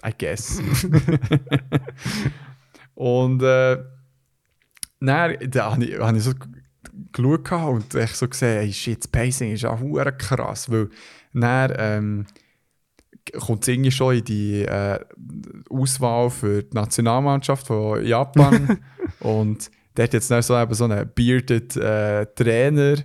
I 0.06 0.12
guess. 0.18 0.62
und 2.96 3.42
äh, 3.42 3.78
dann 5.00 5.36
da 5.50 5.72
habe 5.72 5.86
ich, 5.86 6.00
hab 6.00 6.16
ich 6.16 6.24
so 6.24 6.32
geschaut 7.12 7.52
und 7.52 7.96
echt 7.96 8.16
so 8.16 8.28
gesehen, 8.28 8.60
hey, 8.60 8.74
shit, 8.74 9.00
das 9.00 9.08
Pacing 9.08 9.52
ist 9.52 9.66
auch 9.66 9.82
krass, 10.18 10.70
weil 10.70 10.90
dann 11.34 11.74
ähm, 11.78 12.26
kommt 13.40 13.64
es 13.64 13.68
irgendwie 13.68 13.92
schon 13.92 14.18
in 14.18 14.24
die 14.24 14.62
äh, 14.64 15.00
Auswahl 15.70 16.30
für 16.30 16.64
die 16.64 16.76
Nationalmannschaft 16.76 17.68
von 17.68 18.06
Japan. 18.06 18.80
Und 19.20 19.72
der 19.98 20.06
hat 20.06 20.14
jetzt 20.14 20.30
dann 20.30 20.42
so, 20.42 20.58
eben 20.58 20.74
so 20.74 20.86
einen 20.86 21.10
bearded 21.14 21.76
äh, 21.78 22.26
Trainer, 22.36 22.98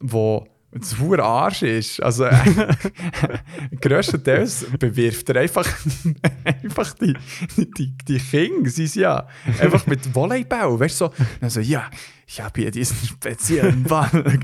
der 0.00 0.44
das 0.72 0.98
hure 0.98 1.22
Arsch 1.22 1.62
ist. 1.62 2.02
Also 2.02 2.24
äh, 2.24 2.74
grösstenteils 3.80 4.66
bewirft 4.78 5.28
er 5.28 5.42
einfach, 5.42 5.68
einfach 6.44 6.94
die, 6.94 7.14
die, 7.56 7.94
die 8.08 8.18
Kinder, 8.18 8.70
sie 8.70 8.86
ja 8.98 9.28
einfach 9.60 9.86
mit 9.86 10.14
Volleyball. 10.14 10.80
Weißt 10.80 11.00
du, 11.00 11.06
so, 11.06 11.12
also 11.40 11.60
ja, 11.60 11.90
ich 12.26 12.40
habe 12.40 12.60
hier 12.60 12.70
diesen 12.70 12.96
speziellen 13.06 13.82
Ball 13.88 14.40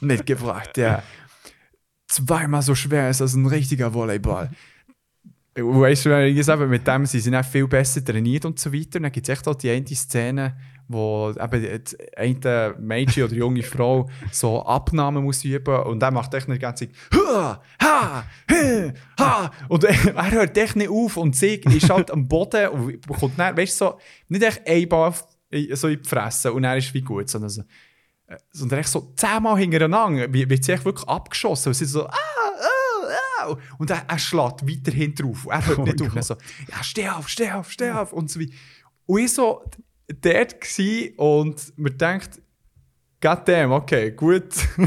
mitgebracht, 0.00 0.76
der 0.76 1.02
zweimal 2.08 2.62
so 2.62 2.74
schwer 2.74 3.10
ist 3.10 3.20
als 3.20 3.34
ein 3.34 3.46
richtiger 3.46 3.92
Volleyball. 3.92 4.50
Weißt 5.54 6.06
du, 6.06 6.26
ich 6.26 6.44
sage, 6.44 6.66
mit 6.66 6.86
dem 6.86 7.06
sie 7.06 7.20
sind 7.20 7.34
auch 7.34 7.44
viel 7.44 7.66
besser 7.66 8.04
trainiert 8.04 8.44
und 8.44 8.58
so 8.58 8.72
weiter. 8.72 8.98
Und 8.98 9.04
dann 9.04 9.12
gibt 9.12 9.28
es 9.28 9.32
echt 9.32 9.48
auch 9.48 9.54
die 9.54 9.70
eine 9.70 9.86
Szene, 9.86 10.56
wo 10.88 11.30
eben 11.30 11.84
eine 12.16 12.74
Mädchen 12.78 13.24
oder 13.24 13.34
junge 13.34 13.62
Frau 13.62 14.08
so 14.30 14.62
Abnahmen 14.62 15.24
muss 15.24 15.44
üben 15.44 15.82
und 15.82 16.00
der 16.00 16.10
macht 16.10 16.32
echt 16.34 16.48
die 16.48 16.58
ganze 16.58 16.88
Zeit 16.88 16.96
ha, 17.12 17.62
ha, 17.82 18.24
ha, 19.18 19.50
und 19.68 19.84
er 19.84 20.30
hört 20.30 20.56
echt 20.56 20.76
nicht 20.76 20.90
auf 20.90 21.16
und 21.16 21.34
sie 21.34 21.54
ist 21.56 21.90
halt 21.90 22.10
am 22.10 22.28
Boden 22.28 22.68
und 22.68 23.00
bekommt 23.06 23.38
dann, 23.38 23.56
weißt 23.56 23.80
du, 23.80 23.84
so, 23.84 23.98
nicht 24.28 24.42
echt 24.42 24.66
ein 24.66 24.88
Ball 24.88 25.12
so 25.72 25.88
in 25.88 26.02
die 26.02 26.08
Fresse 26.08 26.52
und 26.52 26.64
er 26.64 26.76
ist 26.76 26.92
wie 26.94 27.02
gut, 27.02 27.28
sondern 27.28 27.50
so, 27.50 27.62
äh, 28.26 28.36
sondern 28.52 28.80
echt 28.80 28.88
so 28.88 29.12
zehnmal 29.16 29.58
hintereinander 29.58 30.32
wird 30.32 30.64
sie 30.64 30.72
echt 30.72 30.84
wirklich 30.84 31.08
abgeschossen 31.08 31.68
und 31.68 31.74
sie 31.74 31.84
so 31.84 32.06
ah, 32.06 32.12
ah, 32.12 33.44
ah. 33.48 33.56
und 33.78 33.90
er, 33.90 34.04
er 34.08 34.18
schlägt 34.18 34.68
weiterhin 34.68 35.14
drauf. 35.14 35.46
Er 35.48 35.66
hört 35.66 35.78
Oh 35.78 35.82
nicht 35.82 36.02
auf. 36.02 36.16
Er 36.16 36.22
so, 36.22 36.34
ja, 36.68 36.82
steh 36.82 37.08
auf, 37.08 37.28
steh 37.28 37.52
auf, 37.52 37.70
steh 37.70 37.90
auf. 37.90 38.12
Und 38.12 38.30
so 38.30 38.40
wie. 38.40 38.52
Und 39.06 39.20
ich 39.20 39.32
so 39.32 39.62
dort 40.08 40.60
gsi 40.60 41.14
und 41.16 41.72
man 41.76 41.96
denkt, 41.98 42.40
Goddamn, 43.20 43.72
okay, 43.72 44.10
gut. 44.12 44.54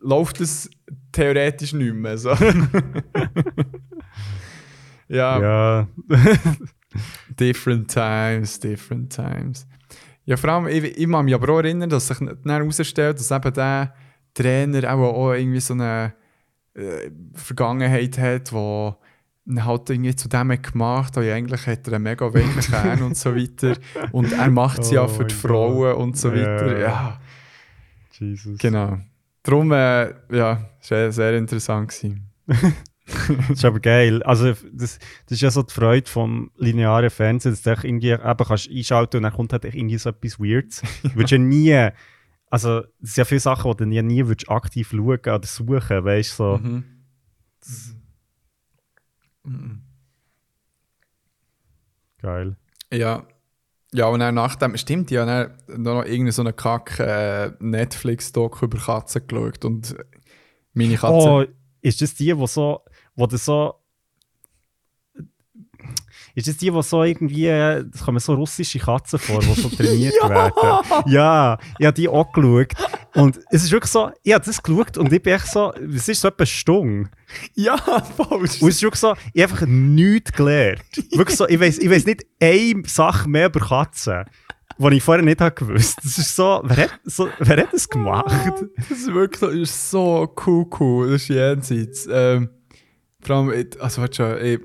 Läuft 0.00 0.40
es 0.40 0.68
theoretisch 1.12 1.72
nicht 1.72 1.94
mehr 1.94 2.18
so. 2.18 2.30
ja, 5.08 5.40
Ja. 5.40 5.88
different 7.38 7.88
times, 7.90 8.58
different 8.58 9.14
times. 9.14 9.66
Ja, 10.24 10.36
vor 10.36 10.50
allem, 10.50 10.66
ich, 10.66 10.82
ich 10.98 11.08
kann 11.08 11.24
mich 11.24 11.34
aber 11.34 11.52
auch 11.52 11.58
erinnern, 11.58 11.88
dass 11.88 12.08
sich 12.08 12.18
dann 12.18 12.38
herausstellt, 12.44 13.20
dass 13.20 13.30
eben 13.30 13.52
der 13.54 13.94
Trainer 14.34 14.92
auch, 14.92 15.14
auch 15.14 15.32
irgendwie 15.34 15.60
so 15.60 15.74
eine 15.74 16.14
äh, 16.74 17.10
Vergangenheit 17.32 18.18
hat, 18.18 18.52
wo 18.52 18.88
ihn 18.88 19.05
halt 19.48 19.90
irgendwie 19.90 20.14
zu 20.16 20.28
dem 20.28 20.48
gemacht. 20.60 21.16
Ja, 21.16 21.34
eigentlich 21.34 21.66
hat 21.66 21.86
er 21.86 21.94
einen 21.94 22.04
mega 22.04 22.32
weichen 22.32 22.60
Kern 22.60 23.02
und 23.02 23.16
so 23.16 23.34
weiter. 23.34 23.76
Und 24.12 24.32
er 24.32 24.50
macht 24.50 24.80
es 24.80 24.90
ja 24.90 25.04
Oh 25.04 25.08
für 25.08 25.24
die 25.24 25.34
Frauen 25.34 25.94
und 25.96 26.16
so 26.16 26.30
Ja. 26.30 26.34
weiter. 26.34 26.78
Ja, 26.80 27.20
Jesus. 28.18 28.58
genau. 28.58 28.98
Darum, 29.42 29.70
äh, 29.72 30.08
ja, 30.34 30.68
es 30.80 30.90
war 30.90 31.12
sehr 31.12 31.36
interessant. 31.38 31.88
Gewesen. 31.90 32.28
Das 32.46 33.50
ist 33.50 33.64
aber 33.64 33.78
geil. 33.78 34.20
Also, 34.24 34.52
das, 34.72 34.98
das 35.26 35.32
ist 35.36 35.40
ja 35.42 35.50
so 35.52 35.62
die 35.62 35.72
Freude 35.72 36.10
vom 36.10 36.50
linearen 36.56 37.10
Fernsehen, 37.10 37.52
dass 37.52 37.62
du 37.62 37.70
irgendwie 37.86 38.10
eben 38.10 38.36
kannst 38.36 38.68
einschalten 38.68 39.18
und 39.18 39.22
dann 39.22 39.32
kommt 39.32 39.52
halt 39.52 39.64
irgendwie 39.64 39.98
so 39.98 40.08
etwas 40.10 40.40
Weirds. 40.40 40.82
Du 41.04 41.10
würdest 41.14 41.30
ja 41.30 41.38
nie, 41.38 41.88
also, 42.50 42.80
das 42.80 42.90
sind 43.14 43.16
ja 43.18 43.24
viele 43.24 43.40
Sachen, 43.40 43.70
die 43.70 43.76
du 43.76 43.86
nie, 43.86 44.02
nie 44.02 44.26
würdest 44.26 44.50
aktiv 44.50 44.88
schauen 44.90 45.02
oder 45.20 45.40
suchen, 45.44 46.04
weißt 46.04 46.32
du, 46.32 46.34
so. 46.34 46.58
Mhm. 46.58 46.84
Mhm. 49.46 49.82
Geil. 52.20 52.56
Ja. 52.92 53.26
Ja, 53.92 54.08
und 54.08 54.20
dann 54.20 54.34
nach 54.34 54.56
dem, 54.56 54.76
stimmt, 54.76 55.10
ja, 55.10 55.24
dann 55.24 55.56
noch 55.68 56.02
irgendeine 56.02 56.32
so 56.32 56.42
eine 56.42 56.52
Kack 56.52 56.98
äh, 56.98 57.52
Netflix-Doku 57.60 58.66
über 58.66 58.78
Katzen 58.78 59.26
geschaut 59.26 59.64
und 59.64 59.96
meine 60.74 60.96
Katze. 60.96 61.28
Oh, 61.28 61.44
ist 61.80 62.02
das 62.02 62.14
die, 62.14 62.36
wo 62.36 62.46
so, 62.46 62.80
wo 63.14 63.26
du 63.26 63.38
so, 63.38 63.74
ist 66.36 66.48
das 66.48 66.58
die, 66.58 66.72
wo 66.72 66.82
so 66.82 67.02
irgendwie, 67.02 67.46
das 67.46 68.04
kommen 68.04 68.18
so 68.18 68.34
russische 68.34 68.78
Katzen 68.78 69.18
vor, 69.18 69.40
die 69.40 69.54
so 69.54 69.70
trainiert 69.70 70.14
werden? 70.22 71.10
Ja, 71.10 71.56
ich 71.78 71.86
habe 71.86 71.94
die 71.94 72.08
auch 72.10 72.30
geschaut. 72.30 72.74
Und 73.14 73.40
es 73.50 73.64
ist 73.64 73.72
wirklich 73.72 73.90
so, 73.90 74.10
ich 74.22 74.34
habe 74.34 74.44
das 74.44 74.62
geschaut 74.62 74.98
und 74.98 75.10
ich 75.10 75.22
bin 75.22 75.32
echt 75.32 75.46
so, 75.46 75.72
es 75.72 76.06
ist 76.06 76.20
so 76.20 76.28
etwas 76.28 76.50
Stung. 76.50 77.08
Ja, 77.54 77.78
falsch. 77.78 78.60
Und 78.60 78.68
es 78.68 78.76
ist 78.76 78.82
wirklich 78.82 79.00
so, 79.00 79.14
ich 79.32 79.42
habe 79.42 79.54
einfach 79.54 79.66
nichts 79.66 80.30
gelernt. 80.32 80.82
Wirklich 81.12 81.38
so, 81.38 81.48
ich 81.48 81.58
weiß 81.58 81.78
ich 81.78 81.88
weiss 81.88 82.04
nicht 82.04 82.26
eine 82.38 82.82
Sache 82.86 83.26
mehr 83.30 83.46
über 83.46 83.60
Katzen, 83.60 84.24
die 84.76 84.94
ich 84.94 85.02
vorher 85.02 85.24
nicht 85.24 85.40
habe 85.40 85.54
gewusst. 85.54 85.96
Das 86.04 86.18
ist 86.18 86.36
so, 86.36 86.60
wer 86.64 86.76
hat, 86.76 87.00
so, 87.04 87.30
wer 87.38 87.56
hat 87.56 87.72
das 87.72 87.88
gemacht? 87.88 88.52
Das 88.76 88.90
ist 88.90 89.06
wirklich 89.14 89.40
das 89.40 89.54
ist 89.54 89.90
so 89.90 90.34
cool, 90.46 90.66
cool. 90.78 91.12
Das 91.12 91.22
ist 91.22 91.28
jenseits. 91.28 92.06
Ähm, 92.12 92.50
vor 93.22 93.36
allem, 93.36 93.66
also 93.80 94.02
warte 94.02 94.14
schon, 94.14 94.44
ich, 94.44 94.60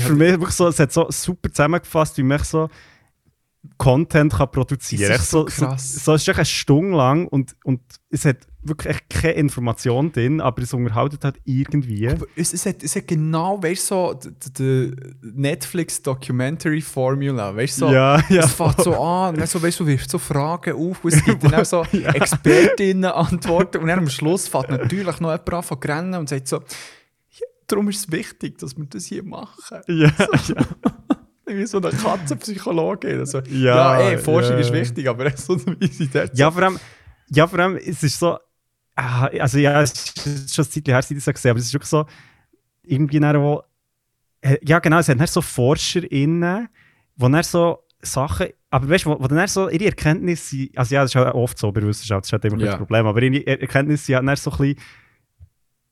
Für 0.00 0.14
mich 0.14 0.32
wirklich 0.32 0.50
so, 0.50 0.68
es 0.68 0.78
hat 0.78 0.92
so 0.92 1.06
super 1.10 1.50
zusammengefasst, 1.50 2.16
wie 2.18 2.22
man 2.22 2.38
so 2.38 2.68
Content 3.78 4.32
kann 4.32 4.50
produzieren 4.50 5.16
kann. 5.16 5.20
So, 5.20 5.42
so 5.42 5.48
so, 5.48 5.66
krass. 5.66 6.04
so, 6.04 6.14
es 6.14 6.22
ist 6.22 6.28
echt 6.28 6.38
eine 6.38 6.44
Stunde 6.44 6.96
lang 6.96 7.26
und, 7.28 7.54
und 7.64 7.80
es 8.10 8.24
hat 8.24 8.38
wirklich 8.62 8.96
keine 9.08 9.34
Information 9.34 10.12
drin, 10.12 10.40
aber 10.40 10.62
es 10.62 10.72
unterhaltet 10.72 11.24
halt 11.24 11.36
irgendwie. 11.44 12.08
aber 12.08 12.24
es, 12.36 12.54
es, 12.54 12.66
hat, 12.66 12.82
es 12.82 12.96
hat 12.96 13.06
genau, 13.08 13.62
weißt 13.62 13.90
du, 13.90 13.94
so, 13.94 14.18
die, 14.58 14.92
Netflix-Documentary-Formula, 15.22 17.54
weißt 17.56 17.82
du, 17.82 17.86
so, 17.86 17.92
Ja, 17.92 18.22
ja, 18.28 18.44
es 18.44 18.52
fängt 18.52 18.82
so 18.82 18.98
an, 18.98 19.36
dann 19.36 19.46
so, 19.46 19.62
weißt 19.62 19.80
du, 19.80 19.86
wirft 19.86 20.10
so 20.10 20.18
Fragen 20.18 20.74
auf, 20.74 21.04
und 21.04 21.12
es 21.12 21.22
gibt 21.24 21.44
dann 21.44 21.54
auch 21.54 21.64
so 21.64 21.84
Expertinnen 21.92 23.10
antworten 23.10 23.78
und 23.78 23.86
dann 23.88 24.00
am 24.00 24.08
Schluss 24.08 24.48
fängt 24.48 24.70
natürlich 24.70 25.20
noch 25.20 25.30
jemand 25.30 25.52
an 25.52 25.62
von 25.62 25.78
rennen 25.78 26.14
und 26.14 26.28
sagt 26.28 26.48
so, 26.48 26.56
ja, 26.56 26.62
darum 27.66 27.88
ist 27.88 27.98
es 28.06 28.12
wichtig, 28.12 28.58
dass 28.58 28.76
wir 28.76 28.86
das 28.86 29.04
hier 29.06 29.22
machen. 29.24 29.80
Ja, 29.88 30.10
ja. 30.18 30.54
Irgendwie 31.46 31.66
so 31.66 31.76
eine 31.78 31.90
Katzenpsychologin. 31.90 33.18
Also, 33.18 33.40
Ja, 33.50 34.00
ja, 34.00 34.10
ey, 34.12 34.18
Forschung 34.18 34.52
ja. 34.54 34.60
ist 34.60 34.72
wichtig, 34.72 35.06
aber 35.08 35.30
so 35.36 35.58
wie 35.78 35.86
sie 35.88 36.08
dort 36.08 36.36
Ja, 36.38 36.50
vor 36.50 36.62
allem, 36.62 36.78
ja, 37.28 37.46
vor 37.46 37.58
allem, 37.58 37.76
es 37.76 38.02
ist 38.02 38.18
so, 38.18 38.38
also 38.94 39.58
ja, 39.58 39.82
es 39.82 39.92
ist 40.24 40.54
schon 40.54 40.64
ein 40.64 40.70
Zeit 40.70 40.88
her, 40.88 41.02
seit 41.02 41.10
ich 41.18 41.24
das 41.24 41.34
gesehen 41.34 41.50
habe, 41.50 41.50
aber 41.50 41.58
es 41.60 41.66
ist 41.66 41.74
wirklich 41.74 41.90
so, 41.90 42.06
irgendwie 42.82 43.20
wo, 43.20 43.62
äh, 44.40 44.56
ja 44.62 44.78
genau, 44.78 44.98
es 44.98 45.08
hat 45.08 45.28
so 45.28 45.42
ForscherInnen, 45.42 46.68
die 47.16 47.30
dann 47.30 47.42
so 47.42 47.78
Sachen, 48.00 48.48
aber 48.70 48.88
weißt 48.88 49.04
du, 49.06 49.10
wo, 49.10 49.20
wo 49.22 49.26
dann 49.28 49.46
so 49.48 49.68
ihre 49.68 49.86
Erkenntnisse, 49.86 50.68
also 50.76 50.94
ja, 50.94 51.02
das 51.02 51.10
ist 51.10 51.14
halt 51.16 51.34
oft 51.34 51.58
so 51.58 51.70
bei 51.72 51.82
Wissenschaft, 51.82 52.22
das 52.24 52.28
ist 52.28 52.32
halt 52.32 52.44
immer 52.46 52.58
Ja. 52.62 52.66
das 52.72 52.76
Problem, 52.78 53.06
aber 53.06 53.20
ihre 53.22 53.36
Er- 53.46 53.60
Erkenntnisse 53.60 54.04
sind 54.06 54.26
dann 54.26 54.36
so 54.36 54.50
ein 54.50 54.56
bisschen, 54.56 54.76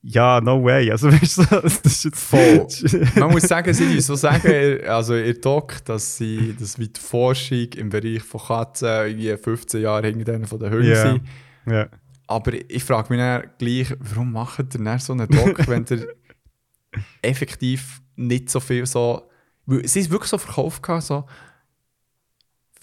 ja, 0.04 0.40
no 0.40 0.62
way, 0.64 0.90
also 0.90 1.10
weißt 1.12 1.38
du, 1.38 1.44
das 1.62 1.80
ist 1.80 2.04
jetzt 2.04 2.20
Voll. 2.20 2.66
Man 3.16 3.30
muss 3.30 3.44
sagen, 3.44 3.72
sie 3.72 4.00
so 4.00 4.14
sagen, 4.16 4.80
also 4.86 5.14
ihr 5.16 5.40
Doc, 5.40 5.84
dass 5.84 6.16
sie, 6.16 6.56
dass 6.58 6.78
wie 6.78 6.88
die 6.88 7.00
Forschung 7.00 7.68
im 7.76 7.88
Bereich 7.88 8.22
von 8.22 8.40
Katzen 8.40 8.88
irgendwie 8.88 9.36
15 9.36 9.80
Jahre 9.82 10.08
hinter 10.08 10.24
denen 10.32 10.46
von 10.46 10.58
den 10.58 10.72
Hunden 10.72 10.88
Ja. 10.90 11.02
sind. 11.12 11.22
ja. 11.70 11.88
Aber 12.26 12.52
ich 12.68 12.82
frage 12.82 13.12
mich 13.12 13.18
dann 13.20 13.44
gleich, 13.58 13.94
warum 14.00 14.32
macht 14.32 14.58
ihr 14.58 14.64
dann 14.64 14.98
so 14.98 15.12
einen 15.12 15.28
Doc, 15.28 15.66
wenn 15.68 15.84
ihr 15.90 16.08
effektiv 17.20 18.00
nicht 18.16 18.50
so 18.50 18.60
viel 18.60 18.86
so. 18.86 19.28
Weil 19.66 19.86
Sie 19.86 20.00
ist 20.00 20.10
wirklich 20.10 20.30
so 20.30 20.38
verkauft, 20.38 20.82
gehabt, 20.82 21.04
so. 21.04 21.24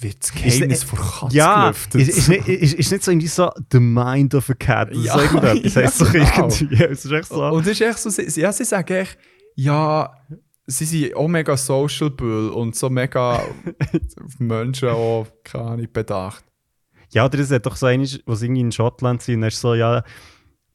Wird 0.01 0.17
das 0.21 0.29
Ist- 0.29 0.35
Geheimnis 0.59 0.83
vor 0.83 0.99
Katzen 0.99 1.29
Ja, 1.37 1.63
gelüftet? 1.63 2.01
ist, 2.01 2.17
ist, 2.17 2.27
nicht, 2.29 2.47
ist, 2.47 2.73
ist 2.75 2.91
nicht 2.91 3.03
so 3.03 3.11
irgendwie 3.11 3.27
so 3.27 3.49
The 3.71 3.79
Mind 3.79 4.33
of 4.35 4.49
a 4.49 4.53
Cat. 4.53 4.91
Das 4.91 5.03
Ja, 5.03 5.15
ist 5.19 5.33
irgendetwas. 5.33 5.73
ja, 5.75 5.81
heisst 5.81 6.01
doch 6.01 6.11
genau. 6.11 6.47
irgendwie. 6.47 6.83
Es 6.83 7.05
ist 7.05 7.11
echt 7.11 7.27
so. 7.29 7.45
Und 7.45 7.61
es 7.61 7.67
ist 7.67 7.81
echt 7.81 7.99
so, 7.99 8.09
sie, 8.09 8.41
ja, 8.41 8.51
sie 8.53 8.63
sagen 8.65 8.93
echt, 8.93 9.17
ja, 9.55 10.13
sie 10.67 10.85
sind 10.85 11.15
auch 11.15 11.27
mega 11.27 11.57
sociable 11.57 12.51
und 12.51 12.75
so 12.75 12.89
mega 12.89 13.33
auf 13.39 13.45
Menschen 14.39 14.89
auch, 14.89 15.27
keine 15.43 15.63
Ahnung, 15.65 15.87
bedacht. 15.91 16.45
Ja, 17.11 17.25
oder 17.25 17.39
es 17.39 17.51
hat 17.51 17.65
doch 17.65 17.75
so 17.75 17.87
eine, 17.87 18.07
was 18.25 18.41
irgendwie 18.41 18.61
in 18.61 18.71
Schottland 18.71 19.21
sind, 19.21 19.43
ist 19.43 19.59
so, 19.59 19.73
ja, 19.73 20.03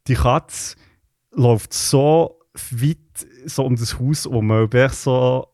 die 0.08 0.14
Katze 0.14 0.76
läuft 1.32 1.72
so 1.72 2.40
weit 2.72 2.98
so 3.46 3.64
um 3.64 3.76
das 3.76 3.98
Haus 3.98 4.26
um, 4.26 4.50
und 4.50 4.92
so, 4.92 5.46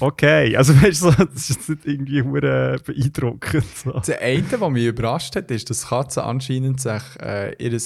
okay, 0.00 0.56
also 0.56 0.74
weißt 0.82 1.02
du, 1.02 1.10
das 1.26 1.50
ist 1.50 1.68
nicht 1.68 1.86
irgendwie 1.86 2.22
hure 2.22 2.78
beeindruckend. 2.84 3.64
So. 3.64 3.92
Das 3.92 4.10
eine, 4.10 4.60
was 4.60 4.70
mich 4.70 4.86
überrascht 4.86 5.36
hat, 5.36 5.50
ist, 5.50 5.70
dass 5.70 5.88
Katzen 5.88 6.22
anscheinend 6.22 6.80
sich 6.80 7.02
äh, 7.20 7.54
ihr 7.58 7.78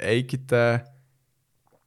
eigene, 0.00 0.84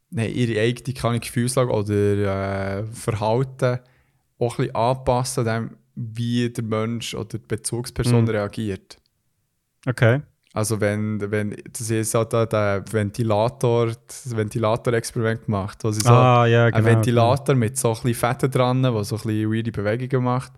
nein, 0.10 0.34
ihre 0.34 0.62
eigene 0.62 0.94
keine 0.94 1.20
Gefühlslage 1.20 1.72
oder 1.72 2.80
äh, 2.80 2.86
Verhalten 2.86 3.80
auch 4.40 4.58
ein 4.60 4.66
bisschen 4.66 4.76
anpassen, 4.76 5.46
dem, 5.46 5.78
wie 5.96 6.50
der 6.50 6.64
Mensch 6.64 7.14
oder 7.14 7.38
die 7.38 7.48
Bezugsperson 7.48 8.24
Mhm. 8.24 8.30
reagiert. 8.30 8.98
Okay. 9.86 10.22
Also 10.56 10.80
wenn, 10.80 11.20
wenn 11.32 11.56
das 11.72 11.90
ist 11.90 12.14
halt 12.14 12.32
da 12.32 12.46
der 12.46 12.86
Ventilator, 12.92 13.88
das 13.88 14.38
Ventilator-Experiment 14.38 15.46
gemacht, 15.46 15.80
wo 15.82 15.92
sie 15.92 16.02
so 16.02 16.12
ah, 16.12 16.46
ja, 16.46 16.70
genau. 16.70 16.78
einen 16.78 16.86
Ventilator 16.86 17.56
mit 17.56 17.76
so 17.76 17.90
ein 17.90 17.94
bisschen 17.96 18.14
Fetten 18.14 18.52
dran, 18.52 18.84
der 18.84 18.92
so 19.04 19.16
ein 19.16 19.22
bisschen 19.24 19.52
weirde 19.52 19.72
Bewegungen 19.72 20.24
macht. 20.24 20.52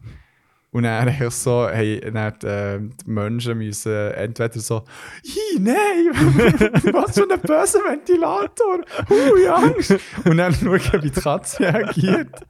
Und 0.71 0.83
dann 0.83 1.07
eigentlich 1.07 1.33
so, 1.33 1.69
hey, 1.69 2.01
dann, 2.01 2.33
äh, 2.43 2.79
die 2.79 3.09
Menschen 3.09 3.57
müssen 3.57 3.93
entweder 3.93 4.59
so, 4.59 4.83
«Hi, 5.23 5.59
nein, 5.59 6.11
was 6.93 7.13
für 7.13 7.31
ein 7.31 7.39
böser 7.39 7.79
Ventilator, 7.79 8.81
hui, 9.09 9.47
Angst!» 9.47 9.95
Und 10.25 10.35
dann 10.35 10.53
schauen, 10.53 11.03
wie 11.03 11.09
die 11.09 11.21
Katze 11.21 11.73
reagiert. 11.73 12.41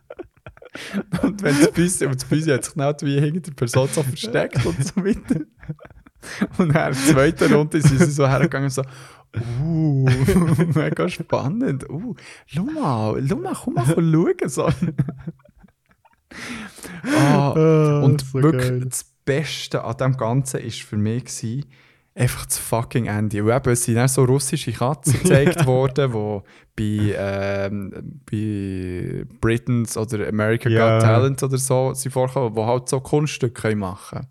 Und 1.22 1.44
wenn 1.44 1.60
das 1.60 1.72
Büsse, 1.72 2.08
und 2.08 2.16
das 2.16 2.26
Büsse 2.26 2.56
hat 2.56 2.66
sich 2.66 2.74
genau 2.74 2.92
wie 3.02 3.20
hinter 3.20 3.40
der 3.40 3.54
Person 3.54 3.88
so 3.88 4.02
versteckt 4.02 4.66
und 4.66 4.84
so 4.84 4.96
weiter. 5.06 5.42
Und 6.57 6.73
dann 6.73 6.93
in 6.93 6.97
der 6.97 7.14
zweiten 7.14 7.53
Runde 7.53 7.81
sind 7.81 7.99
sie 7.99 8.11
so 8.11 8.27
hergegangen 8.27 8.65
und 8.65 8.73
so, 8.73 8.81
uh, 9.64 10.06
mega 10.76 11.07
spannend. 11.10 11.89
Uh, 11.89 12.15
schau 12.45 12.64
mal, 12.64 13.22
schau 13.27 13.35
mal, 13.38 13.53
komm 13.53 13.73
mal 13.73 13.85
schauen. 13.85 14.49
So. 14.49 14.69
Ah, 17.06 17.53
Ah, 17.56 18.02
und 18.03 18.22
so 18.22 18.34
wirklich 18.43 18.69
geil. 18.69 18.85
das 18.85 19.06
Beste 19.23 19.84
an 19.84 19.97
dem 19.97 20.18
Ganzen 20.18 20.61
war 20.61 20.69
für 20.69 20.97
mich 20.97 21.26
gewesen, 21.26 21.65
einfach 22.14 22.45
das 22.45 22.57
fucking 22.57 23.06
Ende. 23.06 23.43
Und 23.43 23.52
eben, 23.52 23.69
es 23.72 23.84
sind 23.84 23.97
auch 23.99 24.07
so 24.10 24.23
russische 24.26 24.72
Katzen 24.72 25.14
gezeigt 25.22 25.65
worden, 25.65 26.11
die 26.77 27.10
bei, 27.10 27.15
ähm, 27.18 28.22
bei 28.30 29.26
Britons 29.39 29.97
oder 29.97 30.27
America 30.27 30.69
Ja. 30.69 30.97
Got 30.99 31.03
Talent 31.07 31.43
oder 31.43 31.57
so 31.57 31.93
sind 31.93 32.11
vorgekommen, 32.11 32.53
die 32.53 32.61
halt 32.61 32.89
so 32.89 32.99
Kunststücke 32.99 33.76
machen 33.76 34.19
können. 34.19 34.27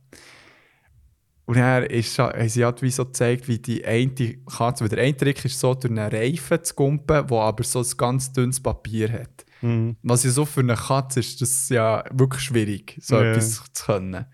Und 1.46 1.56
dann 1.58 1.84
ist, 1.84 2.18
haben 2.18 2.48
sie 2.48 2.64
halt 2.64 2.80
wie 2.80 2.90
so 2.90 3.04
gezeigt, 3.04 3.48
wie 3.48 3.58
die 3.58 3.84
eine 3.84 4.08
Katze, 4.56 4.82
weil 4.84 4.88
der 4.88 5.04
eine 5.04 5.16
Trick 5.16 5.44
ist 5.44 5.60
so, 5.60 5.74
durch 5.74 5.90
einen 5.90 5.98
Reifen 6.10 6.64
zu 6.64 6.74
kumpen, 6.74 7.26
der 7.26 7.38
aber 7.38 7.64
so 7.64 7.80
ein 7.80 7.86
ganz 7.98 8.32
dünnes 8.32 8.60
Papier 8.60 9.12
hat. 9.12 9.44
Mhm. 9.60 9.96
Was 10.02 10.24
ja 10.24 10.30
so 10.30 10.46
für 10.46 10.60
eine 10.60 10.74
Katze 10.74 11.20
ist, 11.20 11.40
das 11.42 11.68
ja 11.68 12.02
wirklich 12.12 12.42
schwierig, 12.42 12.98
so 13.02 13.16
Ja. 13.16 13.32
etwas 13.32 13.62
zu 13.72 13.84
können. 13.84 14.24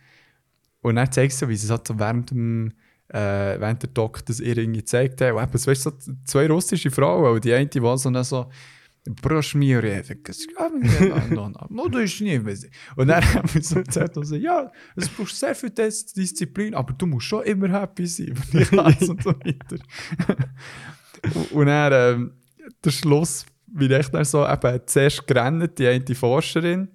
und 0.83 0.97
dann 0.97 1.11
zeigt 1.13 1.33
sie, 1.33 1.49
wie 1.49 1.57
sie 1.57 1.69
halt 1.69 1.87
so 1.87 1.99
während, 1.99 2.31
dem, 2.31 2.73
äh, 3.09 3.59
während 3.61 3.83
der 3.83 3.91
Doc 3.91 4.25
das 4.27 4.39
ihr 4.41 4.57
irgendwie 4.57 4.79
gezeigt 4.81 5.21
hat. 5.21 5.33
Und 5.33 5.43
eben, 5.43 5.53
weißt, 5.67 5.83
so 5.83 5.93
zwei 6.25 6.47
russische 6.49 6.91
Frauen 6.91 7.35
und 7.35 7.45
die 7.45 7.53
eine 7.53 7.69
war 7.83 7.99
so, 7.99 8.23
so 8.23 8.47
Proszę 9.23 9.59
mi 9.59 9.81
rewek. 9.81 10.31
No, 11.31 11.49
no, 11.49 11.67
no, 11.71 11.89
das 11.89 12.03
ist 12.03 12.21
nie 12.21 12.39
Und 12.97 13.09
dann 13.09 13.25
haben 13.35 13.49
wir 13.55 13.63
so 13.63 13.83
gesagt, 13.83 14.17
also, 14.17 14.37
ja, 14.37 14.71
es 14.97 15.09
braucht 15.09 15.35
sehr 15.35 15.55
viel 15.55 15.71
Test 15.71 16.17
Disziplin, 16.17 16.75
aber 16.75 16.93
du 16.93 17.07
musst 17.07 17.27
schon 17.27 17.45
immer 17.45 17.69
happy 17.69 18.07
sein, 18.07 18.35
ich 18.53 18.71
lasse 18.71 19.11
und 19.11 19.23
so 19.23 19.31
weiter. 19.31 19.79
und, 21.35 21.53
und 21.53 21.67
dann, 21.67 21.93
ähm, 21.93 22.33
der 22.85 22.91
Schluss, 22.91 23.47
wie 23.67 23.91
echt 23.93 24.13
dann 24.13 24.25
so, 24.25 24.47
eben, 24.47 24.81
zuerst 24.87 25.27
gerannt, 25.27 25.79
die 25.79 25.87
eine 25.87 26.15
Forscherin, 26.15 26.89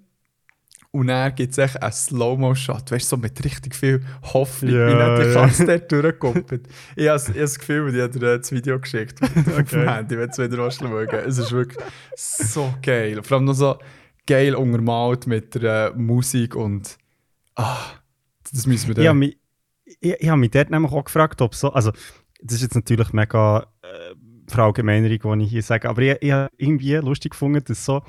und 0.95 1.07
dann 1.07 1.35
gibt 1.35 1.51
es 1.51 1.57
echt 1.57 1.81
einen 1.81 1.91
Slow-Mo-Shot, 1.91 2.89
weißt 2.89 3.11
du, 3.11 3.15
so 3.15 3.17
mit 3.17 3.43
richtig 3.43 3.75
viel 3.75 4.01
Hoffnung, 4.33 4.73
Ja, 4.73 4.87
wie 4.87 4.93
dann 4.93 5.19
die 5.19 5.27
ja. 5.27 5.45
Katze 5.45 5.65
dort 5.65 5.91
durchkommt. 5.91 6.51
ich 6.95 7.07
habe 7.09 7.17
ich 7.19 7.27
hab 7.27 7.35
das 7.35 7.59
Gefühl, 7.59 7.91
die 7.91 8.01
hat 8.01 8.15
dir 8.15 8.37
das 8.37 8.51
Video 8.51 8.79
geschickt. 8.79 9.21
Auf 9.23 9.69
dem 9.69 9.89
Handy, 9.89 10.17
wenn 10.17 10.29
du 10.29 10.31
es 10.31 10.37
wieder 10.37 10.71
schauen 10.71 11.07
Es 11.27 11.37
ist 11.37 11.51
wirklich 11.51 11.83
so 12.15 12.73
geil. 12.81 13.21
Vor 13.23 13.37
allem 13.37 13.45
noch 13.45 13.53
so 13.53 13.77
geil 14.25 14.55
untermalt 14.55 15.27
mit 15.27 15.53
der 15.55 15.87
äh, 15.87 15.97
Musik 15.97 16.55
und. 16.55 16.97
Ah, 17.55 17.77
das 18.53 18.65
müssen 18.65 18.87
wir 18.87 18.97
Ich 18.97 19.07
habe 19.07 19.07
dann. 19.07 19.19
mich, 19.19 19.37
ich, 19.99 20.15
ich 20.17 20.29
hab 20.29 20.37
mich 20.37 20.51
dort 20.51 20.69
nämlich 20.69 20.93
auch 20.93 21.03
gefragt, 21.03 21.41
ob 21.41 21.55
so, 21.55 21.73
also 21.73 21.91
das 22.41 22.55
ist 22.55 22.61
jetzt 22.61 22.75
natürlich 22.75 23.11
mega 23.11 23.67
äh, 23.81 24.15
Verallgemeinerung, 24.47 25.39
die 25.39 25.45
ich 25.45 25.51
hier 25.51 25.63
sage, 25.63 25.89
aber 25.89 26.01
ich, 26.03 26.17
ich 26.21 26.31
habe 26.31 26.49
irgendwie 26.57 26.93
lustig 26.95 27.31
gefunden, 27.31 27.61
dass 27.65 27.83
so 27.83 28.01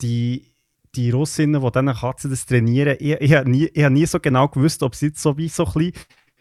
die, 0.00 0.53
die 0.96 1.10
Russinnen, 1.10 1.60
die 1.60 1.70
diese 1.70 1.94
Katzen 1.94 2.30
das 2.30 2.46
trainieren, 2.46 2.96
ich, 2.98 3.12
ich 3.12 3.32
habe 3.34 3.50
nie, 3.50 3.66
ich 3.72 3.84
hab 3.84 3.92
nie 3.92 4.06
so 4.06 4.20
genau 4.20 4.48
gewusst, 4.48 4.82
ob 4.82 4.94
sie 4.94 5.06
jetzt 5.06 5.22
so 5.22 5.36
wie 5.36 5.48
so 5.48 5.66
ein 5.66 5.72
bisschen 5.72 5.92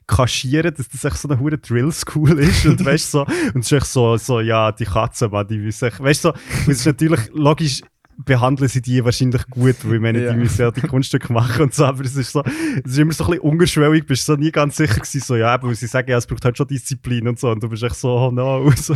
kaschieren, 0.07 0.73
dass 0.75 0.89
das 0.89 1.05
echt 1.05 1.17
so 1.17 1.29
eine 1.29 1.39
hure 1.39 1.57
Drill 1.57 1.91
School 1.91 2.39
ist. 2.39 2.65
Und 2.65 2.83
weißt 2.83 3.11
so 3.11 3.21
und 3.53 3.61
es 3.61 3.71
ist 3.71 3.71
echt 3.71 3.85
so, 3.85 4.17
so 4.17 4.39
ja 4.39 4.71
die 4.71 4.85
Katzen, 4.85 5.31
man, 5.31 5.47
die 5.47 5.63
wissen, 5.63 5.91
weißt 5.97 6.21
so 6.21 6.33
es 6.63 6.67
ist 6.67 6.85
natürlich 6.85 7.29
logisch 7.33 7.81
behandeln 8.25 8.67
sie 8.69 8.81
die 8.81 9.03
wahrscheinlich 9.03 9.45
gut, 9.47 9.75
weil 9.83 9.95
ich 9.95 10.01
meine, 10.01 10.23
Ja. 10.23 10.33
die 10.33 10.39
müssen 10.39 10.61
ja 10.61 10.71
die 10.71 10.81
Kunststücke 10.81 11.31
machen 11.33 11.63
und 11.63 11.73
so, 11.73 11.85
aber 11.85 12.03
es 12.03 12.15
ist 12.15 12.31
so, 12.31 12.43
es 12.83 12.91
ist 12.91 12.97
immer 12.97 13.13
so 13.13 13.23
ein 13.25 13.31
bisschen 13.31 13.41
unterschwellig, 13.43 14.05
bist 14.05 14.25
so 14.25 14.35
nie 14.35 14.51
ganz 14.51 14.77
sicher 14.77 14.95
gewesen, 14.95 15.21
so 15.21 15.35
ja, 15.35 15.53
aber 15.53 15.73
sie 15.75 15.87
sagen, 15.87 16.09
ja, 16.09 16.17
es 16.17 16.27
braucht 16.27 16.45
halt 16.45 16.57
schon 16.57 16.67
Disziplin 16.67 17.27
und 17.27 17.39
so 17.39 17.49
und 17.49 17.61
du 17.63 17.69
bist 17.69 17.83
echt 17.83 17.95
so, 17.95 18.09
oh 18.09 18.31
no, 18.31 18.69
so. 18.71 18.95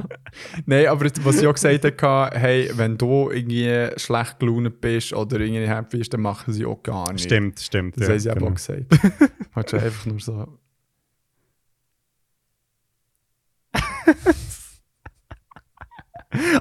Nein, 0.66 0.86
aber 0.86 1.06
was 1.22 1.40
ich 1.40 1.46
auch 1.46 1.54
gesagt 1.54 2.02
habe, 2.02 2.38
hey, 2.38 2.70
wenn 2.74 2.96
du 2.98 3.30
irgendwie 3.30 3.88
schlecht 3.98 4.38
gelaunt 4.38 4.80
bist 4.80 5.12
oder 5.12 5.40
irgendwie 5.40 5.66
happy 5.66 5.98
bist, 5.98 6.12
dann 6.14 6.22
machen 6.22 6.52
sie 6.52 6.64
auch 6.64 6.82
gar 6.82 7.12
nicht. 7.12 7.24
stimmt, 7.24 7.60
stimmt. 7.60 7.96
Das 7.96 8.06
ja, 8.08 8.12
haben 8.14 8.18
sie 8.20 8.28
genau. 8.30 8.46
auch 8.48 8.54
gesagt. 8.54 8.86
Hat 9.54 9.70
schon 9.70 9.80
einfach 9.80 10.06
nur 10.06 10.20
so. 10.20 10.46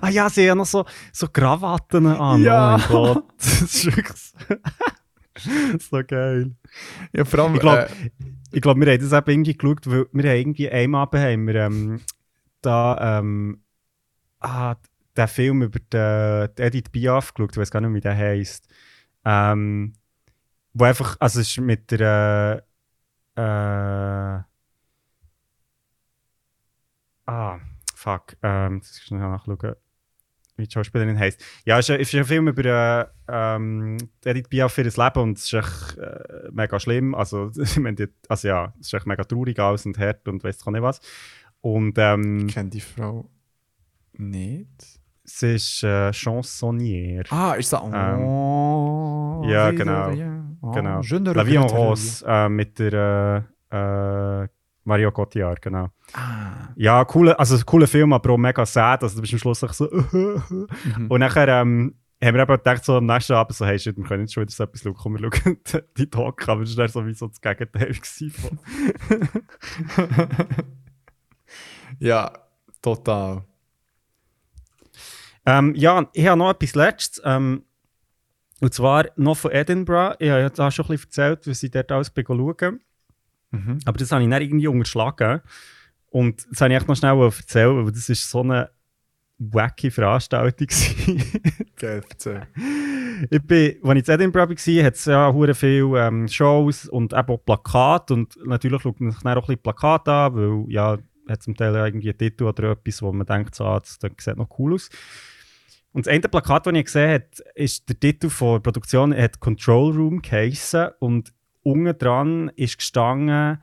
Ah 0.02 0.10
ja, 0.10 0.30
sie 0.30 0.49
haben 0.49 0.57
noch 0.60 0.65
so, 0.65 0.85
so 1.14 1.27
Krawatten 1.27 2.06
an, 2.07 2.43
Ja. 2.43 2.76
oh 2.76 2.80
mein 2.80 2.88
Gott, 2.88 3.23
das 3.38 3.61
ist 3.61 3.85
wirklich 3.85 4.18
so, 4.18 5.77
so 5.98 6.03
geil. 6.06 6.56
Ja, 7.14 7.26
vor 7.26 7.39
allem. 7.39 7.56
Ich 7.56 7.61
glaube, 7.61 7.88
äh, 8.52 8.60
glaub, 8.60 8.77
wir 8.77 8.91
haben 8.91 9.02
das 9.02 9.14
eben 9.14 9.31
irgendwie 9.31 9.57
geschaut, 9.57 9.88
weil 9.88 10.06
wir 10.11 10.30
haben 10.30 10.38
irgendwie 10.38 10.69
einmal 10.69 11.07
haben 11.14 11.48
wir, 11.48 11.56
ähm, 11.56 12.02
da 12.61 13.19
ähm, 13.19 13.64
ah, 14.39 14.76
den 15.18 15.27
Film 15.27 15.61
über 15.64 15.80
den, 15.80 16.56
die 16.56 16.61
Edith 16.61 16.91
Piaf 16.91 17.34
geschaut, 17.34 17.52
ich 17.52 17.57
weiß 17.57 17.72
gar 17.72 17.81
nicht, 17.81 17.93
wie 17.93 18.02
der 18.02 18.15
heisst. 18.15 18.68
Ähm, 19.26 19.93
wo 20.73 20.85
einfach, 20.85 21.18
also 21.19 21.41
es 21.41 21.48
ist 21.49 21.60
mit 21.60 21.91
der 21.91 22.64
äh, 23.35 23.41
ah, 27.31 27.60
fuck, 28.01 28.35
ähm, 28.41 28.79
das 28.79 28.91
ist 28.91 29.03
schnell 29.03 29.19
nachschauen, 29.19 29.75
wie 30.57 30.65
die 30.67 30.71
Schauspielerin 30.71 31.17
heisst. 31.19 31.43
Ja, 31.65 31.79
es 31.79 31.89
ist, 31.89 32.13
ein- 32.15 32.25
Film 32.25 32.47
über 32.47 32.65
äh, 32.65 33.05
ähm, 33.27 33.97
die 34.23 34.29
Edith 34.29 34.49
Piaf 34.49 34.73
für 34.73 34.83
das 34.83 34.97
Leben 34.97 35.19
und 35.21 35.37
es 35.37 35.45
ist 35.45 35.53
echt 35.53 35.97
äh, 35.97 36.49
mega 36.51 36.79
schlimm. 36.79 37.13
Also, 37.15 37.51
ich 37.57 37.77
also 38.27 38.47
ja, 38.47 38.73
es 38.79 38.87
ist 38.87 38.93
echt 38.93 39.07
mega 39.07 39.23
traurig 39.23 39.59
alles 39.59 39.85
und 39.85 39.97
hart 39.97 40.27
und 40.27 40.43
auch 40.43 40.71
nicht 40.71 40.81
was. 40.81 40.99
Und 41.61 41.97
ähm, 41.97 42.47
ich 42.47 42.53
kenne 42.53 42.69
die 42.69 42.81
Frau 42.81 43.29
nicht. 44.13 44.99
es 45.23 45.43
ist 45.43 45.83
äh, 45.83 46.09
Chansonnière. 46.11 47.25
Ah, 47.29 47.53
ist 47.53 47.71
das. 47.71 47.81
Oh, 47.81 49.43
ja, 49.45 49.71
wieder, 49.71 49.73
genau. 49.73 50.09
ja. 50.11 50.43
Oh, 50.61 50.71
genau. 50.71 51.01
La 51.33 51.45
Vie 51.45 51.55
en. 51.55 51.63
Rose 51.63 52.25
äh, 52.27 52.49
mit 52.49 52.77
der 52.79 53.45
äh, 53.71 54.43
äh, 54.43 54.47
Mario 54.83 55.11
Cotillard, 55.11 55.61
genau. 55.61 55.89
Ah. 56.13 56.69
Ja, 56.75 57.05
cooler, 57.05 57.39
also 57.39 57.57
cooler 57.65 57.87
Film, 57.87 58.13
aber 58.13 58.31
auch 58.31 58.37
mega 58.37 58.65
sad. 58.65 59.03
Also 59.03 59.15
du 59.15 59.21
bist 59.21 59.33
am 59.33 59.39
Schluss 59.39 59.59
so. 59.59 59.87
Mhm. 60.11 61.07
Und 61.09 61.19
nachher 61.19 61.47
ähm, 61.47 61.95
haben 62.23 62.35
wir 62.35 62.41
eben 62.43 62.55
gedacht, 62.57 62.83
so 62.85 62.97
am 62.97 63.05
nächsten 63.05 63.33
Abend 63.33 63.55
so, 63.55 63.65
hey, 63.65 63.77
shit, 63.79 63.95
wir 63.97 64.03
können 64.03 64.21
jetzt 64.23 64.33
schon 64.33 64.41
wieder 64.41 64.51
so 64.51 64.63
etwas 64.63 64.81
schauen, 64.81 64.93
komm, 64.95 65.19
wir 65.19 65.31
schauen 65.31 65.57
die 65.97 66.09
Talk, 66.09 66.47
aber 66.49 66.61
das 66.61 66.75
war 66.77 66.85
dann 66.85 66.91
sowieso 66.93 67.27
das 67.27 67.41
Gegenteil. 67.41 67.93
von- 67.93 68.59
ja, 71.99 72.31
total. 72.81 73.43
ähm, 75.45 75.73
ja, 75.75 76.07
ich 76.13 76.27
habe 76.27 76.37
noch 76.37 76.51
etwas 76.51 76.75
Letztes. 76.75 77.21
Ähm, 77.25 77.63
und 78.61 78.73
zwar 78.73 79.05
noch 79.15 79.37
von 79.37 79.51
Edinburgh. 79.51 80.15
Ich 80.19 80.29
habe 80.29 80.41
ja 80.41 80.49
da 80.49 80.69
schon 80.69 80.85
ein 80.85 80.89
bisschen 80.89 81.07
erzählt, 81.07 81.47
wie 81.47 81.65
ich 81.65 81.71
dort 81.71 81.91
alles 81.91 82.11
schauen. 82.15 82.79
Mhm. 83.51 83.79
Aber 83.85 83.97
das 83.97 84.11
habe 84.11 84.23
ich 84.23 84.29
dann 84.29 84.41
irgendwie 84.41 84.67
unterschlagen. 84.67 85.41
Und 86.09 86.45
das 86.49 86.61
habe 86.61 86.73
ich 86.73 86.79
echt 86.79 86.87
noch 86.87 86.95
schnell 86.95 87.17
erzählen, 87.17 87.85
weil 87.85 87.91
das 87.91 88.09
ist 88.09 88.29
so 88.29 88.41
eine 88.41 88.69
wacky 89.37 89.89
Veranstaltung. 89.89 90.67
Geil, 91.77 92.01
erzähl. 92.09 92.47
ich 93.29 93.41
bin, 93.43 93.77
als 93.83 93.99
ich 93.99 94.07
in 94.07 94.13
Edinburgh 94.13 94.55
war, 94.55 94.83
hat 94.83 94.95
es 94.95 95.05
ja 95.05 95.33
hure 95.33 95.55
viele 95.55 96.07
ähm, 96.07 96.27
Shows 96.27 96.87
und 96.87 97.13
eben 97.13 97.29
auch 97.29 97.45
Plakate. 97.45 98.13
Und 98.13 98.37
natürlich 98.45 98.81
schaut 98.81 98.99
man 98.99 99.11
sich 99.11 99.21
dann 99.21 99.37
auch 99.37 99.43
ein 99.43 99.47
bisschen 99.47 99.63
Plakate 99.63 100.11
an, 100.11 100.35
weil 100.35 100.65
ja, 100.71 100.97
hat 101.27 101.43
zum 101.43 101.55
Teil 101.55 101.73
irgendwie 101.75 102.09
einen 102.09 102.17
Titel 102.17 102.43
oder 102.43 102.71
etwas, 102.71 103.01
wo 103.01 103.11
man 103.11 103.25
denkt, 103.25 103.55
so, 103.55 103.65
ah, 103.65 103.79
das, 103.79 103.97
das 103.99 104.11
sieht 104.19 104.37
noch 104.37 104.59
cool 104.59 104.73
aus. 104.73 104.89
Und 105.93 106.05
das 106.05 106.13
eine 106.13 106.21
Plakat, 106.21 106.65
das 106.65 106.73
ich 106.73 106.85
gesehen 106.85 107.11
habe, 107.11 107.25
ist 107.55 107.89
der 107.89 107.99
Titel 107.99 108.29
von 108.29 108.55
der 108.55 108.59
Produktion, 108.59 109.15
hat 109.15 109.39
Control 109.39 109.93
Room 109.93 110.21
geheissen. 110.21 110.89
Und 110.99 111.33
unten 111.63 111.97
dran 111.97 112.49
ist 112.55 112.77
gestanden, 112.77 113.59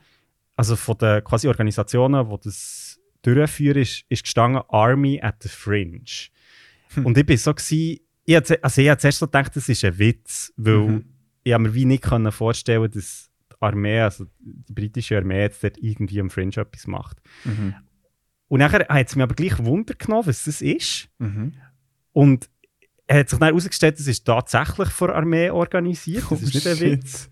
also 0.57 0.77
von 0.77 0.99
den 0.99 1.23
quasi 1.25 1.49
Organisationen, 1.49 2.29
die 2.29 2.37
das 2.45 3.01
durchführen, 3.23 3.83
ist, 3.83 4.05
ist 4.09 4.23
gestanden 4.23 4.63
Army 4.69 5.21
at 5.23 5.43
the 5.43 5.49
Fringe. 5.49 6.03
Und 7.05 7.19
ich 7.19 7.29
war 7.29 7.37
so, 7.37 7.55
gewesen, 7.55 8.01
ich 8.25 8.35
habe, 8.37 8.45
ze- 8.47 8.63
also 8.63 8.81
ich 8.83 8.89
habe 8.89 8.99
zuerst 9.01 9.19
so 9.19 9.27
gedacht, 9.27 9.55
das 9.57 9.69
ist 9.69 9.85
ein 9.85 9.99
Witz, 9.99 10.53
weil 10.57 10.77
Mhm. 10.79 11.05
ich 11.45 11.59
mir 11.59 11.75
wie 11.75 11.85
nicht 11.85 12.03
können 12.05 12.31
vorstellen 12.33 12.91
dass 12.91 13.31
die 13.51 13.57
Armee, 13.61 14.01
also 14.01 14.27
die 14.41 14.73
britische 14.73 15.17
Armee, 15.17 15.41
jetzt 15.43 15.63
dort 15.65 15.79
irgendwie 15.79 16.21
am 16.21 16.31
Fringe 16.31 16.57
etwas 16.57 16.87
macht. 16.87 17.19
Mhm. 17.45 17.75
Und 18.49 18.61
nachher 18.61 18.87
hat 18.89 19.07
es 19.09 19.17
mir 19.17 19.25
aber 19.25 19.35
gleich 19.35 19.59
Wunder 19.65 19.95
genommen, 19.95 20.27
was 20.27 20.45
das 20.45 20.63
ist. 20.63 21.09
Mhm. 21.19 21.53
Und 22.13 22.49
er 23.07 23.21
hat 23.21 23.29
sich 23.31 23.39
dann 23.39 23.49
herausgestellt, 23.49 23.99
das 23.99 24.07
ist 24.07 24.25
tatsächlich 24.25 24.89
von 24.89 25.09
der 25.09 25.17
Armee 25.17 25.51
organisiert. 25.51 26.23
Das 26.25 26.33
Oh, 26.33 26.35
ist 26.45 26.55
nicht 26.55 26.67
ein 26.67 26.77
shit. 26.77 26.93
Witz. 27.05 27.31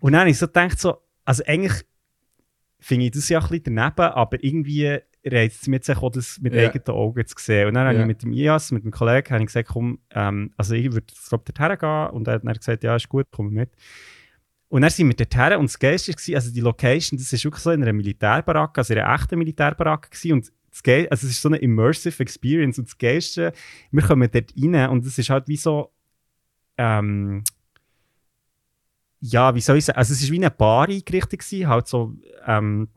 Und 0.00 0.12
dann 0.12 0.20
habe 0.20 0.30
ich 0.30 0.38
so 0.38 0.46
gedacht, 0.46 0.78
so, 0.78 0.98
also 1.24 1.42
eigentlich 1.46 1.84
finde 2.80 3.06
ich 3.06 3.10
das 3.12 3.28
ja 3.28 3.40
ein 3.40 3.48
bisschen 3.48 3.76
daneben, 3.76 4.00
aber 4.12 4.42
irgendwie 4.42 4.98
reizt 5.24 5.62
es 5.62 5.68
mich 5.68 5.78
jetzt 5.78 5.90
auch, 5.90 6.10
das 6.10 6.38
mit 6.40 6.54
Ja. 6.54 6.62
eigenen 6.68 6.88
Augen 6.88 7.26
zu 7.26 7.34
sehen. 7.38 7.68
Und 7.68 7.74
dann 7.74 7.86
habe 7.86 7.96
Ja. 7.96 8.02
ich 8.02 8.06
mit 8.06 8.22
dem 8.22 8.32
IAS, 8.32 8.70
mit 8.70 8.84
dem 8.84 8.92
Kollegen, 8.92 9.30
habe 9.30 9.42
ich 9.42 9.48
gesagt, 9.48 9.68
komm, 9.68 9.98
ähm, 10.10 10.52
also 10.56 10.74
ich 10.74 10.92
würde 10.92 11.06
glaub, 11.28 11.44
dorthin 11.44 11.78
gehen. 11.78 12.10
Und 12.10 12.28
er 12.28 12.34
hat 12.34 12.44
dann 12.44 12.54
gesagt, 12.54 12.84
ja, 12.84 12.96
ist 12.96 13.08
gut, 13.08 13.26
komm 13.30 13.50
mit. 13.52 13.70
Und 14.68 14.82
dann 14.82 14.90
sind 14.90 15.08
wir 15.08 15.16
dorthin 15.16 15.58
und 15.58 15.66
das 15.70 15.78
Geilste 15.78 16.12
war, 16.12 16.34
also 16.36 16.52
die 16.52 16.60
Location, 16.60 17.18
das 17.18 17.32
war 17.32 17.42
wirklich 17.44 17.62
so 17.62 17.70
in 17.70 17.82
einer 17.82 17.92
Militärbaracke, 17.94 18.78
also 18.80 18.92
in 18.92 19.00
einer 19.00 19.14
echten 19.14 19.38
Militärbaracke 19.38 20.10
gewesen. 20.10 20.32
Und 20.34 20.52
das 20.70 20.82
Geil, 20.82 21.08
also 21.10 21.26
es 21.26 21.32
ist 21.32 21.42
so 21.42 21.48
eine 21.48 21.56
immersive 21.56 22.22
Experience 22.22 22.78
und 22.78 22.86
das 22.88 22.98
Geilste, 22.98 23.52
wir 23.90 24.02
kommen 24.02 24.28
dort 24.30 24.52
rein 24.56 24.90
und 24.90 25.04
es 25.06 25.18
ist 25.18 25.30
halt 25.30 25.48
wie 25.48 25.56
so, 25.56 25.90
ähm, 26.76 27.42
ja, 29.20 29.54
wie 29.54 29.60
soll 29.60 29.76
ich 29.78 29.84
sagen, 29.84 29.98
also 29.98 30.12
es 30.12 30.22
ist 30.22 30.30
wie 30.30 30.36
eine 30.36 30.50
Bar 30.50 30.88
eingerichtet 30.88 31.40
gewesen, 31.40 31.68
halt 31.68 31.86
so, 31.88 32.14
ähm, 32.46 32.88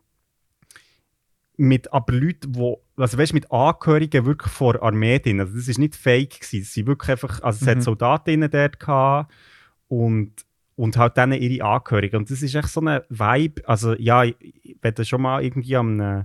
mit 1.56 1.92
aber 1.92 2.14
Leuten, 2.14 2.54
wo, 2.54 2.82
also 2.96 3.18
weißt, 3.18 3.34
mit 3.34 3.50
Angehörigen 3.52 4.24
wirklich 4.24 4.50
vor 4.50 4.82
Armee 4.82 5.18
drin. 5.18 5.40
Also 5.40 5.54
das 5.54 5.68
ist 5.68 5.78
nicht 5.78 5.94
fake 5.94 6.40
gewesen, 6.40 6.62
es 6.62 6.72
sind 6.72 6.86
wirklich 6.86 7.10
einfach, 7.10 7.42
also 7.42 7.56
es 7.58 7.66
Mhm. 7.66 7.70
hat 7.78 7.82
Soldatinnen 7.82 8.50
dort 8.50 8.80
gehabt 8.80 9.32
und 9.88 10.32
und 10.74 10.96
halt 10.96 11.18
dann 11.18 11.32
ihre 11.32 11.64
Angehörigen. 11.64 12.16
Und 12.16 12.30
das 12.30 12.40
ist 12.40 12.54
echt 12.54 12.68
so 12.68 12.80
eine 12.80 13.04
Vibe, 13.10 13.68
also 13.68 13.94
ja, 13.94 14.24
ich- 14.24 14.76
wenn 14.80 14.94
du 14.94 15.04
schon 15.04 15.20
mal 15.20 15.44
irgendwie 15.44 15.76
am 15.76 16.24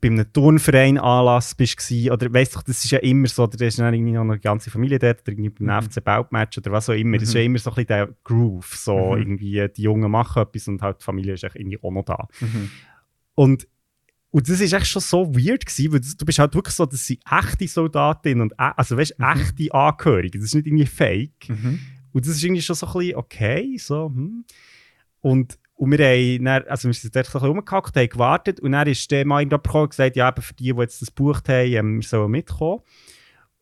bei 0.00 0.08
einem 0.08 0.32
Turnverein 0.32 0.98
Anlass 0.98 1.54
bist 1.54 1.90
oder 2.10 2.32
weißt 2.32 2.56
du, 2.56 2.60
das 2.66 2.84
ist 2.84 2.90
ja 2.90 2.98
immer 2.98 3.28
so, 3.28 3.44
oder 3.44 3.56
da 3.56 3.64
ist 3.66 3.78
dann 3.78 3.94
irgendwie 3.94 4.12
noch 4.12 4.22
eine 4.22 4.38
ganze 4.38 4.70
Familie 4.70 4.98
dort, 4.98 5.20
oder 5.22 5.30
irgendwie 5.32 5.50
beim 5.50 5.66
Mhm. 5.76 5.82
FC 5.90 6.02
Bautmatch 6.04 6.58
oder 6.58 6.72
was 6.72 6.88
auch 6.90 6.94
immer, 6.94 7.16
das 7.16 7.28
ist 7.28 7.34
Mhm. 7.34 7.38
ja 7.40 7.44
immer 7.46 7.58
so 7.58 7.70
ein 7.70 7.74
bisschen 7.74 7.86
der 7.86 8.08
Groove, 8.24 8.74
so 8.76 9.12
Mhm. 9.12 9.18
irgendwie, 9.18 9.68
die 9.76 9.82
Jungen 9.82 10.10
machen 10.10 10.42
etwas 10.42 10.66
und 10.68 10.82
halt 10.82 11.00
die 11.00 11.04
Familie 11.04 11.34
ist 11.34 11.44
irgendwie 11.44 11.78
auch 11.82 11.92
noch 11.92 12.04
da. 12.04 12.26
Mhm. 12.40 12.70
Und, 13.36 13.68
und 14.30 14.48
das 14.48 14.60
ist 14.60 14.72
echt 14.72 14.86
schon 14.88 15.00
so 15.00 15.32
weird 15.34 15.64
gewesen, 15.64 15.92
weil 15.92 16.00
das, 16.00 16.16
du 16.16 16.26
bist 16.26 16.38
halt 16.40 16.54
wirklich 16.54 16.74
so, 16.74 16.84
das 16.84 17.06
sind 17.06 17.20
echte 17.30 17.68
Soldatinnen 17.68 18.42
und, 18.42 18.52
e- 18.54 18.72
also 18.76 18.96
weißt, 18.96 19.14
Mhm. 19.18 19.24
echte 19.40 19.72
Angehörige, 19.74 20.38
das 20.38 20.46
ist 20.48 20.54
nicht 20.56 20.66
irgendwie 20.66 20.86
fake. 20.86 21.48
Mhm. 21.50 21.78
Und 22.12 22.26
das 22.26 22.34
ist 22.34 22.42
irgendwie 22.42 22.62
schon 22.62 22.74
so 22.74 22.86
ein 22.86 22.92
bisschen 22.94 23.14
okay, 23.16 23.76
so, 23.78 24.06
hm. 24.12 24.44
Und, 25.20 25.58
und 25.78 25.92
wir 25.92 26.04
haben 26.04 26.44
dann, 26.44 26.64
also 26.64 26.88
wir 26.88 26.94
sind 26.94 27.14
dort 27.14 27.26
so 27.26 27.38
ein 27.38 27.42
bisschen 27.42 27.48
rumgehackt, 27.50 27.96
haben 27.96 28.08
gewartet 28.08 28.58
und 28.58 28.72
dann 28.72 28.88
ist 28.88 29.08
der 29.12 29.24
mal 29.24 29.40
irgendjemand 29.40 29.62
gekommen 29.64 29.82
und 29.84 29.90
gesagt, 29.90 30.16
ja, 30.16 30.28
eben 30.28 30.42
für 30.42 30.54
die, 30.54 30.72
die 30.72 30.80
jetzt 30.80 31.00
das 31.00 31.14
gebucht 31.14 31.48
haben, 31.48 31.72
ähm, 31.72 32.00
wir 32.00 32.08
sollen 32.08 32.32
mitkommen. 32.32 32.80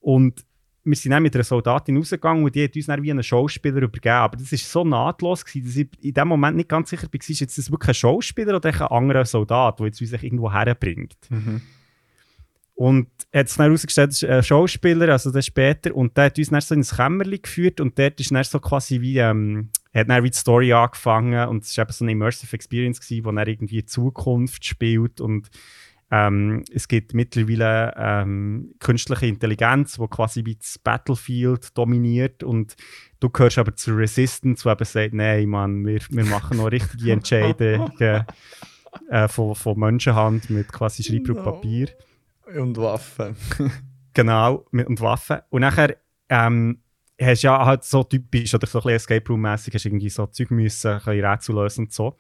Und 0.01 0.43
wir 0.83 0.97
sind 0.97 1.11
dann 1.11 1.23
mit 1.23 1.35
einer 1.35 1.45
Soldatin 1.45 1.99
rausgegangen 1.99 2.43
und 2.43 2.55
die 2.55 2.65
hat 2.65 2.75
uns 2.75 2.87
dann 2.87 3.03
wie 3.03 3.11
einen 3.11 3.23
Schauspieler 3.23 3.83
übergeben. 3.83 4.15
Aber 4.15 4.39
das 4.39 4.51
war 4.51 4.59
so 4.59 4.85
nahtlos, 4.85 5.45
gewesen, 5.45 5.67
dass 5.67 5.77
ich 5.77 6.05
in 6.05 6.15
dem 6.15 6.29
Moment 6.29 6.57
nicht 6.57 6.71
ganz 6.71 6.89
sicher 6.89 7.07
war, 7.07 7.21
ist 7.21 7.41
jetzt 7.41 7.59
das 7.59 7.71
wirklich 7.71 7.89
ein 7.89 7.95
Schauspieler 7.95 8.57
oder 8.57 8.71
ein 8.71 8.81
anderer 8.81 9.27
Soldat, 9.27 9.79
der 9.79 9.87
jetzt 9.87 10.01
uns 10.01 10.13
irgendwo 10.13 10.51
herbringt. 10.51 11.19
Mhm. 11.29 11.61
Und 12.77 13.09
hat 13.35 13.49
sich 13.49 13.59
dann 13.59 13.67
herausgestellt, 13.67 14.11
das 14.11 14.23
ist 14.23 14.29
ein 14.31 14.43
Schauspieler, 14.43 15.11
also 15.11 15.31
das 15.31 15.45
später, 15.45 15.95
und 15.95 16.17
der 16.17 16.27
hat 16.27 16.39
uns 16.39 16.49
dann 16.49 16.61
so 16.63 16.75
ins 16.75 16.97
Kämmerchen 16.97 17.43
geführt 17.43 17.81
und 17.81 17.99
dort 17.99 18.19
ist 18.21 18.31
dann 18.31 18.43
so 18.45 18.59
quasi 18.59 19.03
wie, 19.03 19.19
ähm, 19.19 19.69
hat 19.97 20.11
dann 20.11 20.25
wie 20.25 20.31
die 20.31 20.37
Story 20.37 20.73
angefangen 20.73 21.49
und 21.49 21.65
es 21.65 21.77
war 21.77 21.85
eben 21.85 21.93
so 21.93 22.05
eine 22.05 22.13
Immersive 22.13 22.55
Experience 22.55 23.01
gewesen, 23.01 23.25
wo 23.25 23.31
er 23.31 23.47
irgendwie 23.47 23.77
die 23.77 23.87
Zukunft 23.87 24.65
spielt 24.65 25.21
und 25.21 25.49
ähm, 26.11 26.63
es 26.73 26.87
gibt 26.87 27.15
mittlerweile 27.15 27.93
ähm, 27.97 28.75
künstliche 28.79 29.27
Intelligenz, 29.27 29.97
die 29.97 30.07
quasi 30.07 30.45
wie 30.45 30.55
das 30.55 30.79
Battlefield 30.79 31.77
dominiert 31.77 32.45
und 32.45 32.77
du 33.19 33.29
gehörst 33.29 33.59
aber 33.59 33.75
zur 33.75 33.99
Resistance, 33.99 34.63
die 34.63 34.69
eben 34.71 34.85
sagt, 34.85 35.15
nein, 35.15 35.49
Mann, 35.49 35.85
wir, 35.85 36.01
wir 36.11 36.25
machen 36.25 36.59
noch 36.59 36.71
richtige 36.71 37.13
Entscheidungen 37.13 37.91
äh, 39.11 39.29
von, 39.29 39.55
von 39.57 39.79
Menschenhand 39.79 40.49
mit 40.51 40.73
quasi 40.73 41.03
Schreiber 41.03 41.31
und 41.31 41.39
No. 41.39 41.43
Papier. 41.43 41.89
Und 42.55 42.77
Waffen. 42.77 43.37
Genau, 44.15 44.65
mit, 44.71 44.87
und 44.87 45.01
Waffen. 45.01 45.41
Und 45.51 45.63
nachher 45.63 45.97
ähm, 46.29 46.81
hast 47.21 47.43
ja 47.43 47.65
halt 47.65 47.85
so 47.85 48.03
typisch 48.05 48.55
oder 48.55 48.67
so 48.67 48.83
ein 48.83 48.95
Escape 48.95 49.27
Room-mässig, 49.29 49.75
hast 49.75 49.87
irgendwie 49.87 50.11
so 50.11 50.27
Zeug 50.27 50.51
müssen, 50.51 50.91
ein 50.91 50.99
bisschen 50.99 51.25
Rätsel 51.25 51.55
lösen 51.55 51.85
und 51.85 51.93
so. 51.93 52.17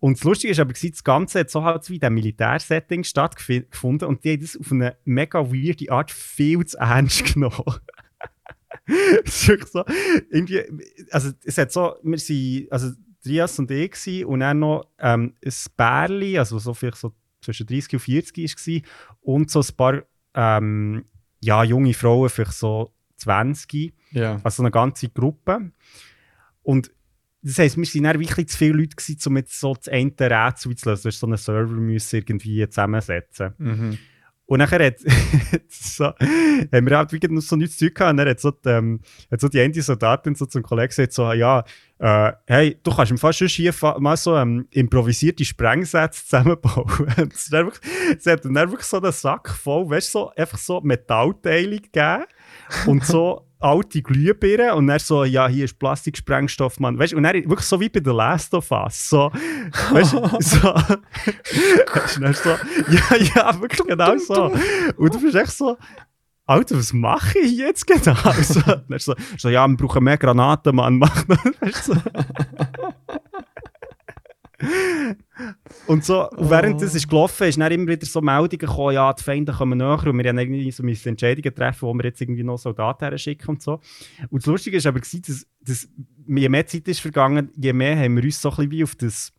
Und 0.00 0.18
das 0.18 0.24
Lustige 0.24 0.50
ist 0.52 0.58
aber, 0.58 0.72
das 0.72 1.04
Ganze 1.04 1.40
hat 1.40 1.50
so 1.50 1.62
halt 1.62 1.88
wie 1.88 1.94
in 1.94 2.00
diesem 2.00 2.14
Militärsetting 2.14 3.04
stattgefunden 3.04 4.08
und 4.08 4.24
die 4.24 4.32
haben 4.32 4.40
das 4.40 4.58
auf 4.58 4.72
eine 4.72 4.96
mega 5.04 5.40
weirde 5.40 5.90
Art 5.90 6.10
viel 6.10 6.64
zu 6.66 6.76
ernst 6.78 7.24
genommen. 7.34 7.62
Es 9.24 9.42
ist 9.42 9.48
wirklich 9.48 9.70
so, 9.70 9.84
irgendwie, 10.30 10.64
also 11.10 11.30
es 11.44 11.56
hat 11.56 11.70
so, 11.70 11.94
wir 12.02 12.18
sind, 12.18 12.72
also 12.72 12.90
Trias 13.22 13.58
und 13.58 13.70
ich 13.70 13.92
gewesen, 13.92 14.24
und 14.24 14.40
dann 14.40 14.58
noch 14.58 14.88
ähm, 14.98 15.34
ein 15.44 15.52
Bärli, 15.76 16.36
also 16.36 16.58
so 16.58 16.74
vielleicht 16.74 16.96
so 16.96 17.12
zwischen 17.40 17.66
30 17.66 17.94
und 17.94 18.00
40 18.00 18.66
war, 18.66 18.90
und 19.20 19.50
so 19.50 19.60
ein 19.60 19.76
paar 19.76 20.02
ähm, 20.34 21.04
ja, 21.40 21.62
junge 21.64 21.94
Frauen, 21.94 22.28
vielleicht 22.28 22.54
so 22.54 22.92
20, 23.22 23.94
Ja. 24.10 24.40
also 24.44 24.62
eine 24.62 24.70
ganze 24.70 25.08
Gruppe. 25.08 25.72
Und 26.62 26.90
das 27.42 27.58
heisst, 27.58 27.76
wir 27.76 27.84
waren 27.84 28.02
dann 28.04 28.20
wirklich 28.20 28.48
zu 28.48 28.56
viele 28.56 28.74
Leute, 28.74 28.94
gewesen, 28.96 29.28
um 29.28 29.36
jetzt 29.36 29.58
so 29.58 29.74
das 29.74 29.88
eine 29.88 30.12
Rätsel 30.18 30.76
zu 30.76 30.88
lösen. 30.88 31.02
Du 31.02 31.10
so 31.10 31.26
einen 31.26 31.36
Server 31.36 31.72
müssen 31.72 32.16
irgendwie 32.16 32.68
zusammensetzen. 32.68 33.54
Mhm. 33.58 33.98
Und 34.46 34.58
nachher 34.58 34.84
hat, 34.84 34.98
so, 35.68 36.04
haben 36.06 36.86
wir 36.86 36.96
halt 36.96 37.12
wirklich 37.12 37.32
noch 37.32 37.40
so 37.40 37.56
nichts 37.56 37.78
zu 37.78 37.86
tun 37.86 37.94
gehabt. 37.94 38.10
Und 38.10 38.16
dann 38.18 38.28
hat 38.28 38.40
so 38.40 38.50
die, 38.50 38.68
ähm, 38.68 39.00
hat 39.30 39.40
so 39.40 39.48
die 39.48 39.60
eine 39.60 39.82
Soldatin 39.82 40.34
so 40.34 40.46
zum 40.46 40.62
Kollegen 40.62 40.88
gesagt, 40.88 41.12
so, 41.12 41.32
ja, 41.32 41.64
äh, 41.98 42.32
hey, 42.46 42.78
du 42.82 42.94
kannst 42.94 43.12
im 43.12 43.18
Fall 43.18 43.32
schon 43.32 43.48
hier 43.48 43.72
mal 43.98 44.16
so 44.16 44.36
ähm, 44.36 44.66
improvisierte 44.70 45.44
Sprengsätze 45.44 46.24
zusammenbauen. 46.24 47.30
Sie 47.36 47.56
hat 48.30 48.44
dann 48.44 48.54
wirklich 48.54 48.82
so 48.82 49.00
einen 49.00 49.12
Sack 49.12 49.50
voll, 49.50 49.88
weißt 49.88 50.14
du, 50.14 50.18
so, 50.18 50.32
einfach 50.34 50.58
so 50.58 50.80
Metallteile 50.80 51.78
gegeben 51.78 52.24
und 52.86 53.04
so 53.04 53.46
alte 53.62 54.02
Glühbirnen 54.02 54.72
und 54.72 54.88
dann 54.88 54.98
so, 54.98 55.24
ja, 55.24 55.46
hier 55.48 55.64
ist 55.64 55.78
Plastiksprengstoff, 55.78 56.80
Mann. 56.80 56.98
Weißt 56.98 57.12
du, 57.12 57.16
und 57.16 57.22
dann 57.22 57.34
wirklich 57.34 57.60
so 57.60 57.80
wie 57.80 57.88
bei 57.88 58.00
The 58.04 58.10
Last 58.10 58.52
of 58.54 58.70
Us. 58.70 59.08
So, 59.08 59.30
weißt 59.90 60.12
du, 60.12 60.18
so. 60.40 60.74
Weißt 62.20 62.42
so, 62.42 62.50
ja, 62.50 63.16
ja, 63.34 63.60
wirklich 63.60 63.86
genau 63.86 64.16
so. 64.18 64.52
Und 64.96 65.14
du 65.14 65.20
bist 65.20 65.36
echt 65.36 65.52
so, 65.52 65.76
Alter, 66.46 66.76
was 66.76 66.92
mache 66.92 67.38
ich 67.38 67.56
jetzt 67.56 67.86
genau? 67.86 68.14
So, 68.42 68.60
dann 68.60 68.98
so, 68.98 69.14
so, 69.38 69.48
ja, 69.48 69.66
wir 69.66 69.76
brauchen 69.76 70.04
mehr 70.04 70.18
Granaten, 70.18 70.74
Mann. 70.74 70.98
Mach 70.98 71.24
so. 71.82 71.94
Und 75.86 76.04
so, 76.04 76.28
und 76.30 76.50
während 76.50 76.80
das 76.80 76.94
ist 76.94 77.08
gelaufen 77.08 77.48
ist, 77.48 77.58
dann 77.58 77.72
immer 77.72 77.88
wieder 77.88 78.06
so 78.06 78.20
Meldungen 78.20 78.58
gekommen, 78.58 78.94
ja, 78.94 79.12
die 79.12 79.22
Feinde 79.22 79.52
kommen 79.52 79.78
näher 79.78 80.06
und 80.06 80.18
wir 80.18 80.28
haben 80.28 80.38
irgendwie 80.38 80.70
so 80.70 80.82
müssen 80.82 81.08
Entscheidungen 81.08 81.54
treffen, 81.54 81.82
wo 81.82 81.94
wir 81.94 82.04
jetzt 82.04 82.20
irgendwie 82.20 82.44
noch 82.44 82.58
Soldaten 82.58 83.04
herschicken 83.04 83.48
und 83.48 83.62
so. 83.62 83.80
Und 84.30 84.42
das 84.42 84.46
Lustige 84.46 84.76
ist 84.76 84.86
aber, 84.86 85.00
gewesen, 85.00 85.22
dass, 85.26 85.46
dass 85.60 85.88
je 86.26 86.48
mehr 86.48 86.66
Zeit 86.66 86.86
ist 86.86 87.00
vergangen, 87.00 87.50
je 87.56 87.72
mehr 87.72 87.98
haben 87.98 88.16
wir 88.16 88.22
uns 88.22 88.40
so 88.40 88.50
ein 88.50 88.56
bisschen 88.56 88.70
wie 88.70 88.84
auf 88.84 88.94
das 88.94 89.32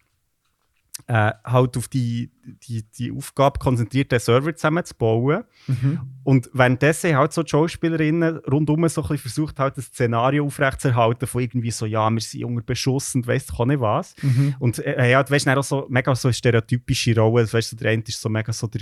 äh, 1.08 1.32
halt 1.44 1.76
auf 1.76 1.88
die, 1.88 2.32
die, 2.46 2.84
die 2.84 3.12
Aufgabe 3.12 3.60
konzentriert, 3.60 4.12
den 4.12 4.20
Server 4.20 4.56
zusammenzubauen. 4.56 5.44
Mhm. 5.68 6.00
Und 6.24 6.50
währenddessen 6.54 7.12
haben 7.12 7.18
halt 7.18 7.34
so 7.34 7.44
die 7.44 7.50
Schauspielerinnen 7.50 8.38
rundum 8.50 8.88
so 8.88 9.02
ein 9.02 9.08
bisschen 9.08 9.18
versucht, 9.18 9.60
halt 9.60 9.76
das 9.78 9.86
Szenario 9.86 10.46
aufrechtzuerhalten 10.46 11.28
von 11.28 11.42
irgendwie 11.42 11.72
so, 11.72 11.86
ja, 11.86 12.10
wir 12.10 12.22
sind 12.22 12.46
unter 12.46 12.62
Beschuss 12.62 13.16
und 13.16 13.26
weiss 13.28 13.48
doch 13.48 13.66
nicht 13.66 13.80
was. 13.82 14.16
Mhm. 14.22 14.56
Und 14.60 14.80
äh, 14.80 15.10
ja, 15.12 15.24
du 15.24 15.32
weißt 15.34 15.48
dann 15.48 15.58
auch 15.58 15.64
so 15.64 15.88
mega 15.90 16.14
so 16.16 16.32
stereotypische 16.32 17.16
Rollen. 17.18 17.52
Weißt 17.52 17.72
du, 17.72 17.76
der 17.76 17.92
eine 17.92 18.04
ist 18.04 18.22
so 18.22 18.30
mega 18.30 18.54
so 18.54 18.68
der, 18.68 18.82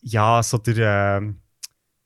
ja, 0.00 0.42
so 0.42 0.56
der 0.58 1.18
ähm, 1.20 1.40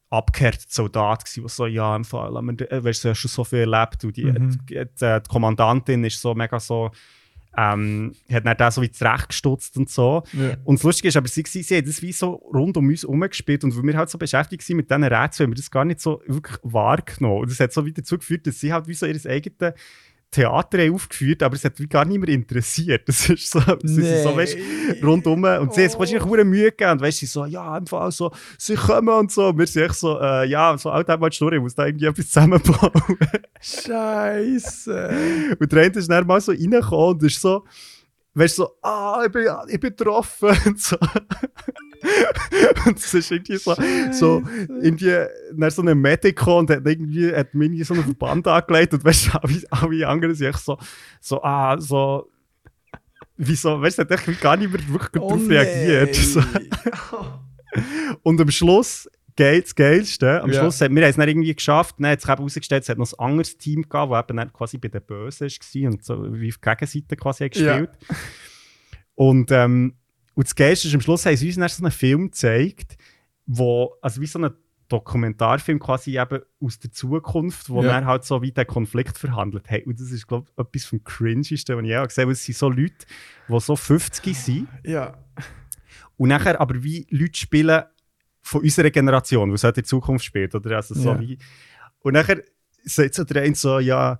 abgekehrte 0.08 0.64
Soldat 0.68 1.24
gewesen, 1.24 1.42
der 1.42 1.48
so, 1.50 1.66
ja, 1.66 1.94
im 1.94 2.04
Fall, 2.04 2.34
äh, 2.36 2.84
weißt 2.84 3.04
du, 3.04 3.08
du 3.08 3.10
hast 3.10 3.18
schon 3.18 3.28
so 3.28 3.44
viel 3.44 3.70
erlebt. 3.70 4.04
Und 4.04 4.16
die, 4.16 4.24
Mhm. 4.24 4.58
die, 4.66 4.74
die, 4.74 4.84
die 5.20 5.28
Kommandantin 5.28 6.02
ist 6.04 6.20
so 6.20 6.34
mega 6.34 6.58
so, 6.58 6.90
ähm, 7.56 8.14
hat 8.32 8.46
dann 8.46 8.56
da 8.56 8.70
so 8.70 8.82
wie 8.82 8.90
zurechtgestutzt 8.90 9.76
und 9.76 9.90
so. 9.90 10.22
Ja. 10.32 10.56
Und 10.64 10.78
das 10.78 10.84
Lustige 10.84 11.08
ist 11.08 11.16
aber, 11.16 11.28
sie, 11.28 11.44
sie, 11.46 11.62
sie 11.62 11.76
haben 11.76 11.86
das 11.86 12.02
wie 12.02 12.12
so 12.12 12.30
rund 12.30 12.76
um 12.76 12.88
uns 12.88 13.02
herumgespielt 13.02 13.64
und 13.64 13.76
weil 13.76 13.84
wir 13.84 13.96
halt 13.96 14.10
so 14.10 14.18
beschäftigt 14.18 14.68
waren 14.68 14.76
mit 14.76 14.90
diesen 14.90 15.04
Rätseln, 15.04 15.46
haben 15.46 15.52
wir 15.52 15.56
das 15.56 15.70
gar 15.70 15.84
nicht 15.84 16.00
so 16.00 16.22
wirklich 16.26 16.58
wahrgenommen. 16.62 17.42
Und 17.42 17.50
das 17.50 17.60
hat 17.60 17.72
so 17.72 17.84
wieder 17.84 18.02
dazu 18.02 18.18
geführt, 18.18 18.46
dass 18.46 18.60
sie 18.60 18.72
halt 18.72 18.86
wie 18.86 18.94
so 18.94 19.06
ihr 19.06 19.14
eigenes 19.26 19.74
Theater 20.32 20.78
haben 20.78 20.94
aufgeführt 20.94 21.42
aber 21.42 21.54
es 21.54 21.64
hat 21.64 21.78
wie 21.78 21.86
gar 21.86 22.06
niemand 22.06 22.30
interessiert. 22.30 23.06
Das 23.06 23.28
ist 23.28 23.50
so, 23.50 23.60
sie 23.82 24.02
sind 24.02 24.22
so 24.22 24.36
weißt, 24.36 24.56
rundum 25.02 25.44
und 25.44 25.74
sie 25.74 25.82
haben 25.82 25.90
sich 25.90 25.98
wahrscheinlich 25.98 26.24
oh. 26.24 26.44
Mühe 26.44 26.70
gegeben 26.70 26.92
und 26.92 27.00
weißt, 27.02 27.18
sie 27.18 27.26
so, 27.26 27.44
ja, 27.44 27.76
im 27.76 27.86
Fall 27.86 28.10
so, 28.10 28.32
sie 28.56 28.74
kommen 28.74 29.10
und 29.10 29.30
so. 29.30 29.48
Und 29.48 29.58
wir 29.58 29.66
sind 29.66 29.82
echt 29.82 29.94
so, 29.94 30.18
äh, 30.18 30.46
ja, 30.46 30.76
so, 30.78 30.90
Alter, 30.90 31.18
mal 31.18 31.28
die 31.28 31.36
Story, 31.36 31.56
ich 31.56 31.62
muss 31.62 31.74
da 31.74 31.86
irgendwie 31.86 32.06
etwas 32.06 32.26
zusammenbauen. 32.28 32.90
Scheiße. 33.60 35.10
Und 35.60 35.72
der 35.72 35.82
eine 35.82 35.94
ist 35.94 36.10
dann 36.10 36.26
mal 36.26 36.40
so 36.40 36.52
reingekommen 36.52 37.10
und 37.10 37.22
ist 37.22 37.40
so, 37.40 37.64
weißt 38.34 38.58
du, 38.58 38.62
so, 38.62 38.70
ah, 38.82 39.22
ich 39.24 39.30
bin, 39.30 39.46
ich 39.68 39.78
bin 39.78 39.90
getroffen 39.90 40.56
und 40.66 40.80
so. 40.80 40.96
und 42.86 42.98
es 42.98 43.14
ist 43.14 43.30
irgendwie 43.30 43.56
so, 43.56 43.74
so 44.12 44.42
irgendwie, 44.80 45.16
so 45.70 45.82
ein 45.82 46.00
Medico 46.00 46.58
und 46.58 46.70
hat 46.70 46.86
irgendwie, 46.86 47.34
hat 47.34 47.48
irgendwie 47.54 47.84
so 47.84 47.94
einen 47.94 48.04
Verband 48.04 48.46
angelegt 48.48 48.94
und 48.94 49.04
weißt 49.04 49.26
du, 49.34 49.38
alle, 49.42 49.62
alle 49.70 50.08
anderen 50.08 50.34
sind 50.34 50.48
echt 50.48 50.60
so, 50.60 50.78
so, 51.20 51.42
ah, 51.42 51.78
so, 51.80 52.30
wieso, 53.36 53.80
weißt 53.80 53.98
du, 53.98 54.02
hat 54.02 54.10
echt 54.10 54.40
gar 54.40 54.56
nicht 54.56 54.72
mehr 54.72 54.80
wirklich 54.88 55.22
Oh 55.22 55.28
darauf 55.28 55.48
reagiert. 55.48 56.14
So. 56.14 56.42
Und 58.22 58.40
am 58.40 58.50
Schluss 58.50 59.08
das 59.34 59.74
Geilste. 59.74 60.42
Am 60.42 60.50
Ja. 60.52 60.60
Schluss 60.60 60.80
haben 60.80 60.94
wir 60.94 61.04
es 61.04 61.16
dann 61.16 61.28
irgendwie 61.28 61.54
geschafft. 61.54 61.96
Dann 61.98 62.10
hat 62.10 62.20
sich 62.20 62.28
eben 62.28 62.38
herausgestellt, 62.38 62.82
es 62.82 62.88
hat 62.88 62.98
noch 62.98 63.10
ein 63.12 63.18
anderes 63.18 63.56
Team 63.56 63.88
gehabt, 63.88 64.12
das 64.12 64.24
eben 64.24 64.36
dann 64.36 64.52
quasi 64.52 64.78
bei 64.78 64.88
den 64.88 65.02
Bösen 65.02 65.48
war 65.48 65.90
und 65.90 66.04
so 66.04 66.34
wie 66.34 66.50
auf 66.50 66.58
die 66.58 66.68
Gegenseite 66.68 67.16
quasi 67.16 67.44
hat 67.44 67.56
Ja. 67.56 67.78
gespielt. 67.78 67.98
Und, 69.14 69.50
ähm, 69.52 69.94
und 70.34 70.46
das 70.46 70.54
Geilste 70.54 70.88
ist, 70.88 70.94
am 70.94 71.00
Schluss 71.00 71.26
haben 71.26 71.36
sie 71.36 71.46
uns 71.48 71.56
dann 71.56 71.68
so 71.68 71.82
einen 71.84 71.92
Film 71.92 72.24
gezeigt, 72.30 72.96
wo, 73.46 73.96
also 74.00 74.20
wie 74.20 74.26
so 74.26 74.38
ein 74.38 74.50
Dokumentarfilm 74.88 75.78
quasi 75.78 76.18
eben 76.18 76.40
aus 76.60 76.78
der 76.78 76.90
Zukunft, 76.92 77.70
wo 77.70 77.82
Ja. 77.82 77.88
dann 77.92 78.06
halt 78.06 78.24
so 78.24 78.42
wie 78.42 78.52
den 78.52 78.66
Konflikt 78.66 79.16
verhandelt 79.16 79.70
hat. 79.70 79.86
Und 79.86 79.98
das 79.98 80.10
ist, 80.10 80.26
glaube 80.26 80.48
ich, 80.50 80.58
etwas 80.64 80.84
vom 80.84 81.02
Cringesten, 81.02 81.76
was 81.76 81.82
ich 81.84 81.88
je 81.90 82.02
gesehen 82.04 82.22
habe. 82.24 82.32
Es 82.32 82.44
sind 82.44 82.56
so 82.58 82.68
Leute, 82.68 83.06
die 83.48 83.60
so 83.60 83.74
50 83.76 84.36
sind 84.38 84.68
Ja. 84.84 85.16
und 86.18 86.28
nachher 86.28 86.60
aber 86.60 86.82
wie 86.82 87.06
Leute 87.10 87.38
spielen 87.38 87.82
von 88.42 88.60
unserer 88.62 88.90
Generation, 88.90 89.54
die 89.54 89.60
halt 89.62 89.78
in 89.78 89.84
Zukunft 89.84 90.24
spielt. 90.24 90.54
Oder? 90.54 90.76
Also 90.76 90.94
so 90.94 91.12
Ja. 91.12 91.20
wie, 91.20 91.38
und 92.00 92.12
nachher 92.14 92.42
sagt 92.84 93.14
so 93.14 93.24
der 93.24 93.42
eine 93.42 93.54
so, 93.54 93.78
ja, 93.78 94.18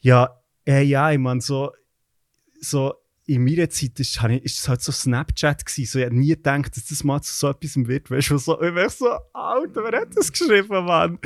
ja, 0.00 0.30
ey, 0.64 0.84
ja, 0.84 1.10
ich 1.10 1.18
meine, 1.18 1.40
so, 1.40 1.72
so, 2.60 2.94
in 3.28 3.44
meiner 3.44 3.68
Zeit 3.68 4.00
ist, 4.00 4.18
ich- 4.22 4.44
ist 4.44 4.58
es 4.58 4.68
halt 4.68 4.80
so 4.80 4.90
Snapchat 4.90 5.64
gewesen. 5.64 5.86
So, 5.90 5.98
ich 5.98 6.04
hätte 6.06 6.16
nie 6.16 6.28
gedacht, 6.28 6.74
dass 6.76 6.86
das 6.86 7.04
mal 7.04 7.20
zu 7.20 7.32
so 7.34 7.50
etwas 7.50 7.76
wird. 7.76 8.10
Weißt 8.10 8.30
du, 8.30 8.38
so, 8.38 8.54
ich 8.60 8.74
wäre 8.74 8.88
so, 8.90 9.06
Alter, 9.34 9.84
wer 9.84 10.00
hat 10.00 10.16
das 10.16 10.32
geschrieben, 10.32 10.68
Mann? 10.84 11.18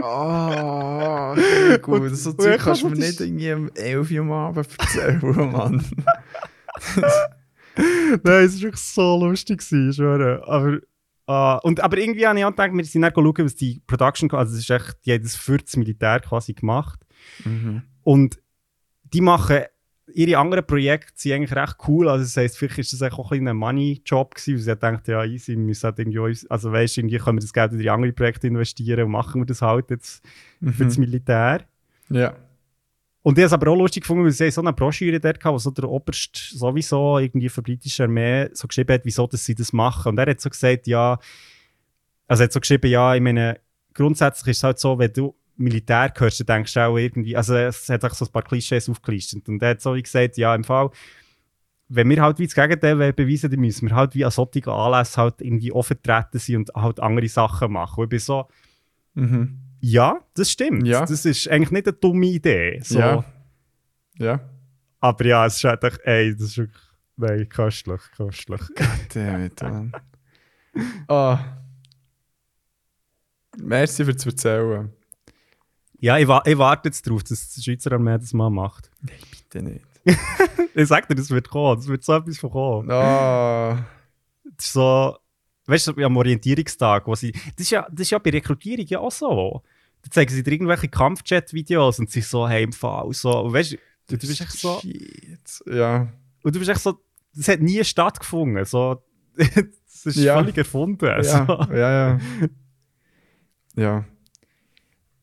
Ah, 0.00 1.32
okay, 1.32 1.78
gut. 1.82 2.00
Und- 2.02 2.14
so 2.16 2.32
Zeug 2.32 2.60
kannst 2.60 2.82
du 2.82 2.90
mir 2.90 2.96
nicht 2.96 3.20
irgendwie 3.20 3.52
um 3.52 3.70
11 3.74 4.10
Uhr 4.12 4.20
am 4.20 4.32
Abend 4.32 4.68
erzählen, 4.78 5.20
Mann. 5.52 5.84
Nein, 8.24 8.44
es 8.44 8.54
war 8.56 8.62
wirklich 8.62 8.82
so 8.82 9.24
lustig, 9.24 9.58
gewesen. 9.60 10.40
Aber, 10.44 10.78
ah, 11.26 11.56
und, 11.62 11.80
aber 11.80 11.98
irgendwie 11.98 12.26
habe 12.26 12.38
ich 12.38 12.44
auch 12.44 12.50
gedacht, 12.50 12.70
wir 12.72 12.84
sind 12.84 13.02
dann 13.02 13.12
schauen, 13.14 13.34
was 13.44 13.54
die 13.56 13.80
Production, 13.86 14.30
also 14.32 14.54
es 14.54 14.60
ist 14.60 14.70
echt, 14.70 14.96
die 15.04 15.12
haben 15.12 15.22
das 15.22 15.36
für 15.36 15.58
das 15.58 15.76
Militär 15.76 16.20
quasi 16.20 16.54
gemacht. 16.54 17.00
Mhm. 17.44 17.82
Und 18.02 18.38
die 19.12 19.20
machen, 19.20 19.62
ihre 20.14 20.38
anderen 20.38 20.66
Projekte 20.66 21.12
sind 21.14 21.32
eigentlich 21.32 21.54
recht 21.54 21.76
cool. 21.86 22.08
Also 22.08 22.24
das 22.24 22.36
heisst, 22.36 22.58
vielleicht 22.58 22.78
ist 22.78 22.92
das 22.92 23.02
auch 23.02 23.18
ein, 23.18 23.28
bisschen 23.28 23.48
ein 23.48 23.56
Money-Job 23.56 24.34
gewesen, 24.34 24.54
weil 24.54 24.60
sie 24.60 24.70
gedacht, 24.70 25.08
ja, 25.08 25.24
easy, 25.24 25.52
wir 25.52 25.58
müssen 25.58 25.84
halt 25.84 25.98
irgendwie, 25.98 26.18
uns- 26.18 26.50
also 26.50 26.72
weißt, 26.72 26.98
irgendwie 26.98 27.18
können 27.18 27.38
wir 27.38 27.42
das 27.42 27.52
Geld 27.52 27.72
in 27.72 27.88
andere 27.88 28.12
Projekte 28.12 28.46
investieren 28.46 29.04
und 29.04 29.10
machen 29.10 29.40
wir 29.40 29.46
das 29.46 29.62
halt 29.62 29.90
jetzt 29.90 30.24
für 30.62 30.84
das 30.84 30.98
Militär. 30.98 31.64
Ja. 32.08 32.34
Und 33.22 33.36
ich 33.36 33.42
habe 33.42 33.46
es 33.46 33.52
aber 33.52 33.70
auch 33.70 33.76
lustig 33.76 34.04
gefunden, 34.04 34.24
weil 34.24 34.30
sie 34.30 34.50
so 34.50 34.60
eine 34.60 34.72
Broschüre 34.72 35.20
dort 35.20 35.44
hatte, 35.44 35.52
wo 35.52 35.58
so 35.58 35.70
der 35.70 35.88
Oberst 35.88 36.34
sowieso 36.34 37.18
irgendwie 37.18 37.48
für 37.48 37.62
die 37.62 37.72
britische 37.72 38.04
Armee 38.04 38.48
so 38.52 38.66
geschrieben 38.66 38.94
hat, 38.94 39.04
wieso 39.04 39.26
dass 39.26 39.44
sie 39.44 39.54
das 39.54 39.72
machen. 39.72 40.10
Und 40.10 40.18
er 40.18 40.30
hat 40.30 40.40
so 40.40 40.48
gesagt, 40.48 40.86
ja, 40.86 41.18
also 42.26 42.42
er 42.42 42.44
hat 42.44 42.52
so 42.52 42.60
geschrieben, 42.60 42.90
ja, 42.90 43.14
ich 43.14 43.20
meine, 43.20 43.60
grundsätzlich 43.92 44.52
ist 44.52 44.58
es 44.58 44.64
halt 44.64 44.78
so, 44.78 44.98
wenn 44.98 45.12
du 45.12 45.34
Militär 45.58 46.10
gehörst, 46.10 46.40
dann 46.40 46.46
denkst 46.46 46.74
du 46.74 46.80
auch 46.86 46.96
irgendwie, 46.96 47.36
also 47.36 47.54
es 47.56 47.88
hat 47.88 48.04
auch 48.04 48.14
so 48.14 48.24
ein 48.24 48.32
paar 48.32 48.42
Klischees 48.42 48.88
aufgelistet. 48.88 49.48
Und 49.48 49.62
er 49.62 49.70
hat 49.70 49.80
so 49.80 49.94
wie 49.94 50.02
gesagt, 50.02 50.36
ja, 50.38 50.54
im 50.54 50.64
Fall, 50.64 50.90
wenn 51.88 52.08
wir 52.10 52.22
halt 52.22 52.38
wie 52.38 52.46
das 52.46 52.54
Gegenteil 52.54 53.12
beweisen, 53.12 53.50
dann 53.50 53.60
müssen 53.60 53.88
wir 53.88 53.96
halt 53.96 54.14
wie 54.14 54.24
an 54.24 54.30
solchen 54.30 54.68
Anlässen 54.68 55.22
halt 55.22 55.40
irgendwie 55.40 55.72
auch 55.72 55.82
vertreten 55.82 56.38
sein 56.38 56.56
und 56.56 56.70
halt 56.74 57.00
andere 57.00 57.28
Sachen 57.28 57.72
machen. 57.72 57.98
Und 58.00 58.04
ich 58.04 58.10
bin 58.10 58.18
so, 58.18 58.46
Mhm. 59.14 59.58
ja, 59.80 60.20
das 60.34 60.50
stimmt. 60.50 60.86
Ja. 60.86 61.00
Das 61.04 61.24
ist 61.24 61.48
eigentlich 61.48 61.70
nicht 61.72 61.86
eine 61.88 61.96
dumme 61.96 62.26
Idee. 62.26 62.80
So. 62.84 62.98
Ja. 62.98 63.24
Ja. 64.18 64.40
Aber 65.00 65.24
ja, 65.24 65.46
es 65.46 65.56
ist 65.56 65.64
halt 65.64 65.82
echt, 65.82 66.00
ey, 66.04 66.32
das 66.34 66.42
ist 66.42 66.58
wirklich, 66.58 66.82
nein, 67.16 67.48
köstlich, 67.48 68.00
köstlich. 68.16 68.60
Damit, 69.14 69.60
Mann. 69.62 69.92
Ah. 71.08 71.38
Merci 73.56 74.04
fürs 74.04 74.24
Erzählen. 74.26 74.92
Ja, 76.00 76.16
ich, 76.18 76.28
wa 76.28 76.42
ich 76.44 76.56
warte 76.58 76.88
jetzt 76.88 77.06
darauf, 77.06 77.22
dass 77.24 77.50
die 77.54 77.62
Schweizer 77.62 77.92
Armee 77.92 78.18
das 78.18 78.32
mal 78.32 78.50
macht. 78.50 78.90
Bitte 79.02 79.62
nicht. 79.64 79.84
Ich 80.74 80.86
sag 80.88 81.08
dir, 81.08 81.16
das 81.16 81.28
wird 81.30 81.48
kommen, 81.48 81.76
das 81.76 81.88
wird 81.88 82.04
so 82.04 82.14
etwas 82.14 82.38
von 82.38 82.50
kommen. 82.50 82.90
Ah. 82.90 83.84
Das 84.56 84.66
ist 84.66 84.72
so, 84.72 85.16
weißt 85.66 85.88
du, 85.88 86.04
am 86.04 86.16
Orientierungstag, 86.16 87.06
wo 87.06 87.14
sie, 87.16 87.32
das 87.32 87.42
ist 87.58 87.70
ja, 87.70 87.82
das 87.90 88.02
ist 88.02 88.10
ja 88.10 88.18
bei 88.18 88.30
Rekrutierung 88.30 88.86
ja 88.86 89.00
auch 89.00 89.10
so. 89.10 89.62
Da 90.02 90.10
zeigen 90.10 90.30
sie 90.32 90.44
dir 90.44 90.52
irgendwelche 90.52 90.88
Kampfjet-Videos 90.88 91.98
und 91.98 92.10
sie 92.10 92.20
so, 92.20 92.48
hey, 92.48 92.62
im 92.62 92.72
Fall, 92.72 93.12
so, 93.12 93.40
und 93.40 93.52
weißt 93.52 93.72
du, 93.72 93.76
du 94.16 94.16
bist 94.18 94.40
echt 94.40 94.52
so, 94.52 94.78
Shit. 94.80 95.62
Ja. 95.66 96.12
und 96.44 96.54
du 96.54 96.58
bist 96.60 96.70
echt 96.70 96.80
so, 96.80 97.00
das 97.34 97.48
hat 97.48 97.60
nie 97.60 97.82
stattgefunden, 97.82 98.64
so, 98.64 99.02
das 99.36 100.06
ist 100.06 100.16
Ja. 100.16 100.34
völlig 100.38 100.56
erfunden. 100.56 101.04
Ja, 101.06 101.22
So. 101.24 101.74
ja, 101.74 102.10
ja. 102.14 102.18
Ja. 103.74 104.04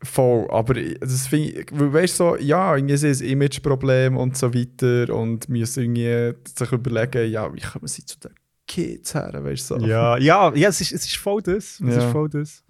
Voll, 0.06 0.48
aber 0.50 0.74
das 0.76 1.28
finde 1.28 1.50
ich, 1.62 1.68
weißt 1.72 2.20
du, 2.20 2.24
so, 2.24 2.38
ja, 2.38 2.76
irgendwie 2.76 2.94
ist 2.94 3.04
ein 3.22 3.28
Imageproblem 3.28 4.16
und 4.18 4.38
so 4.38 4.54
weiter 4.54 5.14
und 5.14 5.50
müssen 5.50 5.84
irgendwie 5.96 6.38
sich 6.48 6.72
überlegen, 6.72 7.30
ja, 7.32 7.54
wie 7.54 7.60
kommen 7.62 7.88
sie 7.88 8.06
zu 8.06 8.20
den 8.20 8.32
Kids 8.68 9.14
her, 9.16 9.32
weißt 9.44 9.72
du, 9.72 9.80
so. 9.80 9.86
Ja, 9.86 10.18
ja, 10.18 10.54
ja, 10.56 10.70
es 10.70 10.82
ist, 10.82 10.92
es 10.92 11.06
ist 11.06 11.18
voll 11.18 11.42
das. 11.42 11.80
Es 11.80 11.96
Ja. 11.96 11.98
ist 12.06 12.12
voll 12.12 12.30
das. 12.30 12.64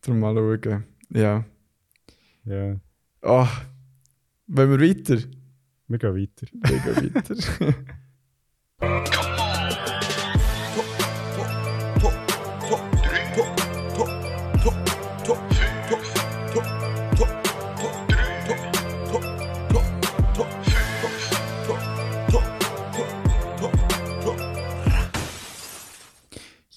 Darum 0.00 0.20
mal 0.20 0.34
schauen. 0.36 0.84
Ja. 1.10 1.44
Ja, 2.44 2.76
Ah, 3.22 3.48
wollen 4.46 4.70
wir 4.78 4.88
weiter? 4.88 5.18
wir 5.88 5.98
gehen 5.98 6.14
weiter. 6.14 6.46
Wir 6.52 6.78
gehen 6.94 7.14
weiter. 7.14 7.74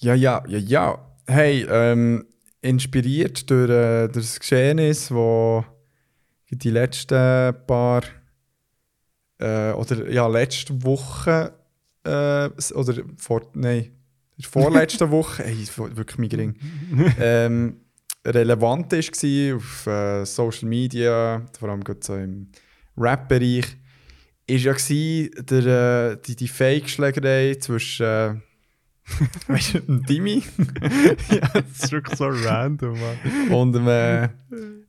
Ja, 0.02 0.14
ja, 0.14 0.42
ja, 0.48 0.58
ja. 0.58 0.98
Hey, 1.28 1.64
ähm, 1.70 2.26
inspiriert 2.60 3.48
durch, 3.48 3.70
äh, 3.70 4.08
durch 4.08 4.26
das 4.26 4.40
Geschehnis, 4.40 5.12
wo 5.12 5.64
die 6.50 6.70
letzten 6.70 7.54
paar 7.66 8.02
äh, 9.38 9.70
oder 9.72 10.10
ja, 10.10 10.26
letzte 10.26 10.82
Woche 10.82 11.54
äh, 12.02 12.48
oder 12.74 12.94
vor, 13.16 13.42
nein, 13.54 13.92
der 14.36 14.48
vorletzten 14.48 15.08
Woche, 15.12 15.44
ey, 15.44 15.68
wirklich 15.76 16.18
migring, 16.18 16.56
ähm, 17.20 17.76
relevant 18.26 18.92
war 18.92 19.56
auf 19.56 19.86
äh, 19.86 20.24
Social 20.24 20.68
Media, 20.68 21.46
vor 21.58 21.68
allem 21.68 21.84
gerade 21.84 22.00
so 22.02 22.16
im 22.16 22.48
Rap-Bereich, 22.96 23.76
ist 24.48 24.64
ja 24.64 24.72
gsi 24.72 25.30
der, 25.48 26.12
äh, 26.12 26.16
die, 26.26 26.34
die 26.34 26.48
Fake-Schlägerei 26.48 27.54
zwischen 27.54 28.04
äh, 28.04 28.34
weißt 29.48 29.74
du, 29.74 29.80
dem 29.80 30.06
Dimi 30.06 30.42
ja, 31.30 31.48
das 31.52 31.84
ist 31.84 31.92
wirklich 31.92 32.16
so 32.18 32.26
random, 32.28 32.92
Mann. 32.98 33.50
und 33.50 33.72
dem, 33.72 33.88
äh, 33.88 34.28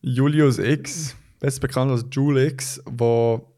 Julius 0.01 0.59
X, 0.59 1.15
besser 1.39 1.59
bekannt 1.61 1.91
als 1.91 2.05
Jule 2.11 2.47
X, 2.47 2.81
wo 2.85 3.49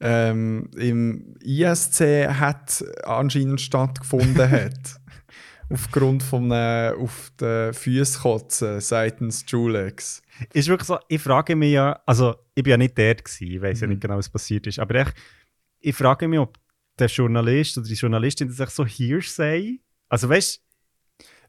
ähm, 0.00 0.70
im 0.76 1.34
ISC 1.42 2.28
hat 2.28 2.84
anscheinend 3.04 3.60
stattgefunden 3.60 4.50
hat. 4.50 5.00
Aufgrund 5.68 6.22
von 6.22 6.50
äh, 6.52 6.92
auf 6.96 7.32
den 7.40 7.74
Füßen 7.74 8.20
kotzen 8.22 8.80
seitens 8.80 9.44
Jule 9.48 9.88
X. 9.88 10.22
Ist 10.52 10.68
wirklich 10.68 10.86
so, 10.86 10.98
ich 11.08 11.20
frage 11.20 11.56
mich 11.56 11.72
ja, 11.72 11.98
also 12.06 12.36
ich 12.54 12.62
bin 12.62 12.70
ja 12.72 12.76
nicht 12.76 12.96
dort 12.96 13.24
gewesen, 13.24 13.50
ich 13.52 13.60
weiß 13.60 13.80
ja 13.80 13.86
Mhm. 13.88 13.94
nicht 13.94 14.02
genau, 14.02 14.16
was 14.16 14.28
passiert 14.28 14.66
ist, 14.68 14.78
aber 14.78 14.94
echt, 14.96 15.14
ich 15.80 15.96
frage 15.96 16.28
mich, 16.28 16.38
ob 16.38 16.56
der 16.98 17.08
Journalist 17.08 17.76
oder 17.78 17.86
die 17.86 17.94
Journalistin 17.94 18.54
das 18.56 18.74
so 18.74 18.84
Hearsay, 18.86 19.80
also 20.08 20.28
weißt 20.28 20.62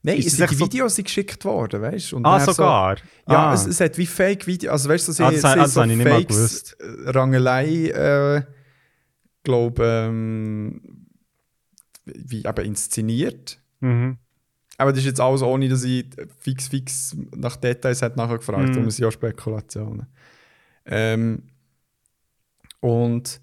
Nein, 0.04 0.20
Ist 0.20 0.28
es 0.28 0.38
sind 0.38 0.52
die 0.52 0.56
so- 0.56 0.66
Videos 0.66 0.96
sind 0.96 1.06
geschickt 1.06 1.44
worden, 1.44 1.82
weißt 1.82 2.12
du? 2.12 2.22
ah, 2.24 2.40
sogar? 2.40 2.98
Ja, 3.28 3.50
ah. 3.50 3.54
es, 3.54 3.66
es 3.66 3.80
hat 3.82 3.98
wie 3.98 4.06
Fake-Videos, 4.06 4.72
also 4.72 4.90
weißt 4.90 5.08
du, 5.08 5.12
sie, 5.12 5.24
Ah, 5.24 5.32
das- 5.32 5.42
sie 5.42 5.48
ah, 5.48 5.56
das 5.56 5.74
so 5.74 5.82
habe 5.82 5.92
ich 5.92 5.98
nicht 5.98 6.08
mal 6.08 6.22
Fakes, 6.22 6.74
äh, 6.74 7.10
Rangelei, 7.10 7.88
äh, 7.90 8.44
glaube 9.44 9.84
ähm, 9.84 11.08
wie 12.06 12.46
eben 12.46 12.66
inszeniert. 12.66 13.60
mhm. 13.80 14.18
Aber 14.80 14.92
das 14.92 15.00
ist 15.00 15.06
jetzt 15.08 15.20
alles 15.20 15.42
ohne, 15.42 15.68
dass 15.70 15.84
ich 15.84 16.06
fix 16.40 16.68
fix 16.68 17.18
nach 17.36 17.56
Details 17.56 18.04
hat 18.04 18.16
nachher 18.16 18.38
gefragt, 18.38 18.70
Mhm. 18.70 18.74
darum 18.74 18.92
sind 18.92 19.04
ja 19.04 19.12
Spekulationen. 19.12 20.06
Ähm, 20.86 21.42
und 22.80 23.42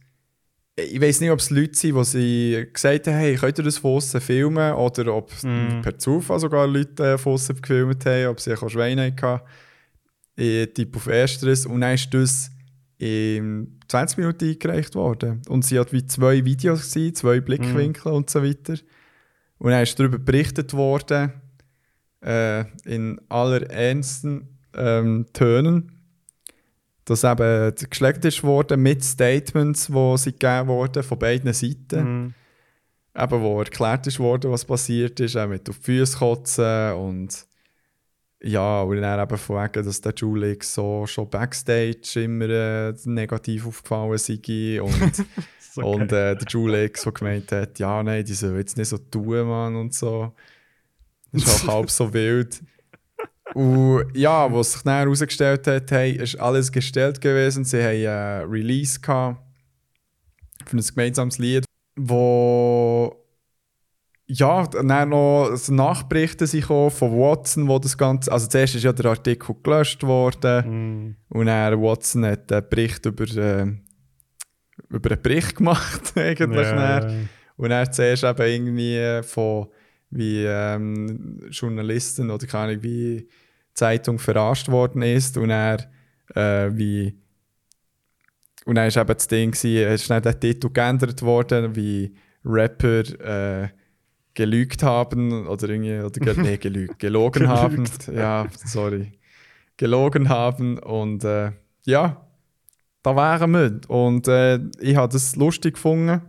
ich 0.77 1.01
weiß 1.01 1.21
nicht, 1.21 1.31
ob 1.31 1.39
es 1.39 1.51
Leute 1.51 1.75
sind, 1.77 1.97
die 1.97 2.05
sie 2.05 2.67
gesagt 2.73 3.07
haben, 3.07 3.15
hey, 3.17 3.37
könnt 3.37 3.59
ihr 3.59 3.65
das 3.65 3.79
von 3.79 3.93
außen 3.93 4.21
filmen? 4.21 4.73
Oder 4.75 5.15
ob 5.15 5.31
Mhm. 5.45 5.83
per 5.83 5.99
Zufall 5.99 6.41
sogar 6.41 6.67
Leute 6.67 7.13
äh, 7.13 7.19
von 7.19 7.35
außen 7.35 7.61
gefilmt 7.61 8.05
haben, 8.07 8.27
ob 8.27 8.41
sie 8.41 8.55
auch 8.55 8.69
Schweine 8.69 9.13
hatten. 9.21 9.41
Ich 10.37 10.75
tippe 10.75 10.97
auf 10.99 11.07
Ersteres. 11.07 11.65
Und 11.67 11.81
dann 11.81 11.95
ist 11.95 12.13
das 12.13 12.51
in 12.99 13.79
20 13.89 14.19
Minuten 14.19 14.49
eingereicht 14.51 14.95
worden. 14.97 15.43
Und 15.49 15.65
sie 15.65 15.79
hat 15.79 15.93
wie 15.93 16.07
zwei 16.07 16.45
Videos 16.45 16.91
gewesen, 16.93 17.15
zwei 17.15 17.41
Blickwinkel 17.41 18.11
und 18.13 18.29
so 18.31 18.43
weiter. 18.43 18.75
Und 19.59 19.71
dann 19.71 19.83
ist 19.83 19.99
darüber 19.99 20.19
berichtet 20.19 20.73
worden, 20.75 21.33
äh, 22.25 22.65
in 22.85 23.21
aller 23.29 23.63
ernsten 23.71 24.49
ähm, 24.77 25.27
Tönen, 25.33 25.94
dass 27.05 27.25
eben 27.25 27.75
geschlägt 27.91 28.25
ist 28.25 28.43
worden 28.43 28.83
mit 28.83 29.05
Statements, 29.05 29.87
die 29.89 30.17
sie 30.19 30.33
gegeben 30.33 30.69
wurden 30.69 31.03
von 31.03 31.19
beiden 31.19 31.53
Seiten. 31.53 32.05
Mhm. 32.05 32.35
Eben, 33.17 33.43
wo 33.43 33.61
erklärt 33.61 34.07
ist 34.07 34.19
worden, 34.19 34.51
was 34.51 34.65
passiert 34.65 35.21
ist, 35.21 35.37
auch 35.37 35.47
mit 35.47 35.69
auf 35.69 35.79
die 35.79 35.85
Füße 35.85 36.19
kotzen 36.19 36.93
und 36.95 37.47
ja, 38.43 38.83
und 38.83 39.01
dann 39.01 39.21
eben 39.21 39.39
von 39.39 39.57
wegen, 39.57 39.85
dass 39.85 40.01
der 40.03 40.13
Julix 40.15 40.75
so 40.75 41.07
schon 41.07 41.31
Backstage 41.31 42.21
immer 42.23 42.49
äh, 42.51 42.95
negativ 43.05 43.67
aufgefallen 43.67 44.19
sei 44.19 44.83
und, 44.83 45.25
So 45.75 45.83
und 45.87 46.13
äh, 46.13 46.37
der 46.37 46.47
Julix, 46.49 47.03
der 47.03 47.13
gemeint 47.13 47.53
hat, 47.53 47.79
ja, 47.79 48.03
nein, 48.03 48.25
die 48.25 48.35
sollen 48.35 48.57
jetzt 48.57 48.77
nicht 48.77 48.89
so 48.89 48.99
tun, 48.99 49.47
Mann, 49.47 49.77
und 49.77 49.93
so. 49.93 50.33
Das 51.33 51.43
ist 51.43 51.69
auch 51.69 51.75
halb 51.75 51.91
so 51.91 52.13
wild. 52.13 52.63
Und 53.53 54.05
ja, 54.15 54.51
was 54.53 54.73
sich 54.73 54.83
dann 54.83 55.01
herausgestellt 55.03 55.67
hat, 55.67 55.91
hey, 55.91 56.13
ist 56.13 56.41
alles 56.41 56.73
gestellt 56.73 57.21
gewesen. 57.21 57.65
Sie 57.65 57.83
haben 57.83 58.07
einen 58.07 58.51
Release 58.51 58.99
gehabt 59.01 59.41
für 60.65 60.77
ein 60.79 60.83
gemeinsames 60.83 61.39
Lied, 61.39 61.65
wo 61.97 63.21
ja, 64.27 64.67
dann 64.67 65.11
noch 65.11 65.51
Nachberichte 65.69 66.47
sind 66.47 66.65
von 66.65 66.91
Watson, 66.91 67.69
wo 67.69 67.79
das 67.79 67.99
Ganze, 67.99 68.33
also 68.33 68.47
zuerst 68.47 68.75
ist 68.75 68.85
ja 68.85 68.93
der 68.95 69.11
Artikel 69.11 69.55
gelöscht 69.63 70.03
worden 70.03 70.65
Mm. 71.05 71.17
und 71.29 71.47
dann 71.47 71.81
Watson 71.83 72.25
hat 72.25 72.51
einen 72.51 72.67
Bericht 72.71 73.05
über, 73.05 73.25
äh, 73.25 73.67
über 74.89 75.11
einen 75.11 75.23
Bericht 75.23 75.55
gemacht 75.57 76.15
eigentlich. 76.17 76.67
dann. 76.69 77.11
Ja. 77.11 77.29
Und 77.57 77.69
dann 77.69 77.93
zuerst 77.93 78.25
eben 78.25 78.43
irgendwie 78.49 79.23
von 79.23 79.69
wie 80.15 80.45
ähm, 80.45 81.41
Journalisten 81.51 82.31
oder 82.31 82.47
keine 82.47 82.73
Ahnung, 82.73 82.83
wie 82.83 83.29
Zeitung 83.75 84.19
verarscht 84.19 84.69
worden 84.69 85.03
ist 85.03 85.37
und 85.37 85.51
er 85.51 85.91
äh, 86.35 86.71
wie 86.73 87.19
und 88.67 88.77
dann 88.77 88.89
ist 88.89 88.97
eben 88.97 89.07
das 89.07 89.29
Ding 89.29 89.51
gewesen, 89.51 89.93
es 89.93 90.03
ist 90.03 90.11
dann 90.11 90.23
der 90.23 90.41
Titel 90.41 90.71
geändert 90.71 91.21
worden, 91.21 91.77
wie 91.77 92.15
Rapper 92.45 93.03
äh, 93.65 93.69
gelügt 94.33 94.83
haben 94.83 95.47
oder 95.47 95.69
irgendwie 95.69 96.01
oder 96.01 96.21
ge 96.21 96.35
nee, 96.43 96.57
gelügt, 96.57 96.99
gelogen 96.99 97.49
haben, 97.49 97.85
ja, 98.15 98.47
sorry, 98.65 99.13
gelogen 99.77 100.29
haben 100.29 100.79
und 100.79 101.25
äh, 101.25 101.53
ja, 101.85 102.27
da 103.03 103.17
wären 103.17 103.51
wir. 103.51 103.81
Und 103.91 104.29
äh, 104.29 104.61
ich 104.81 104.97
habe 104.97 105.13
das 105.13 105.37
lustig 105.37 105.75
gefunden 105.75 106.23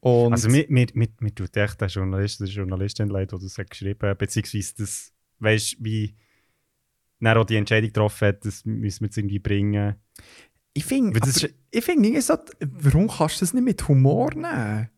und 0.00 0.32
Also 0.32 0.48
mir, 0.48 0.64
mir, 0.68 0.86
mir, 0.94 1.08
mir 1.20 1.34
tut 1.34 1.56
echt 1.56 1.80
der 1.80 1.88
Journalist, 1.88 2.40
der 2.40 2.48
Journalistin 2.48 3.08
leid, 3.08 3.32
der 3.32 3.38
das 3.38 3.58
hat 3.58 3.70
geschrieben 3.70 4.08
hat, 4.08 4.18
beziehungsweise 4.18 4.74
das, 4.78 5.12
weißt 5.38 5.76
wie 5.80 6.16
auch 7.22 7.44
die 7.44 7.56
Entscheidung 7.56 7.88
getroffen 7.88 8.28
hat, 8.28 8.44
das 8.44 8.64
müssen 8.64 9.00
wir 9.02 9.06
jetzt 9.08 9.18
irgendwie 9.18 9.38
bringen. 9.38 9.96
Ich 10.72 10.84
finde, 10.84 11.18
ich 11.70 11.84
finde 11.84 12.08
irgendwie 12.08 12.20
so, 12.22 12.34
warum 12.60 13.08
kannst 13.08 13.36
du 13.36 13.40
das 13.40 13.52
nicht 13.54 13.64
mit 13.64 13.88
Humor 13.88 14.30
nehmen? 14.34 14.88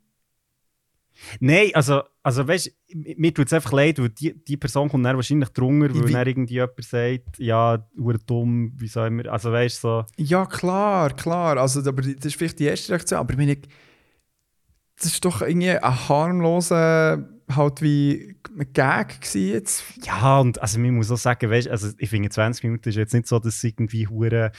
Nein, 1.40 1.70
also, 1.74 2.02
also 2.22 2.46
weißt 2.46 2.66
du, 2.66 3.14
mir 3.16 3.32
tut 3.34 3.46
es 3.46 3.52
einfach 3.52 3.72
leid, 3.72 3.98
weil 3.98 4.08
die, 4.10 4.34
die 4.44 4.56
Person 4.56 4.88
kommt 4.88 5.04
dann 5.04 5.16
wahrscheinlich 5.16 5.48
drunter, 5.50 5.94
weil 5.94 6.08
Wie- 6.08 6.12
dann 6.12 6.26
irgendwie 6.26 6.54
jemand 6.54 6.84
sagt, 6.84 7.38
ja, 7.38 7.86
ur 7.96 8.14
dumm, 8.18 8.72
wie 8.76 8.88
soll 8.88 9.08
immer, 9.08 9.26
also 9.30 9.52
weißt 9.52 9.84
du, 9.84 9.88
so, 9.88 10.04
Ja, 10.16 10.46
klar, 10.46 11.14
klar. 11.14 11.58
Also, 11.58 11.80
aber 11.80 12.02
das 12.02 12.24
ist 12.24 12.36
vielleicht 12.36 12.58
die 12.58 12.64
erste 12.64 12.92
Reaktion. 12.92 13.20
Aber 13.20 13.32
ich 13.32 13.38
meine, 13.38 13.56
das 15.02 15.12
ist 15.12 15.24
doch 15.24 15.42
irgendwie 15.42 15.70
ein 15.70 16.08
harmloser, 16.08 17.28
halt 17.54 17.82
wie 17.82 18.36
ein 18.58 18.72
Gag 18.72 19.18
jetzt. 19.34 19.82
ja, 20.04 20.38
und 20.40 20.60
also 20.62 20.78
man 20.78 20.94
muss 20.94 21.10
auch 21.10 21.16
sagen, 21.16 21.50
weißt 21.50 21.68
also 21.68 21.88
ich 21.98 22.08
finde 22.10 22.30
20 22.30 22.64
Minuten 22.64 22.88
ist 22.88 22.96
jetzt 22.96 23.14
nicht 23.14 23.26
so, 23.26 23.38
dass 23.38 23.56
es 23.56 23.64
irgendwie 23.64 24.06
hure 24.08 24.52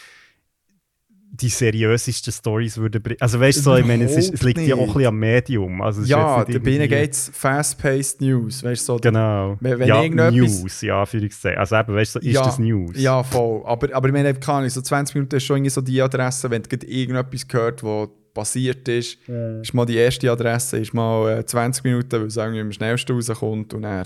die 1.36 1.49
seriösesten 1.49 2.32
Stories 2.32 2.78
würde 2.78 2.99
bringen. 2.99 3.18
Also 3.20 3.40
weißt 3.40 3.57
du, 3.57 3.61
so, 3.64 3.76
ich 3.76 3.86
meine, 3.88 4.03
es, 4.03 4.15
ist, 4.15 4.36
es 4.36 4.44
liegt 4.44 4.60
ja 4.60 4.76
auch 4.76 4.82
ein 4.82 4.86
bisschen 4.86 5.06
am 5.07 5.18
Medium. 5.18 5.82
Also, 5.82 6.03
es 6.03 6.07
Ja, 6.07 6.44
da 6.44 6.48
nicht 6.48 6.61
bin 6.61 6.74
irgendwie- 6.76 6.90
geht's 6.90 7.32
fast-paced 7.34 8.22
News. 8.22 8.64
Weißt 8.64 8.84
du, 8.88 8.94
so, 8.94 8.98
Genau. 8.99 9.57
Wenn- 9.60 9.80
wenn 9.80 9.88
ja, 9.88 10.30
News, 10.30 10.82
ja, 10.82 10.99
Anführungszeichen. 10.99 11.57
Also 11.57 11.76
eben, 11.76 11.95
weißt 11.95 12.15
du, 12.15 12.20
so, 12.20 12.26
ist 12.28 12.36
Ja, 12.36 12.44
das 12.44 12.60
News? 12.60 12.91
Ja, 13.02 13.24
voll. 13.24 13.64
Aber, 13.65 13.95
aber 13.95 14.07
ich 14.10 14.14
meine, 14.14 14.32
keine 14.36 14.70
so 14.70 14.80
20 14.82 15.15
Minuten 15.15 15.36
ist 15.38 15.44
schon 15.44 15.57
irgendwie 15.57 15.72
so 15.72 15.82
die 15.82 15.99
Adresse, 16.03 16.52
wenn 16.52 16.61
du 16.61 16.70
irgendetwas 16.86 17.48
gehört, 17.48 17.82
was 17.84 18.10
passiert 18.34 18.88
ist, 18.88 19.18
ist 19.27 19.73
mal 19.73 19.85
die 19.85 19.95
erste 19.97 20.31
Adresse, 20.31 20.80
ist 20.80 20.93
mal 20.93 21.39
äh, 21.39 21.45
20 21.45 21.84
Minuten, 21.84 22.11
weil 22.22 22.27
es 22.27 22.38
irgendwie 22.38 22.61
am 22.61 22.72
schnellsten 22.72 23.14
rauskommt 23.15 23.73
und 23.73 23.84
dann, 23.84 24.05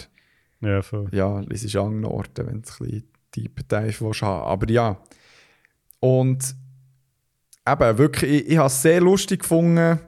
Ja, 0.61 0.81
voll. 0.81 1.07
ja, 1.11 1.41
es 1.49 1.63
ist 1.63 1.75
an 1.75 2.03
Orten, 2.05 2.45
wenn 2.47 2.61
du 2.61 2.69
ein 2.69 2.79
bisschen 2.79 3.03
tiefer 3.31 3.63
Dive 3.81 4.01
willst 4.01 4.21
haben. 4.21 4.45
Aber 4.47 4.69
ja. 4.69 4.97
Und 5.99 6.55
eben, 7.67 7.97
wirklich, 7.97 8.31
ich, 8.31 8.49
ich 8.51 8.57
habe 8.57 8.67
es 8.67 8.81
sehr 8.81 9.01
lustig 9.01 9.41
gefunden. 9.41 9.99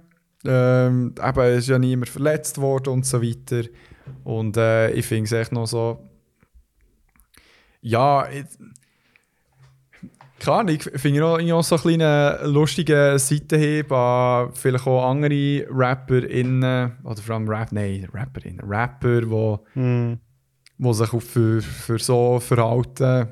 Ähm, 0.45 1.13
eben, 1.21 1.39
es 1.41 1.59
ist 1.59 1.67
ja 1.69 1.79
niemand 1.79 2.09
verletzt 2.09 2.59
worden 2.59 2.93
und 2.93 3.05
so 3.05 3.21
weiter. 3.21 3.67
Und 4.23 4.57
äh, 4.57 4.91
ich 4.91 5.05
finde 5.05 5.25
es 5.25 5.31
echt 5.33 5.51
noch 5.51 5.65
so. 5.67 5.99
Ja, 7.81 8.27
ich, 8.29 8.45
keine 10.39 10.57
Ahnung, 10.57 10.75
ich 10.75 10.83
finde 10.83 11.25
auch, 11.25 11.37
irgendwie 11.37 11.53
auch 11.53 11.63
so 11.63 11.75
einen 11.75 11.99
kleinen 11.99 12.53
lustigen 12.53 13.17
Seitenhieb 13.19 13.91
an 13.91 14.51
vielleicht 14.53 14.87
auch 14.87 15.09
andere 15.09 15.65
RapperInnen, 15.69 16.97
oder 17.03 17.21
vor 17.21 17.35
allem 17.35 17.47
Rap, 17.49 17.71
nein, 17.71 18.07
RapperInnen, 18.13 18.61
Rapper, 18.61 19.21
die 19.21 19.79
Hm. 19.79 20.19
die 20.77 20.93
sich 20.93 21.09
für, 21.09 21.61
für 21.61 21.99
so 21.99 22.39
Verhalten 22.39 23.27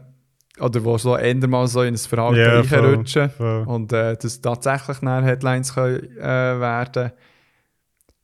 oder 0.59 0.83
wo 0.83 0.97
so 0.97 1.15
ändern 1.15 1.51
mal 1.51 1.67
so 1.67 1.83
in 1.83 1.93
ein 1.93 1.97
Verhalten 1.97 2.39
Ja, 2.39 2.61
reinrutschen 2.61 3.29
und 3.65 3.93
äh, 3.93 4.17
das 4.17 4.41
tatsächlich 4.41 5.01
nach 5.01 5.23
Headlines 5.23 5.73
können, 5.75 6.17
äh, 6.17 6.59
werden. 6.59 7.11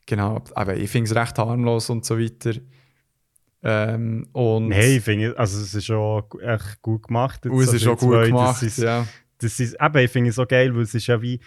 Genau, 0.06 0.42
aber 0.56 0.76
ich 0.76 0.90
finde 0.90 1.10
es 1.10 1.16
recht 1.16 1.38
harmlos 1.38 1.90
und 1.90 2.04
so 2.06 2.20
weiter. 2.20 2.54
Ähm, 3.66 4.28
und 4.34 4.70
Nein, 4.70 4.98
ich 4.98 5.02
finde, 5.04 5.38
also 5.38 5.60
es 5.62 5.74
ist 5.74 5.86
schon 5.86 6.24
echt 6.42 6.82
gut 6.82 7.08
gemacht. 7.08 7.46
jetzt, 7.46 7.54
und 7.54 7.60
es 7.62 7.68
also 7.70 7.76
ist 7.78 7.84
schon 7.84 7.96
gut 7.98 8.26
gemacht. 8.26 8.62
Das 8.62 8.64
ist, 8.64 8.78
ja. 8.80 9.08
das 9.38 9.60
ist, 9.60 9.78
eben, 9.82 9.98
ich 9.98 10.12
finde 10.12 10.30
es 10.32 10.36
so 10.36 10.46
geil, 10.46 10.76
weil 10.76 10.82
es 10.84 10.94
ist 10.94 11.08
ja 11.08 11.22
wie, 11.22 11.40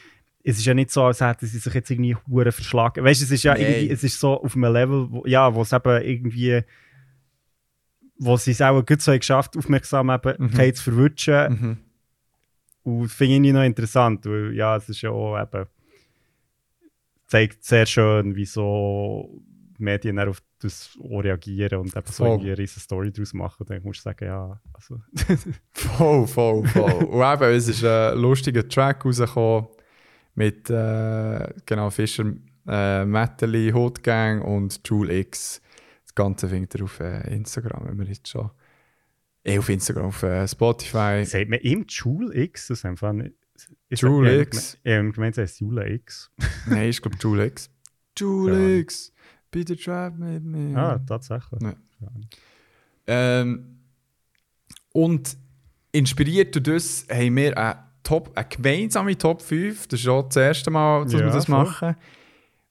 es 0.42 0.58
ist 0.58 0.64
ja 0.64 0.74
nicht 0.74 0.90
so, 0.90 1.04
als 1.04 1.20
hätten 1.20 1.44
sie 1.46 1.58
sich 1.58 1.74
jetzt 1.74 1.90
irgendwie 1.90 2.16
hure 2.28 2.52
verschlagen. 2.52 3.04
Weißt 3.04 3.20
du, 3.20 3.24
es 3.24 3.30
ist 3.32 3.42
ja 3.42 3.52
Nein. 3.52 3.62
irgendwie, 3.62 3.90
es 3.90 4.02
ist 4.04 4.18
so 4.18 4.40
auf 4.42 4.54
einem 4.56 4.72
Level, 4.72 5.10
wo, 5.10 5.26
ja, 5.26 5.54
wo 5.54 5.60
es 5.62 5.72
eben 5.72 6.02
irgendwie, 6.02 6.62
wo 8.18 8.36
sie 8.38 8.52
es 8.52 8.62
auch 8.62 8.80
gut 8.86 9.02
so 9.02 9.12
geschafft, 9.12 9.56
Aufmerksamkeit 9.56 10.38
Mhm. 10.38 10.74
zu 10.74 10.82
verwutschen. 10.84 11.52
Mhm. 11.52 11.76
Und 12.84 13.08
finde 13.08 13.48
ich 13.48 13.52
noch 13.54 13.64
interessant, 13.64 14.24
weil 14.24 14.54
ja, 14.54 14.76
es 14.76 14.88
ist 14.88 15.02
ja 15.02 15.10
auch 15.10 15.38
eben, 15.38 15.66
zeigt 17.26 17.64
sehr 17.64 17.84
schön, 17.84 18.36
wie 18.36 18.46
so 18.46 19.42
die 19.78 19.82
Medien 19.82 20.18
auf 20.20 20.40
das 20.60 20.96
auch 21.02 21.20
reagieren 21.20 21.80
und 21.80 21.96
eben 21.96 22.06
so 22.06 22.12
Voll. 22.12 22.28
irgendwie 22.28 22.48
eine 22.48 22.58
riesen 22.58 22.80
Story 22.80 23.12
daraus 23.12 23.34
machen. 23.34 23.66
Dann 23.66 23.82
musst 23.82 24.00
du 24.00 24.02
sagen, 24.04 24.24
ja, 24.24 24.60
also, 24.72 25.00
Voll, 25.72 26.26
voll, 26.26 26.66
voll. 26.66 27.04
und 27.04 27.42
eben, 27.42 27.56
es 27.56 27.68
ist 27.68 27.84
ein 27.84 28.18
lustiger 28.18 28.66
Track 28.66 29.04
rausgekommen 29.04 29.68
mit 30.34 30.70
äh, 30.70 31.52
genau 31.64 31.90
Fischer, 31.90 32.32
äh, 32.68 33.04
Metteli, 33.04 33.70
Hot 33.72 34.02
Gang 34.02 34.44
und 34.44 34.80
Jule 34.86 35.18
X. 35.20 35.60
Das 36.04 36.14
Ganze 36.14 36.48
findet 36.48 36.74
ihr 36.74 36.84
auf 36.84 37.00
äh, 37.00 37.34
Instagram, 37.34 37.86
wenn 37.86 37.98
wir 37.98 38.06
jetzt 38.06 38.28
schon. 38.28 38.50
Eh, 39.44 39.58
auf 39.58 39.68
Instagram, 39.68 40.06
auf 40.06 40.22
äh, 40.22 40.46
Spotify. 40.48 41.24
sagt 41.24 41.48
man 41.48 41.60
ihm 41.60 41.84
Joule 41.88 42.34
X? 42.34 42.68
Das 42.68 42.78
ist 42.78 42.84
einfach 42.84 43.12
nicht. 43.12 43.34
Ja, 43.88 44.40
X. 44.42 44.74
Ich 44.74 44.82
gemeint, 44.82 45.38
es 45.38 45.42
heißt 45.42 45.60
Jule 45.60 45.88
X. 45.88 46.30
Nein, 46.66 46.90
ich 46.90 47.00
glaube 47.00 47.16
Jule 47.20 47.46
X. 47.46 47.70
Jule 48.18 48.78
X, 48.78 49.12
bitte 49.56 49.74
trap 49.76 50.18
mit 50.18 50.44
mir. 50.44 50.76
Ah, 50.76 50.98
tatsächlich. 51.06 51.62
Ja. 51.62 51.74
Ähm, 53.06 53.78
und 54.92 55.34
inspiriert 55.92 56.54
durch 56.54 56.64
das 56.64 57.06
haben 57.10 57.36
wir 57.36 57.56
eine, 57.56 57.78
Top, 58.02 58.32
eine 58.34 58.46
gemeinsame 58.48 59.16
Top 59.16 59.40
5. 59.40 59.86
Das 59.88 60.00
ist 60.00 60.08
auch 60.08 60.24
das 60.24 60.36
erste 60.36 60.70
Mal, 60.70 61.04
dass 61.04 61.12
Ja, 61.14 61.20
wir 61.20 61.26
das 61.26 61.46
voll. 61.46 61.64
machen. 61.64 61.96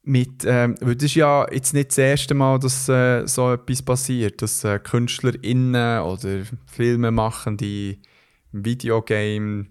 Mit, 0.03 0.45
ähm, 0.45 0.75
weil 0.81 0.95
das 0.95 1.05
ist 1.05 1.15
ja 1.15 1.51
jetzt 1.51 1.73
nicht 1.73 1.89
das 1.89 1.97
erste 1.97 2.35
Mal, 2.35 2.59
dass 2.59 2.87
äh, 2.87 3.25
so 3.25 3.53
etwas 3.53 3.81
passiert, 3.81 4.39
dass 4.43 4.63
äh, 4.63 4.77
KünstlerInnen 4.77 6.01
oder 6.01 6.43
Filmemachende, 6.67 7.97
Videogame, 8.51 9.65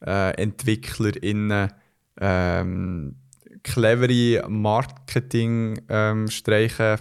äh, 0.00 0.30
EntwicklerInnen 0.42 1.70
ähm, 2.18 3.16
clevere 3.64 4.48
Marketing-Streiche 4.48 6.98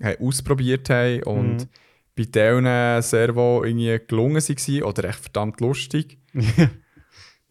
haben 0.00 0.20
ausprobiert 0.26 0.88
haben 0.90 1.22
und 1.24 1.56
Mhm. 1.58 1.68
bei 2.16 2.24
denen 2.24 3.02
sehr 3.02 3.34
wohl 3.34 3.66
irgendwie 3.68 3.98
gelungen 4.06 4.36
waren 4.42 4.82
oder 4.84 5.04
echt 5.08 5.18
verdammt 5.20 5.60
lustig. 5.60 6.18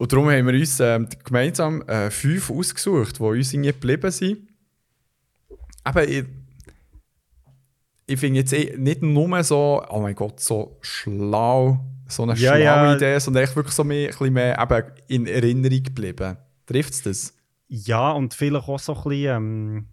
Und 0.00 0.12
darum 0.12 0.30
haben 0.30 0.46
wir 0.46 0.54
uns 0.54 0.78
ähm, 0.78 1.08
gemeinsam 1.24 1.82
äh, 1.88 2.08
fünf 2.12 2.50
ausgesucht, 2.52 3.18
die 3.18 3.22
uns 3.22 3.52
irgendwie 3.52 3.72
geblieben 3.72 4.12
sind. 4.12 4.46
Aber 5.82 6.06
ich, 6.06 6.24
ich 8.06 8.20
finde 8.20 8.38
jetzt 8.38 8.52
eh 8.52 8.76
nicht 8.78 9.02
nur 9.02 9.42
so, 9.42 9.82
oh 9.90 9.98
mein 10.00 10.14
Gott, 10.14 10.38
so 10.38 10.78
schlau, 10.82 11.84
so 12.06 12.22
eine 12.22 12.34
Ja, 12.34 12.54
schlaue 12.54 12.62
ja. 12.62 12.94
Idee, 12.94 13.18
sondern 13.18 13.42
echt 13.42 13.56
wirklich 13.56 13.74
so 13.74 13.82
mehr, 13.82 14.06
ein 14.06 14.10
bisschen 14.16 14.32
mehr 14.32 14.56
eben 14.60 14.84
in 15.08 15.26
Erinnerung 15.26 15.82
geblieben. 15.82 16.36
Trifft 16.64 16.92
es 16.92 17.02
das? 17.02 17.34
Ja, 17.68 18.12
und 18.12 18.34
vielleicht 18.34 18.68
auch 18.68 18.78
so 18.78 18.94
ein 18.94 19.02
bisschen. 19.04 19.36
Ähm, 19.36 19.86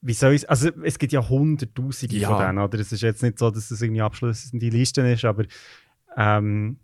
wie 0.00 0.12
soll 0.14 0.34
ich 0.34 0.48
Also, 0.48 0.70
es 0.84 0.98
gibt 0.98 1.12
ja 1.12 1.28
hunderttausende 1.28 2.16
Ja. 2.16 2.28
von 2.28 2.38
denen, 2.38 2.58
oder? 2.58 2.78
Es 2.78 2.92
ist 2.92 3.00
jetzt 3.02 3.22
nicht 3.22 3.38
so, 3.38 3.50
dass 3.50 3.70
es 3.70 3.82
irgendwie 3.82 4.02
abschließend 4.02 4.62
die 4.62 4.70
Liste 4.70 5.00
ist, 5.02 5.24
aber. 5.24 5.44
Ähm, 6.16 6.78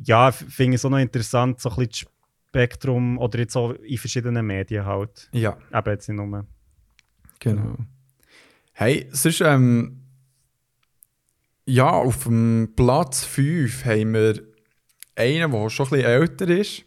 ja, 0.00 0.30
finde 0.30 0.74
ich 0.74 0.80
es 0.80 0.84
auch 0.84 0.90
noch 0.90 0.98
interessant, 0.98 1.60
so 1.60 1.70
ein 1.70 1.76
bisschen 1.76 2.06
das 2.06 2.12
Spektrum 2.48 3.18
oder 3.18 3.38
jetzt 3.38 3.56
auch 3.56 3.72
in 3.72 3.98
verschiedenen 3.98 4.46
Medien 4.46 4.84
halt. 4.86 5.28
Ja. 5.32 5.58
Eben 5.74 5.90
jetzt 5.90 6.08
nicht 6.08 6.16
nur. 6.16 6.46
Genau. 7.40 7.76
Hey, 8.72 9.08
es 9.12 9.24
ist, 9.26 9.40
ähm, 9.40 10.02
ja, 11.66 11.90
auf 11.90 12.24
dem 12.24 12.72
Platz 12.76 13.24
5 13.24 13.84
haben 13.84 14.14
wir 14.14 14.47
einen, 15.18 15.50
der 15.52 15.70
schon 15.70 15.86
ein 15.86 15.90
bisschen 15.90 16.06
älter 16.06 16.48
ist. 16.48 16.84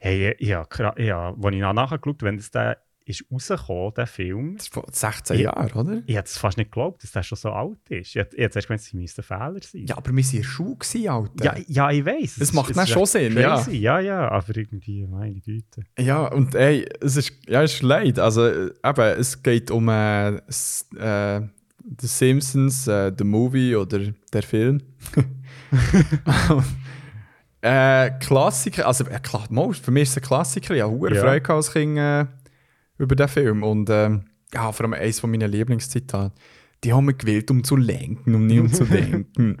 Hey, 0.00 0.34
ja, 0.38 0.66
ja, 0.96 1.34
als 1.42 1.54
ich 1.54 1.60
nachgeschaut 1.60 2.22
wenn 2.22 2.36
das 2.38 2.50
der 2.50 2.78
ist 3.06 3.24
rausgekommen, 3.30 3.92
der 3.94 4.06
Film, 4.06 4.56
Das 4.56 4.66
ist 4.66 4.72
vor 4.74 4.84
16 4.90 5.36
Ja. 5.38 5.42
Jahren, 5.56 5.72
oder? 5.72 6.02
ich 6.06 6.14
hätte 6.14 6.26
es 6.28 6.38
fast 6.38 6.58
nicht 6.58 6.70
geglaubt, 6.70 7.02
dass 7.02 7.12
der 7.12 7.22
schon 7.22 7.36
so 7.36 7.50
alt 7.50 7.78
ist. 7.88 8.10
Ich 8.10 8.14
hätte 8.16 8.36
zuerst 8.50 8.68
gemeint, 8.68 8.82
es 8.82 8.92
müsste 8.92 9.22
ein 9.22 9.24
Fehler 9.24 9.60
sein. 9.62 9.86
Ja, 9.86 9.96
aber 9.96 10.10
wir 10.14 10.22
waren 10.24 10.30
in 10.32 10.36
der 10.38 10.44
Schule, 10.44 11.10
Alter. 11.10 11.44
ja, 11.44 11.54
ja, 11.66 11.90
ich 11.90 12.04
weiß. 12.06 12.36
Das 12.38 12.52
macht 12.52 12.76
dann 12.76 12.86
schon 12.86 13.06
Sinn, 13.06 13.36
ja. 13.36 13.60
ja. 13.68 13.98
Ja, 14.00 14.28
aber 14.30 14.56
irgendwie, 14.56 15.06
meine 15.06 15.40
Güte. 15.40 15.82
Ja, 15.98 16.26
und 16.26 16.54
ey, 16.54 16.86
es 17.00 17.16
ist, 17.16 17.32
ja, 17.48 17.62
es 17.62 17.74
ist 17.74 17.82
leid. 17.82 18.18
Also, 18.18 18.46
eben, 18.48 19.00
es 19.18 19.42
geht 19.42 19.70
um 19.70 19.88
äh, 19.88 20.28
äh, 20.36 20.40
The 21.98 22.06
Simpsons, 22.06 22.86
äh, 22.86 23.12
The 23.16 23.24
Movie 23.24 23.74
oder 23.74 24.00
der 24.32 24.42
Film. 24.42 24.82
äh, 27.62 28.10
Klassiker, 28.20 28.86
also 28.86 29.04
äh, 29.04 29.18
klar, 29.20 29.46
für 29.74 29.90
mich 29.90 30.02
ist 30.04 30.10
es 30.10 30.16
ein 30.18 30.22
Klassiker. 30.22 30.74
Ich 30.74 30.82
habe 30.82 31.14
Ja. 31.14 31.20
Freude 31.20 31.48
als 31.52 31.72
Kind 31.72 31.98
äh, 31.98 32.26
über 32.98 33.14
den 33.16 33.28
Film. 33.28 33.62
Und 33.62 33.88
ähm, 33.90 34.24
ja, 34.52 34.72
vor 34.72 34.84
allem 34.84 34.94
eines 34.94 35.20
von 35.20 35.30
meinen 35.30 35.50
Lieblingszitate. 35.50 36.32
Die 36.82 36.92
haben 36.92 37.04
mich 37.04 37.18
gewählt, 37.18 37.50
um 37.50 37.62
zu 37.62 37.76
lenken, 37.76 38.34
um 38.34 38.46
nicht 38.46 38.58
um 38.60 38.72
zu 38.72 38.84
denken. 38.86 39.58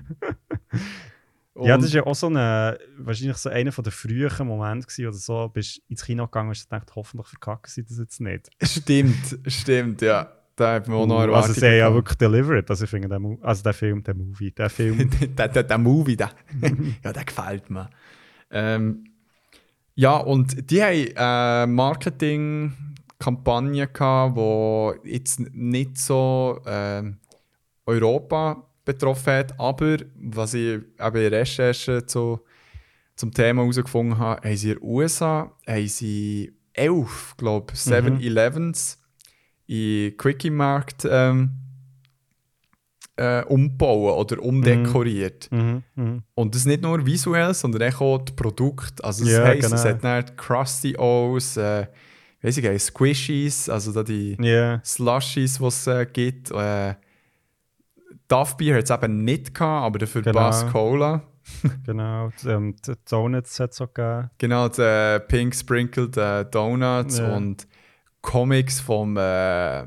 ja, 1.54 1.74
Und- 1.74 1.82
das 1.82 1.84
ist 1.84 1.94
ja 1.94 2.04
auch 2.06 2.14
so 2.14 2.28
eine, 2.28 2.78
wahrscheinlich 2.98 3.36
so 3.36 3.50
einer 3.50 3.72
von 3.72 3.84
den 3.84 3.92
frühen 3.92 4.46
Momenten 4.46 4.82
gewesen, 4.88 5.06
oder 5.06 5.16
so, 5.16 5.48
bist 5.48 5.82
ins 5.88 6.04
Kino 6.04 6.24
gegangen 6.24 6.48
und 6.48 6.56
hast 6.56 6.68
gedacht, 6.70 6.90
hoffentlich 6.96 7.28
verkacken 7.28 7.70
sie 7.70 7.84
das 7.84 7.98
jetzt 7.98 8.20
nicht. 8.20 8.48
Stimmt, 8.62 9.38
stimmt, 9.46 10.00
ja. 10.02 10.32
Da 10.60 10.74
hat 10.74 10.86
man 10.88 10.98
auch 10.98 11.06
noch 11.06 11.34
also 11.34 11.54
sie 11.54 11.66
haben 11.66 11.78
ja 11.78 11.94
wirklich 11.94 12.18
delivered, 12.18 12.68
also 12.70 12.84
ich 12.84 12.90
finde, 12.90 13.08
der, 13.08 13.18
Mo- 13.18 13.38
also 13.40 13.62
der 13.62 13.72
Film, 13.72 14.02
der 14.02 14.14
Movie, 14.14 14.50
der 14.50 14.68
Film, 14.68 15.08
der, 15.38 15.48
der, 15.48 15.62
der 15.62 15.78
Movie, 15.78 16.16
der, 16.16 16.30
ja, 17.02 17.12
der 17.14 17.24
gefällt 17.24 17.70
mir. 17.70 17.88
Ähm, 18.50 19.04
ja, 19.94 20.18
und 20.18 20.70
die 20.70 20.82
haben 20.82 21.06
äh, 21.16 21.66
Marketingkampagne 21.66 23.88
gehabt, 23.88 24.36
die 24.36 24.92
jetzt 25.12 25.40
nicht 25.54 25.96
so 25.98 26.60
ähm, 26.66 27.16
Europa 27.86 28.66
betroffen 28.84 29.32
hat, 29.32 29.58
aber 29.58 29.96
was 30.16 30.52
ich 30.54 30.74
eben 30.74 30.84
in 30.98 31.12
der 31.12 31.32
Recherche 31.32 32.04
zu, 32.04 32.40
zum 33.16 33.32
Thema 33.32 33.62
herausgefunden 33.62 34.18
habe, 34.18 34.46
haben 34.46 34.56
sie 34.56 34.72
in 34.72 34.78
den 34.78 34.86
USA 34.88 35.52
haben 35.66 35.88
sie 35.88 36.52
elf, 36.72 37.34
glaube 37.36 37.72
ich, 37.72 37.80
7-Elevens 37.80 38.98
in 39.70 40.16
Quickie-Markt 40.16 41.06
ähm, 41.08 41.50
äh, 43.16 43.44
umbauen 43.44 44.14
oder 44.18 44.42
umdekoriert. 44.42 45.48
mhm, 45.52 45.82
mhm. 45.94 46.22
Und 46.34 46.54
das 46.54 46.64
nicht 46.64 46.82
nur 46.82 47.04
visuell, 47.06 47.54
sondern 47.54 47.92
auch 47.94 48.18
das 48.18 48.34
Produkt. 48.34 49.04
Also 49.04 49.24
das 49.24 49.32
Ja, 49.34 49.44
heisst, 49.44 49.64
es 49.72 49.82
genau. 49.82 49.84
hat 49.94 50.04
dann 50.04 50.24
die 50.24 50.32
Krusty 50.36 50.96
O's, 50.98 51.56
äh, 51.56 51.86
weiss 52.42 52.56
ich, 52.56 52.64
nicht, 52.68 52.80
Squishies, 52.82 53.68
also 53.68 53.92
da 53.92 54.02
die 54.02 54.36
Ja, 54.40 54.80
Slushies, 54.84 55.58
die 55.58 55.64
es 55.66 55.86
äh, 55.86 56.06
gibt. 56.06 56.50
Äh, 56.50 56.94
Duff 58.26 58.56
Beer 58.56 58.76
hat 58.78 58.84
es 58.84 58.90
eben 58.90 59.24
nicht 59.24 59.54
gehabt, 59.54 59.84
aber 59.86 59.98
dafür 59.98 60.22
Genau. 60.22 60.38
Bass 60.38 60.66
Cola. 60.72 61.22
genau, 61.86 62.30
die, 62.42 62.48
ähm, 62.48 62.74
die 62.86 62.92
Donuts 63.08 63.58
hat 63.60 63.72
es 63.72 63.80
auch 63.80 63.92
gegeben. 63.92 64.30
Genau, 64.38 64.68
die 64.68 64.82
äh, 64.82 65.20
Pink 65.20 65.54
Sprinkled 65.54 66.16
äh, 66.16 66.44
Donuts 66.44 67.18
Ja. 67.18 67.36
und 67.36 67.66
Comics 68.22 68.80
vom 68.80 69.16
äh, 69.16 69.80
äh, 69.80 69.86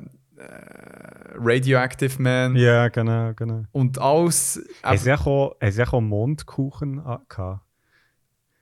Radioactive 1.36 2.22
Man. 2.22 2.56
Ja, 2.56 2.88
genau, 2.90 3.34
genau. 3.34 3.64
Und 3.72 4.00
alles. 4.00 4.62
Haben 4.84 4.98
sie 4.98 5.14
auch, 5.14 5.56
haben 5.62 5.72
sie 5.72 5.84
auch 5.88 6.02
Mondkuchen 6.02 7.04
gehabt? 7.30 7.62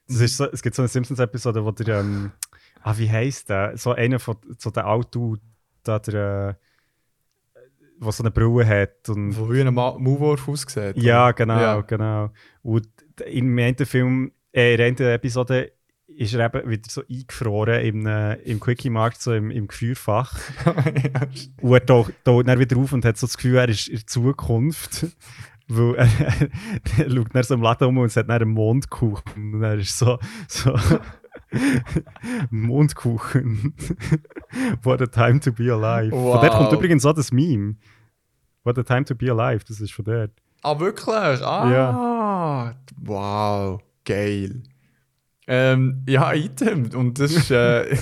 Das 0.07 0.19
ist 0.19 0.37
so, 0.37 0.45
es 0.51 0.61
gibt 0.61 0.75
so 0.75 0.81
eine 0.81 0.89
Simpsons-Episode, 0.89 1.63
wo 1.63 1.71
der, 1.71 1.99
ähm, 2.01 2.31
ah, 2.81 2.93
wie 2.97 3.09
heisst 3.09 3.49
der? 3.49 3.77
So 3.77 3.93
einer 3.93 4.19
von 4.19 4.35
so 4.57 4.69
der 4.69 4.87
Auto, 4.87 5.37
da 5.83 5.99
der, 5.99 6.57
äh, 7.55 7.59
der 8.03 8.11
so 8.11 8.23
eine 8.23 8.31
Brille 8.31 8.65
hat. 8.67 9.07
Und, 9.09 9.37
wo 9.37 9.49
wie 9.51 9.61
ein 9.61 9.73
Ma- 9.73 9.97
Maulwurf 9.97 10.47
aussieht. 10.49 10.97
ja, 10.97 11.31
genau, 11.31 11.59
Ja. 11.59 11.81
genau. 11.81 12.29
Und 12.61 12.87
im 13.25 13.57
einen 13.57 13.85
Film, 13.85 14.31
äh, 14.53 14.71
in 14.73 14.77
der 14.77 14.87
einen 15.07 15.15
Episode 15.15 15.71
ist 16.21 16.33
er 16.35 16.45
eben 16.53 16.69
wieder 16.69 16.83
so 16.87 17.01
eingefroren 17.09 17.81
im, 17.81 18.05
im 18.05 18.59
Quickie-Markt, 18.59 19.21
so 19.21 19.33
im, 19.33 19.49
im 19.49 19.67
Gefrierfach. 19.67 20.37
Und 21.61 21.73
er 21.73 21.85
taucht, 21.85 22.13
taucht 22.23 22.47
dann 22.47 22.59
wieder 22.59 22.77
auf 22.77 22.93
und 22.93 23.03
hat 23.05 23.17
so 23.17 23.25
das 23.25 23.37
Gefühl, 23.37 23.55
er 23.57 23.69
ist 23.69 23.87
in 23.87 24.05
Zukunft. 24.05 25.07
Weil 25.67 25.95
er, 25.95 26.07
er 26.97 27.09
schaut 27.09 27.33
dann 27.33 27.43
so 27.43 27.53
im 27.53 27.61
Laden 27.61 27.87
um 27.87 27.97
und 27.99 28.15
hat 28.15 28.29
dann 28.29 28.41
einen 28.41 28.51
Mondkuchen. 28.51 29.53
Und 29.53 29.63
er 29.63 29.75
ist 29.77 29.97
so, 29.97 30.19
so 30.47 30.77
Mondkuchen. 32.49 33.73
What 34.83 35.01
a 35.01 35.07
time 35.07 35.39
to 35.39 35.51
be 35.51 35.71
alive. 35.71 36.09
Von 36.11 36.41
dort 36.41 36.51
kommt 36.51 36.67
Wow. 36.67 36.73
übrigens 36.73 37.05
auch 37.05 37.13
das 37.13 37.31
Meme. 37.31 37.75
What 38.63 38.77
a 38.77 38.83
time 38.83 39.05
to 39.05 39.15
be 39.15 39.31
alive, 39.31 39.63
das 39.67 39.79
ist 39.81 39.93
von 39.93 40.05
dort. 40.05 40.31
Ah, 40.61 40.77
wirklich? 40.79 41.07
Ah, 41.41 42.75
wow, 42.97 43.81
geil. 44.05 44.61
Ähm, 45.53 46.05
ja, 46.07 46.33
Item. 46.33 46.89
Und 46.95 47.19
das 47.19 47.31
ist, 47.33 47.51
äh, 47.51 47.93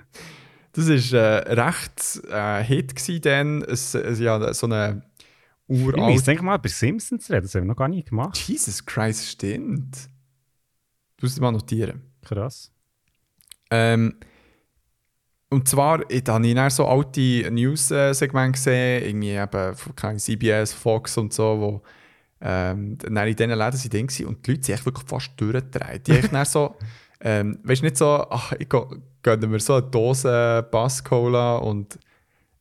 das 0.72 0.86
ist 0.88 1.12
äh, 1.12 1.18
recht 1.18 2.22
äh, 2.30 2.64
Hit 2.64 2.96
gewesen 2.96 3.20
dann. 3.22 3.62
Es, 3.62 3.94
es, 3.94 4.18
ja, 4.20 4.54
so 4.54 4.66
eine 4.66 5.02
Ich 5.66 5.76
muss 5.78 5.86
uralte... 5.94 6.22
denke 6.22 6.44
mal 6.44 6.56
über 6.58 6.68
Simpsons 6.70 7.30
reden, 7.30 7.42
das 7.42 7.54
haben 7.54 7.64
wir 7.64 7.68
noch 7.68 7.76
gar 7.76 7.88
nicht 7.88 8.08
gemacht. 8.08 8.38
Jesus 8.38 8.86
Christ, 8.86 9.26
stimmt. 9.26 10.08
Du 11.18 11.26
musst 11.26 11.34
es 11.36 11.40
mal 11.40 11.52
notieren. 11.52 12.02
Krass. 12.22 12.72
Ähm, 13.70 14.14
und 15.50 15.68
zwar, 15.68 16.10
ich- 16.10 16.24
da 16.24 16.34
habe 16.34 16.46
ich 16.46 16.54
dann 16.54 16.70
so 16.70 16.86
alte 16.86 17.50
News-Segmente 17.50 18.52
gesehen, 18.52 19.04
irgendwie 19.04 19.30
eben 19.32 19.74
von 19.74 20.18
CBS, 20.18 20.72
Fox 20.72 21.18
und 21.18 21.34
so, 21.34 21.58
wo 21.60 21.82
ähm, 22.40 22.98
dann 22.98 23.28
in 23.28 23.36
diesen 23.36 23.50
Läden 23.50 23.76
sind 23.76 23.92
drin 23.92 24.06
gewesen 24.06 24.26
und 24.26 24.46
die 24.46 24.52
Leute 24.52 24.64
sind 24.64 24.74
echt 24.74 24.86
wirklich 24.86 25.08
fast 25.08 25.32
durchgedreht. 25.36 26.06
Die 26.06 26.12
echt 26.12 26.32
dann 26.32 26.44
so, 26.44 26.76
ähm, 27.20 27.58
weißt 27.62 27.82
du, 27.82 27.84
nicht 27.86 27.96
so, 27.96 28.26
ach, 28.30 28.52
ich 28.58 28.68
gönne 29.22 29.46
mir 29.46 29.60
so 29.60 29.74
eine 29.74 29.82
Dose 29.82 30.66
Bass-Cola 30.70 31.56
und, 31.56 31.98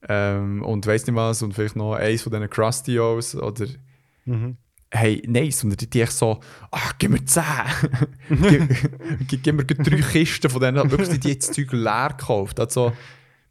ähm, 0.08 0.64
und 0.64 0.86
weiss 0.88 1.06
nicht 1.06 1.16
was 1.16 1.42
und 1.42 1.54
vielleicht 1.54 1.76
noch 1.76 1.94
eins 1.94 2.24
von 2.24 2.32
diesen 2.32 2.50
Krusty-O's 2.50 3.36
oder 3.36 3.68
Mhm. 4.28 4.58
hey, 4.92 5.24
nein, 5.26 5.52
sondern 5.52 5.78
die, 5.78 5.90
die 5.90 6.02
echt 6.02 6.12
so, 6.12 6.40
ach, 6.70 6.94
gib 7.00 7.12
mir 7.12 7.26
10. 7.26 7.44
gib, 9.28 9.44
gib, 9.44 9.56
mir 9.56 9.64
drei 9.64 10.02
Kisten 10.02 10.50
von 10.50 10.62
denen, 10.62 10.92
wirklich 10.92 11.10
die, 11.10 11.20
die 11.20 11.30
jetzt 11.30 11.54
Zeug 11.54 11.72
leer 11.72 12.10
gekauft. 12.18 12.60
Also, 12.60 12.92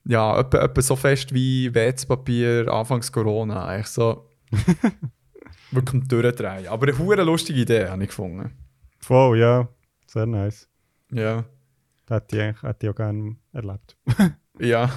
ja, 0.05 0.39
etwa, 0.39 0.59
etwa 0.59 0.83
so 0.83 0.95
fest 0.95 1.33
wie 1.33 1.75
WC-Papier 1.75 2.69
anfangs 2.71 3.11
Corona. 3.11 3.67
Eigentlich 3.67 3.87
so, 3.87 4.29
wirklich 5.71 6.03
am 6.03 6.09
durchdrehen. 6.09 6.69
Aber 6.69 6.87
eine 6.89 6.99
hure 6.99 7.23
lustige 7.25 7.61
Idee 7.61 7.89
habe 7.89 8.03
ich 8.03 8.09
gefunden. 8.09 8.53
Voll, 9.01 9.39
ja. 9.39 9.69
Sehr 10.07 10.27
nice. 10.27 10.69
Ja. 11.13 11.45
Das 12.07 12.17
hätte 12.23 12.37
ich, 12.37 12.43
eigentlich- 12.43 12.63
hätte 12.63 12.87
ich 12.87 12.91
auch 12.93 12.97
gerne 12.97 13.37
erlebt. 13.53 13.97
Ja. 14.59 14.91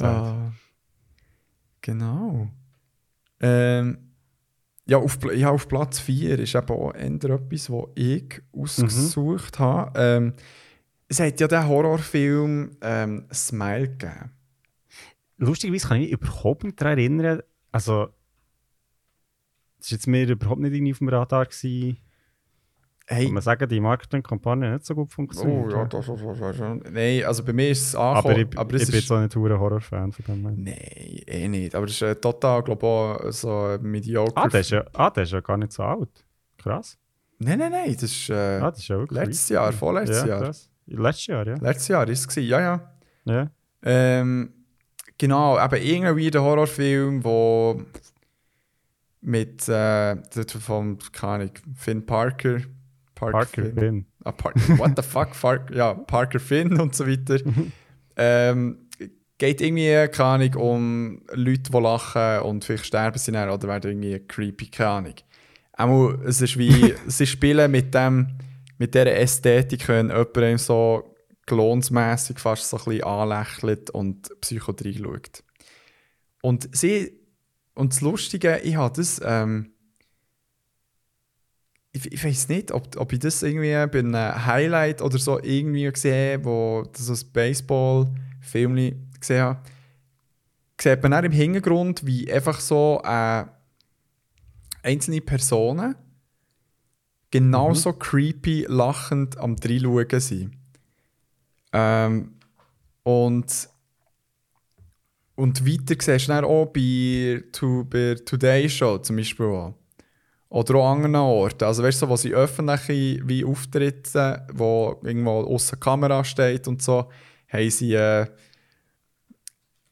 Ah, 0.00 0.52
genau. 1.80 2.48
Ähm, 3.40 4.12
ja, 4.86 4.98
auf, 4.98 5.18
ja, 5.34 5.50
auf 5.50 5.66
Platz 5.68 5.98
4 5.98 6.38
ist 6.38 6.54
eben 6.54 6.68
auch 6.70 6.94
etwas, 6.94 7.68
was 7.70 7.84
ich 7.96 8.40
ausgesucht 8.52 9.58
habe. 9.58 9.98
Ähm, 10.00 10.34
es 11.08 11.18
hat 11.20 11.40
ja 11.40 11.48
den 11.48 11.66
Horrorfilm 11.66 12.76
ähm, 12.80 13.26
Smile 13.32 13.88
gegeben. 13.88 14.30
Lustigerweise 15.38 15.88
kann 15.88 16.00
ich 16.00 16.10
mich 16.12 16.20
überhaupt 16.20 16.64
nicht 16.64 16.80
daran 16.80 16.98
erinnern. 16.98 17.42
Also, 17.72 18.08
das 19.78 19.90
war 19.90 19.96
jetzt 19.96 20.06
mir 20.06 20.28
überhaupt 20.28 20.60
nicht 20.60 20.74
irgendwie 20.74 20.92
auf 20.92 20.98
dem 20.98 21.08
Radar. 21.08 21.46
Gewesen. 21.46 21.98
Hey, 23.10 23.24
Kann 23.24 23.34
man 23.34 23.42
sagen, 23.42 23.66
die 23.66 23.80
Marketingkampagne 23.80 24.66
hat 24.66 24.74
nicht 24.74 24.86
so 24.86 24.94
gut 24.94 25.10
funktioniert. 25.10 25.66
oh 25.66 25.70
ja, 25.70 25.84
das, 25.86 26.06
das, 26.06 26.20
das, 26.20 26.38
das, 26.38 26.56
das. 26.58 26.92
Nein, 26.92 27.24
also 27.24 27.42
bei 27.42 27.54
mir 27.54 27.70
ist 27.70 27.80
es 27.80 27.94
aber 27.94 28.18
angekommen. 28.18 28.48
ich, 28.52 28.58
aber 28.58 28.74
ich 28.74 28.82
es 28.82 28.90
bin 28.90 28.98
ist, 28.98 29.04
jetzt 29.04 29.12
auch 29.12 29.20
nicht 29.20 29.34
ein 29.34 29.58
Horror-Fan 29.58 30.12
von 30.12 30.24
dem. 30.26 30.42
Nein, 30.42 30.76
eh 31.26 31.48
nicht. 31.48 31.74
Aber 31.74 31.86
es 31.86 31.92
ist 31.92 32.02
äh, 32.02 32.14
total, 32.16 32.62
glaube 32.62 33.28
ich, 33.28 33.36
so 33.36 33.50
ein 33.50 33.82
mediocre. 33.82 34.36
Ah, 34.36 34.48
der 34.48 34.60
ist, 34.60 34.70
ja, 34.70 34.84
ah, 34.92 35.08
der 35.08 35.22
ist 35.22 35.32
ja 35.32 35.40
gar 35.40 35.56
nicht 35.56 35.72
so 35.72 35.84
alt. 35.84 36.10
Krass. 36.58 36.98
Nein, 37.38 37.58
nein, 37.58 37.72
nein. 37.72 37.92
Das 37.94 38.02
ist 38.02 38.28
äh, 38.28 38.34
Ah, 38.34 38.70
das 38.70 38.80
ist 38.80 38.88
ja 38.88 39.02
letztes 39.08 39.48
Jahr, 39.48 39.72
vorletztes 39.72 40.20
ja, 40.20 40.26
Jahr. 40.26 40.40
Krass. 40.42 40.68
Letztes 40.86 41.26
Jahr, 41.28 41.46
ja. 41.46 41.54
Letztes 41.54 41.88
Jahr 41.88 42.08
ist 42.08 42.28
es. 42.28 42.34
Ja, 42.44 42.60
ja. 42.60 42.92
ja. 43.24 43.50
Ähm, 43.82 44.52
genau, 45.16 45.58
eben 45.64 45.82
irgendwie 45.82 46.30
der 46.30 46.42
Horrorfilm, 46.42 47.24
wo 47.24 47.80
mit 49.28 49.68
äh, 49.68 50.16
vom, 50.60 50.98
keine 51.12 51.32
Ahnung, 51.32 51.50
Finn 51.76 52.06
Parker. 52.06 52.60
Park 53.14 53.32
Parker 53.32 53.62
Finn. 53.62 53.74
Finn. 53.74 54.06
Ah, 54.24 54.32
Parker, 54.32 54.78
what 54.78 54.92
the 54.96 55.02
fuck? 55.02 55.34
Fark, 55.34 55.70
ja, 55.74 55.94
Parker 55.94 56.40
Finn 56.40 56.80
und 56.80 56.94
so 56.94 57.06
weiter. 57.06 57.38
ähm, 58.16 58.88
geht 59.38 59.60
irgendwie, 59.60 60.08
keine 60.08 60.28
Ahnung, 60.28 60.54
um 60.54 61.22
Leute, 61.32 61.70
die 61.70 61.78
lachen 61.78 62.40
und 62.40 62.64
vielleicht 62.64 62.86
sterben 62.86 63.18
sie 63.18 63.32
dann 63.32 63.50
oder 63.50 63.68
werden 63.68 63.90
irgendwie 63.90 64.18
creepy, 64.26 64.66
keine 64.66 64.90
Ahnung. 64.90 65.14
Einmal, 65.72 66.18
es 66.24 66.40
ist 66.40 66.58
wie, 66.58 66.94
sie 67.06 67.26
spielen 67.26 67.70
mit 67.70 67.94
dem 67.94 68.38
mit 68.78 68.94
dieser 68.94 69.12
Ästhetik, 69.12 69.88
wenn 69.88 70.08
jemand 70.08 70.38
einem 70.38 70.58
so 70.58 71.16
gelohnsmässig 71.46 72.38
fast 72.38 72.68
so 72.70 72.76
ein 72.76 72.84
bisschen 72.84 73.04
anlächelt 73.04 73.90
und 73.90 74.30
Psychiatrie 74.40 74.96
schaut. 74.96 75.42
Und 76.42 76.68
sie, 76.76 77.17
und 77.78 77.92
das 77.92 78.00
Lustige, 78.00 78.58
ich 78.58 78.74
habe 78.74 78.92
das, 78.96 79.20
ähm, 79.24 79.70
ich, 81.92 82.12
ich 82.12 82.24
weiß 82.24 82.48
nicht, 82.48 82.72
ob, 82.72 82.96
ob 82.96 83.12
ich 83.12 83.20
das 83.20 83.40
irgendwie 83.44 83.70
bei 83.70 84.00
einem 84.00 84.46
Highlight 84.46 85.00
oder 85.00 85.16
so 85.16 85.40
irgendwie 85.40 85.84
gesehen 85.84 86.44
wo 86.44 86.82
das 86.92 87.08
ein 87.08 87.32
Baseball-Film 87.32 89.08
gesehen 89.20 89.42
habe. 89.42 89.60
Sieht 90.80 91.02
man 91.04 91.12
dann 91.12 91.26
im 91.26 91.30
Hintergrund, 91.30 92.04
wie 92.04 92.32
einfach 92.32 92.58
so 92.58 93.00
äh, 93.04 93.44
einzelne 94.82 95.20
Personen 95.20 95.94
genauso 97.30 97.92
creepy 97.92 98.66
lachend 98.68 99.38
am 99.38 99.54
Dreinschauen 99.54 100.20
sind. 100.20 100.56
Ähm, 101.72 102.34
und, 103.04 103.68
und 105.38 105.64
weiter 105.64 105.94
siehst 106.00 106.26
du 106.26 106.32
dann 106.32 106.44
auch 106.44 106.66
bei, 106.66 107.44
to, 107.52 107.84
bei 107.84 108.16
Today 108.16 108.68
Show 108.68 108.98
zum 108.98 109.14
Beispiel 109.14 109.46
auch. 109.46 109.74
Oder 110.48 110.74
auch 110.74 110.90
an 110.90 110.96
anderen 110.96 111.14
Orten. 111.14 111.62
Also 111.62 111.84
weißt 111.84 112.02
du, 112.02 112.06
so, 112.06 112.10
wo 112.10 112.16
sie 112.16 112.34
öffentliche 112.34 113.20
wie 113.24 113.44
Auftritte, 113.44 114.44
wo 114.52 115.00
irgendwo 115.04 115.42
außer 115.42 115.76
Kamera 115.76 116.24
steht 116.24 116.66
und 116.66 116.82
so, 116.82 117.08
haben 117.52 117.70
sie 117.70 117.94
äh, 117.94 118.26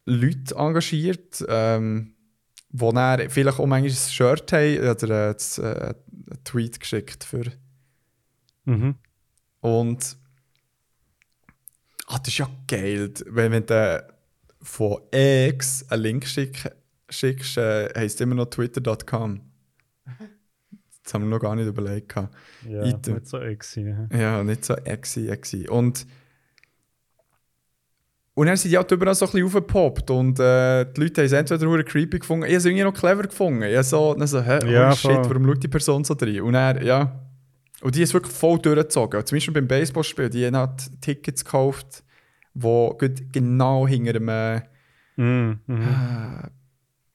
Leute 0.05 0.57
engagiert, 0.57 1.45
ähm, 1.49 2.17
die 2.71 2.93
dann 2.93 3.31
vielleicht 3.31 3.61
auch 3.61 3.67
manchmal 3.67 3.93
ein 3.93 3.95
Shirt 3.95 4.53
haben 4.53 4.79
oder 4.79 5.31
äh, 5.31 5.63
äh, 5.63 5.63
einen 5.63 6.45
Tweet 6.45 6.81
geschickt 6.81 7.23
für. 7.23 7.53
Mhm. 8.65 8.97
Und 9.61 10.17
ah, 12.09 12.19
das 12.19 12.29
ist 12.29 12.39
ja 12.39 12.51
geil, 12.67 13.15
wenn, 13.27 13.53
wenn 13.53 13.67
du 13.67 14.16
von 14.67 14.99
X 15.13 15.87
einen 15.91 16.03
Link 16.03 16.27
schick, 16.27 16.71
schickst, 17.09 17.57
äh, 17.57 17.89
heisst 17.97 18.21
immer 18.21 18.35
noch 18.35 18.47
twitter.com. 18.47 19.41
Das 21.05 21.15
haben 21.15 21.23
wir 21.23 21.29
noch 21.31 21.39
gar 21.41 21.55
nicht 21.55 21.67
überlegt. 21.69 22.15
Ja, 22.69 22.85
Item. 22.85 23.15
nicht 23.15 23.29
so 23.29 23.39
exi. 23.39 23.95
Ja, 24.13 24.43
nicht 24.43 24.65
so 24.65 24.75
exi, 24.75 25.29
exi. 25.29 25.69
Und, 25.69 26.05
und 28.35 28.47
dann 28.49 28.57
sind 28.57 28.73
die 28.73 28.77
halt 28.77 28.91
überall 28.91 29.15
so 29.15 29.25
ein 29.27 29.31
bisschen 29.31 29.47
aufgepoppt 29.47 30.11
und 30.11 30.41
äh, 30.41 30.85
die 30.93 31.01
Leute 31.01 31.21
haben 31.23 31.27
es 31.27 31.33
entweder 31.33 31.61
verdammt 31.61 31.89
creepy 31.89 32.19
gefunden, 32.19 32.45
ich 32.45 32.51
habe 32.51 32.57
es 32.57 32.65
irgendwie 32.65 32.83
noch 32.85 32.93
clever 32.95 33.23
gefunden. 33.23 33.63
Ich 33.63 33.83
so, 33.87 34.15
dann 34.15 34.27
so 34.27 34.43
hä, 34.43 34.59
Ja, 34.71 34.87
holy 34.89 34.97
shit, 34.97 35.13
voll. 35.13 35.31
warum 35.31 35.47
schaut 35.47 35.63
die 35.63 35.69
Person 35.69 36.03
so 36.03 36.15
drin? 36.15 36.41
Und 36.43 36.55
er, 36.57 36.83
ja. 36.83 37.21
Und 37.83 37.95
die 37.95 38.03
ist 38.03 38.13
wirklich 38.13 38.35
voll 38.35 38.59
durchgezogen. 38.59 39.25
Zum 39.25 39.37
Beispiel 39.37 39.55
beim 39.55 39.69
Baseballspiel, 39.69 40.29
die 40.29 40.45
haben 40.45 40.57
halt 40.57 41.01
Tickets 41.01 41.45
gekauft, 41.45 42.03
wo 42.59 42.97
genau 43.33 43.87
hinter 43.87 44.15
äh, 44.57 44.61
Mhm. 45.19 45.61
Mhm. 45.67 45.83
äh, 45.83 46.49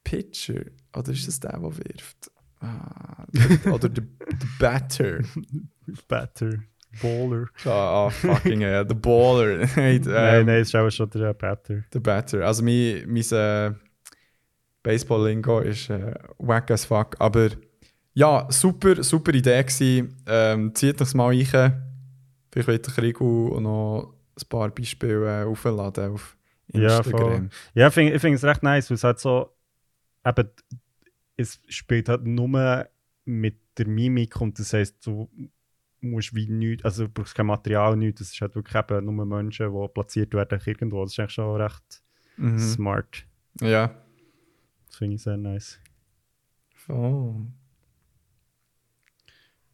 Pitcher, 0.03 0.61
oder 0.95 1.11
ist 1.11 1.27
das 1.27 1.39
der, 1.39 1.51
der 1.59 1.61
wirft? 1.77 2.31
Ah, 2.59 3.25
der- 3.31 3.73
oder 3.73 3.89
der, 3.89 4.03
der 4.03 4.47
Batter. 4.59 5.19
Better. 6.07 6.51
Baller. 7.01 7.45
Ah, 7.65 8.05
ah, 8.07 8.09
fucking 8.09 8.61
hell, 8.61 8.85
the 8.87 8.93
Baller. 8.95 9.57
Nein, 9.75 10.01
nein, 10.03 10.39
ähm, 10.41 10.45
nein, 10.45 10.61
ist 10.61 10.75
auch 10.75 10.89
schon 10.89 11.09
der 11.11 11.33
Better. 11.33 11.83
Der 11.93 11.99
Batter. 11.99 12.45
Also 12.45 12.63
mein, 12.63 13.03
mein 13.07 13.23
äh, 13.31 13.71
Baseball-Lingo 14.83 15.59
ist 15.61 15.89
äh, 15.89 16.13
wack 16.39 16.69
as 16.71 16.85
fuck. 16.85 17.15
Aber 17.19 17.49
ja, 18.13 18.45
super, 18.49 19.03
super 19.03 19.33
Idee 19.33 19.63
gewesen. 19.63 20.17
Ähm, 20.27 20.73
zieht 20.75 20.99
das 20.99 21.13
mal 21.13 21.27
rein. 21.35 21.81
Vielleicht 22.51 22.67
wird 22.67 22.87
der 22.87 22.93
Krieg 22.93 23.21
noch 23.21 24.13
ein 24.43 24.49
paar 24.49 24.69
Beispiele 24.69 25.41
äh, 25.41 25.45
aufladen 25.45 26.13
auf 26.13 26.37
Ja, 26.73 26.97
Instagram. 26.97 27.49
Ja, 27.73 27.87
ich 27.87 27.93
finde 27.93 28.13
ich 28.13 28.21
find 28.21 28.35
es 28.35 28.43
recht 28.43 28.63
nice, 28.63 28.89
weil 28.89 28.95
es 28.95 29.03
halt 29.03 29.19
so. 29.19 29.55
Eben, 30.25 30.49
es 31.37 31.59
spielt 31.67 32.09
halt 32.09 32.25
nur 32.25 32.87
mit 33.25 33.57
der 33.77 33.87
Mimik 33.87 34.39
und 34.41 34.59
das 34.59 34.73
heisst, 34.73 35.05
du 35.05 35.29
musst 36.01 36.35
wie 36.35 36.47
nichts, 36.47 36.83
also 36.85 37.05
du 37.05 37.09
brauchst 37.11 37.35
kein 37.35 37.45
Material, 37.47 37.95
nichts. 37.95 38.19
Das 38.19 38.31
ist 38.33 38.41
halt 38.41 38.55
wirklich 38.55 38.75
eben 38.75 39.05
nur 39.15 39.25
Menschen, 39.25 39.71
die 39.71 39.87
platziert 39.93 40.33
werden 40.33 40.59
irgendwo. 40.65 41.03
Das 41.03 41.13
ist 41.13 41.19
eigentlich 41.19 41.33
schon 41.33 41.61
recht 41.61 42.03
Mhm. 42.37 42.59
smart. 42.59 43.25
Ja. 43.59 43.95
Das 44.87 44.95
finde 44.97 45.15
ich 45.15 45.21
sehr 45.23 45.37
nice. 45.37 45.79
Oh. 46.89 47.35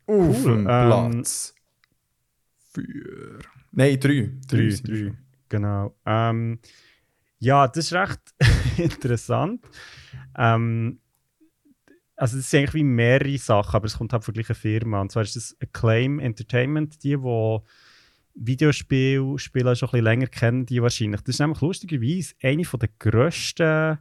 Auf 0.06 0.46
Cool, 0.46 0.58
ähm, 0.60 0.64
Platz. 0.66 1.56
Vier. 2.74 3.40
Nein, 3.72 4.00
drei. 4.00 4.32
Drei, 4.48 4.70
drei. 4.84 4.96
schon. 4.96 5.18
Genau. 5.50 5.96
Ähm, 6.06 6.60
ja, 7.40 7.68
das 7.68 7.86
ist 7.86 7.94
recht 7.94 8.20
interessant. 8.78 9.66
Ähm, 10.38 11.00
also 12.16 12.38
es 12.38 12.50
sind 12.50 12.60
eigentlich 12.60 12.74
wie 12.74 12.84
mehrere 12.84 13.38
Sachen, 13.38 13.76
aber 13.76 13.86
es 13.86 13.98
kommt 13.98 14.14
halt 14.14 14.24
von 14.24 14.34
der 14.34 14.44
gleichen 14.44 14.60
Firma. 14.60 15.02
Und 15.02 15.12
zwar 15.12 15.24
ist 15.24 15.36
das 15.36 15.56
Acclaim 15.62 16.20
Entertainment, 16.20 17.04
die, 17.04 17.16
die 17.16 17.60
Videospiele 18.34 19.38
Spieler 19.38 19.76
schon 19.76 19.90
ein 19.90 19.92
bisschen 19.92 20.04
länger 20.04 20.28
kennen, 20.28 20.66
die 20.66 20.82
wahrscheinlich. 20.82 21.22
Das 21.22 21.36
ist 21.36 21.40
nämlich 21.40 21.62
lustigerweise 21.62 22.34
eine 22.42 22.66
von 22.66 22.80
der 22.80 22.90
grössten 23.00 24.00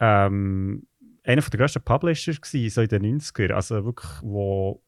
ähm, 0.00 0.86
einer 1.24 1.42
von 1.42 1.50
der 1.50 1.58
grössten 1.58 1.82
Publishers 1.82 2.40
gewesen, 2.40 2.74
so 2.74 2.82
in 2.82 2.88
den 2.88 3.20
90er. 3.20 3.52
Also 3.52 3.84
wirklich, 3.84 4.10
wo 4.22 4.82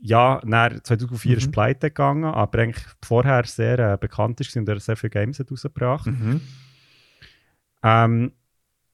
ja, 0.00 0.40
nach 0.44 0.80
2004 0.80 1.36
ist 1.38 1.46
Mhm. 1.48 1.50
pleite 1.52 1.88
gegangen, 1.90 2.24
aber 2.24 2.58
eigentlich 2.60 2.84
vorher 3.04 3.44
sehr 3.44 3.78
äh, 3.78 3.96
bekannt 3.98 4.40
ist 4.40 4.56
und 4.56 4.68
er 4.68 4.78
sehr 4.80 4.96
viele 4.96 5.10
Games 5.10 5.38
hat 5.40 5.50
rausgebracht. 5.50 6.06
Mhm. 6.06 6.40
Ähm, 7.82 8.32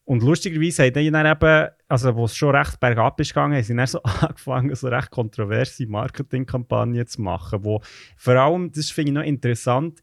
und 0.07 0.23
lustigerweise 0.23 0.85
haben 0.85 1.13
dann 1.13 1.27
eben, 1.27 1.69
also 1.89 2.15
wo 2.15 2.27
es 2.27 2.37
schon 2.37 2.55
recht 2.55 2.79
bergab 2.79 3.19
ist 3.21 3.29
gegangen, 3.31 3.55
haben 3.55 3.63
sie 3.63 3.75
dann 3.75 3.87
so 3.87 4.03
angefangen, 4.03 4.75
so 4.75 4.89
recht 4.89 5.11
kontroverse 5.11 5.87
Marketingkampagnen 5.87 7.07
zu 7.07 7.23
machen, 7.23 7.65
wo 7.65 7.81
vor 8.17 8.35
allem, 8.35 8.71
das 8.73 8.91
finde 8.91 9.11
ich 9.13 9.15
noch 9.15 9.23
interessant, 9.23 10.01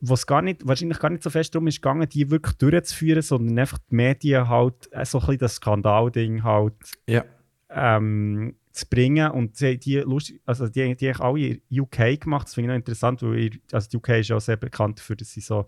wo 0.00 0.14
es 0.14 0.26
gar 0.26 0.42
nicht, 0.42 0.66
wahrscheinlich 0.66 0.98
gar 1.00 1.10
nicht 1.10 1.22
so 1.22 1.30
fest 1.30 1.54
darum 1.54 1.66
ist 1.68 1.82
gegangen, 1.82 2.08
die 2.08 2.30
wirklich 2.30 2.54
durchzuführen, 2.56 3.22
sondern 3.22 3.58
einfach 3.58 3.78
die 3.90 3.94
Medien 3.96 4.48
halt 4.48 4.88
äh, 4.92 5.04
so 5.04 5.18
ein 5.18 5.26
bisschen 5.26 5.38
das 5.38 5.54
Skandalding 5.56 6.42
halt 6.44 6.74
Ja. 7.08 7.24
ähm, 7.70 8.54
zu 8.78 8.86
bringen. 8.88 9.30
Und 9.30 9.56
sie, 9.56 9.78
die, 9.78 9.96
lustig, 9.98 10.40
also 10.46 10.68
die, 10.68 10.94
die 10.96 11.12
haben 11.12 11.20
alle 11.22 11.46
in 11.46 11.80
UK 11.80 12.20
gemacht. 12.20 12.46
Das 12.46 12.54
finde 12.54 12.68
ich 12.68 12.68
noch 12.70 12.76
interessant, 12.76 13.22
weil 13.22 13.38
ihr, 13.38 13.50
also 13.72 13.88
die 13.88 13.96
UK 13.96 14.08
ist 14.10 14.28
ja 14.28 14.36
auch 14.36 14.40
sehr 14.40 14.56
bekannt 14.56 14.98
dafür, 14.98 15.16
dass 15.16 15.30
sie 15.32 15.40
so, 15.40 15.66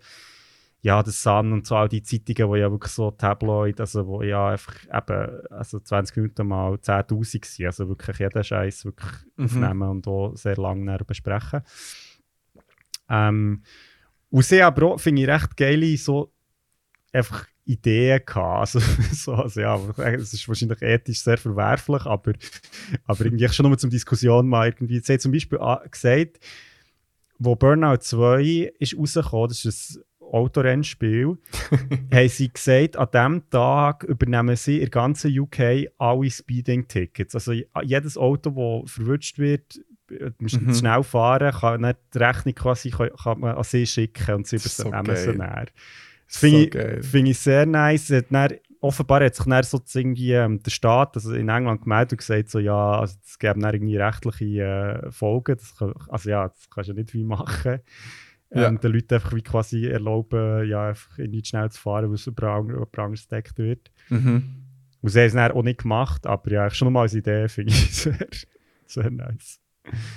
ja, 0.83 1.03
das 1.03 1.21
Sun 1.21 1.53
und 1.53 1.67
so 1.67 1.75
all 1.75 1.87
die 1.87 2.01
Zeitungen, 2.01 2.49
wo 2.49 2.55
ja 2.55 2.71
wirklich 2.71 2.91
so 2.91 3.11
Tabloid, 3.11 3.79
also 3.79 4.07
wo 4.07 4.23
ja 4.23 4.49
einfach 4.49 4.83
eben, 4.85 5.47
also 5.51 5.79
20 5.79 6.17
Minuten 6.17 6.47
mal 6.47 6.73
10'000 6.73 7.45
sind, 7.45 7.65
also 7.67 7.87
wirklich 7.87 8.17
jeden 8.17 8.43
Scheiß 8.43 8.85
wirklich 8.85 9.11
Mhm. 9.35 9.45
aufnehmen 9.45 9.89
und 9.89 10.07
auch 10.07 10.35
sehr 10.35 10.57
lange 10.57 10.97
besprechen. 11.05 11.61
Ähm, 13.09 13.61
und 14.29 14.45
sie 14.45 14.61
aber 14.61 14.93
auch, 14.93 14.99
finde 14.99 15.21
ich, 15.21 15.27
recht 15.27 15.55
geile 15.57 15.97
so 15.97 16.33
einfach 17.11 17.45
Ideen 17.73 18.21
gehabt. 18.25 18.59
Also, 18.75 18.79
so, 19.13 19.33
also 19.33 19.59
ja, 19.61 19.79
es 19.97 20.33
ist 20.33 20.47
wahrscheinlich 20.47 20.81
ethisch 20.81 21.21
sehr 21.21 21.37
verwerflich, 21.37 22.05
aber, 22.05 22.33
aber 23.05 23.25
irgendwie 23.25 23.47
schon 23.49 23.67
nur 23.67 23.77
zum 23.77 23.89
Diskussion 23.89 24.47
mal 24.47 24.67
irgendwie. 24.67 24.99
Sie 24.99 25.13
hat 25.13 25.21
zum 25.21 25.31
Beispiel 25.31 25.59
a- 25.59 25.83
gesagt, 25.89 26.39
wo 27.39 27.55
Burnout 27.55 27.97
2 28.01 28.71
ist 28.79 28.97
rausgekommen, 28.97 29.49
das 29.49 29.65
ist 29.65 29.97
ein 29.97 30.03
Autorennspiel, 30.31 31.37
haben 32.13 32.29
sie 32.29 32.49
gesagt, 32.53 32.95
an 32.97 33.07
diesem 33.11 33.49
Tag 33.49 34.03
übernehmen 34.03 34.55
sie 34.55 34.75
in 34.75 34.81
der 34.81 34.89
ganzen 34.89 35.37
UK 35.39 35.89
alle 35.97 36.29
Speeding-Tickets. 36.29 37.35
Also 37.35 37.53
jedes 37.83 38.17
Auto, 38.17 38.81
das 38.83 38.91
verwünscht 38.91 39.39
wird, 39.39 39.81
äh, 40.11 40.31
muss 40.39 40.59
Mhm. 40.59 40.73
schnell 40.73 41.03
fahren, 41.03 41.51
kann 41.51 41.81
nicht 41.81 41.97
die 42.13 42.17
Rechnung 42.19 42.53
quasi 42.55 42.91
kann, 42.91 43.09
kann 43.21 43.39
man 43.39 43.55
an 43.55 43.63
sie 43.63 43.85
schicken 43.87 44.35
und 44.35 44.47
sie 44.47 44.57
ist 44.57 44.77
so 44.77 44.87
übernehmen 44.89 45.15
sie 45.15 45.37
geil. 45.37 45.65
Das 46.31 46.39
So 46.39 46.47
finde 46.47 46.63
ich, 46.63 46.71
geil. 46.71 47.03
find 47.03 47.27
ich 47.27 47.39
sehr 47.39 47.65
nice. 47.65 48.13
Dann, 48.29 48.53
offenbar 48.79 49.23
hat 49.23 49.35
sich 49.35 49.45
dann 49.45 49.63
so 49.63 49.81
irgendwie 49.93 50.31
ähm, 50.31 50.63
der 50.63 50.71
Staat 50.71 51.15
also 51.15 51.33
in 51.33 51.49
England 51.49 51.83
gemeldet 51.83 52.13
und 52.13 52.17
gesagt, 52.19 52.49
so, 52.49 52.59
ja, 52.59 52.99
also 52.99 53.15
es 53.23 53.37
gäbe 53.37 53.59
dann 53.59 53.73
irgendwie 53.73 53.97
rechtliche 53.97 55.03
äh, 55.03 55.11
Folgen. 55.11 55.57
Das 55.57 55.75
kann, 55.77 55.93
also 56.07 56.29
ja, 56.29 56.47
das 56.47 56.69
kannst 56.69 56.89
du 56.89 56.93
ja 56.93 56.99
nicht 56.99 57.13
wie 57.13 57.23
machen. 57.23 57.79
Ja. 58.53 58.67
Ähm, 58.67 58.81
den 58.81 58.91
Leuten 58.91 59.13
einfach 59.13 59.33
wie 59.33 59.43
quasi 59.43 59.87
erlauben, 59.87 60.67
ja, 60.67 60.89
einfach 60.89 61.17
nicht 61.19 61.47
schnell 61.47 61.71
zu 61.71 61.79
fahren, 61.79 62.09
weil 62.09 62.15
es 62.15 62.27
über 62.27 62.49
andere 62.49 62.85
entdeckt 63.05 63.57
wird. 63.57 63.89
Mhm. 64.09 64.65
Und 64.99 65.09
sie 65.09 65.19
haben 65.21 65.27
es 65.27 65.33
dann 65.33 65.51
auch 65.53 65.63
nicht 65.63 65.83
gemacht, 65.83 66.27
aber 66.27 66.51
ja, 66.51 66.69
schon 66.69 66.91
mal 66.91 67.03
als 67.03 67.13
Idee 67.13 67.47
finde 67.47 67.71
ich 67.71 67.95
sehr, 67.95 68.27
sehr 68.87 69.09
nice. 69.09 69.61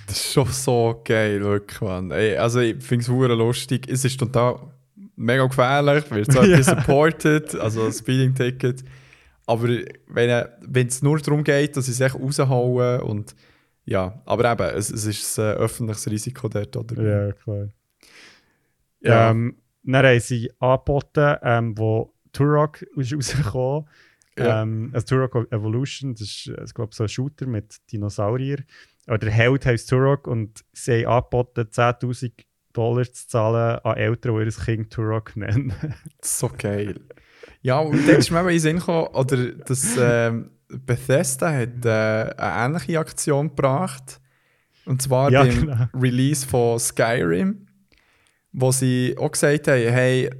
Das 0.09 0.17
ist 0.17 0.33
schon 0.33 0.49
so 0.49 1.01
geil, 1.05 1.43
wirklich, 1.43 1.81
Mann. 1.81 2.11
Ey, 2.11 2.37
also 2.37 2.59
ich 2.59 2.83
finde 2.83 3.05
es 3.05 3.09
lustig. 3.39 3.87
Es 3.89 4.05
ist 4.05 4.19
total 4.19 4.74
mega 5.17 5.47
gefährlich, 5.47 6.11
wird 6.11 6.33
so 6.33 6.41
etwas 6.43 6.67
supported, 6.67 7.55
also 7.57 7.85
ein 7.85 7.93
Speeding-Ticket. 7.93 8.85
Aber 9.47 9.69
wenn 10.07 10.87
es 10.87 11.03
nur 11.03 11.19
darum 11.19 11.45
geht, 11.45 11.77
dass 11.77 11.87
sie 11.87 11.93
sich 11.93 12.15
raushauen 12.15 13.01
und 13.01 13.35
Ja, 13.85 14.23
aber 14.25 14.51
eben, 14.51 14.77
es, 14.77 14.91
es 14.91 15.05
ist 15.05 15.39
ein 15.39 15.45
äh, 15.45 15.59
öffentliches 15.59 16.11
Risiko 16.11 16.49
dort, 16.49 16.77
oder? 16.77 17.03
Ja, 17.03 17.33
klar. 17.33 17.69
Ja. 19.01 19.31
Ähm, 19.31 19.57
dann 19.83 20.07
haben 20.07 20.21
sie 20.21 20.51
angeboten, 20.59 21.37
ähm, 21.43 21.77
wo 21.77 22.15
Turok 22.33 22.83
ist 22.83 23.13
rausgekommen. 23.15 23.87
Ja. 24.39 24.63
Ähm, 24.63 24.91
also 24.95 25.07
Turok 25.07 25.53
Evolution, 25.53 26.15
das 26.15 26.23
ist, 26.23 26.47
äh, 26.49 26.65
ich 26.65 26.75
glaube, 26.75 26.95
so 26.95 27.05
ein 27.05 27.09
Shooter 27.09 27.47
mit 27.47 27.77
Dinosaurier. 27.93 28.65
Oder 29.07 29.19
der 29.19 29.31
Held 29.31 29.67
heisst 29.67 29.91
Turok 29.91 30.27
und 30.27 30.65
sie 30.73 31.05
haben 31.05 31.19
angeboten, 31.19 31.69
10.000 31.71 32.33
Dollar 32.75 33.05
zu 33.05 33.29
zahlen 33.29 33.79
an 33.83 33.97
Eltern, 33.97 34.39
die 34.39 34.45
ihr 34.45 34.53
Kind 34.53 34.93
Turok 34.93 35.37
nennen. 35.37 35.73
So 36.21 36.51
geil. 36.51 37.01
Ja, 37.63 37.79
und 37.79 38.07
dann 38.07 38.17
ist 38.17 38.31
mir 38.31 38.41
in 38.41 38.49
den 38.49 38.59
Sinn 38.59 38.79
gekommen, 38.79 39.07
oder 39.15 39.53
das 39.53 39.97
ähm, 39.99 40.51
Bethesda 40.69 41.51
hat 41.53 41.85
äh, 41.85 42.35
eine 42.37 42.67
ähnliche 42.77 42.99
Aktion 42.99 43.49
gebracht. 43.49 44.21
Und 44.85 45.01
zwar 45.01 45.31
Ja, 45.31 45.45
beim 45.45 45.61
genau. 45.61 45.87
Release 45.95 46.47
von 46.47 46.79
Skyrim, 46.79 47.67
wo 48.53 48.71
sie 48.71 49.15
auch 49.19 49.31
gesagt 49.31 49.69
haben, 49.69 49.81
hey, 49.81 50.31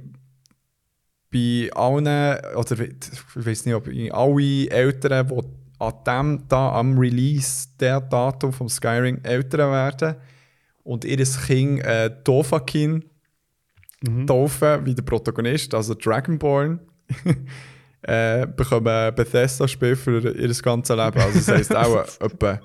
bei 1.31 1.69
allen, 1.73 2.37
oder 2.55 2.79
ich 2.79 3.45
weiß 3.45 3.65
nicht, 3.65 3.75
ob 3.75 3.85
bei 3.85 4.11
alle 4.11 4.69
Eltern, 4.69 5.27
die 5.27 5.41
an 5.79 5.93
dem 6.07 6.47
da 6.47 6.73
am 6.73 6.97
Release 6.97 7.67
der 7.79 8.01
Datum 8.01 8.53
vom 8.53 8.69
Skyrim 8.69 9.19
Eltern 9.23 9.71
werden 9.71 10.15
und 10.85 11.03
ihr 11.03 11.17
Kind 11.17 11.83
äh, 11.83 12.09
Dovahkiin 12.23 13.03
Mhm. 14.07 14.27
taufen, 14.27 14.85
wie 14.85 14.95
der 14.95 15.03
Protagonist, 15.03 15.73
also 15.73 15.93
Dragonborn, 15.93 16.79
äh, 18.01 18.45
bekommen 18.47 19.15
Bethesda-Spiel 19.15 19.95
für 19.95 20.35
ihr 20.35 20.53
ganzes 20.61 20.95
Leben. 20.95 21.19
Also 21.19 21.39
das 21.39 21.47
heisst 21.47 21.75
auch 21.75 22.05
etwa 22.19 22.61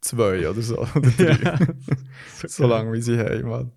zwei 0.00 0.48
oder 0.48 0.62
so. 0.62 0.78
Oder 0.78 1.10
drei. 1.10 1.42
Ja. 1.42 1.58
so 2.46 2.66
lange 2.66 2.92
wie 2.92 3.00
sie 3.00 3.18
haben. 3.18 3.48
Mann. 3.48 3.72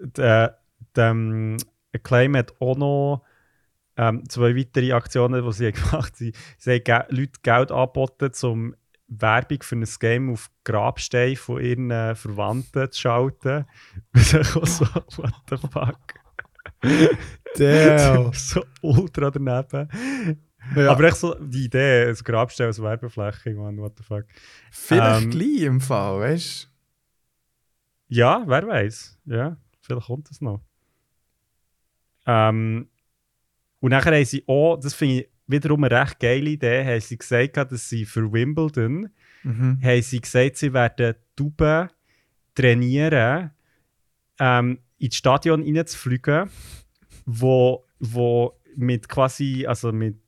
der, 0.00 0.58
der 0.94 1.10
ähm, 1.10 1.56
Acclaim 1.94 2.36
hat 2.36 2.54
auch 2.60 2.76
noch 2.76 3.22
ähm, 3.96 4.28
zwei 4.28 4.56
weitere 4.56 4.92
Aktionen, 4.92 5.44
die 5.44 5.52
sie 5.52 5.72
gemacht 5.72 5.92
haben. 5.92 6.10
Sie, 6.14 6.32
sie 6.58 6.70
haben 6.72 6.84
ge 6.84 7.00
Leute 7.08 7.40
Geld 7.42 7.72
angeboten, 7.72 8.30
um 8.42 8.74
Werbung 9.10 9.62
für 9.62 9.76
ein 9.76 9.86
Game 9.98 10.32
auf 10.32 10.50
Grabstein 10.64 11.36
von 11.36 11.60
ihren 11.60 11.90
äh, 11.90 12.14
Verwandten 12.14 12.90
zu 12.90 13.00
schalten. 13.00 13.66
Und 14.14 14.20
ich 14.20 14.56
auch 14.56 14.66
so, 14.66 14.84
what 15.16 15.34
the 15.50 15.56
fuck? 15.56 15.98
Damn. 17.56 18.32
so 18.32 18.64
ultra 18.80 19.30
daneben. 19.30 19.88
Ja. 20.76 20.92
Aber 20.92 21.04
echt 21.04 21.16
so 21.16 21.34
die 21.34 21.64
Idee, 21.64 22.08
ein 22.08 22.14
Grabstein 22.14 22.68
als 22.68 22.80
Werbefläche, 22.80 23.54
man, 23.54 23.78
what 23.78 23.98
the 23.98 24.04
fuck. 24.04 24.24
Vielleicht 24.70 25.24
ähm, 25.24 25.30
gleich 25.30 25.62
im 25.62 25.80
Fall, 25.80 26.20
weißt 26.20 26.64
du? 26.64 28.14
Ja, 28.14 28.44
wer 28.46 28.66
weiß. 28.66 29.18
Ja, 29.24 29.56
vielleicht 29.80 30.06
kommt 30.06 30.30
es 30.30 30.40
noch. 30.40 30.60
Ähm, 32.26 32.88
und 33.80 33.90
nachher 33.90 34.14
haben 34.14 34.24
sie 34.24 34.44
auch, 34.46 34.76
das 34.76 34.94
finde 34.94 35.22
ich 35.22 35.28
wiederum 35.50 35.84
eine 35.84 36.00
recht 36.00 36.20
geile 36.20 36.50
Idee, 36.50 36.84
haben 36.84 37.00
sie 37.00 37.18
gesagt, 37.18 37.56
dass 37.56 37.88
sie 37.88 38.04
für 38.04 38.32
Wimbledon, 38.32 39.10
Mhm. 39.42 39.78
haben 39.82 40.02
sie 40.02 40.20
gesagt, 40.20 40.56
sie 40.58 40.72
werden 40.72 41.14
Tauben 41.36 41.88
trainieren, 42.54 43.50
ähm, 44.38 44.78
ins 44.98 45.16
Stadion 45.16 45.62
reinzufliegen, 45.62 46.50
wo, 47.24 47.84
wo 47.98 48.58
mit 48.76 49.08
quasi, 49.08 49.64
also 49.66 49.92
mit 49.92 50.18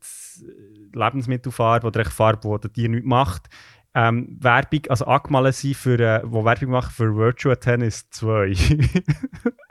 Lebensmittelfarbe 0.94 1.86
oder 1.86 2.00
echt 2.00 2.12
Farbe, 2.12 2.48
die 2.58 2.60
das 2.68 2.72
Tier 2.72 2.88
nicht 2.88 3.04
macht, 3.04 3.48
ähm, 3.94 4.38
Werbung, 4.40 4.80
also 4.88 5.04
angemalt 5.04 5.54
sind, 5.54 5.76
für, 5.76 5.98
äh, 6.00 6.22
wo 6.24 6.44
Werbung 6.44 6.70
machen 6.70 6.92
für 6.92 7.14
Virtual 7.14 7.56
Tennis 7.56 8.08
2. 8.10 8.54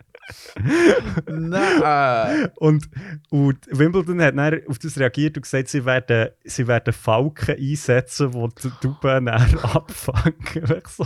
Nein! 1.28 2.50
und, 2.58 2.90
und 3.30 3.58
Wimbledon 3.72 4.22
hat 4.22 4.38
dann 4.38 4.62
auf 4.68 4.80
das 4.80 4.98
reagiert 4.98 5.38
und 5.38 5.44
gesagt, 5.44 5.68
sie 5.70 5.86
werden, 5.86 6.30
sie 6.44 6.68
werden 6.68 6.94
Falken 6.94 7.56
einsetzen, 7.58 8.32
die 8.32 8.50
die 8.64 8.70
Tauben 8.82 9.26
dann 9.26 9.58
abfangen. 9.60 10.34
So. 10.88 11.04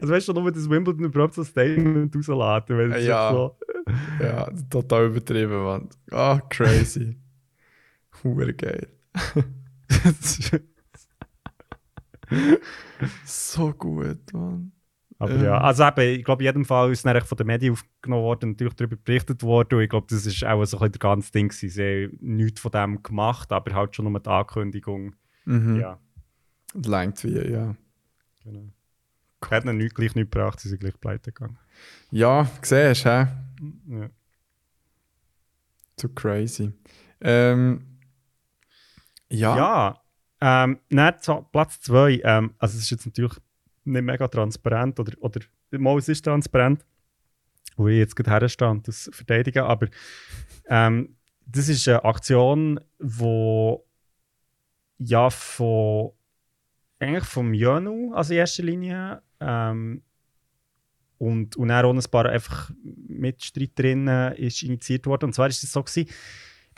Also 0.00 0.12
weißt 0.14 0.28
du, 0.28 0.32
nur 0.32 0.50
das 0.50 0.68
Wimbledon 0.68 1.04
überhaupt 1.04 1.34
so 1.34 1.42
ein 1.42 1.46
Statement 1.46 2.14
rausladen, 2.16 2.76
weil 2.78 3.02
Ja. 3.04 3.30
so... 3.32 3.56
Ja, 4.20 4.50
total 4.68 5.06
übertrieben, 5.06 5.62
Mann. 5.64 5.88
Ah, 6.10 6.40
crazy. 6.48 7.16
Hure 8.24 8.52
geil. 8.54 8.88
So 13.24 13.72
gut, 13.72 14.32
Mann. 14.32 14.72
Aber 15.20 15.32
Ähm. 15.34 15.44
ja, 15.44 15.60
also 15.60 15.84
eben, 15.84 16.18
ich 16.18 16.24
glaube, 16.24 16.42
in 16.42 16.46
jedem 16.46 16.64
Fall 16.64 16.90
ist 16.90 17.04
es 17.04 17.24
von 17.28 17.36
den 17.36 17.46
Medien 17.46 17.74
aufgenommen 17.74 18.22
worden 18.22 18.44
und 18.46 18.50
natürlich 18.52 18.72
darüber 18.72 18.96
berichtet 18.96 19.42
worden. 19.42 19.74
Und 19.76 19.82
ich 19.82 19.90
glaube, 19.90 20.06
das 20.08 20.24
ist 20.24 20.42
auch 20.44 20.64
so 20.64 20.78
ein 20.78 20.80
bisschen 20.80 20.92
der 20.92 20.98
ganze 20.98 21.30
Ding. 21.30 21.48
gewesen. 21.48 21.68
Sie 21.68 21.82
haben 21.82 22.18
nichts 22.20 22.60
von 22.60 22.72
dem 22.72 23.02
gemacht, 23.02 23.52
aber 23.52 23.74
halt 23.74 23.94
schon 23.94 24.10
nur 24.10 24.18
die 24.18 24.30
Ankündigung. 24.30 25.14
Mhm. 25.44 25.78
Ja, 25.78 25.98
Langt 26.86 27.22
wie, 27.22 27.50
ja. 27.52 27.76
genau. 28.42 28.72
Hat 29.50 29.64
ihnen 29.64 29.76
nicht, 29.76 29.94
gleich 29.94 30.14
nichts 30.14 30.30
gebracht, 30.30 30.58
sie 30.60 30.70
sind 30.70 30.80
gleich 30.80 30.98
pleite 30.98 31.32
gegangen. 31.32 31.58
Ja, 32.10 32.48
siehst 32.62 33.04
du, 33.04 33.10
hä? 33.10 33.26
Ja. 33.88 34.10
Zu 35.96 36.08
crazy. 36.14 36.72
Ähm, 37.20 37.98
ja. 39.28 39.56
Ja, 40.40 40.76
ähm, 40.90 41.20
zu 41.20 41.46
Platz 41.52 41.78
2. 41.80 42.22
Ähm, 42.24 42.54
also, 42.58 42.78
es 42.78 42.84
ist 42.84 42.90
jetzt 42.90 43.04
natürlich 43.06 43.34
nicht 43.90 44.02
mega 44.02 44.28
transparent, 44.28 44.98
oder, 45.00 45.12
oder 45.20 45.40
mal, 45.72 45.98
es 45.98 46.08
ist 46.08 46.24
transparent, 46.24 46.84
wo 47.76 47.88
ich 47.88 47.98
jetzt 47.98 48.16
gerade 48.16 48.30
herstehe 48.30 48.68
und 48.68 48.86
das 48.86 49.10
verteidige, 49.12 49.64
aber 49.64 49.88
ähm, 50.68 51.16
das 51.46 51.68
ist 51.68 51.88
eine 51.88 52.04
Aktion, 52.04 52.80
wo 52.98 53.84
ja 54.98 55.30
von 55.30 56.12
eigentlich 56.98 57.24
vom 57.24 57.54
Jönu, 57.54 58.12
also 58.14 58.32
in 58.32 58.38
erster 58.38 58.62
Linie, 58.62 59.22
ähm, 59.40 60.02
und, 61.20 61.56
und 61.56 61.68
dann 61.68 61.84
auch 61.84 61.92
ein 61.92 62.10
paar 62.10 62.26
einfach 62.26 62.70
Mitstreiterinnen 62.82 64.32
ist 64.36 64.62
initiiert 64.62 65.06
worden. 65.06 65.26
Und 65.26 65.34
zwar 65.34 65.48
ist 65.48 65.62
es 65.62 65.70
so 65.70 65.82
gewesen, 65.82 66.08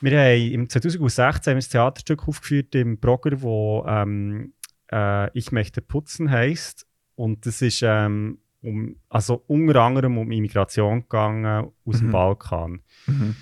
wir 0.01 0.19
haben 0.19 0.53
im 0.53 0.69
2016 0.69 1.53
haben 1.53 1.61
wir 1.61 1.65
ein 1.65 1.71
Theaterstück 1.71 2.27
aufgeführt 2.27 2.75
im 2.75 2.99
Brogger, 2.99 3.41
wo 3.41 3.85
ähm, 3.87 4.53
äh, 4.91 5.31
«Ich 5.39 5.53
möchte 5.53 5.81
putzen» 5.81 6.29
heisst. 6.29 6.89
Und 7.15 7.47
das 7.47 7.63
ist 7.63 7.83
ähm, 7.85 8.39
um, 8.63 8.97
also 9.09 9.43
unter 9.47 9.83
anderem 9.83 10.19
um 10.19 10.31
Immigration 10.31 11.03
gegangen 11.03 11.71
aus 11.85 11.99
dem 11.99 12.09
Mhm. 12.09 12.13
Balkan. 12.13 12.81
Mhm. 13.07 13.37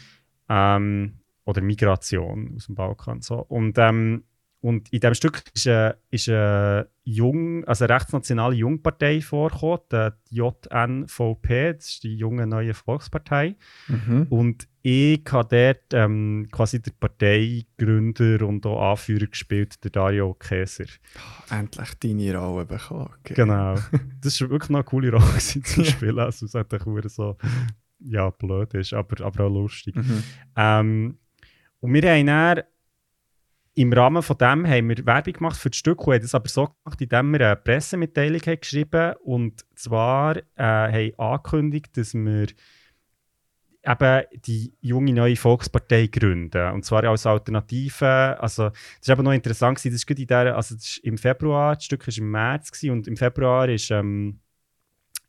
Ähm, 0.48 1.12
oder 1.44 1.62
Migration 1.62 2.54
aus 2.56 2.66
dem 2.66 2.74
Balkan. 2.74 3.20
So. 3.22 3.36
Und, 3.36 3.76
ähm, 3.78 4.24
und 4.62 4.92
in 4.92 5.00
diesem 5.00 5.14
Stück 5.14 5.42
ist, 5.54 5.66
äh, 5.66 5.94
ist 6.10 6.28
eine, 6.28 6.88
jung, 7.02 7.64
also 7.64 7.84
eine 7.84 7.94
rechtsnationale 7.94 8.54
Jungpartei 8.56 9.22
vorgekommen, 9.22 10.12
die 10.30 10.36
JNVP, 10.36 11.74
das 11.74 11.88
ist 11.88 12.04
die 12.04 12.14
junge 12.14 12.46
neue 12.46 12.74
Volkspartei. 12.74 13.56
Mhm. 13.88 14.26
Und 14.28 14.68
ich 14.82 15.22
habe 15.30 15.48
dort 15.48 15.94
ähm, 15.94 16.48
quasi 16.52 16.82
der 16.82 16.92
Parteigründer 16.92 18.46
und 18.46 18.66
auch 18.66 18.90
Anführer 18.92 19.26
gespielt, 19.26 19.82
der 19.82 19.92
Dario 19.92 20.34
Käser. 20.34 20.86
Endlich 21.50 21.94
deine 21.98 22.36
Rolle 22.36 22.66
bekommen. 22.66 23.08
Okay. 23.20 23.34
Genau. 23.34 23.76
Das 24.22 24.38
war 24.42 24.50
wirklich 24.50 24.68
noch 24.68 24.80
eine 24.80 24.84
coole 24.84 25.10
Rolle 25.10 25.24
gewesen 25.28 25.64
zu 25.64 25.84
spielen. 25.86 26.18
Also 26.18 26.44
es 26.44 26.54
hat 26.54 26.72
auch 26.74 27.08
so 27.08 27.36
ja, 28.00 28.28
blöd 28.28 28.74
ist, 28.74 28.92
aber, 28.92 29.24
aber 29.24 29.44
auch 29.44 29.50
lustig. 29.50 29.96
Mhm. 29.96 30.22
Ähm, 30.56 31.18
und 31.80 31.94
wir 31.94 32.02
haben 32.10 32.26
dann 32.26 32.62
im 33.74 33.92
Rahmen 33.92 34.22
von 34.22 34.36
dem 34.36 34.66
haben 34.66 34.88
wir 34.88 35.06
Werbung 35.06 35.32
gemacht 35.34 35.56
für 35.56 35.70
das 35.70 35.78
Stück 35.78 36.06
und 36.06 36.14
haben 36.14 36.22
das 36.22 36.34
aber 36.34 36.48
so 36.48 36.68
gemacht, 36.84 37.00
indem 37.00 37.32
wir 37.32 37.46
eine 37.46 37.56
Pressemitteilung 37.56 38.40
haben 38.40 38.60
geschrieben 38.60 39.14
und 39.22 39.64
zwar 39.74 40.36
äh, 40.36 40.42
haben 40.56 41.18
angekündigt, 41.18 41.96
dass 41.96 42.14
wir 42.14 42.48
eben 43.84 44.24
die 44.44 44.74
junge 44.80 45.12
neue 45.12 45.36
Volkspartei 45.36 46.08
gründen. 46.08 46.72
Und 46.72 46.84
zwar 46.84 47.04
als 47.04 47.26
Alternative. 47.26 48.36
Also, 48.40 48.70
das 48.98 49.08
war 49.08 49.14
eben 49.14 49.24
noch 49.24 49.32
interessant. 49.32 49.78
Gewesen. 49.78 49.92
Das 49.92 50.00
ist 50.00 50.06
gerade 50.06 50.22
in 50.22 50.28
der, 50.28 50.56
also 50.56 50.74
das 50.74 50.84
ist 50.84 50.98
im 50.98 51.16
Februar, 51.16 51.74
das 51.76 51.84
Stück 51.84 52.06
war 52.06 52.16
im 52.16 52.30
März 52.30 52.70
gewesen, 52.70 52.90
und 52.90 53.08
im 53.08 53.16
Februar 53.16 53.68
ist, 53.68 53.90
ähm, 53.90 54.40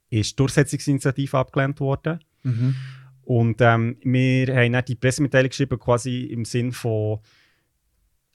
ist 0.09 0.31
die 0.31 0.35
Durchsetzungsinitiative 0.35 1.37
abgelehnt 1.37 1.79
worden. 1.79 2.19
Mhm. 2.43 2.75
Und 3.23 3.61
ähm, 3.61 3.97
wir 4.03 4.53
haben 4.53 4.73
dann 4.73 4.85
die 4.85 4.95
Pressemitteilung 4.95 5.49
geschrieben, 5.49 5.79
quasi 5.79 6.23
im 6.23 6.43
Sinn 6.43 6.71
von, 6.73 7.19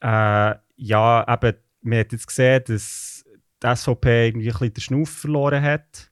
äh, 0.06 0.54
ja, 0.76 1.26
eben, 1.28 1.56
man 1.82 1.98
hat 1.98 2.12
jetzt 2.12 2.26
gesehen, 2.26 2.62
dass 2.66 3.24
die 3.62 3.76
SVP 3.76 4.28
irgendwie 4.28 4.48
ein 4.48 4.52
bisschen 4.52 4.74
den 4.74 4.80
Schnuff 4.80 5.10
verloren 5.10 5.62
hat. 5.62 6.10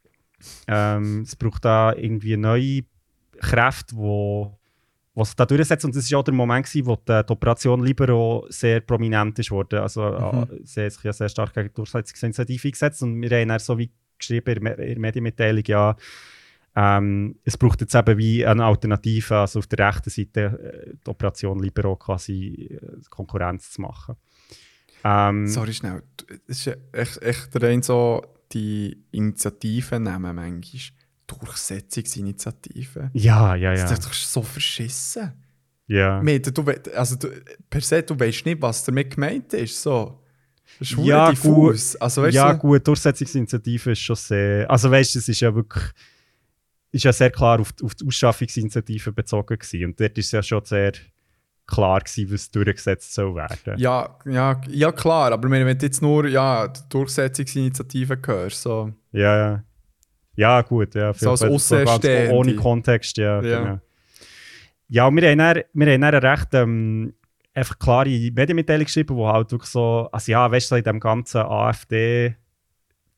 Ähm, 0.67 1.23
es 1.23 1.37
braucht 1.37 1.65
da 1.65 1.93
irgendwie 1.95 2.37
neue 2.37 2.83
Kräfte, 3.41 3.95
die 3.95 4.47
was 5.17 5.37
da 5.37 5.47
durchsetzt. 5.47 5.85
Und 5.85 5.95
das 5.95 6.11
war 6.11 6.21
auch 6.21 6.25
der 6.25 6.35
Moment, 6.35 6.67
gewesen, 6.67 6.87
wo 6.87 6.97
die, 6.97 7.23
die 7.25 7.33
Operation 7.33 7.85
Libero 7.85 8.47
sehr 8.49 8.81
prominent 8.81 9.39
ist 9.39 9.53
worden. 9.53 9.79
Also 9.79 10.03
Mhm. 10.03 10.43
äh, 10.43 10.61
sie 10.65 10.85
hat 10.85 10.93
sich 10.93 11.05
ja 11.05 11.13
sehr 11.13 11.29
stark 11.29 11.55
gegen 11.55 11.69
die 11.69 11.75
Durchsetzungsinitiative 11.75 12.69
eingesetzt. 12.69 13.03
Und 13.03 13.23
wir 13.23 13.31
haben 13.31 13.49
dann 13.49 13.59
so 13.61 13.79
wie 13.79 13.93
geschrieben 14.19 14.67
in 14.67 14.77
der 14.77 14.99
Medienmitteilung, 14.99 15.63
ja, 15.67 15.97
ähm, 16.77 17.39
es 17.45 17.57
braucht 17.57 17.81
jetzt 17.81 17.95
eben 17.95 18.19
wie 18.19 18.45
eine 18.45 18.65
Alternative, 18.65 19.37
also 19.39 19.61
auf 19.61 19.67
der 19.67 19.87
rechten 19.89 20.11
Seite 20.11 20.41
äh, 20.41 20.95
die 21.05 21.11
Operation 21.11 21.63
Libero 21.63 21.97
quasi 21.97 22.79
äh, 22.81 23.01
Konkurrenz 23.11 23.71
zu 23.71 23.81
machen. 23.81 24.17
Ähm, 25.05 25.47
Sorry, 25.47 25.73
schnell. 25.73 26.03
Es 26.49 26.67
ist 26.67 26.79
echt, 26.93 27.23
echt 27.23 27.63
rein 27.63 27.83
so, 27.83 28.23
die 28.53 29.05
Initiativen 29.13 30.03
nehmen 30.03 30.35
manchmal 30.35 30.81
Durchsetzungsinitiativen. 31.27 33.11
Ja, 33.13 33.55
ja, 33.55 33.73
Das 33.73 33.91
ja. 33.91 33.93
ist 33.93 34.07
doch 34.07 34.13
so 34.13 34.43
verschissen. 34.43 35.33
ja. 35.87 36.21
Mir, 36.23 36.41
du, 36.41 36.65
also 36.95 37.17
du, 37.17 37.29
per 37.71 37.81
se, 37.81 38.03
du 38.03 38.19
weißt 38.19 38.47
nicht, 38.47 38.61
was 38.61 38.85
damit 38.85 39.15
gemeint 39.15 39.53
ist. 39.53 39.81
So. 39.83 40.21
Das 40.79 40.91
ist 40.91 40.99
Ja, 40.99 41.31
diffus. 41.31 41.97
Also, 41.97 42.23
weißt 42.23 42.35
ja, 42.35 42.53
du, 42.53 42.59
gut, 42.59 42.87
Durchsetzungsinitiative 42.87 43.93
ist 43.93 44.01
schon 44.01 44.17
sehr. 44.17 44.71
Also, 44.71 44.91
weißt 44.91 45.15
du, 45.15 45.19
es 45.19 45.29
ist 45.29 45.41
ja 45.41 45.55
wirklich. 45.55 45.85
Ist 46.95 47.05
ja 47.05 47.13
sehr 47.13 47.31
klar 47.31 47.59
auf, 47.61 47.73
die- 47.73 47.85
auf 47.85 47.95
die 47.97 48.07
Ausschaffungsinitiative 48.07 49.13
bezogen 49.13 49.59
gewesen. 49.59 49.85
Und 49.87 50.01
dort 50.01 50.17
ist 50.17 50.27
es 50.27 50.33
ja 50.33 50.43
schon 50.43 50.65
sehr 50.65 50.93
klar 51.67 51.99
gewesen, 52.01 52.33
was 52.33 52.51
durchgesetzt 52.51 53.13
soll 53.15 53.35
werden. 53.35 53.79
ja, 53.79 54.17
ja, 54.27 54.61
ja, 54.69 54.93
klar, 54.93 55.33
aber 55.33 55.51
wenn 55.51 55.67
du 55.79 55.85
jetzt 55.85 56.03
nur 56.03 56.29
ja, 56.29 56.69
die 56.69 56.81
Durchsetzungsinitiative 56.91 58.19
hörst, 58.27 58.63
so. 58.63 58.93
Ja, 59.13 59.37
ja. 59.37 59.65
Ja, 60.37 60.63
gut, 60.63 60.95
ja. 60.95 61.13
So 61.15 61.31
als 61.31 61.41
vielleicht 61.41 61.61
so 61.61 61.77
Aussenstehende. 61.77 62.33
Ohne 62.35 62.55
Kontext, 62.57 63.17
ja. 63.17 63.41
Ja. 63.43 63.59
Genau. 63.63 63.81
Ja, 64.89 65.07
und 65.07 65.17
wir 65.17 65.29
haben 65.31 65.39
dann, 65.39 65.63
wir 65.73 65.93
haben 65.93 66.01
dann 66.01 66.15
eine 66.15 66.23
recht 66.23 66.49
ähm, 66.55 67.15
einfach 67.55 67.79
klare 67.79 68.09
Medienmitteilung 68.09 68.85
geschrieben, 68.85 69.17
wo 69.17 69.27
halt 69.27 69.51
wirklich 69.51 69.71
so, 69.71 70.09
also 70.13 70.31
ja, 70.31 70.51
weißt 70.51 70.67
du, 70.71 70.75
so 70.75 70.77
in 70.77 70.85
dem 70.85 71.01
ganzen 71.01 71.41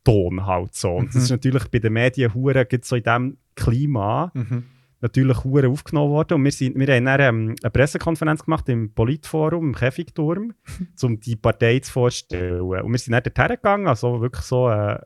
AfD-Ton 0.06 0.46
halt 0.46 0.74
so. 0.74 0.92
Und 0.96 1.08
das 1.08 1.14
Mhm. 1.16 1.20
ist 1.22 1.30
natürlich 1.30 1.64
bei 1.68 1.78
den 1.78 1.92
Medien 1.92 2.34
hure 2.34 2.64
gibt's 2.66 2.88
so 2.88 2.96
in 2.96 3.02
diesem 3.02 3.36
Klima 3.54 4.30
Mhm. 4.34 4.64
natürlich 5.00 5.44
hure 5.44 5.68
aufgenommen 5.68 6.10
worden. 6.10 6.34
Und 6.34 6.44
wir, 6.44 6.52
sind, 6.52 6.76
wir 6.78 6.86
haben 6.94 7.04
dann 7.04 7.20
ähm, 7.20 7.54
eine 7.62 7.70
Pressekonferenz 7.70 8.44
gemacht 8.44 8.68
im 8.68 8.92
Politforum, 8.94 9.68
im 9.68 9.74
Käfigturm, 9.74 10.54
um 11.02 11.20
die 11.20 11.36
Partei 11.36 11.78
zu 11.80 11.92
vorstellen. 11.92 12.60
Und 12.62 12.92
wir 12.92 12.98
sind 12.98 13.12
dann 13.12 13.22
dorthin 13.22 13.56
gegangen, 13.56 13.86
also 13.88 14.20
wirklich 14.20 14.44
so, 14.44 14.68
äh, 14.70 14.98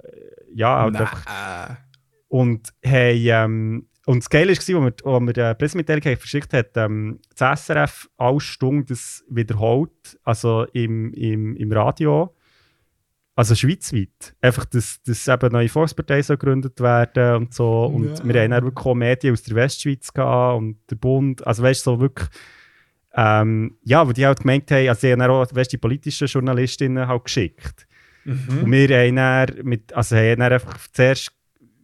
ja, 0.55 0.81
halt 0.81 0.97
einfach 0.97 1.77
und 2.29 2.69
hey, 2.83 3.29
ähm, 3.31 3.87
und 4.07 4.19
das 4.25 4.31
Geile 4.31 4.53
war, 4.53 4.57
als 4.57 4.69
wir, 4.69 5.13
als 5.13 5.27
wir 5.27 5.33
die 5.33 5.55
Pressemitteilung 5.59 6.05
haben 6.05 6.17
verschickt 6.17 6.53
hat, 6.53 6.77
ähm, 6.77 7.21
das 7.37 7.67
SRF 7.67 8.09
alle 8.17 8.41
Stunden 8.41 8.87
das 8.87 9.25
wiederholt, 9.29 10.19
also 10.25 10.65
im, 10.73 11.13
im, 11.13 11.55
im 11.57 11.73
Radio, 11.73 12.35
also 13.41 13.55
schweizweit. 13.55 14.35
Einfach, 14.41 14.65
dass, 14.67 15.03
dass 15.03 15.27
eben 15.27 15.41
eine 15.43 15.51
neue 15.53 15.69
Volkspartei 15.69 16.23
soll 16.23 16.37
gegründet 16.37 16.79
werden 16.81 17.37
und 17.37 17.55
so. 17.55 17.87
Und 17.87 18.19
Ja. 18.19 18.25
wir 18.25 18.43
haben 18.43 18.51
dann 18.51 18.65
wirklich 18.65 18.87
auch 18.87 18.95
Medien 18.95 19.33
aus 19.33 19.43
der 19.43 19.57
Westschweiz 19.57 20.13
gehabt 20.13 20.59
und 20.59 20.79
der 20.91 20.97
Bund, 20.97 21.47
also 21.47 21.63
weißt 21.63 21.87
du, 21.87 21.91
so 21.93 22.01
wirklich, 22.01 22.29
ähm, 23.15 23.77
ja, 23.83 24.07
wo 24.07 24.13
die 24.13 24.25
halt 24.27 24.41
gemeint 24.41 24.71
haben, 24.71 24.89
also 24.89 25.01
sie 25.01 25.13
haben 25.13 25.19
dann 25.21 25.31
auch, 25.31 25.47
weißt, 25.53 25.73
die 25.73 25.79
politischen 25.79 26.29
Journalistinnen 26.29 27.09
halt 27.09 27.25
geschickt. 27.25 27.87
Mhm. 28.25 28.63
Und 28.65 28.73
wir 28.73 28.89
haben 28.99 29.17
dann, 29.17 29.65
mit, 29.67 29.93
also 29.93 30.17
haben 30.17 30.39
dann 30.39 30.53
einfach 30.53 30.77
zuerst 30.93 31.33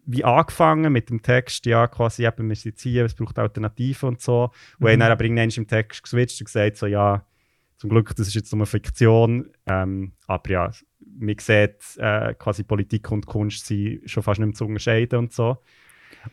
wie 0.09 0.23
angefangen 0.23 0.93
mit 0.93 1.11
dem 1.11 1.21
Text, 1.21 1.67
ja, 1.67 1.89
quasi 1.89 2.27
eben, 2.27 2.49
wir 2.49 2.55
sind 2.55 2.73
jetzt 2.73 2.83
hier, 2.83 3.05
es 3.07 3.15
braucht 3.15 3.39
Alternativen 3.41 4.11
und 4.11 4.21
so. 4.21 4.45
Und 4.79 4.85
Mhm. 4.87 4.89
haben 4.93 5.01
dann 5.01 5.11
aber 5.13 5.25
irgendwann 5.25 5.49
im 5.51 5.67
Text 5.67 6.03
geswitcht 6.03 6.41
und 6.41 6.45
gesagt, 6.45 6.77
so, 6.77 6.87
ja, 6.87 7.25
zum 7.79 7.91
Glück, 7.91 8.15
das 8.17 8.29
ist 8.29 8.35
jetzt 8.35 8.53
nur 8.53 8.61
eine 8.61 8.67
Fiktion, 8.67 9.51
ähm, 9.67 10.13
aber 10.27 10.51
ja, 10.51 10.71
man 11.19 11.37
sieht, 11.39 11.77
äh, 11.99 12.35
quasi 12.35 12.63
Politik 12.63 13.11
und 13.11 13.27
Kunst 13.27 13.67
sind 13.67 14.01
schon 14.09 14.23
fast 14.23 14.41
nicht 14.41 14.47
mehr 14.49 14.55
zu 14.55 14.65
unterscheiden 14.67 15.19
und 15.19 15.33
so. 15.33 15.59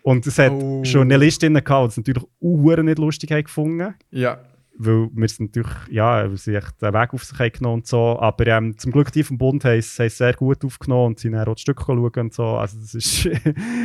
Und 0.02 0.26
es 0.26 0.40
hat 0.40 0.52
Oh. 0.52 0.82
Journalistinnen 0.84 1.64
gehabt, 1.64 1.86
die 1.86 1.90
es 1.90 1.98
natürlich 1.98 2.24
auch 2.42 2.84
nicht 2.84 2.98
lustig 3.00 3.32
haben 3.32 3.44
gefunden 3.44 3.94
Ja. 4.10 4.40
weil 4.76 5.08
wir 5.14 5.26
es 5.26 5.40
natürlich, 5.40 5.72
ja, 5.92 6.28
weil 6.30 6.38
sie 6.38 6.56
echt 6.56 6.82
den 6.82 6.94
Weg 6.94 7.14
auf 7.14 7.24
sich 7.24 7.38
haben 7.38 7.52
genommen 7.52 7.76
und 7.76 7.88
so, 7.88 8.20
aber 8.20 8.48
ähm, 8.48 8.76
zum 8.78 8.92
Glück 8.92 9.12
die 9.12 9.22
vom 9.24 9.38
Bund 9.38 9.64
haben 9.66 9.78
es, 9.78 10.00
haben 10.00 10.08
es 10.08 10.18
sehr 10.18 10.34
gut 10.34 10.66
aufgenommen 10.66 11.08
und 11.08 11.20
sind 11.20 11.34
dann 11.34 11.48
auch 11.48 11.54
die 11.56 11.62
Stücke 11.62 11.84
schauen 11.86 12.12
und 12.16 12.34
so, 12.34 12.44
also 12.58 12.80
das 12.80 12.96
ist, 12.96 13.30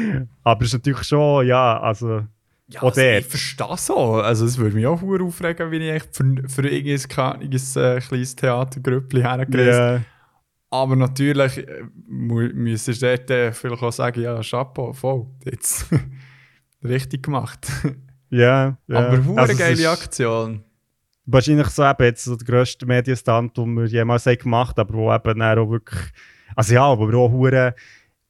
aber 0.44 0.62
es 0.62 0.68
ist 0.68 0.74
natürlich 0.74 1.02
schon, 1.04 1.46
ja, 1.46 1.78
also, 1.80 2.22
Ja, 2.70 2.82
Auch 2.82 2.88
also 2.88 3.00
ich 3.00 3.24
verstehe 3.24 3.76
so. 3.78 4.14
Also 4.14 4.44
es 4.44 4.58
würde 4.58 4.76
mich 4.76 4.86
auch 4.86 4.98
verdammt 4.98 5.22
aufregen, 5.22 5.70
wenn 5.70 5.80
ich 5.80 6.02
für, 6.12 6.48
für 6.48 6.68
irgendein 6.68 7.08
kleines, 7.08 7.76
äh, 7.76 8.00
kleines 8.00 8.36
Theatergrüppli 8.36 9.22
hergereist 9.22 9.78
ja, 9.78 10.00
Aber 10.68 10.94
natürlich 10.94 11.58
äh, 11.58 11.84
müsstest 12.06 13.00
du 13.00 13.06
dort 13.06 13.30
äh, 13.30 13.52
vielleicht 13.52 13.82
auch 13.82 13.92
sagen, 13.92 14.20
ja, 14.20 14.38
Chapeau, 14.42 14.92
voll, 14.92 15.26
jetzt 15.44 15.86
richtig 16.84 17.22
gemacht. 17.22 17.66
ja, 18.28 18.76
ja. 18.86 18.98
Aber 18.98 19.12
eine 19.12 19.40
Also 19.40 19.52
es 19.54 19.58
geile 19.58 19.90
Aktion. 19.90 20.62
Wahrscheinlich 21.24 21.68
so 21.68 21.84
eben 21.84 22.04
jetzt 22.04 22.24
so 22.24 22.36
der 22.36 22.46
grösste 22.46 22.84
Medienstand, 22.84 23.56
den 23.56 23.74
wir 23.74 23.86
jemals 23.86 24.24
gemacht 24.24 24.76
haben, 24.76 24.88
aber 24.88 24.98
wo 24.98 25.14
eben 25.14 25.42
auch 25.42 25.70
wirklich, 25.70 26.00
also 26.54 26.74
ja, 26.74 26.84
aber 26.84 27.14
auch 27.16 27.30
hure 27.30 27.74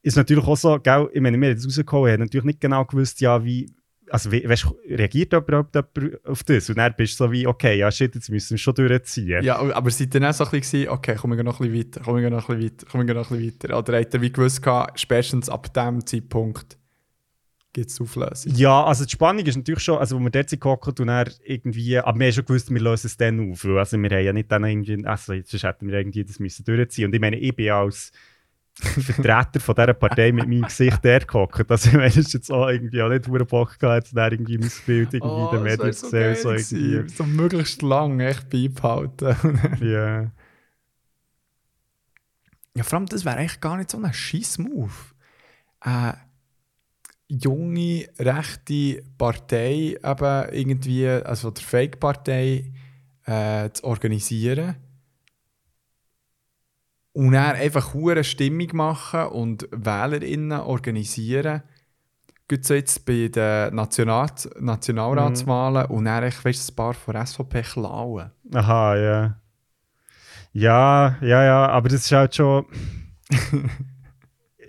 ist 0.02 0.16
natürlich 0.16 0.46
auch 0.46 0.56
so, 0.56 0.78
gell, 0.78 1.08
ich 1.12 1.20
meine, 1.20 1.40
wir 1.40 1.48
haben 1.48 1.56
jetzt 1.56 1.66
rausgekommen, 1.66 2.12
haben 2.12 2.20
natürlich 2.20 2.44
nicht 2.44 2.60
genau 2.60 2.84
gewusst, 2.84 3.20
ja, 3.20 3.42
wie, 3.44 3.70
also 4.10 4.32
weißt, 4.32 4.66
reagiert 4.88 5.32
überhaupt 5.32 5.74
jemand 5.74 6.26
auf 6.26 6.42
das? 6.44 6.68
Und 6.68 6.78
dann 6.78 6.94
bist 6.96 7.18
du 7.18 7.24
so 7.24 7.32
wie, 7.32 7.46
okay, 7.46 7.78
ja 7.78 7.90
shit, 7.90 8.14
jetzt 8.14 8.30
müssen 8.30 8.50
wir 8.50 8.58
schon 8.58 8.74
durchziehen. 8.74 9.42
Ja, 9.42 9.58
aber 9.58 9.90
seid 9.90 10.14
ihr 10.14 10.20
dann 10.20 10.30
auch 10.30 10.34
so 10.34 10.44
ein 10.44 10.50
bisschen, 10.50 10.88
okay, 10.88 11.14
kommen 11.14 11.36
wir 11.36 11.44
noch 11.44 11.60
ein 11.60 11.70
bisschen 11.70 11.86
weiter, 11.86 12.00
kommen 12.02 12.22
wir 12.22 12.30
noch 12.30 12.48
ein 12.48 12.58
bisschen 12.58 12.78
weiter, 12.78 12.86
kommen 12.90 13.08
wir 13.08 13.14
noch 13.14 13.30
ein 13.30 13.38
bisschen 13.38 13.62
weiter? 13.62 13.78
Oder 13.78 13.98
habt 13.98 14.14
ihr 14.14 14.20
wie 14.20 14.32
gewusst, 14.32 14.62
gehabt, 14.62 15.00
spätestens 15.00 15.48
ab 15.48 15.72
diesem 15.72 16.04
Zeitpunkt 16.06 16.78
gibt 17.72 17.90
es 17.90 18.00
Auflösung? 18.00 18.52
Ja, 18.54 18.84
also 18.84 19.04
die 19.04 19.12
Spannung 19.12 19.44
ist 19.44 19.56
natürlich 19.56 19.82
schon, 19.82 19.98
also 19.98 20.18
wo 20.18 20.22
wir 20.22 20.30
dort 20.30 20.48
sind 20.48 20.64
und 20.64 21.06
dann 21.06 21.30
irgendwie, 21.44 21.98
aber 21.98 22.18
wir 22.18 22.26
haben 22.26 22.32
schon 22.32 22.44
gewusst, 22.44 22.70
wir 22.72 22.80
lösen 22.80 23.06
es 23.06 23.16
dann 23.16 23.52
auf, 23.52 23.64
weil 23.64 23.78
also 23.78 23.98
wir 23.98 24.10
haben 24.10 24.24
ja 24.24 24.32
nicht 24.32 24.50
dann 24.50 24.64
irgendwie, 24.64 25.04
also 25.06 25.34
sonst 25.44 25.62
hätten 25.62 25.86
wir 25.86 25.98
irgendwie 25.98 26.24
das 26.24 26.38
müssen 26.38 26.64
durchziehen 26.64 27.06
und 27.06 27.14
ich 27.14 27.20
meine, 27.20 27.38
ich 27.38 27.54
bin 27.54 27.70
als 27.70 28.12
Vertreter 28.82 29.60
von 29.60 29.74
dieser 29.74 29.94
Partei 29.94 30.32
mit 30.32 30.48
meinem 30.48 30.62
Gesicht 30.62 31.02
der 31.04 31.20
gehockt, 31.20 31.70
also 31.70 31.88
ich 31.88 31.94
meine, 31.94 32.06
es 32.08 32.32
jetzt 32.32 32.50
auch 32.50 32.68
irgendwie 32.68 33.02
auch 33.02 33.08
nicht 33.08 33.24
verdammt 33.24 33.50
Bock 33.50 33.78
gehabt, 33.78 34.08
jetzt 34.12 34.14
irgendwie 34.16 34.58
mein 34.58 34.70
Bild 34.86 35.14
irgendwie 35.14 35.28
Oh, 35.28 35.44
in 35.44 35.50
den 35.50 35.62
Medien 35.62 35.92
zu 35.92 36.08
sehen, 36.08 36.34
so 36.36 36.52
irgendwie. 36.52 37.08
so 37.08 37.24
möglichst 37.24 37.82
lang 37.82 38.20
echt 38.20 38.48
beibehalten. 38.50 39.36
Ja. 39.80 40.30
Ja, 42.76 42.84
vor 42.84 42.98
allem, 42.98 43.06
das 43.06 43.24
wäre 43.24 43.36
eigentlich 43.36 43.60
gar 43.60 43.76
nicht 43.76 43.90
so 43.90 43.98
ein 43.98 44.12
Scheiß-Move. 44.12 44.92
Eine 45.80 46.16
junge, 47.28 48.08
rechte 48.18 49.02
Partei, 49.18 49.98
eben 50.02 50.48
irgendwie, 50.52 51.08
also 51.08 51.50
der 51.50 51.64
Fake-Partei, 51.64 52.72
äh, 53.26 53.70
zu 53.72 53.84
organisieren. 53.84 54.76
Und 57.12 57.32
dann 57.32 57.56
einfach 57.56 57.94
hure 57.94 58.22
Stimmung 58.22 58.68
machen 58.74 59.26
und 59.28 59.68
WählerInnen 59.72 60.60
organisieren. 60.60 61.62
Gut 62.48 62.64
so 62.64 62.74
jetzt 62.74 63.04
bei 63.04 63.28
den 63.28 63.74
National 63.74 64.26
Nationalratswahlen 64.58 65.86
und 65.86 66.04
dann 66.06 66.22
echt, 66.24 66.44
weißt, 66.44 66.68
du, 66.68 66.72
ein 66.72 66.76
paar 66.76 66.94
von 66.94 67.26
SVP 67.26 67.62
klauen. 67.62 68.30
Aha, 68.54 68.96
ja. 68.96 69.40
Ja, 70.52 71.16
ja, 71.20 71.44
ja, 71.44 71.66
aber 71.68 71.88
das 71.88 72.00
ist 72.04 72.12
halt 72.12 72.34
schon. 72.34 72.64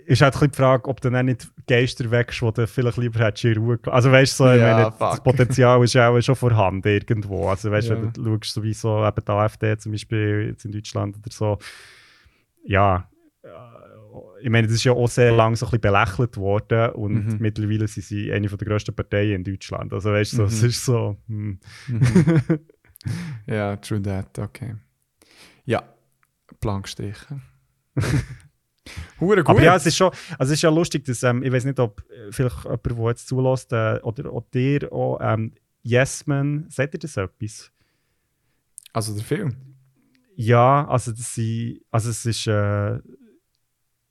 ist 0.06 0.22
halt 0.22 0.40
die 0.40 0.56
Frage, 0.56 0.88
ob 0.88 1.00
du 1.00 1.08
dann 1.08 1.26
nicht 1.26 1.48
Geister 1.68 2.10
wächst, 2.10 2.42
die 2.42 2.52
du 2.52 2.66
vielleicht 2.66 2.96
lieber 2.96 3.20
hättest 3.20 3.44
in 3.44 3.56
Ruhe. 3.58 3.78
Also 3.86 4.10
weißt 4.10 4.40
du, 4.40 4.44
so, 4.44 4.50
ich 4.50 4.60
Ja, 4.60 4.74
meine, 4.74 4.92
das. 4.98 5.22
Potenzial 5.22 5.82
ist 5.84 5.94
ja 5.94 6.08
auch 6.08 6.20
schon 6.20 6.34
vorhanden 6.34 6.88
irgendwo. 6.88 7.48
Also 7.48 7.70
weißt 7.70 7.90
du, 7.90 7.94
Ja. 7.94 8.02
wenn 8.02 8.12
du 8.12 8.34
schaust, 8.38 8.54
sowieso 8.54 9.06
eben 9.06 9.24
die 9.24 9.30
AfD 9.32 9.78
zum 9.78 9.92
Beispiel 9.92 10.48
jetzt 10.50 10.64
in 10.64 10.72
Deutschland 10.72 11.16
oder 11.16 11.30
so. 11.30 11.58
Ja. 12.64 13.08
äh, 13.42 13.48
Ich 14.42 14.48
meine, 14.50 14.66
das 14.66 14.76
ist 14.76 14.84
ja 14.84 14.92
auch 14.92 15.08
sehr 15.08 15.32
lange 15.32 15.54
so 15.56 15.66
ein 15.66 15.70
bisschen 15.70 15.80
belächelt 15.82 16.36
worden 16.38 16.90
und 16.94 17.26
Mhm. 17.26 17.36
mittlerweile 17.40 17.86
sind 17.88 18.04
sie 18.04 18.32
eine 18.32 18.48
der 18.48 18.58
grössten 18.58 18.94
Parteien 18.94 19.36
in 19.36 19.44
Deutschland. 19.44 19.92
Also 19.92 20.10
weißt 20.12 20.32
du, 20.32 20.36
so, 20.38 20.44
es 20.44 20.62
Mhm. 20.62 20.68
ist 20.68 20.84
so. 20.84 21.16
Hm. 21.28 21.58
Ja, 23.46 23.76
true 23.76 24.00
that, 24.02 24.38
okay. 24.38 24.76
Ja, 25.64 25.82
blank 26.60 26.88
strichen. 26.88 27.42
Hure 29.20 29.36
gut. 29.44 29.48
Aber 29.48 29.62
ja, 29.62 29.76
es 29.76 29.86
ist 29.86 29.96
schon, 29.96 30.10
also 30.38 30.52
es 30.52 30.58
ist 30.58 30.62
ja 30.62 30.70
lustig, 30.70 31.04
dass, 31.04 31.22
ähm, 31.22 31.42
ich 31.42 31.52
weiß 31.52 31.64
nicht, 31.64 31.78
ob 31.78 32.02
äh, 32.10 32.32
vielleicht 32.32 32.64
jemand, 32.64 32.86
der 32.86 33.06
jetzt 33.08 33.28
zulässt, 33.28 33.72
äh, 33.72 34.00
oder 34.02 34.32
ob 34.32 34.50
dir 34.50 34.90
auch 34.92 35.18
ähm, 35.20 35.52
Yes 35.82 36.26
Man, 36.26 36.66
sagt 36.68 36.94
ihr 36.94 37.00
das 37.00 37.16
etwas? 37.16 37.70
also 38.92 39.14
der 39.14 39.22
Film. 39.24 39.56
Ja, 40.42 40.88
also 40.88 41.12
das 41.12 41.34
sie, 41.34 41.84
also 41.90 42.08
es 42.08 42.24
ist, 42.24 42.46
äh, 42.46 42.96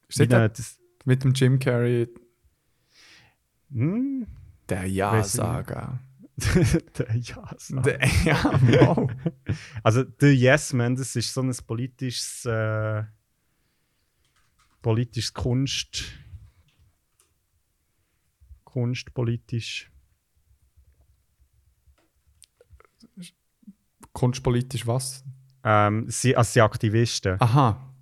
Ist 0.08 0.22
eine- 0.22 0.50
das, 0.50 0.80
mit 1.06 1.24
dem 1.24 1.34
Jim 1.34 1.58
Carrey 1.58 2.08
hm? 3.72 4.28
der 4.70 4.86
Ja-Sager? 4.86 6.00
Der 6.38 7.08
Man. 7.70 7.84
Der- 7.84 8.00
ja, 8.24 8.44
wow. 8.62 9.12
Also, 9.84 10.04
der 10.04 10.34
Yes 10.36 10.72
Man, 10.72 10.96
das 10.96 11.16
ist 11.16 11.34
so 11.34 11.42
ein 11.42 11.52
politisches, 11.68 12.46
äh, 12.46 13.04
politisches 14.82 15.34
Kunst. 15.34 16.04
Kunstpolitisch. 18.64 19.92
Kunstpolitisch 24.14 24.86
was? 24.88 25.26
Ähm, 25.64 26.06
sie, 26.10 26.36
also, 26.36 26.52
sie 26.52 26.61
Aktivisten. 26.61 27.36
Aha. 27.41 27.94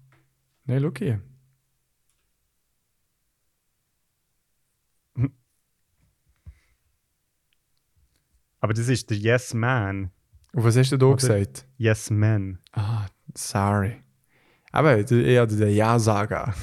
Nein, 0.65 0.81
schau 0.81 0.91
hier. 0.97 1.21
Aber 8.59 8.73
das 8.73 8.88
ist 8.89 9.09
der 9.09 9.17
Yes 9.17 9.53
Man. 9.53 10.11
Und 10.53 10.63
was 10.63 10.75
hast 10.77 10.91
du 10.91 10.97
da 10.97 11.05
Oder- 11.07 11.15
gesagt? 11.17 11.65
Yes 11.77 12.09
Man. 12.09 12.59
Ah, 12.73 13.05
sorry. 13.35 14.01
Aber 14.71 14.97
eher 15.09 15.45
der 15.47 15.71
Ja-Sager. 15.71 16.53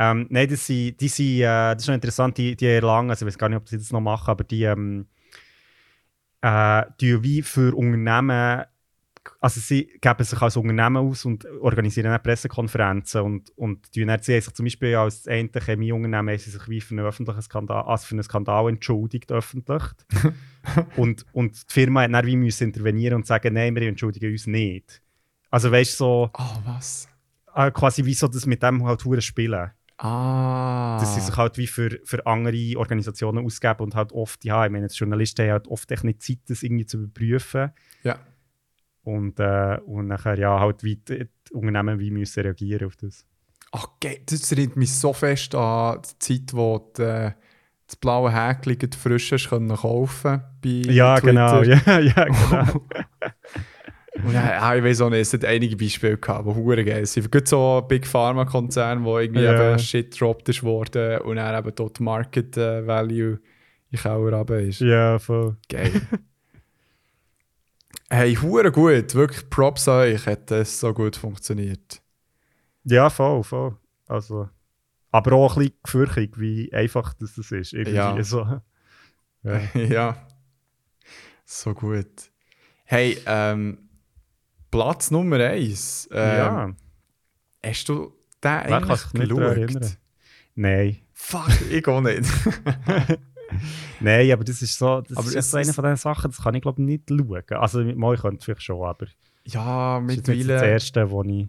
Ähm, 0.00 0.28
nein, 0.30 0.48
das, 0.48 0.64
sind, 0.64 1.00
die 1.00 1.08
sind, 1.08 1.40
äh, 1.40 1.74
das 1.74 1.82
ist 1.82 1.88
noch 1.88 1.94
interessant, 1.96 2.38
die, 2.38 2.54
die 2.54 2.66
erlangen, 2.66 3.10
also 3.10 3.26
ich 3.26 3.32
weiß 3.32 3.38
gar 3.38 3.48
nicht, 3.48 3.56
ob 3.58 3.68
sie 3.68 3.78
das 3.78 3.90
noch 3.90 4.00
machen, 4.00 4.30
aber 4.30 4.44
die 4.44 4.62
ähm, 4.62 5.08
äh, 6.40 6.84
die 7.00 7.20
wie 7.24 7.42
für 7.42 7.74
Unternehmen, 7.74 8.62
also 9.40 9.60
sie 9.60 9.86
geben 10.00 10.24
sich 10.24 10.40
als 10.40 10.56
Unternehmen 10.56 10.96
aus 10.96 11.24
und 11.24 11.44
organisieren 11.60 12.12
auch 12.12 12.22
Pressekonferenzen 12.22 13.20
und, 13.22 13.50
und 13.56 13.86
dann, 13.96 14.20
sie 14.22 14.34
haben 14.34 14.42
sich 14.42 14.54
zum 14.54 14.64
Beispiel 14.66 14.94
als 14.96 15.26
eine 15.28 15.48
Chemieunternehmen 15.48 16.28
haben 16.32 16.38
sie 16.38 16.50
sich 16.50 16.68
wie 16.68 16.80
für 16.80 16.94
einen 16.94 17.06
öffentlichen 17.06 17.42
Skandal, 17.42 17.82
also 17.84 18.06
für 18.06 18.14
einen 18.14 18.22
Skandal 18.22 18.68
entschuldigt 18.68 19.30
öffentlich 19.32 19.82
und, 20.96 21.24
und 21.32 21.54
die 21.70 21.72
Firma 21.72 22.02
hat 22.02 22.12
dann 22.12 22.26
wie 22.26 22.36
müssen 22.36 22.64
intervenieren 22.68 23.16
und 23.16 23.26
sagen, 23.26 23.54
nein, 23.54 23.74
wir 23.74 23.82
entschuldigen 23.88 24.30
uns 24.30 24.46
nicht. 24.46 25.02
Also 25.50 25.70
weißt 25.72 25.92
du, 25.94 25.96
so, 26.04 26.30
Ah, 26.34 26.60
was? 26.64 27.08
äh, 27.54 27.70
quasi 27.70 28.04
wie 28.04 28.14
so 28.14 28.28
das 28.28 28.46
mit 28.46 28.62
dem 28.62 28.84
halt 28.84 29.02
spielen 29.22 29.70
Ah. 30.00 30.98
dass 31.00 31.16
sie 31.16 31.20
sich 31.20 31.36
halt 31.36 31.58
wie 31.58 31.66
für, 31.66 31.98
für 32.04 32.24
andere 32.24 32.74
Organisationen 32.76 33.44
ausgeben 33.44 33.80
und 33.82 33.96
halt 33.96 34.12
oft, 34.12 34.44
ja, 34.44 34.64
ich 34.64 34.70
meine, 34.70 34.86
Journalisten 34.86 35.42
haben 35.42 35.52
halt 35.52 35.66
oft 35.66 35.90
echt 35.90 36.04
nicht 36.04 36.22
Zeit, 36.22 36.38
das 36.46 36.62
irgendwie 36.62 36.86
zu 36.86 36.98
überprüfen. 36.98 37.72
Ja. 38.04 38.16
Und, 39.08 39.40
äh, 39.40 39.78
und 39.86 40.08
nachher, 40.08 40.38
ja, 40.38 40.58
halt 40.60 40.82
wie 40.84 40.96
die, 40.96 41.26
die 41.48 41.52
Unternehmen 41.54 41.98
wie 41.98 42.10
müssen 42.10 42.40
reagieren 42.42 42.86
auf 42.88 42.96
das. 42.96 43.24
Ach, 43.72 43.86
ge- 44.00 44.20
das 44.26 44.50
erinnert 44.52 44.76
mich 44.76 44.92
so 44.94 45.12
fest 45.12 45.54
an 45.54 46.00
die 46.02 46.18
Zeit, 46.18 46.54
wo 46.54 46.90
du 46.96 47.02
äh, 47.02 47.32
das 47.86 47.96
blaue 47.96 48.30
Häkchen 48.30 48.78
gerade 48.78 48.96
frisch 48.96 49.32
hast 49.32 49.48
können 49.48 49.74
kaufen 49.74 50.42
bei 50.62 50.68
Ja, 50.92 51.16
Twitter. 51.18 51.26
genau, 51.32 51.62
ja, 51.86 51.98
ja, 52.00 52.24
genau. 52.24 52.86
Und 54.24 54.32
ja, 54.34 54.50
ja, 54.50 54.74
ich 54.74 54.82
weiß 54.82 55.00
auch 55.02 55.10
nicht, 55.10 55.20
es 55.20 55.32
hat 55.32 55.44
einige 55.44 55.76
Beispiele 55.76 56.16
gehabt, 56.18 56.44
die 56.48 56.54
hure 56.54 56.84
geil 56.84 57.06
sind. 57.06 57.30
Gibt 57.30 57.46
so 57.46 57.84
Big 57.88 58.04
Pharma 58.06 58.44
Konzern, 58.46 59.04
wo 59.04 59.18
irgendwie 59.18 59.42
Ja. 59.44 59.70
eben 59.70 59.78
Shit 59.78 60.18
dropped 60.20 60.48
ist 60.48 60.62
worden 60.64 61.20
und 61.20 61.36
dann 61.36 61.56
eben 61.56 61.72
dort 61.74 62.00
Market 62.00 62.56
äh, 62.56 62.84
Value 62.86 63.38
in 63.90 63.98
Kauer 63.98 64.32
runter 64.32 64.58
ist. 64.60 64.80
ja, 64.80 65.18
voll. 65.20 65.56
Geil. 65.68 65.92
hey, 68.10 68.34
hure 68.34 68.72
gut, 68.72 69.14
wirklich 69.14 69.48
Props 69.50 69.88
an 69.88 70.00
euch, 70.00 70.26
hat 70.26 70.50
das 70.50 70.80
so 70.80 70.92
gut 70.92 71.16
funktioniert. 71.16 72.02
Ja, 72.84 73.10
voll, 73.10 73.42
voll. 73.42 73.76
Also, 74.06 74.48
aber 75.10 75.32
auch 75.32 75.56
ein 75.56 75.64
bisschen 75.64 75.78
gefürchtig, 75.82 76.38
wie 76.38 76.72
einfach 76.72 77.14
das, 77.14 77.34
das 77.34 77.50
ist. 77.50 77.72
Irgendwie 77.72 77.96
Ja. 77.96 78.22
so. 78.22 78.60
Ja. 79.42 79.60
ja. 79.74 80.26
So 81.44 81.74
gut. 81.74 82.30
Hey, 82.84 83.18
ähm, 83.26 83.88
Platz 84.70 85.10
Nummer 85.10 85.38
1. 85.38 86.08
Ähm, 86.12 86.38
ja, 86.38 86.72
Hast 87.64 87.88
du 87.88 88.14
den 88.42 88.50
wer 88.50 88.76
eigentlich 88.76 89.12
geschaut? 89.12 89.98
Nein. 90.54 90.98
Fuck, 91.12 91.50
ich 91.70 91.86
auch 91.86 92.00
nicht. 92.00 92.24
Nein, 94.00 94.30
aber 94.30 94.44
das 94.44 94.62
ist 94.62 94.78
so, 94.78 95.00
das 95.00 95.16
Aber 95.16 95.34
ist 95.34 95.50
so 95.50 95.56
eine 95.56 95.72
von 95.72 95.84
diesen 95.84 95.96
Sachen, 95.96 96.30
das 96.30 96.42
kann 96.42 96.54
ich 96.54 96.62
glaube 96.62 96.82
nicht 96.82 97.04
schauen. 97.08 97.42
Also, 97.50 97.82
mal 97.82 98.14
ich 98.14 98.20
könnte 98.20 98.44
vielleicht 98.44 98.62
schon, 98.62 98.84
aber 98.84 99.06
ja, 99.44 100.00
das 100.00 100.16
ist 100.16 100.28
das 100.28 100.36
mittlerweile. 100.36 100.70
Erste, 100.70 101.10
wo 101.10 101.22
ich... 101.22 101.48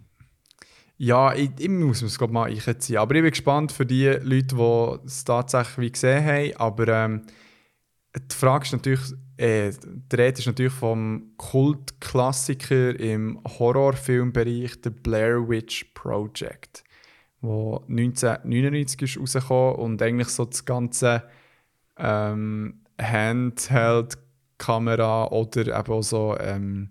Ja, 0.96 1.34
ich, 1.34 1.50
ich 1.58 1.68
muss 1.68 2.02
es 2.02 2.18
glaub, 2.18 2.30
mal 2.30 2.50
einziehen. 2.50 2.98
Aber 2.98 3.14
ich 3.14 3.22
bin 3.22 3.30
gespannt 3.30 3.72
für 3.72 3.86
die 3.86 4.06
Leute, 4.06 4.54
die 4.54 5.06
es 5.06 5.24
tatsächlich 5.24 5.92
gesehen 5.92 6.24
haben. 6.24 6.56
Aber 6.56 6.88
ähm, 6.88 7.22
die 8.14 8.34
Frage 8.34 8.64
ist 8.64 8.72
natürlich, 8.72 9.00
äh, 9.38 9.70
die 9.82 10.16
Rede 10.16 10.38
ist 10.38 10.46
natürlich 10.46 10.74
vom 10.74 11.32
Kultklassiker 11.38 12.98
im 13.00 13.40
Horrorfilmbereich, 13.46 14.72
The 14.84 14.90
Blair 14.90 15.48
Witch 15.48 15.84
Project, 15.94 16.84
wo 17.40 17.82
1999 17.88 19.02
ist 19.02 19.18
rausgekommen 19.18 19.76
und 19.76 20.02
eigentlich 20.02 20.28
so 20.28 20.44
das 20.44 20.66
ganze 20.66 21.22
ähm, 22.00 22.80
Handheld-Kamera 23.00 25.28
oder 25.28 25.78
eben 25.78 25.92
auch 25.92 26.02
so 26.02 26.36
ähm, 26.38 26.90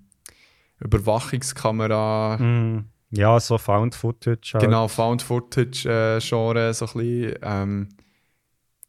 Überwachungskamera. 0.80 2.38
Mm, 2.38 2.86
ja, 3.12 3.40
so 3.40 3.58
Found 3.58 3.96
Footage. 3.96 4.52
Halt. 4.54 4.64
Genau, 4.64 4.88
Found 4.88 5.22
Footage-Genre, 5.22 6.74
so 6.74 6.86
ein 6.86 6.94
bisschen, 6.94 7.36
ähm, 7.42 7.90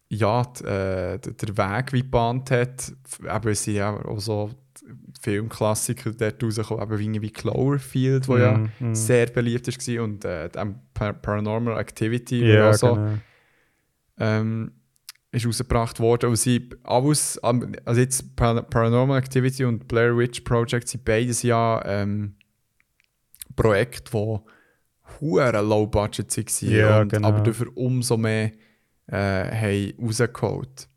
ja, 0.09 0.43
äh, 0.65 1.19
der 1.19 1.57
Weg 1.57 1.93
wie 1.93 2.03
gebahnt 2.03 2.51
hat. 2.51 2.93
Eben, 3.23 3.49
es 3.49 3.65
sind 3.65 3.77
ja 3.77 3.97
auch 4.05 4.21
so 4.21 4.51
Filmklassiker 5.21 6.13
dort 6.13 6.43
rausgekommen, 6.43 7.01
eben 7.01 7.23
wie 7.23 7.31
Cloverfield, 7.31 8.27
wo 8.29 8.37
ja 8.37 8.59
Mm, 8.59 8.71
mm. 8.81 8.95
sehr 8.95 9.27
beliebt 9.27 9.69
war 9.69 10.05
und 10.05 10.25
äh, 10.25 10.49
Paranormal 10.95 11.79
Activity, 11.79 12.41
Ja, 12.41 12.55
ja 12.55 12.73
so, 12.73 12.95
genau. 12.95 13.13
ähm, 14.19 14.73
ist 15.33 15.47
rausgebracht 15.47 16.01
worden. 16.01 16.31
Und 16.31 16.37
sie 16.37 16.71
alles, 16.83 17.39
also 17.39 18.01
jetzt 18.01 18.35
Par 18.37 18.63
Paranormal 18.63 19.19
Activity 19.19 19.65
und 19.65 19.87
Blair 19.89 20.17
Witch 20.17 20.41
Project 20.41 20.89
sind 20.89 21.05
beides 21.05 21.43
ja 21.43 21.83
ähm, 21.85 22.35
Projekte, 23.57 24.11
die 24.13 24.39
hure 25.21 25.61
low 25.63 25.87
budget 25.87 26.37
waren, 26.37 26.71
Ja, 26.75 27.05
genau. 27.05 27.29
aber 27.29 27.41
dafür 27.41 27.69
umso 27.77 28.17
mehr 28.17 28.53
äh, 29.07 29.17
haben 29.17 29.95
rausgeholt. 30.05 30.89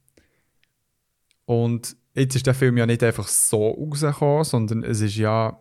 Und 1.45 1.95
jetzt 2.13 2.35
ist 2.35 2.47
der 2.47 2.53
Film 2.53 2.77
ja 2.77 2.85
nicht 2.85 3.03
einfach 3.03 3.27
so 3.27 3.69
rausgekommen, 3.71 4.43
sondern 4.43 4.83
es 4.83 5.01
ist 5.01 5.15
ja 5.17 5.59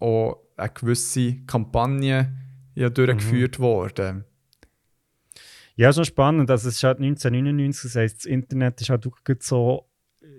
auch 0.00 0.38
eine 0.56 0.70
gewisse 0.70 1.36
Kampagne 1.46 2.36
ja 2.74 2.88
durchgeführt 2.90 3.58
Mhm. 3.58 3.62
worden. 3.62 4.24
Ja, 5.80 5.92
schon 5.92 6.04
spannend. 6.04 6.50
Also, 6.50 6.68
es 6.68 6.76
ist 6.76 6.84
halt 6.84 6.98
1999, 7.00 7.82
das 7.84 7.96
heisst, 7.96 8.16
das 8.18 8.24
Internet 8.26 8.80
ist 8.80 8.90
halt 8.90 9.06
auch 9.06 9.16
so 9.40 9.86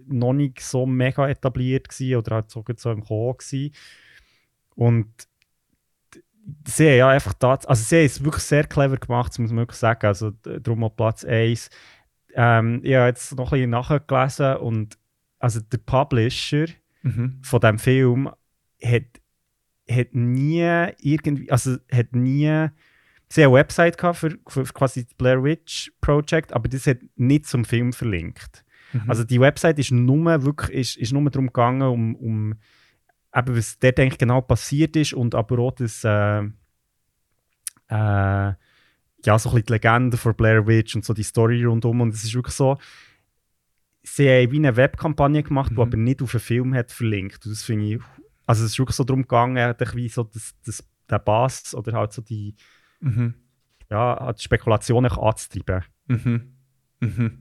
noch 0.06 0.34
nicht 0.34 0.60
so 0.62 0.86
mega 0.86 1.28
etabliert 1.28 1.90
gewesen 1.90 2.16
oder 2.18 2.36
halt 2.36 2.52
so, 2.52 2.64
so 2.78 2.92
im 2.92 3.04
Kommen 3.04 3.38
gewesen. 3.38 3.74
Und 4.76 5.08
sie 6.68 6.90
haben 6.90 6.98
ja 6.98 7.10
einfach 7.10 7.34
da, 7.34 7.56
also 7.56 7.84
sie 7.84 7.98
haben 7.98 8.06
es 8.06 8.24
wirklich 8.24 8.44
sehr 8.44 8.66
clever 8.66 8.98
gemacht, 8.98 9.32
das 9.32 9.40
muss 9.40 9.50
man 9.52 9.64
wirklich 9.64 9.80
sagen. 9.80 10.06
Also 10.06 10.30
darum 10.30 10.84
auch 10.84 10.96
Platz 10.96 11.26
1. 11.26 11.70
Ähm, 12.36 12.82
ich 12.84 12.94
habe 12.94 13.08
jetzt 13.08 13.36
noch 13.36 13.52
ein 13.52 13.58
bisschen 13.58 13.70
nachgelesen 13.72 14.58
und 14.58 14.98
also 15.40 15.60
der 15.60 15.80
Publisher 15.80 16.68
Mhm. 17.04 17.40
von 17.42 17.60
diesem 17.60 17.80
Film 17.80 18.30
hat, 18.84 19.04
hat 19.90 20.14
nie 20.14 20.88
irgendwie, 21.00 21.50
also 21.50 21.78
hat 21.92 22.14
nie, 22.14 22.68
sie 23.32 23.44
eine 23.44 23.54
Website 23.54 23.98
gehabt 23.98 24.18
für, 24.18 24.38
für 24.48 24.64
quasi 24.66 25.06
das 25.06 25.14
Blair 25.14 25.44
Witch 25.44 25.92
Project, 26.02 26.54
aber 26.54 26.68
das 26.68 26.86
hat 26.88 26.98
nicht 27.16 27.48
zum 27.48 27.66
Film 27.66 27.94
verlinkt. 27.94 28.66
Mhm. 28.94 29.10
Also 29.10 29.24
die 29.24 29.40
Website 29.40 29.80
ist 29.80 29.92
nur 29.92 30.44
wirklich, 30.44 30.78
ist, 30.78 30.98
ist 30.98 31.14
nur 31.14 31.30
darum 31.30 31.48
gegangen, 31.48 31.82
um, 31.84 32.16
um 32.16 32.56
eben, 33.34 33.58
was 33.58 33.80
dort 33.80 34.00
eigentlich 34.00 34.18
genau 34.18 34.42
passiert 34.42 34.96
ist 34.96 35.14
und 35.14 35.34
aber 35.36 35.60
auch 35.60 35.72
das, 35.72 36.04
äh, 36.04 36.42
äh, 37.88 38.54
ja, 39.24 39.38
so 39.40 39.50
ein 39.50 39.56
bisschen 39.56 39.66
die 39.68 39.74
Legende 39.74 40.18
von 40.18 40.36
Blair 40.36 40.68
Witch 40.68 40.96
und 40.96 41.06
so 41.06 41.14
die 41.14 41.24
Story 41.24 41.64
rundum 41.64 42.02
und 42.02 42.14
es 42.14 42.24
ist 42.24 42.34
wirklich 42.34 42.56
so, 42.56 42.78
sie 44.04 44.28
haben 44.28 44.52
wie 44.52 44.58
eine 44.58 44.76
Webkampagne 44.76 45.44
gemacht, 45.44 45.72
die 45.72 45.76
Mhm. 45.76 45.82
aber 45.82 45.98
nicht 45.98 46.22
auf 46.22 46.34
einen 46.34 46.42
Film 46.42 46.74
hat 46.74 46.92
verlinkt. 46.92 47.46
Und 47.46 47.52
das 47.52 47.64
finde 47.64 47.86
ich, 47.86 48.02
also 48.46 48.66
es 48.66 48.72
ist 48.72 48.80
wirklich 48.80 48.96
so 48.96 49.04
darum 49.04 49.22
gegangen, 49.22 49.76
wie 49.94 50.10
so 50.10 50.24
das, 50.24 50.54
das, 50.66 50.84
der 51.10 51.20
Bass 51.20 51.74
oder 51.76 51.94
halt 51.94 52.12
so 52.12 52.22
die, 52.22 52.56
Mhm. 53.02 53.34
ja, 53.90 54.32
die 54.34 54.42
Spekulationen 54.42 55.12
anzutreiben. 55.12 55.84
Mhm. 56.08 56.54
Mhm. 57.02 57.38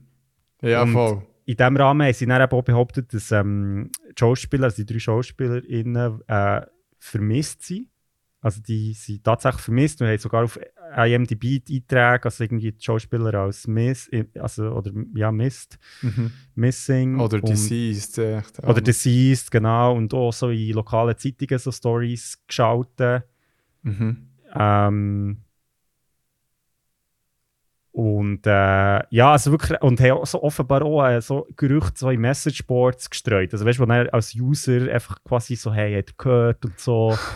Ja, 0.61 0.83
Und- 0.83 0.91
voll. 0.93 1.21
in 1.45 1.55
diesem 1.57 1.77
Rahmen 1.77 2.05
haben 2.07 2.13
sie 2.13 2.25
dann 2.25 2.41
auch 2.41 2.61
behauptet, 2.63 3.13
dass 3.13 3.31
ähm, 3.31 3.89
die 4.09 4.13
Schauspieler, 4.19 4.65
also 4.65 4.83
die 4.83 4.91
drei 4.91 4.99
SchauspielerInnen, 4.99 6.21
äh, 6.27 6.61
vermisst 6.99 7.63
sind. 7.63 7.87
Also 8.43 8.59
die 8.61 8.93
sind 8.93 9.23
tatsächlich 9.23 9.61
vermisst 9.61 10.01
und 10.01 10.07
haben 10.07 10.17
sogar 10.17 10.43
auf 10.45 10.59
IMDb-Einträge, 10.97 12.25
also 12.25 12.43
irgendwie 12.43 12.71
die 12.71 12.83
Schauspieler 12.83 13.33
als 13.35 13.67
Miss, 13.67 14.09
also, 14.39 14.71
oder 14.71 14.91
ja, 15.15 15.31
Mist, 15.31 15.77
Mhm. 16.01 16.31
Missing. 16.55 17.19
Oder 17.19 17.35
und- 17.37 17.47
Deceased. 17.49 18.17
Echt, 18.17 18.59
Oder 18.63 18.81
Deceased, 18.81 19.51
genau. 19.51 19.95
Und 19.95 20.13
auch 20.13 20.31
so 20.33 20.49
in 20.49 20.71
lokalen 20.73 21.15
Zeitungen 21.17 21.59
so 21.59 21.71
Stories 21.71 22.41
geschaltet. 22.47 23.25
Mhm. 23.83 24.27
Ähm, 24.55 25.37
und 27.91 28.45
äh, 28.47 28.49
ja, 29.09 29.31
also 29.33 29.51
wirklich, 29.51 29.81
und 29.81 29.99
haben 29.99 30.25
so 30.25 30.41
offenbar 30.41 30.81
auch 30.83 31.05
äh, 31.05 31.21
so 31.21 31.47
Gerüchte 31.57 31.91
so 31.99 32.09
in 32.09 32.21
Messageboards 32.21 33.09
gestreut. 33.09 33.51
Also 33.53 33.65
weißt 33.65 33.79
du, 33.79 33.83
wo 33.83 33.85
dann 33.85 34.07
als 34.09 34.33
User 34.35 34.91
einfach 34.91 35.21
quasi 35.23 35.55
so, 35.55 35.73
hey, 35.73 35.95
hat 35.97 36.09
er 36.09 36.13
gehört 36.17 36.65
und 36.65 36.79
so. 36.79 37.17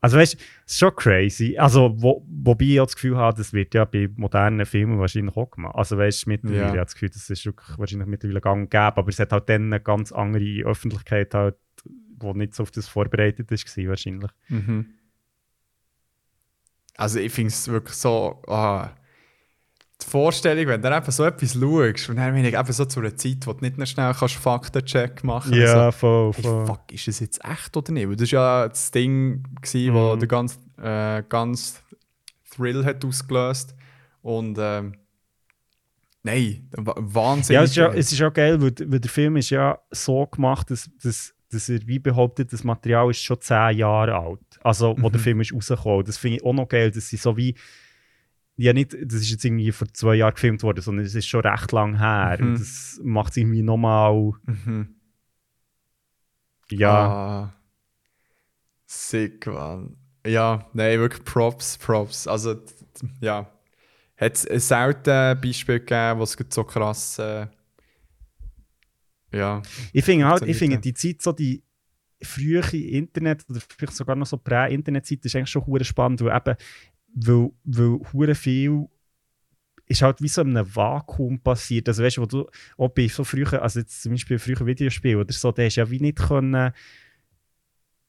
Also 0.00 0.18
weißt 0.18 0.34
du, 0.34 0.38
es 0.66 0.72
ist 0.72 0.78
schon 0.80 0.94
crazy. 0.96 1.56
Also, 1.56 1.94
wo, 1.96 2.26
wobei 2.28 2.66
ich 2.66 2.78
auch 2.78 2.84
das 2.84 2.94
Gefühl 2.94 3.16
habe, 3.16 3.38
das 3.38 3.54
wird 3.54 3.72
ja 3.72 3.86
bei 3.86 4.06
modernen 4.16 4.66
Filmen 4.66 4.98
wahrscheinlich 4.98 5.34
auch 5.34 5.50
gemacht. 5.50 5.74
Also 5.76 5.96
weißt 5.96 6.26
du, 6.26 6.28
mittlerweile, 6.28 6.58
Ja. 6.60 6.64
ich 6.66 6.70
habe 6.72 6.84
das 6.84 6.92
Gefühl, 6.92 7.08
das 7.08 7.30
ist 7.30 7.46
wirklich 7.46 7.78
wahrscheinlich 7.78 8.06
mittlerweile 8.06 8.42
gang 8.42 8.64
und 8.64 8.70
gäbe, 8.70 8.98
aber 8.98 9.08
es 9.08 9.18
hat 9.18 9.32
halt 9.32 9.48
dann 9.48 9.72
eine 9.72 9.80
ganz 9.80 10.12
andere 10.12 10.44
Öffentlichkeit 10.66 11.32
halt, 11.32 11.56
die 11.86 12.32
nicht 12.34 12.54
so 12.54 12.64
auf 12.64 12.70
das 12.70 12.86
vorbereitet 12.86 13.50
ist, 13.50 13.78
wahrscheinlich. 13.88 14.30
Mhm. 14.50 14.90
Also 16.98 17.18
ich 17.18 17.32
finde 17.32 17.48
es 17.48 17.66
wirklich 17.68 17.96
so, 17.96 18.42
ah, 18.46 18.90
die 20.02 20.06
Vorstellung, 20.10 20.66
wenn 20.66 20.82
du 20.82 20.94
eben 20.96 21.10
so 21.10 21.24
etwas 21.24 21.52
schaust 21.54 22.08
und 22.10 22.16
dann 22.16 22.34
bin 22.34 22.44
ich 22.44 22.54
eben 22.54 22.72
so 22.72 22.84
zu 22.84 23.00
einer 23.00 23.16
Zeit, 23.16 23.46
wo 23.46 23.52
du 23.52 23.64
nicht 23.64 23.78
noch 23.78 23.86
schnell 23.86 24.12
kannst 24.12 24.34
Faktencheck 24.34 25.22
machen 25.24 25.52
kannst. 25.52 25.72
Ja, 25.74 25.92
voll, 25.92 26.32
Hey, 26.34 26.42
voll. 26.42 26.66
fuck, 26.66 26.92
ist 26.92 27.06
das 27.08 27.20
jetzt 27.20 27.40
echt 27.44 27.76
oder 27.76 27.92
nicht? 27.92 28.08
Weil 28.08 28.16
das 28.16 28.32
war 28.32 28.62
ja 28.62 28.68
das 28.68 28.90
Ding, 28.90 29.44
gewesen, 29.62 29.94
wo 29.94 30.14
Mhm. 30.14 30.18
der 30.18 30.28
ganz, 30.28 30.58
äh, 30.82 31.22
ganz 31.28 31.82
Thrill 32.54 32.84
hat 32.84 33.04
ausgelöst. 33.04 33.74
Und 34.22 34.56
ähm, 34.60 34.94
nein, 36.22 36.68
wa- 36.76 36.94
Wahnsinn. 36.98 37.54
Ja, 37.54 37.62
es 37.62 37.70
ist 37.70 37.76
ja, 37.76 37.88
es 37.92 38.12
ist 38.12 38.18
ja 38.18 38.28
geil, 38.30 38.60
weil, 38.60 38.72
weil 38.90 39.00
der 39.00 39.10
Film 39.10 39.36
ist 39.36 39.50
ja 39.50 39.78
so 39.90 40.26
gemacht, 40.26 40.70
dass, 40.70 40.90
dass, 41.02 41.34
dass 41.50 41.68
er 41.68 41.86
wie 41.86 41.98
behauptet, 41.98 42.52
das 42.52 42.64
Material 42.64 43.10
ist 43.10 43.20
schon 43.22 43.40
10 43.40 43.76
Jahre 43.78 44.14
alt. 44.16 44.40
Also, 44.62 44.96
wo 44.98 45.08
der 45.10 45.20
Mhm. 45.20 45.24
Film 45.24 45.40
ist 45.40 45.52
rausgekommen. 45.54 46.04
Das 46.04 46.16
finde 46.16 46.38
ich 46.38 46.44
auch 46.44 46.52
noch 46.52 46.68
geil, 46.68 46.90
dass 46.90 47.08
sie 47.08 47.16
so 47.16 47.36
wie. 47.36 47.54
Ja, 48.56 48.72
nicht, 48.72 48.92
das 48.92 49.20
ist 49.20 49.30
jetzt 49.30 49.44
irgendwie 49.44 49.72
vor 49.72 49.88
zwei 49.92 50.14
Jahren 50.14 50.34
gefilmt 50.34 50.62
worden, 50.62 50.80
sondern 50.80 51.04
es 51.04 51.14
ist 51.14 51.26
schon 51.26 51.40
recht 51.40 51.72
lang 51.72 51.98
her. 51.98 52.36
Mhm. 52.38 52.46
Und 52.46 52.60
das 52.60 53.00
macht 53.02 53.32
es 53.32 53.36
irgendwie 53.38 53.62
nochmal. 53.62 54.32
Mhm. 54.44 54.94
Ja, 56.70 57.08
Ah, 57.08 57.54
sick, 58.86 59.46
man. 59.46 59.96
Ja, 60.26 60.68
nein, 60.72 60.98
wirklich 61.00 61.24
Props, 61.24 61.76
Props. 61.78 62.26
Also, 62.26 62.62
ja. 63.20 63.50
Hat 64.16 64.46
es 64.46 64.68
selten 64.68 65.40
Beispiele 65.40 65.80
gegeben, 65.80 66.20
wo 66.20 66.22
es 66.22 66.36
so 66.48 66.64
krass. 66.64 67.18
Äh, 67.18 67.48
ja. 69.32 69.60
ich 69.92 70.04
finde 70.04 70.26
halt, 70.26 70.42
ich 70.42 70.56
finde 70.56 70.78
die 70.78 70.94
Zeit, 70.94 71.20
so 71.20 71.32
die 71.32 71.64
frühe 72.22 72.60
Internet, 72.60 73.44
oder 73.48 73.60
vielleicht 73.60 73.96
sogar 73.96 74.16
noch 74.16 74.26
so 74.26 74.36
Prä-Internet-Zeit, 74.36 75.24
ist 75.24 75.36
eigentlich 75.36 75.50
schon 75.50 75.84
spannend, 75.84 76.22
weil 76.22 76.36
eben, 76.36 76.56
weil, 77.14 77.50
weil 77.64 78.00
hure 78.12 78.34
viel 78.34 78.88
ist 79.86 80.02
halt 80.02 80.20
wie 80.22 80.28
so 80.28 80.40
in 80.42 80.56
einem 80.56 80.74
Vakuum 80.74 81.40
passiert. 81.40 81.88
Also 81.88 82.02
weißt 82.02 82.16
du, 82.16 82.22
wo 82.22 82.26
du 82.26 82.46
auch 82.78 82.88
bei 82.88 83.06
so 83.08 83.22
früher, 83.22 83.60
also 83.62 83.80
jetzt 83.80 84.02
zum 84.02 84.12
Beispiel 84.12 84.38
früher 84.38 84.64
Videospiel 84.66 85.16
oder 85.16 85.32
so, 85.32 85.52
der 85.52 85.66
hast 85.66 85.76
ja 85.76 85.88
wie 85.90 86.00
nicht 86.00 86.18
können, 86.18 86.72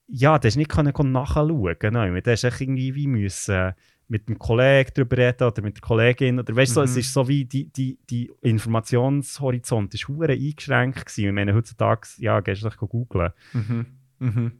ja, 0.07 0.39
der 0.39 0.49
hast 0.49 0.55
nicht 0.55 0.69
können 0.69 0.93
können 0.93 1.11
nachschauen, 1.11 1.75
genau. 1.79 2.05
Der 2.19 2.33
echt 2.33 2.61
irgendwie 2.61 2.95
wie 2.95 3.07
müssen 3.07 3.73
mit 4.07 4.29
dem 4.29 4.37
Kollegen 4.37 4.91
darüber 4.93 5.17
reden 5.17 5.43
oder 5.47 5.61
mit 5.63 5.77
der 5.77 5.81
Kollegin 5.81 6.39
oder 6.39 6.55
weißt 6.55 6.71
du, 6.71 6.75
so, 6.75 6.81
es 6.83 6.93
Mhm. 6.93 6.99
ist 6.99 7.13
so 7.13 7.27
wie 7.27 7.43
die, 7.43 7.69
die, 7.69 7.97
die 8.09 8.31
Informationshorizont 8.41 9.93
ist 9.95 10.07
hure 10.07 10.33
eingeschränkt 10.33 11.05
gewesen. 11.07 11.25
Ich 11.25 11.33
meine, 11.33 11.55
heutzutage, 11.55 12.07
ja, 12.17 12.39
gehst 12.39 12.63
du 12.63 12.69
googeln. 12.69 13.31
Mhm. 13.53 13.85
Mhm. 14.19 14.51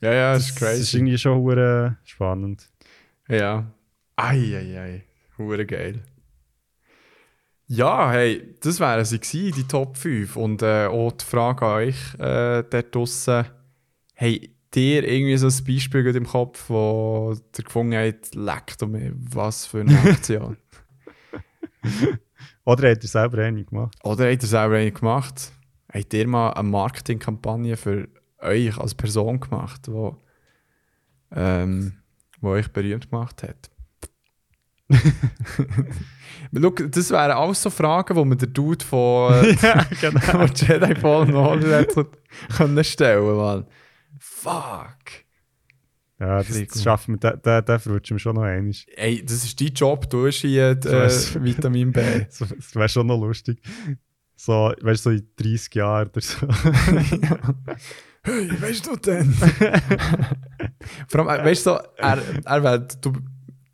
Ja, 0.00 0.12
ja, 0.12 0.32
das 0.34 0.48
ist 0.48 0.60
Das 0.60 0.72
ist 0.72 0.90
crazy. 0.90 0.96
irgendwie 0.98 1.18
schon 1.18 1.38
hure 1.38 1.96
spannend. 2.04 2.68
Ja. 3.28 3.72
Eieiei. 4.16 4.58
Ei, 4.60 4.78
ei. 4.78 5.04
Hure 5.38 5.66
geil. 5.66 6.02
Ja, 7.66 8.10
hey, 8.10 8.54
das 8.60 8.78
wären 8.78 9.04
sie 9.04 9.18
gewesen, 9.18 9.54
die 9.56 9.64
Top 9.66 9.96
5. 9.96 10.36
Und 10.36 10.62
äh, 10.62 10.86
auch 10.86 11.12
die 11.12 11.24
Frage 11.24 11.66
an 11.66 11.72
euch 11.74 12.14
äh, 12.18 12.62
dort 12.62 12.94
draussen. 12.94 13.46
Hey, 14.14 14.54
dir 14.74 15.08
irgendwie 15.08 15.36
so 15.38 15.46
ein 15.46 15.64
Beispiel 15.64 16.06
im 16.14 16.26
Kopf, 16.26 16.68
wo 16.68 17.34
ihr 17.34 17.64
gefunden 17.64 17.94
habt, 17.94 18.34
leckt 18.34 18.82
um 18.82 18.94
was 19.34 19.66
für 19.66 19.80
eine 19.80 19.98
Aktion. 19.98 20.56
Oder 22.64 22.90
hat 22.90 23.02
er 23.02 23.08
selber 23.08 23.42
eine 23.42 23.64
gemacht? 23.64 23.96
Oder 24.02 24.30
habt 24.30 24.42
ihr 24.42 24.48
selber 24.48 24.76
eine 24.76 24.92
gemacht? 24.92 25.52
Habt 25.92 26.14
ihr 26.14 26.26
mal 26.26 26.50
eine 26.50 26.68
Marketingkampagne 26.68 27.76
für 27.76 28.08
euch 28.40 28.76
als 28.78 28.94
Person 28.94 29.40
gemacht, 29.40 29.88
wo, 29.88 30.16
ähm, 31.30 31.94
wo 32.44 32.50
euch 32.50 32.68
berühmt 32.72 33.10
gemacht 33.10 33.42
hat? 33.42 33.70
Schau, 36.56 36.70
das 36.70 37.10
wären 37.10 37.32
alles 37.32 37.62
so 37.62 37.70
Fragen, 37.70 38.14
die 38.14 38.24
man 38.24 38.38
der 38.38 38.48
Dude 38.48 38.84
von 38.84 39.32
ja, 39.62 39.86
genau. 40.00 40.20
von 40.20 40.50
Jedi 40.54 40.94
Fallen 40.94 41.34
Order 41.34 41.86
können 42.56 42.84
stellen 42.84 43.36
Mann. 43.36 43.66
Fuck. 44.18 45.24
Ja, 46.20 46.42
das, 46.42 46.66
das 46.66 46.82
schaffen 46.82 47.18
wir, 47.20 47.36
da, 47.36 47.60
da 47.60 47.78
verrutschen 47.78 48.16
wir 48.16 48.20
schon 48.20 48.36
noch 48.36 48.42
einmal. 48.42 48.72
Ey, 48.96 49.24
das 49.24 49.44
ist 49.44 49.60
dein 49.60 49.68
Job, 49.68 50.08
du 50.08 50.26
hast 50.26 50.36
hier 50.36 50.70
äh, 50.70 50.84
weiß. 50.84 51.42
Vitamin 51.42 51.92
B. 51.92 52.00
Das, 52.20 52.74
wäre 52.74 52.88
schon 52.88 53.06
noch 53.08 53.18
lustig. 53.18 53.60
So, 54.36 54.72
weißt 54.80 55.06
du, 55.06 55.10
so 55.10 55.16
in 55.16 55.28
30 55.36 55.74
Jahren 55.74 56.08
oder 56.08 56.20
so. 56.20 56.46
Hey, 58.26 58.50
weißt 58.60 58.86
du 58.86 58.96
denn? 58.96 59.34
Vor 61.08 61.28
allem, 61.28 61.40
äh, 61.40 61.44
weißt 61.44 61.66
du, 61.66 61.70
so, 61.70 61.78
er, 61.96 62.18
er 62.44 62.62
wär, 62.62 62.78
du, 62.78 63.12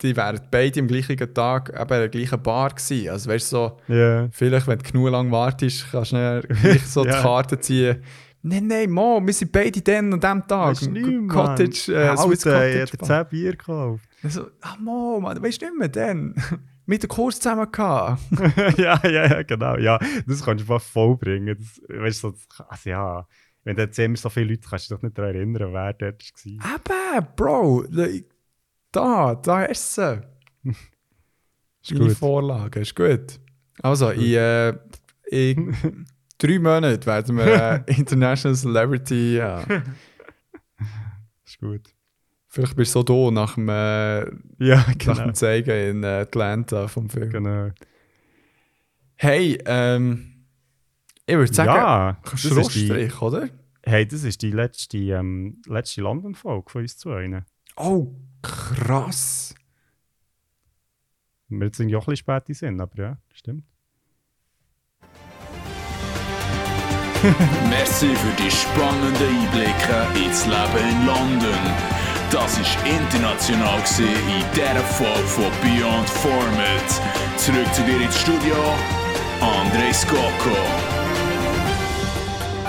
die 0.02 0.16
wären 0.16 0.40
beide 0.50 0.80
am 0.80 0.86
gleichen 0.88 1.16
Tag 1.34 1.68
eben 1.70 1.80
in 1.82 1.86
der 1.88 2.08
gleichen 2.08 2.42
Bar 2.42 2.70
gewesen. 2.70 3.10
Also 3.10 3.30
weißt 3.30 3.52
du, 3.52 3.56
so, 3.56 3.76
Ja. 3.94 4.28
vielleicht, 4.32 4.66
wenn 4.66 4.78
du 4.78 4.90
genug 4.90 5.10
lang 5.10 5.30
wartest, 5.30 5.86
kannst 5.90 6.12
du 6.12 6.42
gleich 6.62 6.86
so 6.86 7.04
Ja. 7.04 7.16
die 7.16 7.22
Karte 7.22 7.60
ziehen. 7.60 8.02
Nein, 8.42 8.66
nein, 8.68 8.90
Mo, 8.90 9.20
wir 9.22 9.34
sind 9.34 9.52
beide 9.52 9.82
dann 9.82 10.14
an 10.14 10.20
diesem 10.20 10.46
Tag. 10.48 10.70
Weisst 10.70 10.86
du 10.86 10.90
nicht? 10.92 11.28
Cottage, 11.28 11.92
äh, 11.94 12.16
Swiss 12.16 12.46
Alter, 12.46 12.66
ich 12.68 12.80
Cottage. 12.80 12.80
hätte 12.80 12.96
Bar. 12.96 13.06
10 13.06 13.28
Bier 13.28 13.50
gekauft. 13.52 14.04
Also, 14.22 14.46
ah, 14.62 14.76
Mo, 14.80 15.20
Mann, 15.20 15.42
weißt 15.42 15.60
du 15.60 15.66
nicht 15.66 15.78
mehr, 15.78 15.88
dann? 15.88 16.34
Mit 16.86 17.02
dem 17.02 17.08
Kurs 17.08 17.38
zusammen 17.38 17.68
gehabt. 17.72 18.20
ja, 18.78 18.98
ja, 19.04 19.26
ja, 19.26 19.42
genau. 19.42 19.76
Ja, 19.76 19.98
das 20.26 20.42
kannst 20.42 20.66
du 20.66 20.72
einfach 20.72 20.80
vollbringen. 20.80 21.54
Das, 21.58 21.80
weißt 22.00 22.24
du, 22.24 22.30
das, 22.30 22.48
also 22.66 22.88
ja, 22.90 23.26
wenn 23.64 23.76
du 23.76 23.82
jetzt 23.82 23.98
immer 23.98 24.16
so 24.16 24.28
viele 24.30 24.50
Leute 24.50 24.68
kannst 24.68 24.90
du 24.90 24.94
dich 24.94 25.02
nicht 25.02 25.18
daran 25.18 25.34
erinnern, 25.34 25.72
wer 25.72 25.92
dort 25.92 26.22
war. 26.22 27.16
Eben, 27.18 27.26
Bro, 27.36 27.84
da, 28.92 29.34
da 29.34 29.64
ist 29.64 29.94
sie. 29.94 30.20
Ist 31.82 31.92
Deine 31.92 32.08
gut. 32.08 32.16
Vorlage, 32.18 32.80
ist 32.80 32.94
gut. 32.94 33.40
Also, 33.80 34.10
in, 34.10 34.34
äh, 34.34 34.74
in 35.30 35.74
drei 36.38 36.58
Monaten 36.58 37.06
werden 37.06 37.36
wir 37.38 37.84
äh, 37.88 37.94
International 37.96 38.54
Celebrity. 38.54 39.36
Ja. 39.36 39.60
Ist 41.46 41.58
gut. 41.58 41.88
Vielleicht 42.48 42.76
bist 42.76 42.94
du 42.94 42.98
so 42.98 43.30
da 43.30 43.30
nach 43.30 43.54
dem, 43.54 43.68
äh, 43.70 44.24
Ja, 44.58 44.76
nach 44.86 44.98
genau. 44.98 45.14
dem 45.22 45.34
Zeigen 45.34 45.70
in 45.70 46.04
äh, 46.04 46.06
Atlanta 46.22 46.86
vom 46.86 47.08
Film. 47.08 47.30
genau. 47.30 47.70
Hey, 49.16 49.58
ähm, 49.64 50.29
ich 51.30 51.36
würde 51.36 51.54
sagen, 51.54 51.68
ja, 51.68 52.16
das 52.24 52.32
ist 52.34 52.44
die, 52.44 52.48
Schlussstrich, 52.48 53.22
oder? 53.22 53.48
hey, 53.84 54.06
das 54.06 54.24
ist 54.24 54.42
die 54.42 54.50
letzte, 54.50 54.98
ähm, 54.98 55.62
letzte 55.66 56.00
London-Folge 56.02 56.70
von 56.70 56.82
uns 56.82 56.96
zwei. 56.96 57.42
Oh, 57.76 58.12
krass. 58.42 59.54
Wir 61.48 61.66
jetzt 61.66 61.80
irgendwie 61.80 61.96
auch 61.96 62.06
ein 62.06 62.12
bisschen 62.12 62.40
spät 62.40 62.56
sind, 62.56 62.80
aber 62.80 63.02
ja, 63.02 63.16
stimmt. 63.32 63.64
Merci 67.68 68.14
für 68.14 68.42
die 68.42 68.50
spannenden 68.50 69.14
Einblicke 69.14 70.06
ins 70.24 70.46
Leben 70.46 70.88
in 70.88 71.06
London. 71.06 71.74
Das 72.30 72.58
war 72.58 72.86
international 72.86 73.82
in 73.98 74.44
dieser 74.54 74.84
Folge 74.84 75.26
von 75.26 75.52
Beyond 75.60 76.08
Format. 76.08 77.00
Zurück 77.36 77.74
zu 77.74 77.82
dir 77.82 78.00
ins 78.00 78.18
Studio, 78.20 78.56
André 79.40 79.92
Skoko. 79.92 80.99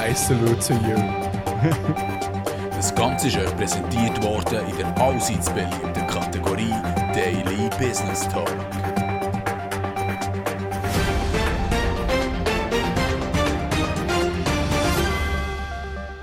I 0.03 0.15
salute 0.15 0.59
to 0.61 0.73
you. 0.73 0.97
Das 2.71 2.95
Ganze 2.95 3.27
ist 3.27 3.37
euch 3.37 3.55
präsentiert 3.55 4.23
worden 4.23 4.67
in 4.67 4.77
der 4.77 4.97
allseits 4.97 5.47
beliebten 5.51 6.07
Kategorie 6.07 6.73
Daily 7.13 7.69
Business 7.77 8.27
Talk. 8.27 8.49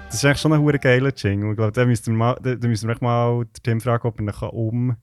Das 0.06 0.14
ist 0.14 0.24
eigentlich 0.24 0.40
schon 0.40 0.52
ein 0.52 0.60
hure 0.60 0.80
geiler 0.80 1.12
Jingle. 1.14 1.50
Ich 1.50 1.56
glaube, 1.56 1.70
da 1.70 1.86
müssen 1.86 2.06
wir, 2.06 2.18
mal, 2.18 2.36
da, 2.42 2.56
da 2.56 2.66
müssen 2.66 2.88
wir 2.88 2.94
echt 2.94 3.02
mal 3.02 3.44
den 3.44 3.62
Tim 3.62 3.80
fragen, 3.80 4.08
ob 4.08 4.18
er 4.18 4.26
ihn 4.26 4.32
kann 4.32 4.50
um, 4.50 4.96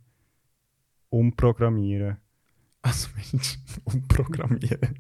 umprogrammieren. 1.10 2.18
Also 2.85 3.07
Mensch, 3.15 3.57
umprogrammieren. 3.83 4.79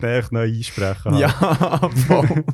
Nein, 0.00 0.20
ich 0.20 0.30
neu 0.32 0.42
einsprechen. 0.42 1.12
halt. 1.12 1.20
Ja, 1.20 1.88
voll. 2.08 2.44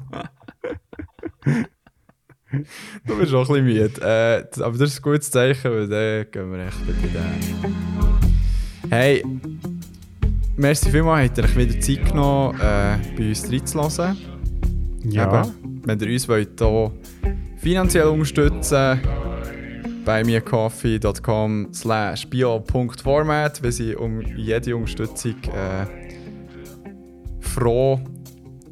du 3.07 3.19
bist 3.19 3.33
auch 3.33 3.49
ein 3.49 3.65
bisschen 3.65 3.65
müde. 3.65 4.01
Äh, 4.03 4.45
aber 4.63 4.77
das 4.77 4.91
ist 4.91 4.99
ein 4.99 5.03
gutes 5.03 5.31
Zeichen, 5.31 5.71
weil 5.71 5.89
dann 5.89 6.31
gehen 6.31 6.53
wir 6.53 6.67
echt 6.67 6.87
bei 6.87 6.93
den. 6.93 8.91
Hey, 8.91 9.25
merci 10.57 10.91
vielmals, 10.91 11.31
habt 11.31 11.39
ihr 11.39 11.45
euch 11.45 11.57
wieder 11.57 11.81
Zeit 11.81 12.05
genommen, 12.05 12.61
äh, 12.61 12.99
bei 13.17 13.29
uns 13.31 13.51
reinzuhören. 13.51 14.19
Ja. 15.05 15.45
Eben, 15.45 15.81
wenn 15.87 15.99
ihr 15.99 16.13
uns 16.13 16.29
wollt, 16.29 16.61
hier 16.61 16.93
finanziell 17.57 18.09
unterstützen 18.09 19.01
bei 20.05 20.25
mircoffee.com 20.25 21.69
slash 21.73 22.27
bio.format. 22.29 23.63
Wir 23.63 23.73
sind 23.73 23.97
um 23.97 24.21
jede 24.37 24.77
Unterstützung 24.77 25.37
äh, 25.45 25.87
froh. 27.41 28.01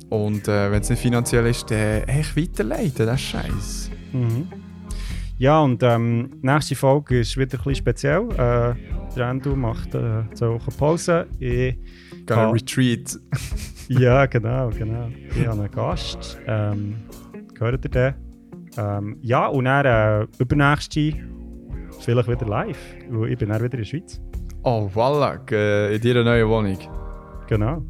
Und 0.08 0.48
äh, 0.48 0.70
wenn 0.72 0.80
es 0.80 0.90
nicht 0.90 1.00
finanziell 1.02 1.46
ist, 1.46 1.70
dann 1.70 2.02
echt 2.04 2.36
weiterleiten, 2.36 3.06
das 3.06 3.20
ist 3.20 3.26
scheiße. 3.28 3.90
Mhm. 4.12 4.48
Ja, 5.38 5.60
und 5.60 5.82
ähm, 5.82 6.32
nächste 6.42 6.74
Folge 6.74 7.20
ist 7.20 7.36
wieder 7.36 7.56
ein 7.58 7.62
bisschen 7.64 7.74
speziell. 7.76 8.28
Äh, 8.32 8.74
der 9.16 9.28
Endo 9.30 9.54
macht 9.56 9.94
äh, 9.94 10.24
so 10.34 10.52
eine 10.52 10.76
Pause. 10.76 11.26
Ich, 11.38 11.76
Gonna 12.26 12.48
Ah. 12.48 12.50
retreat. 12.50 13.16
ja, 13.88 14.26
genau, 14.26 14.68
genau. 14.70 15.08
Ich 15.34 15.46
habe 15.46 15.62
einen 15.62 15.70
Gast. 15.70 16.38
Ähm, 16.46 16.96
gehört 17.54 17.84
ihr 17.84 17.90
den? 17.90 18.14
Ähm, 18.80 19.18
ja, 19.20 19.46
und 19.46 19.66
dann 19.66 19.84
äh, 19.84 20.26
übernächste 20.38 21.12
vielleicht 22.00 22.28
wieder 22.28 22.46
live, 22.46 22.78
weil 23.10 23.32
ich 23.32 23.38
bin 23.38 23.50
dann 23.50 23.62
wieder 23.62 23.74
in 23.74 23.80
der 23.80 23.84
Schweiz. 23.84 24.20
Oh, 24.62 24.88
voilà, 24.94 25.36
in 25.90 26.00
deiner 26.00 26.24
neuen 26.24 26.48
Wohnung. 26.48 26.78
Genau. 27.46 27.82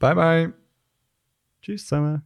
Bye, 0.00 0.14
bye. 0.14 0.52
Tschüss 1.60 1.86
zusammen. 1.86 2.22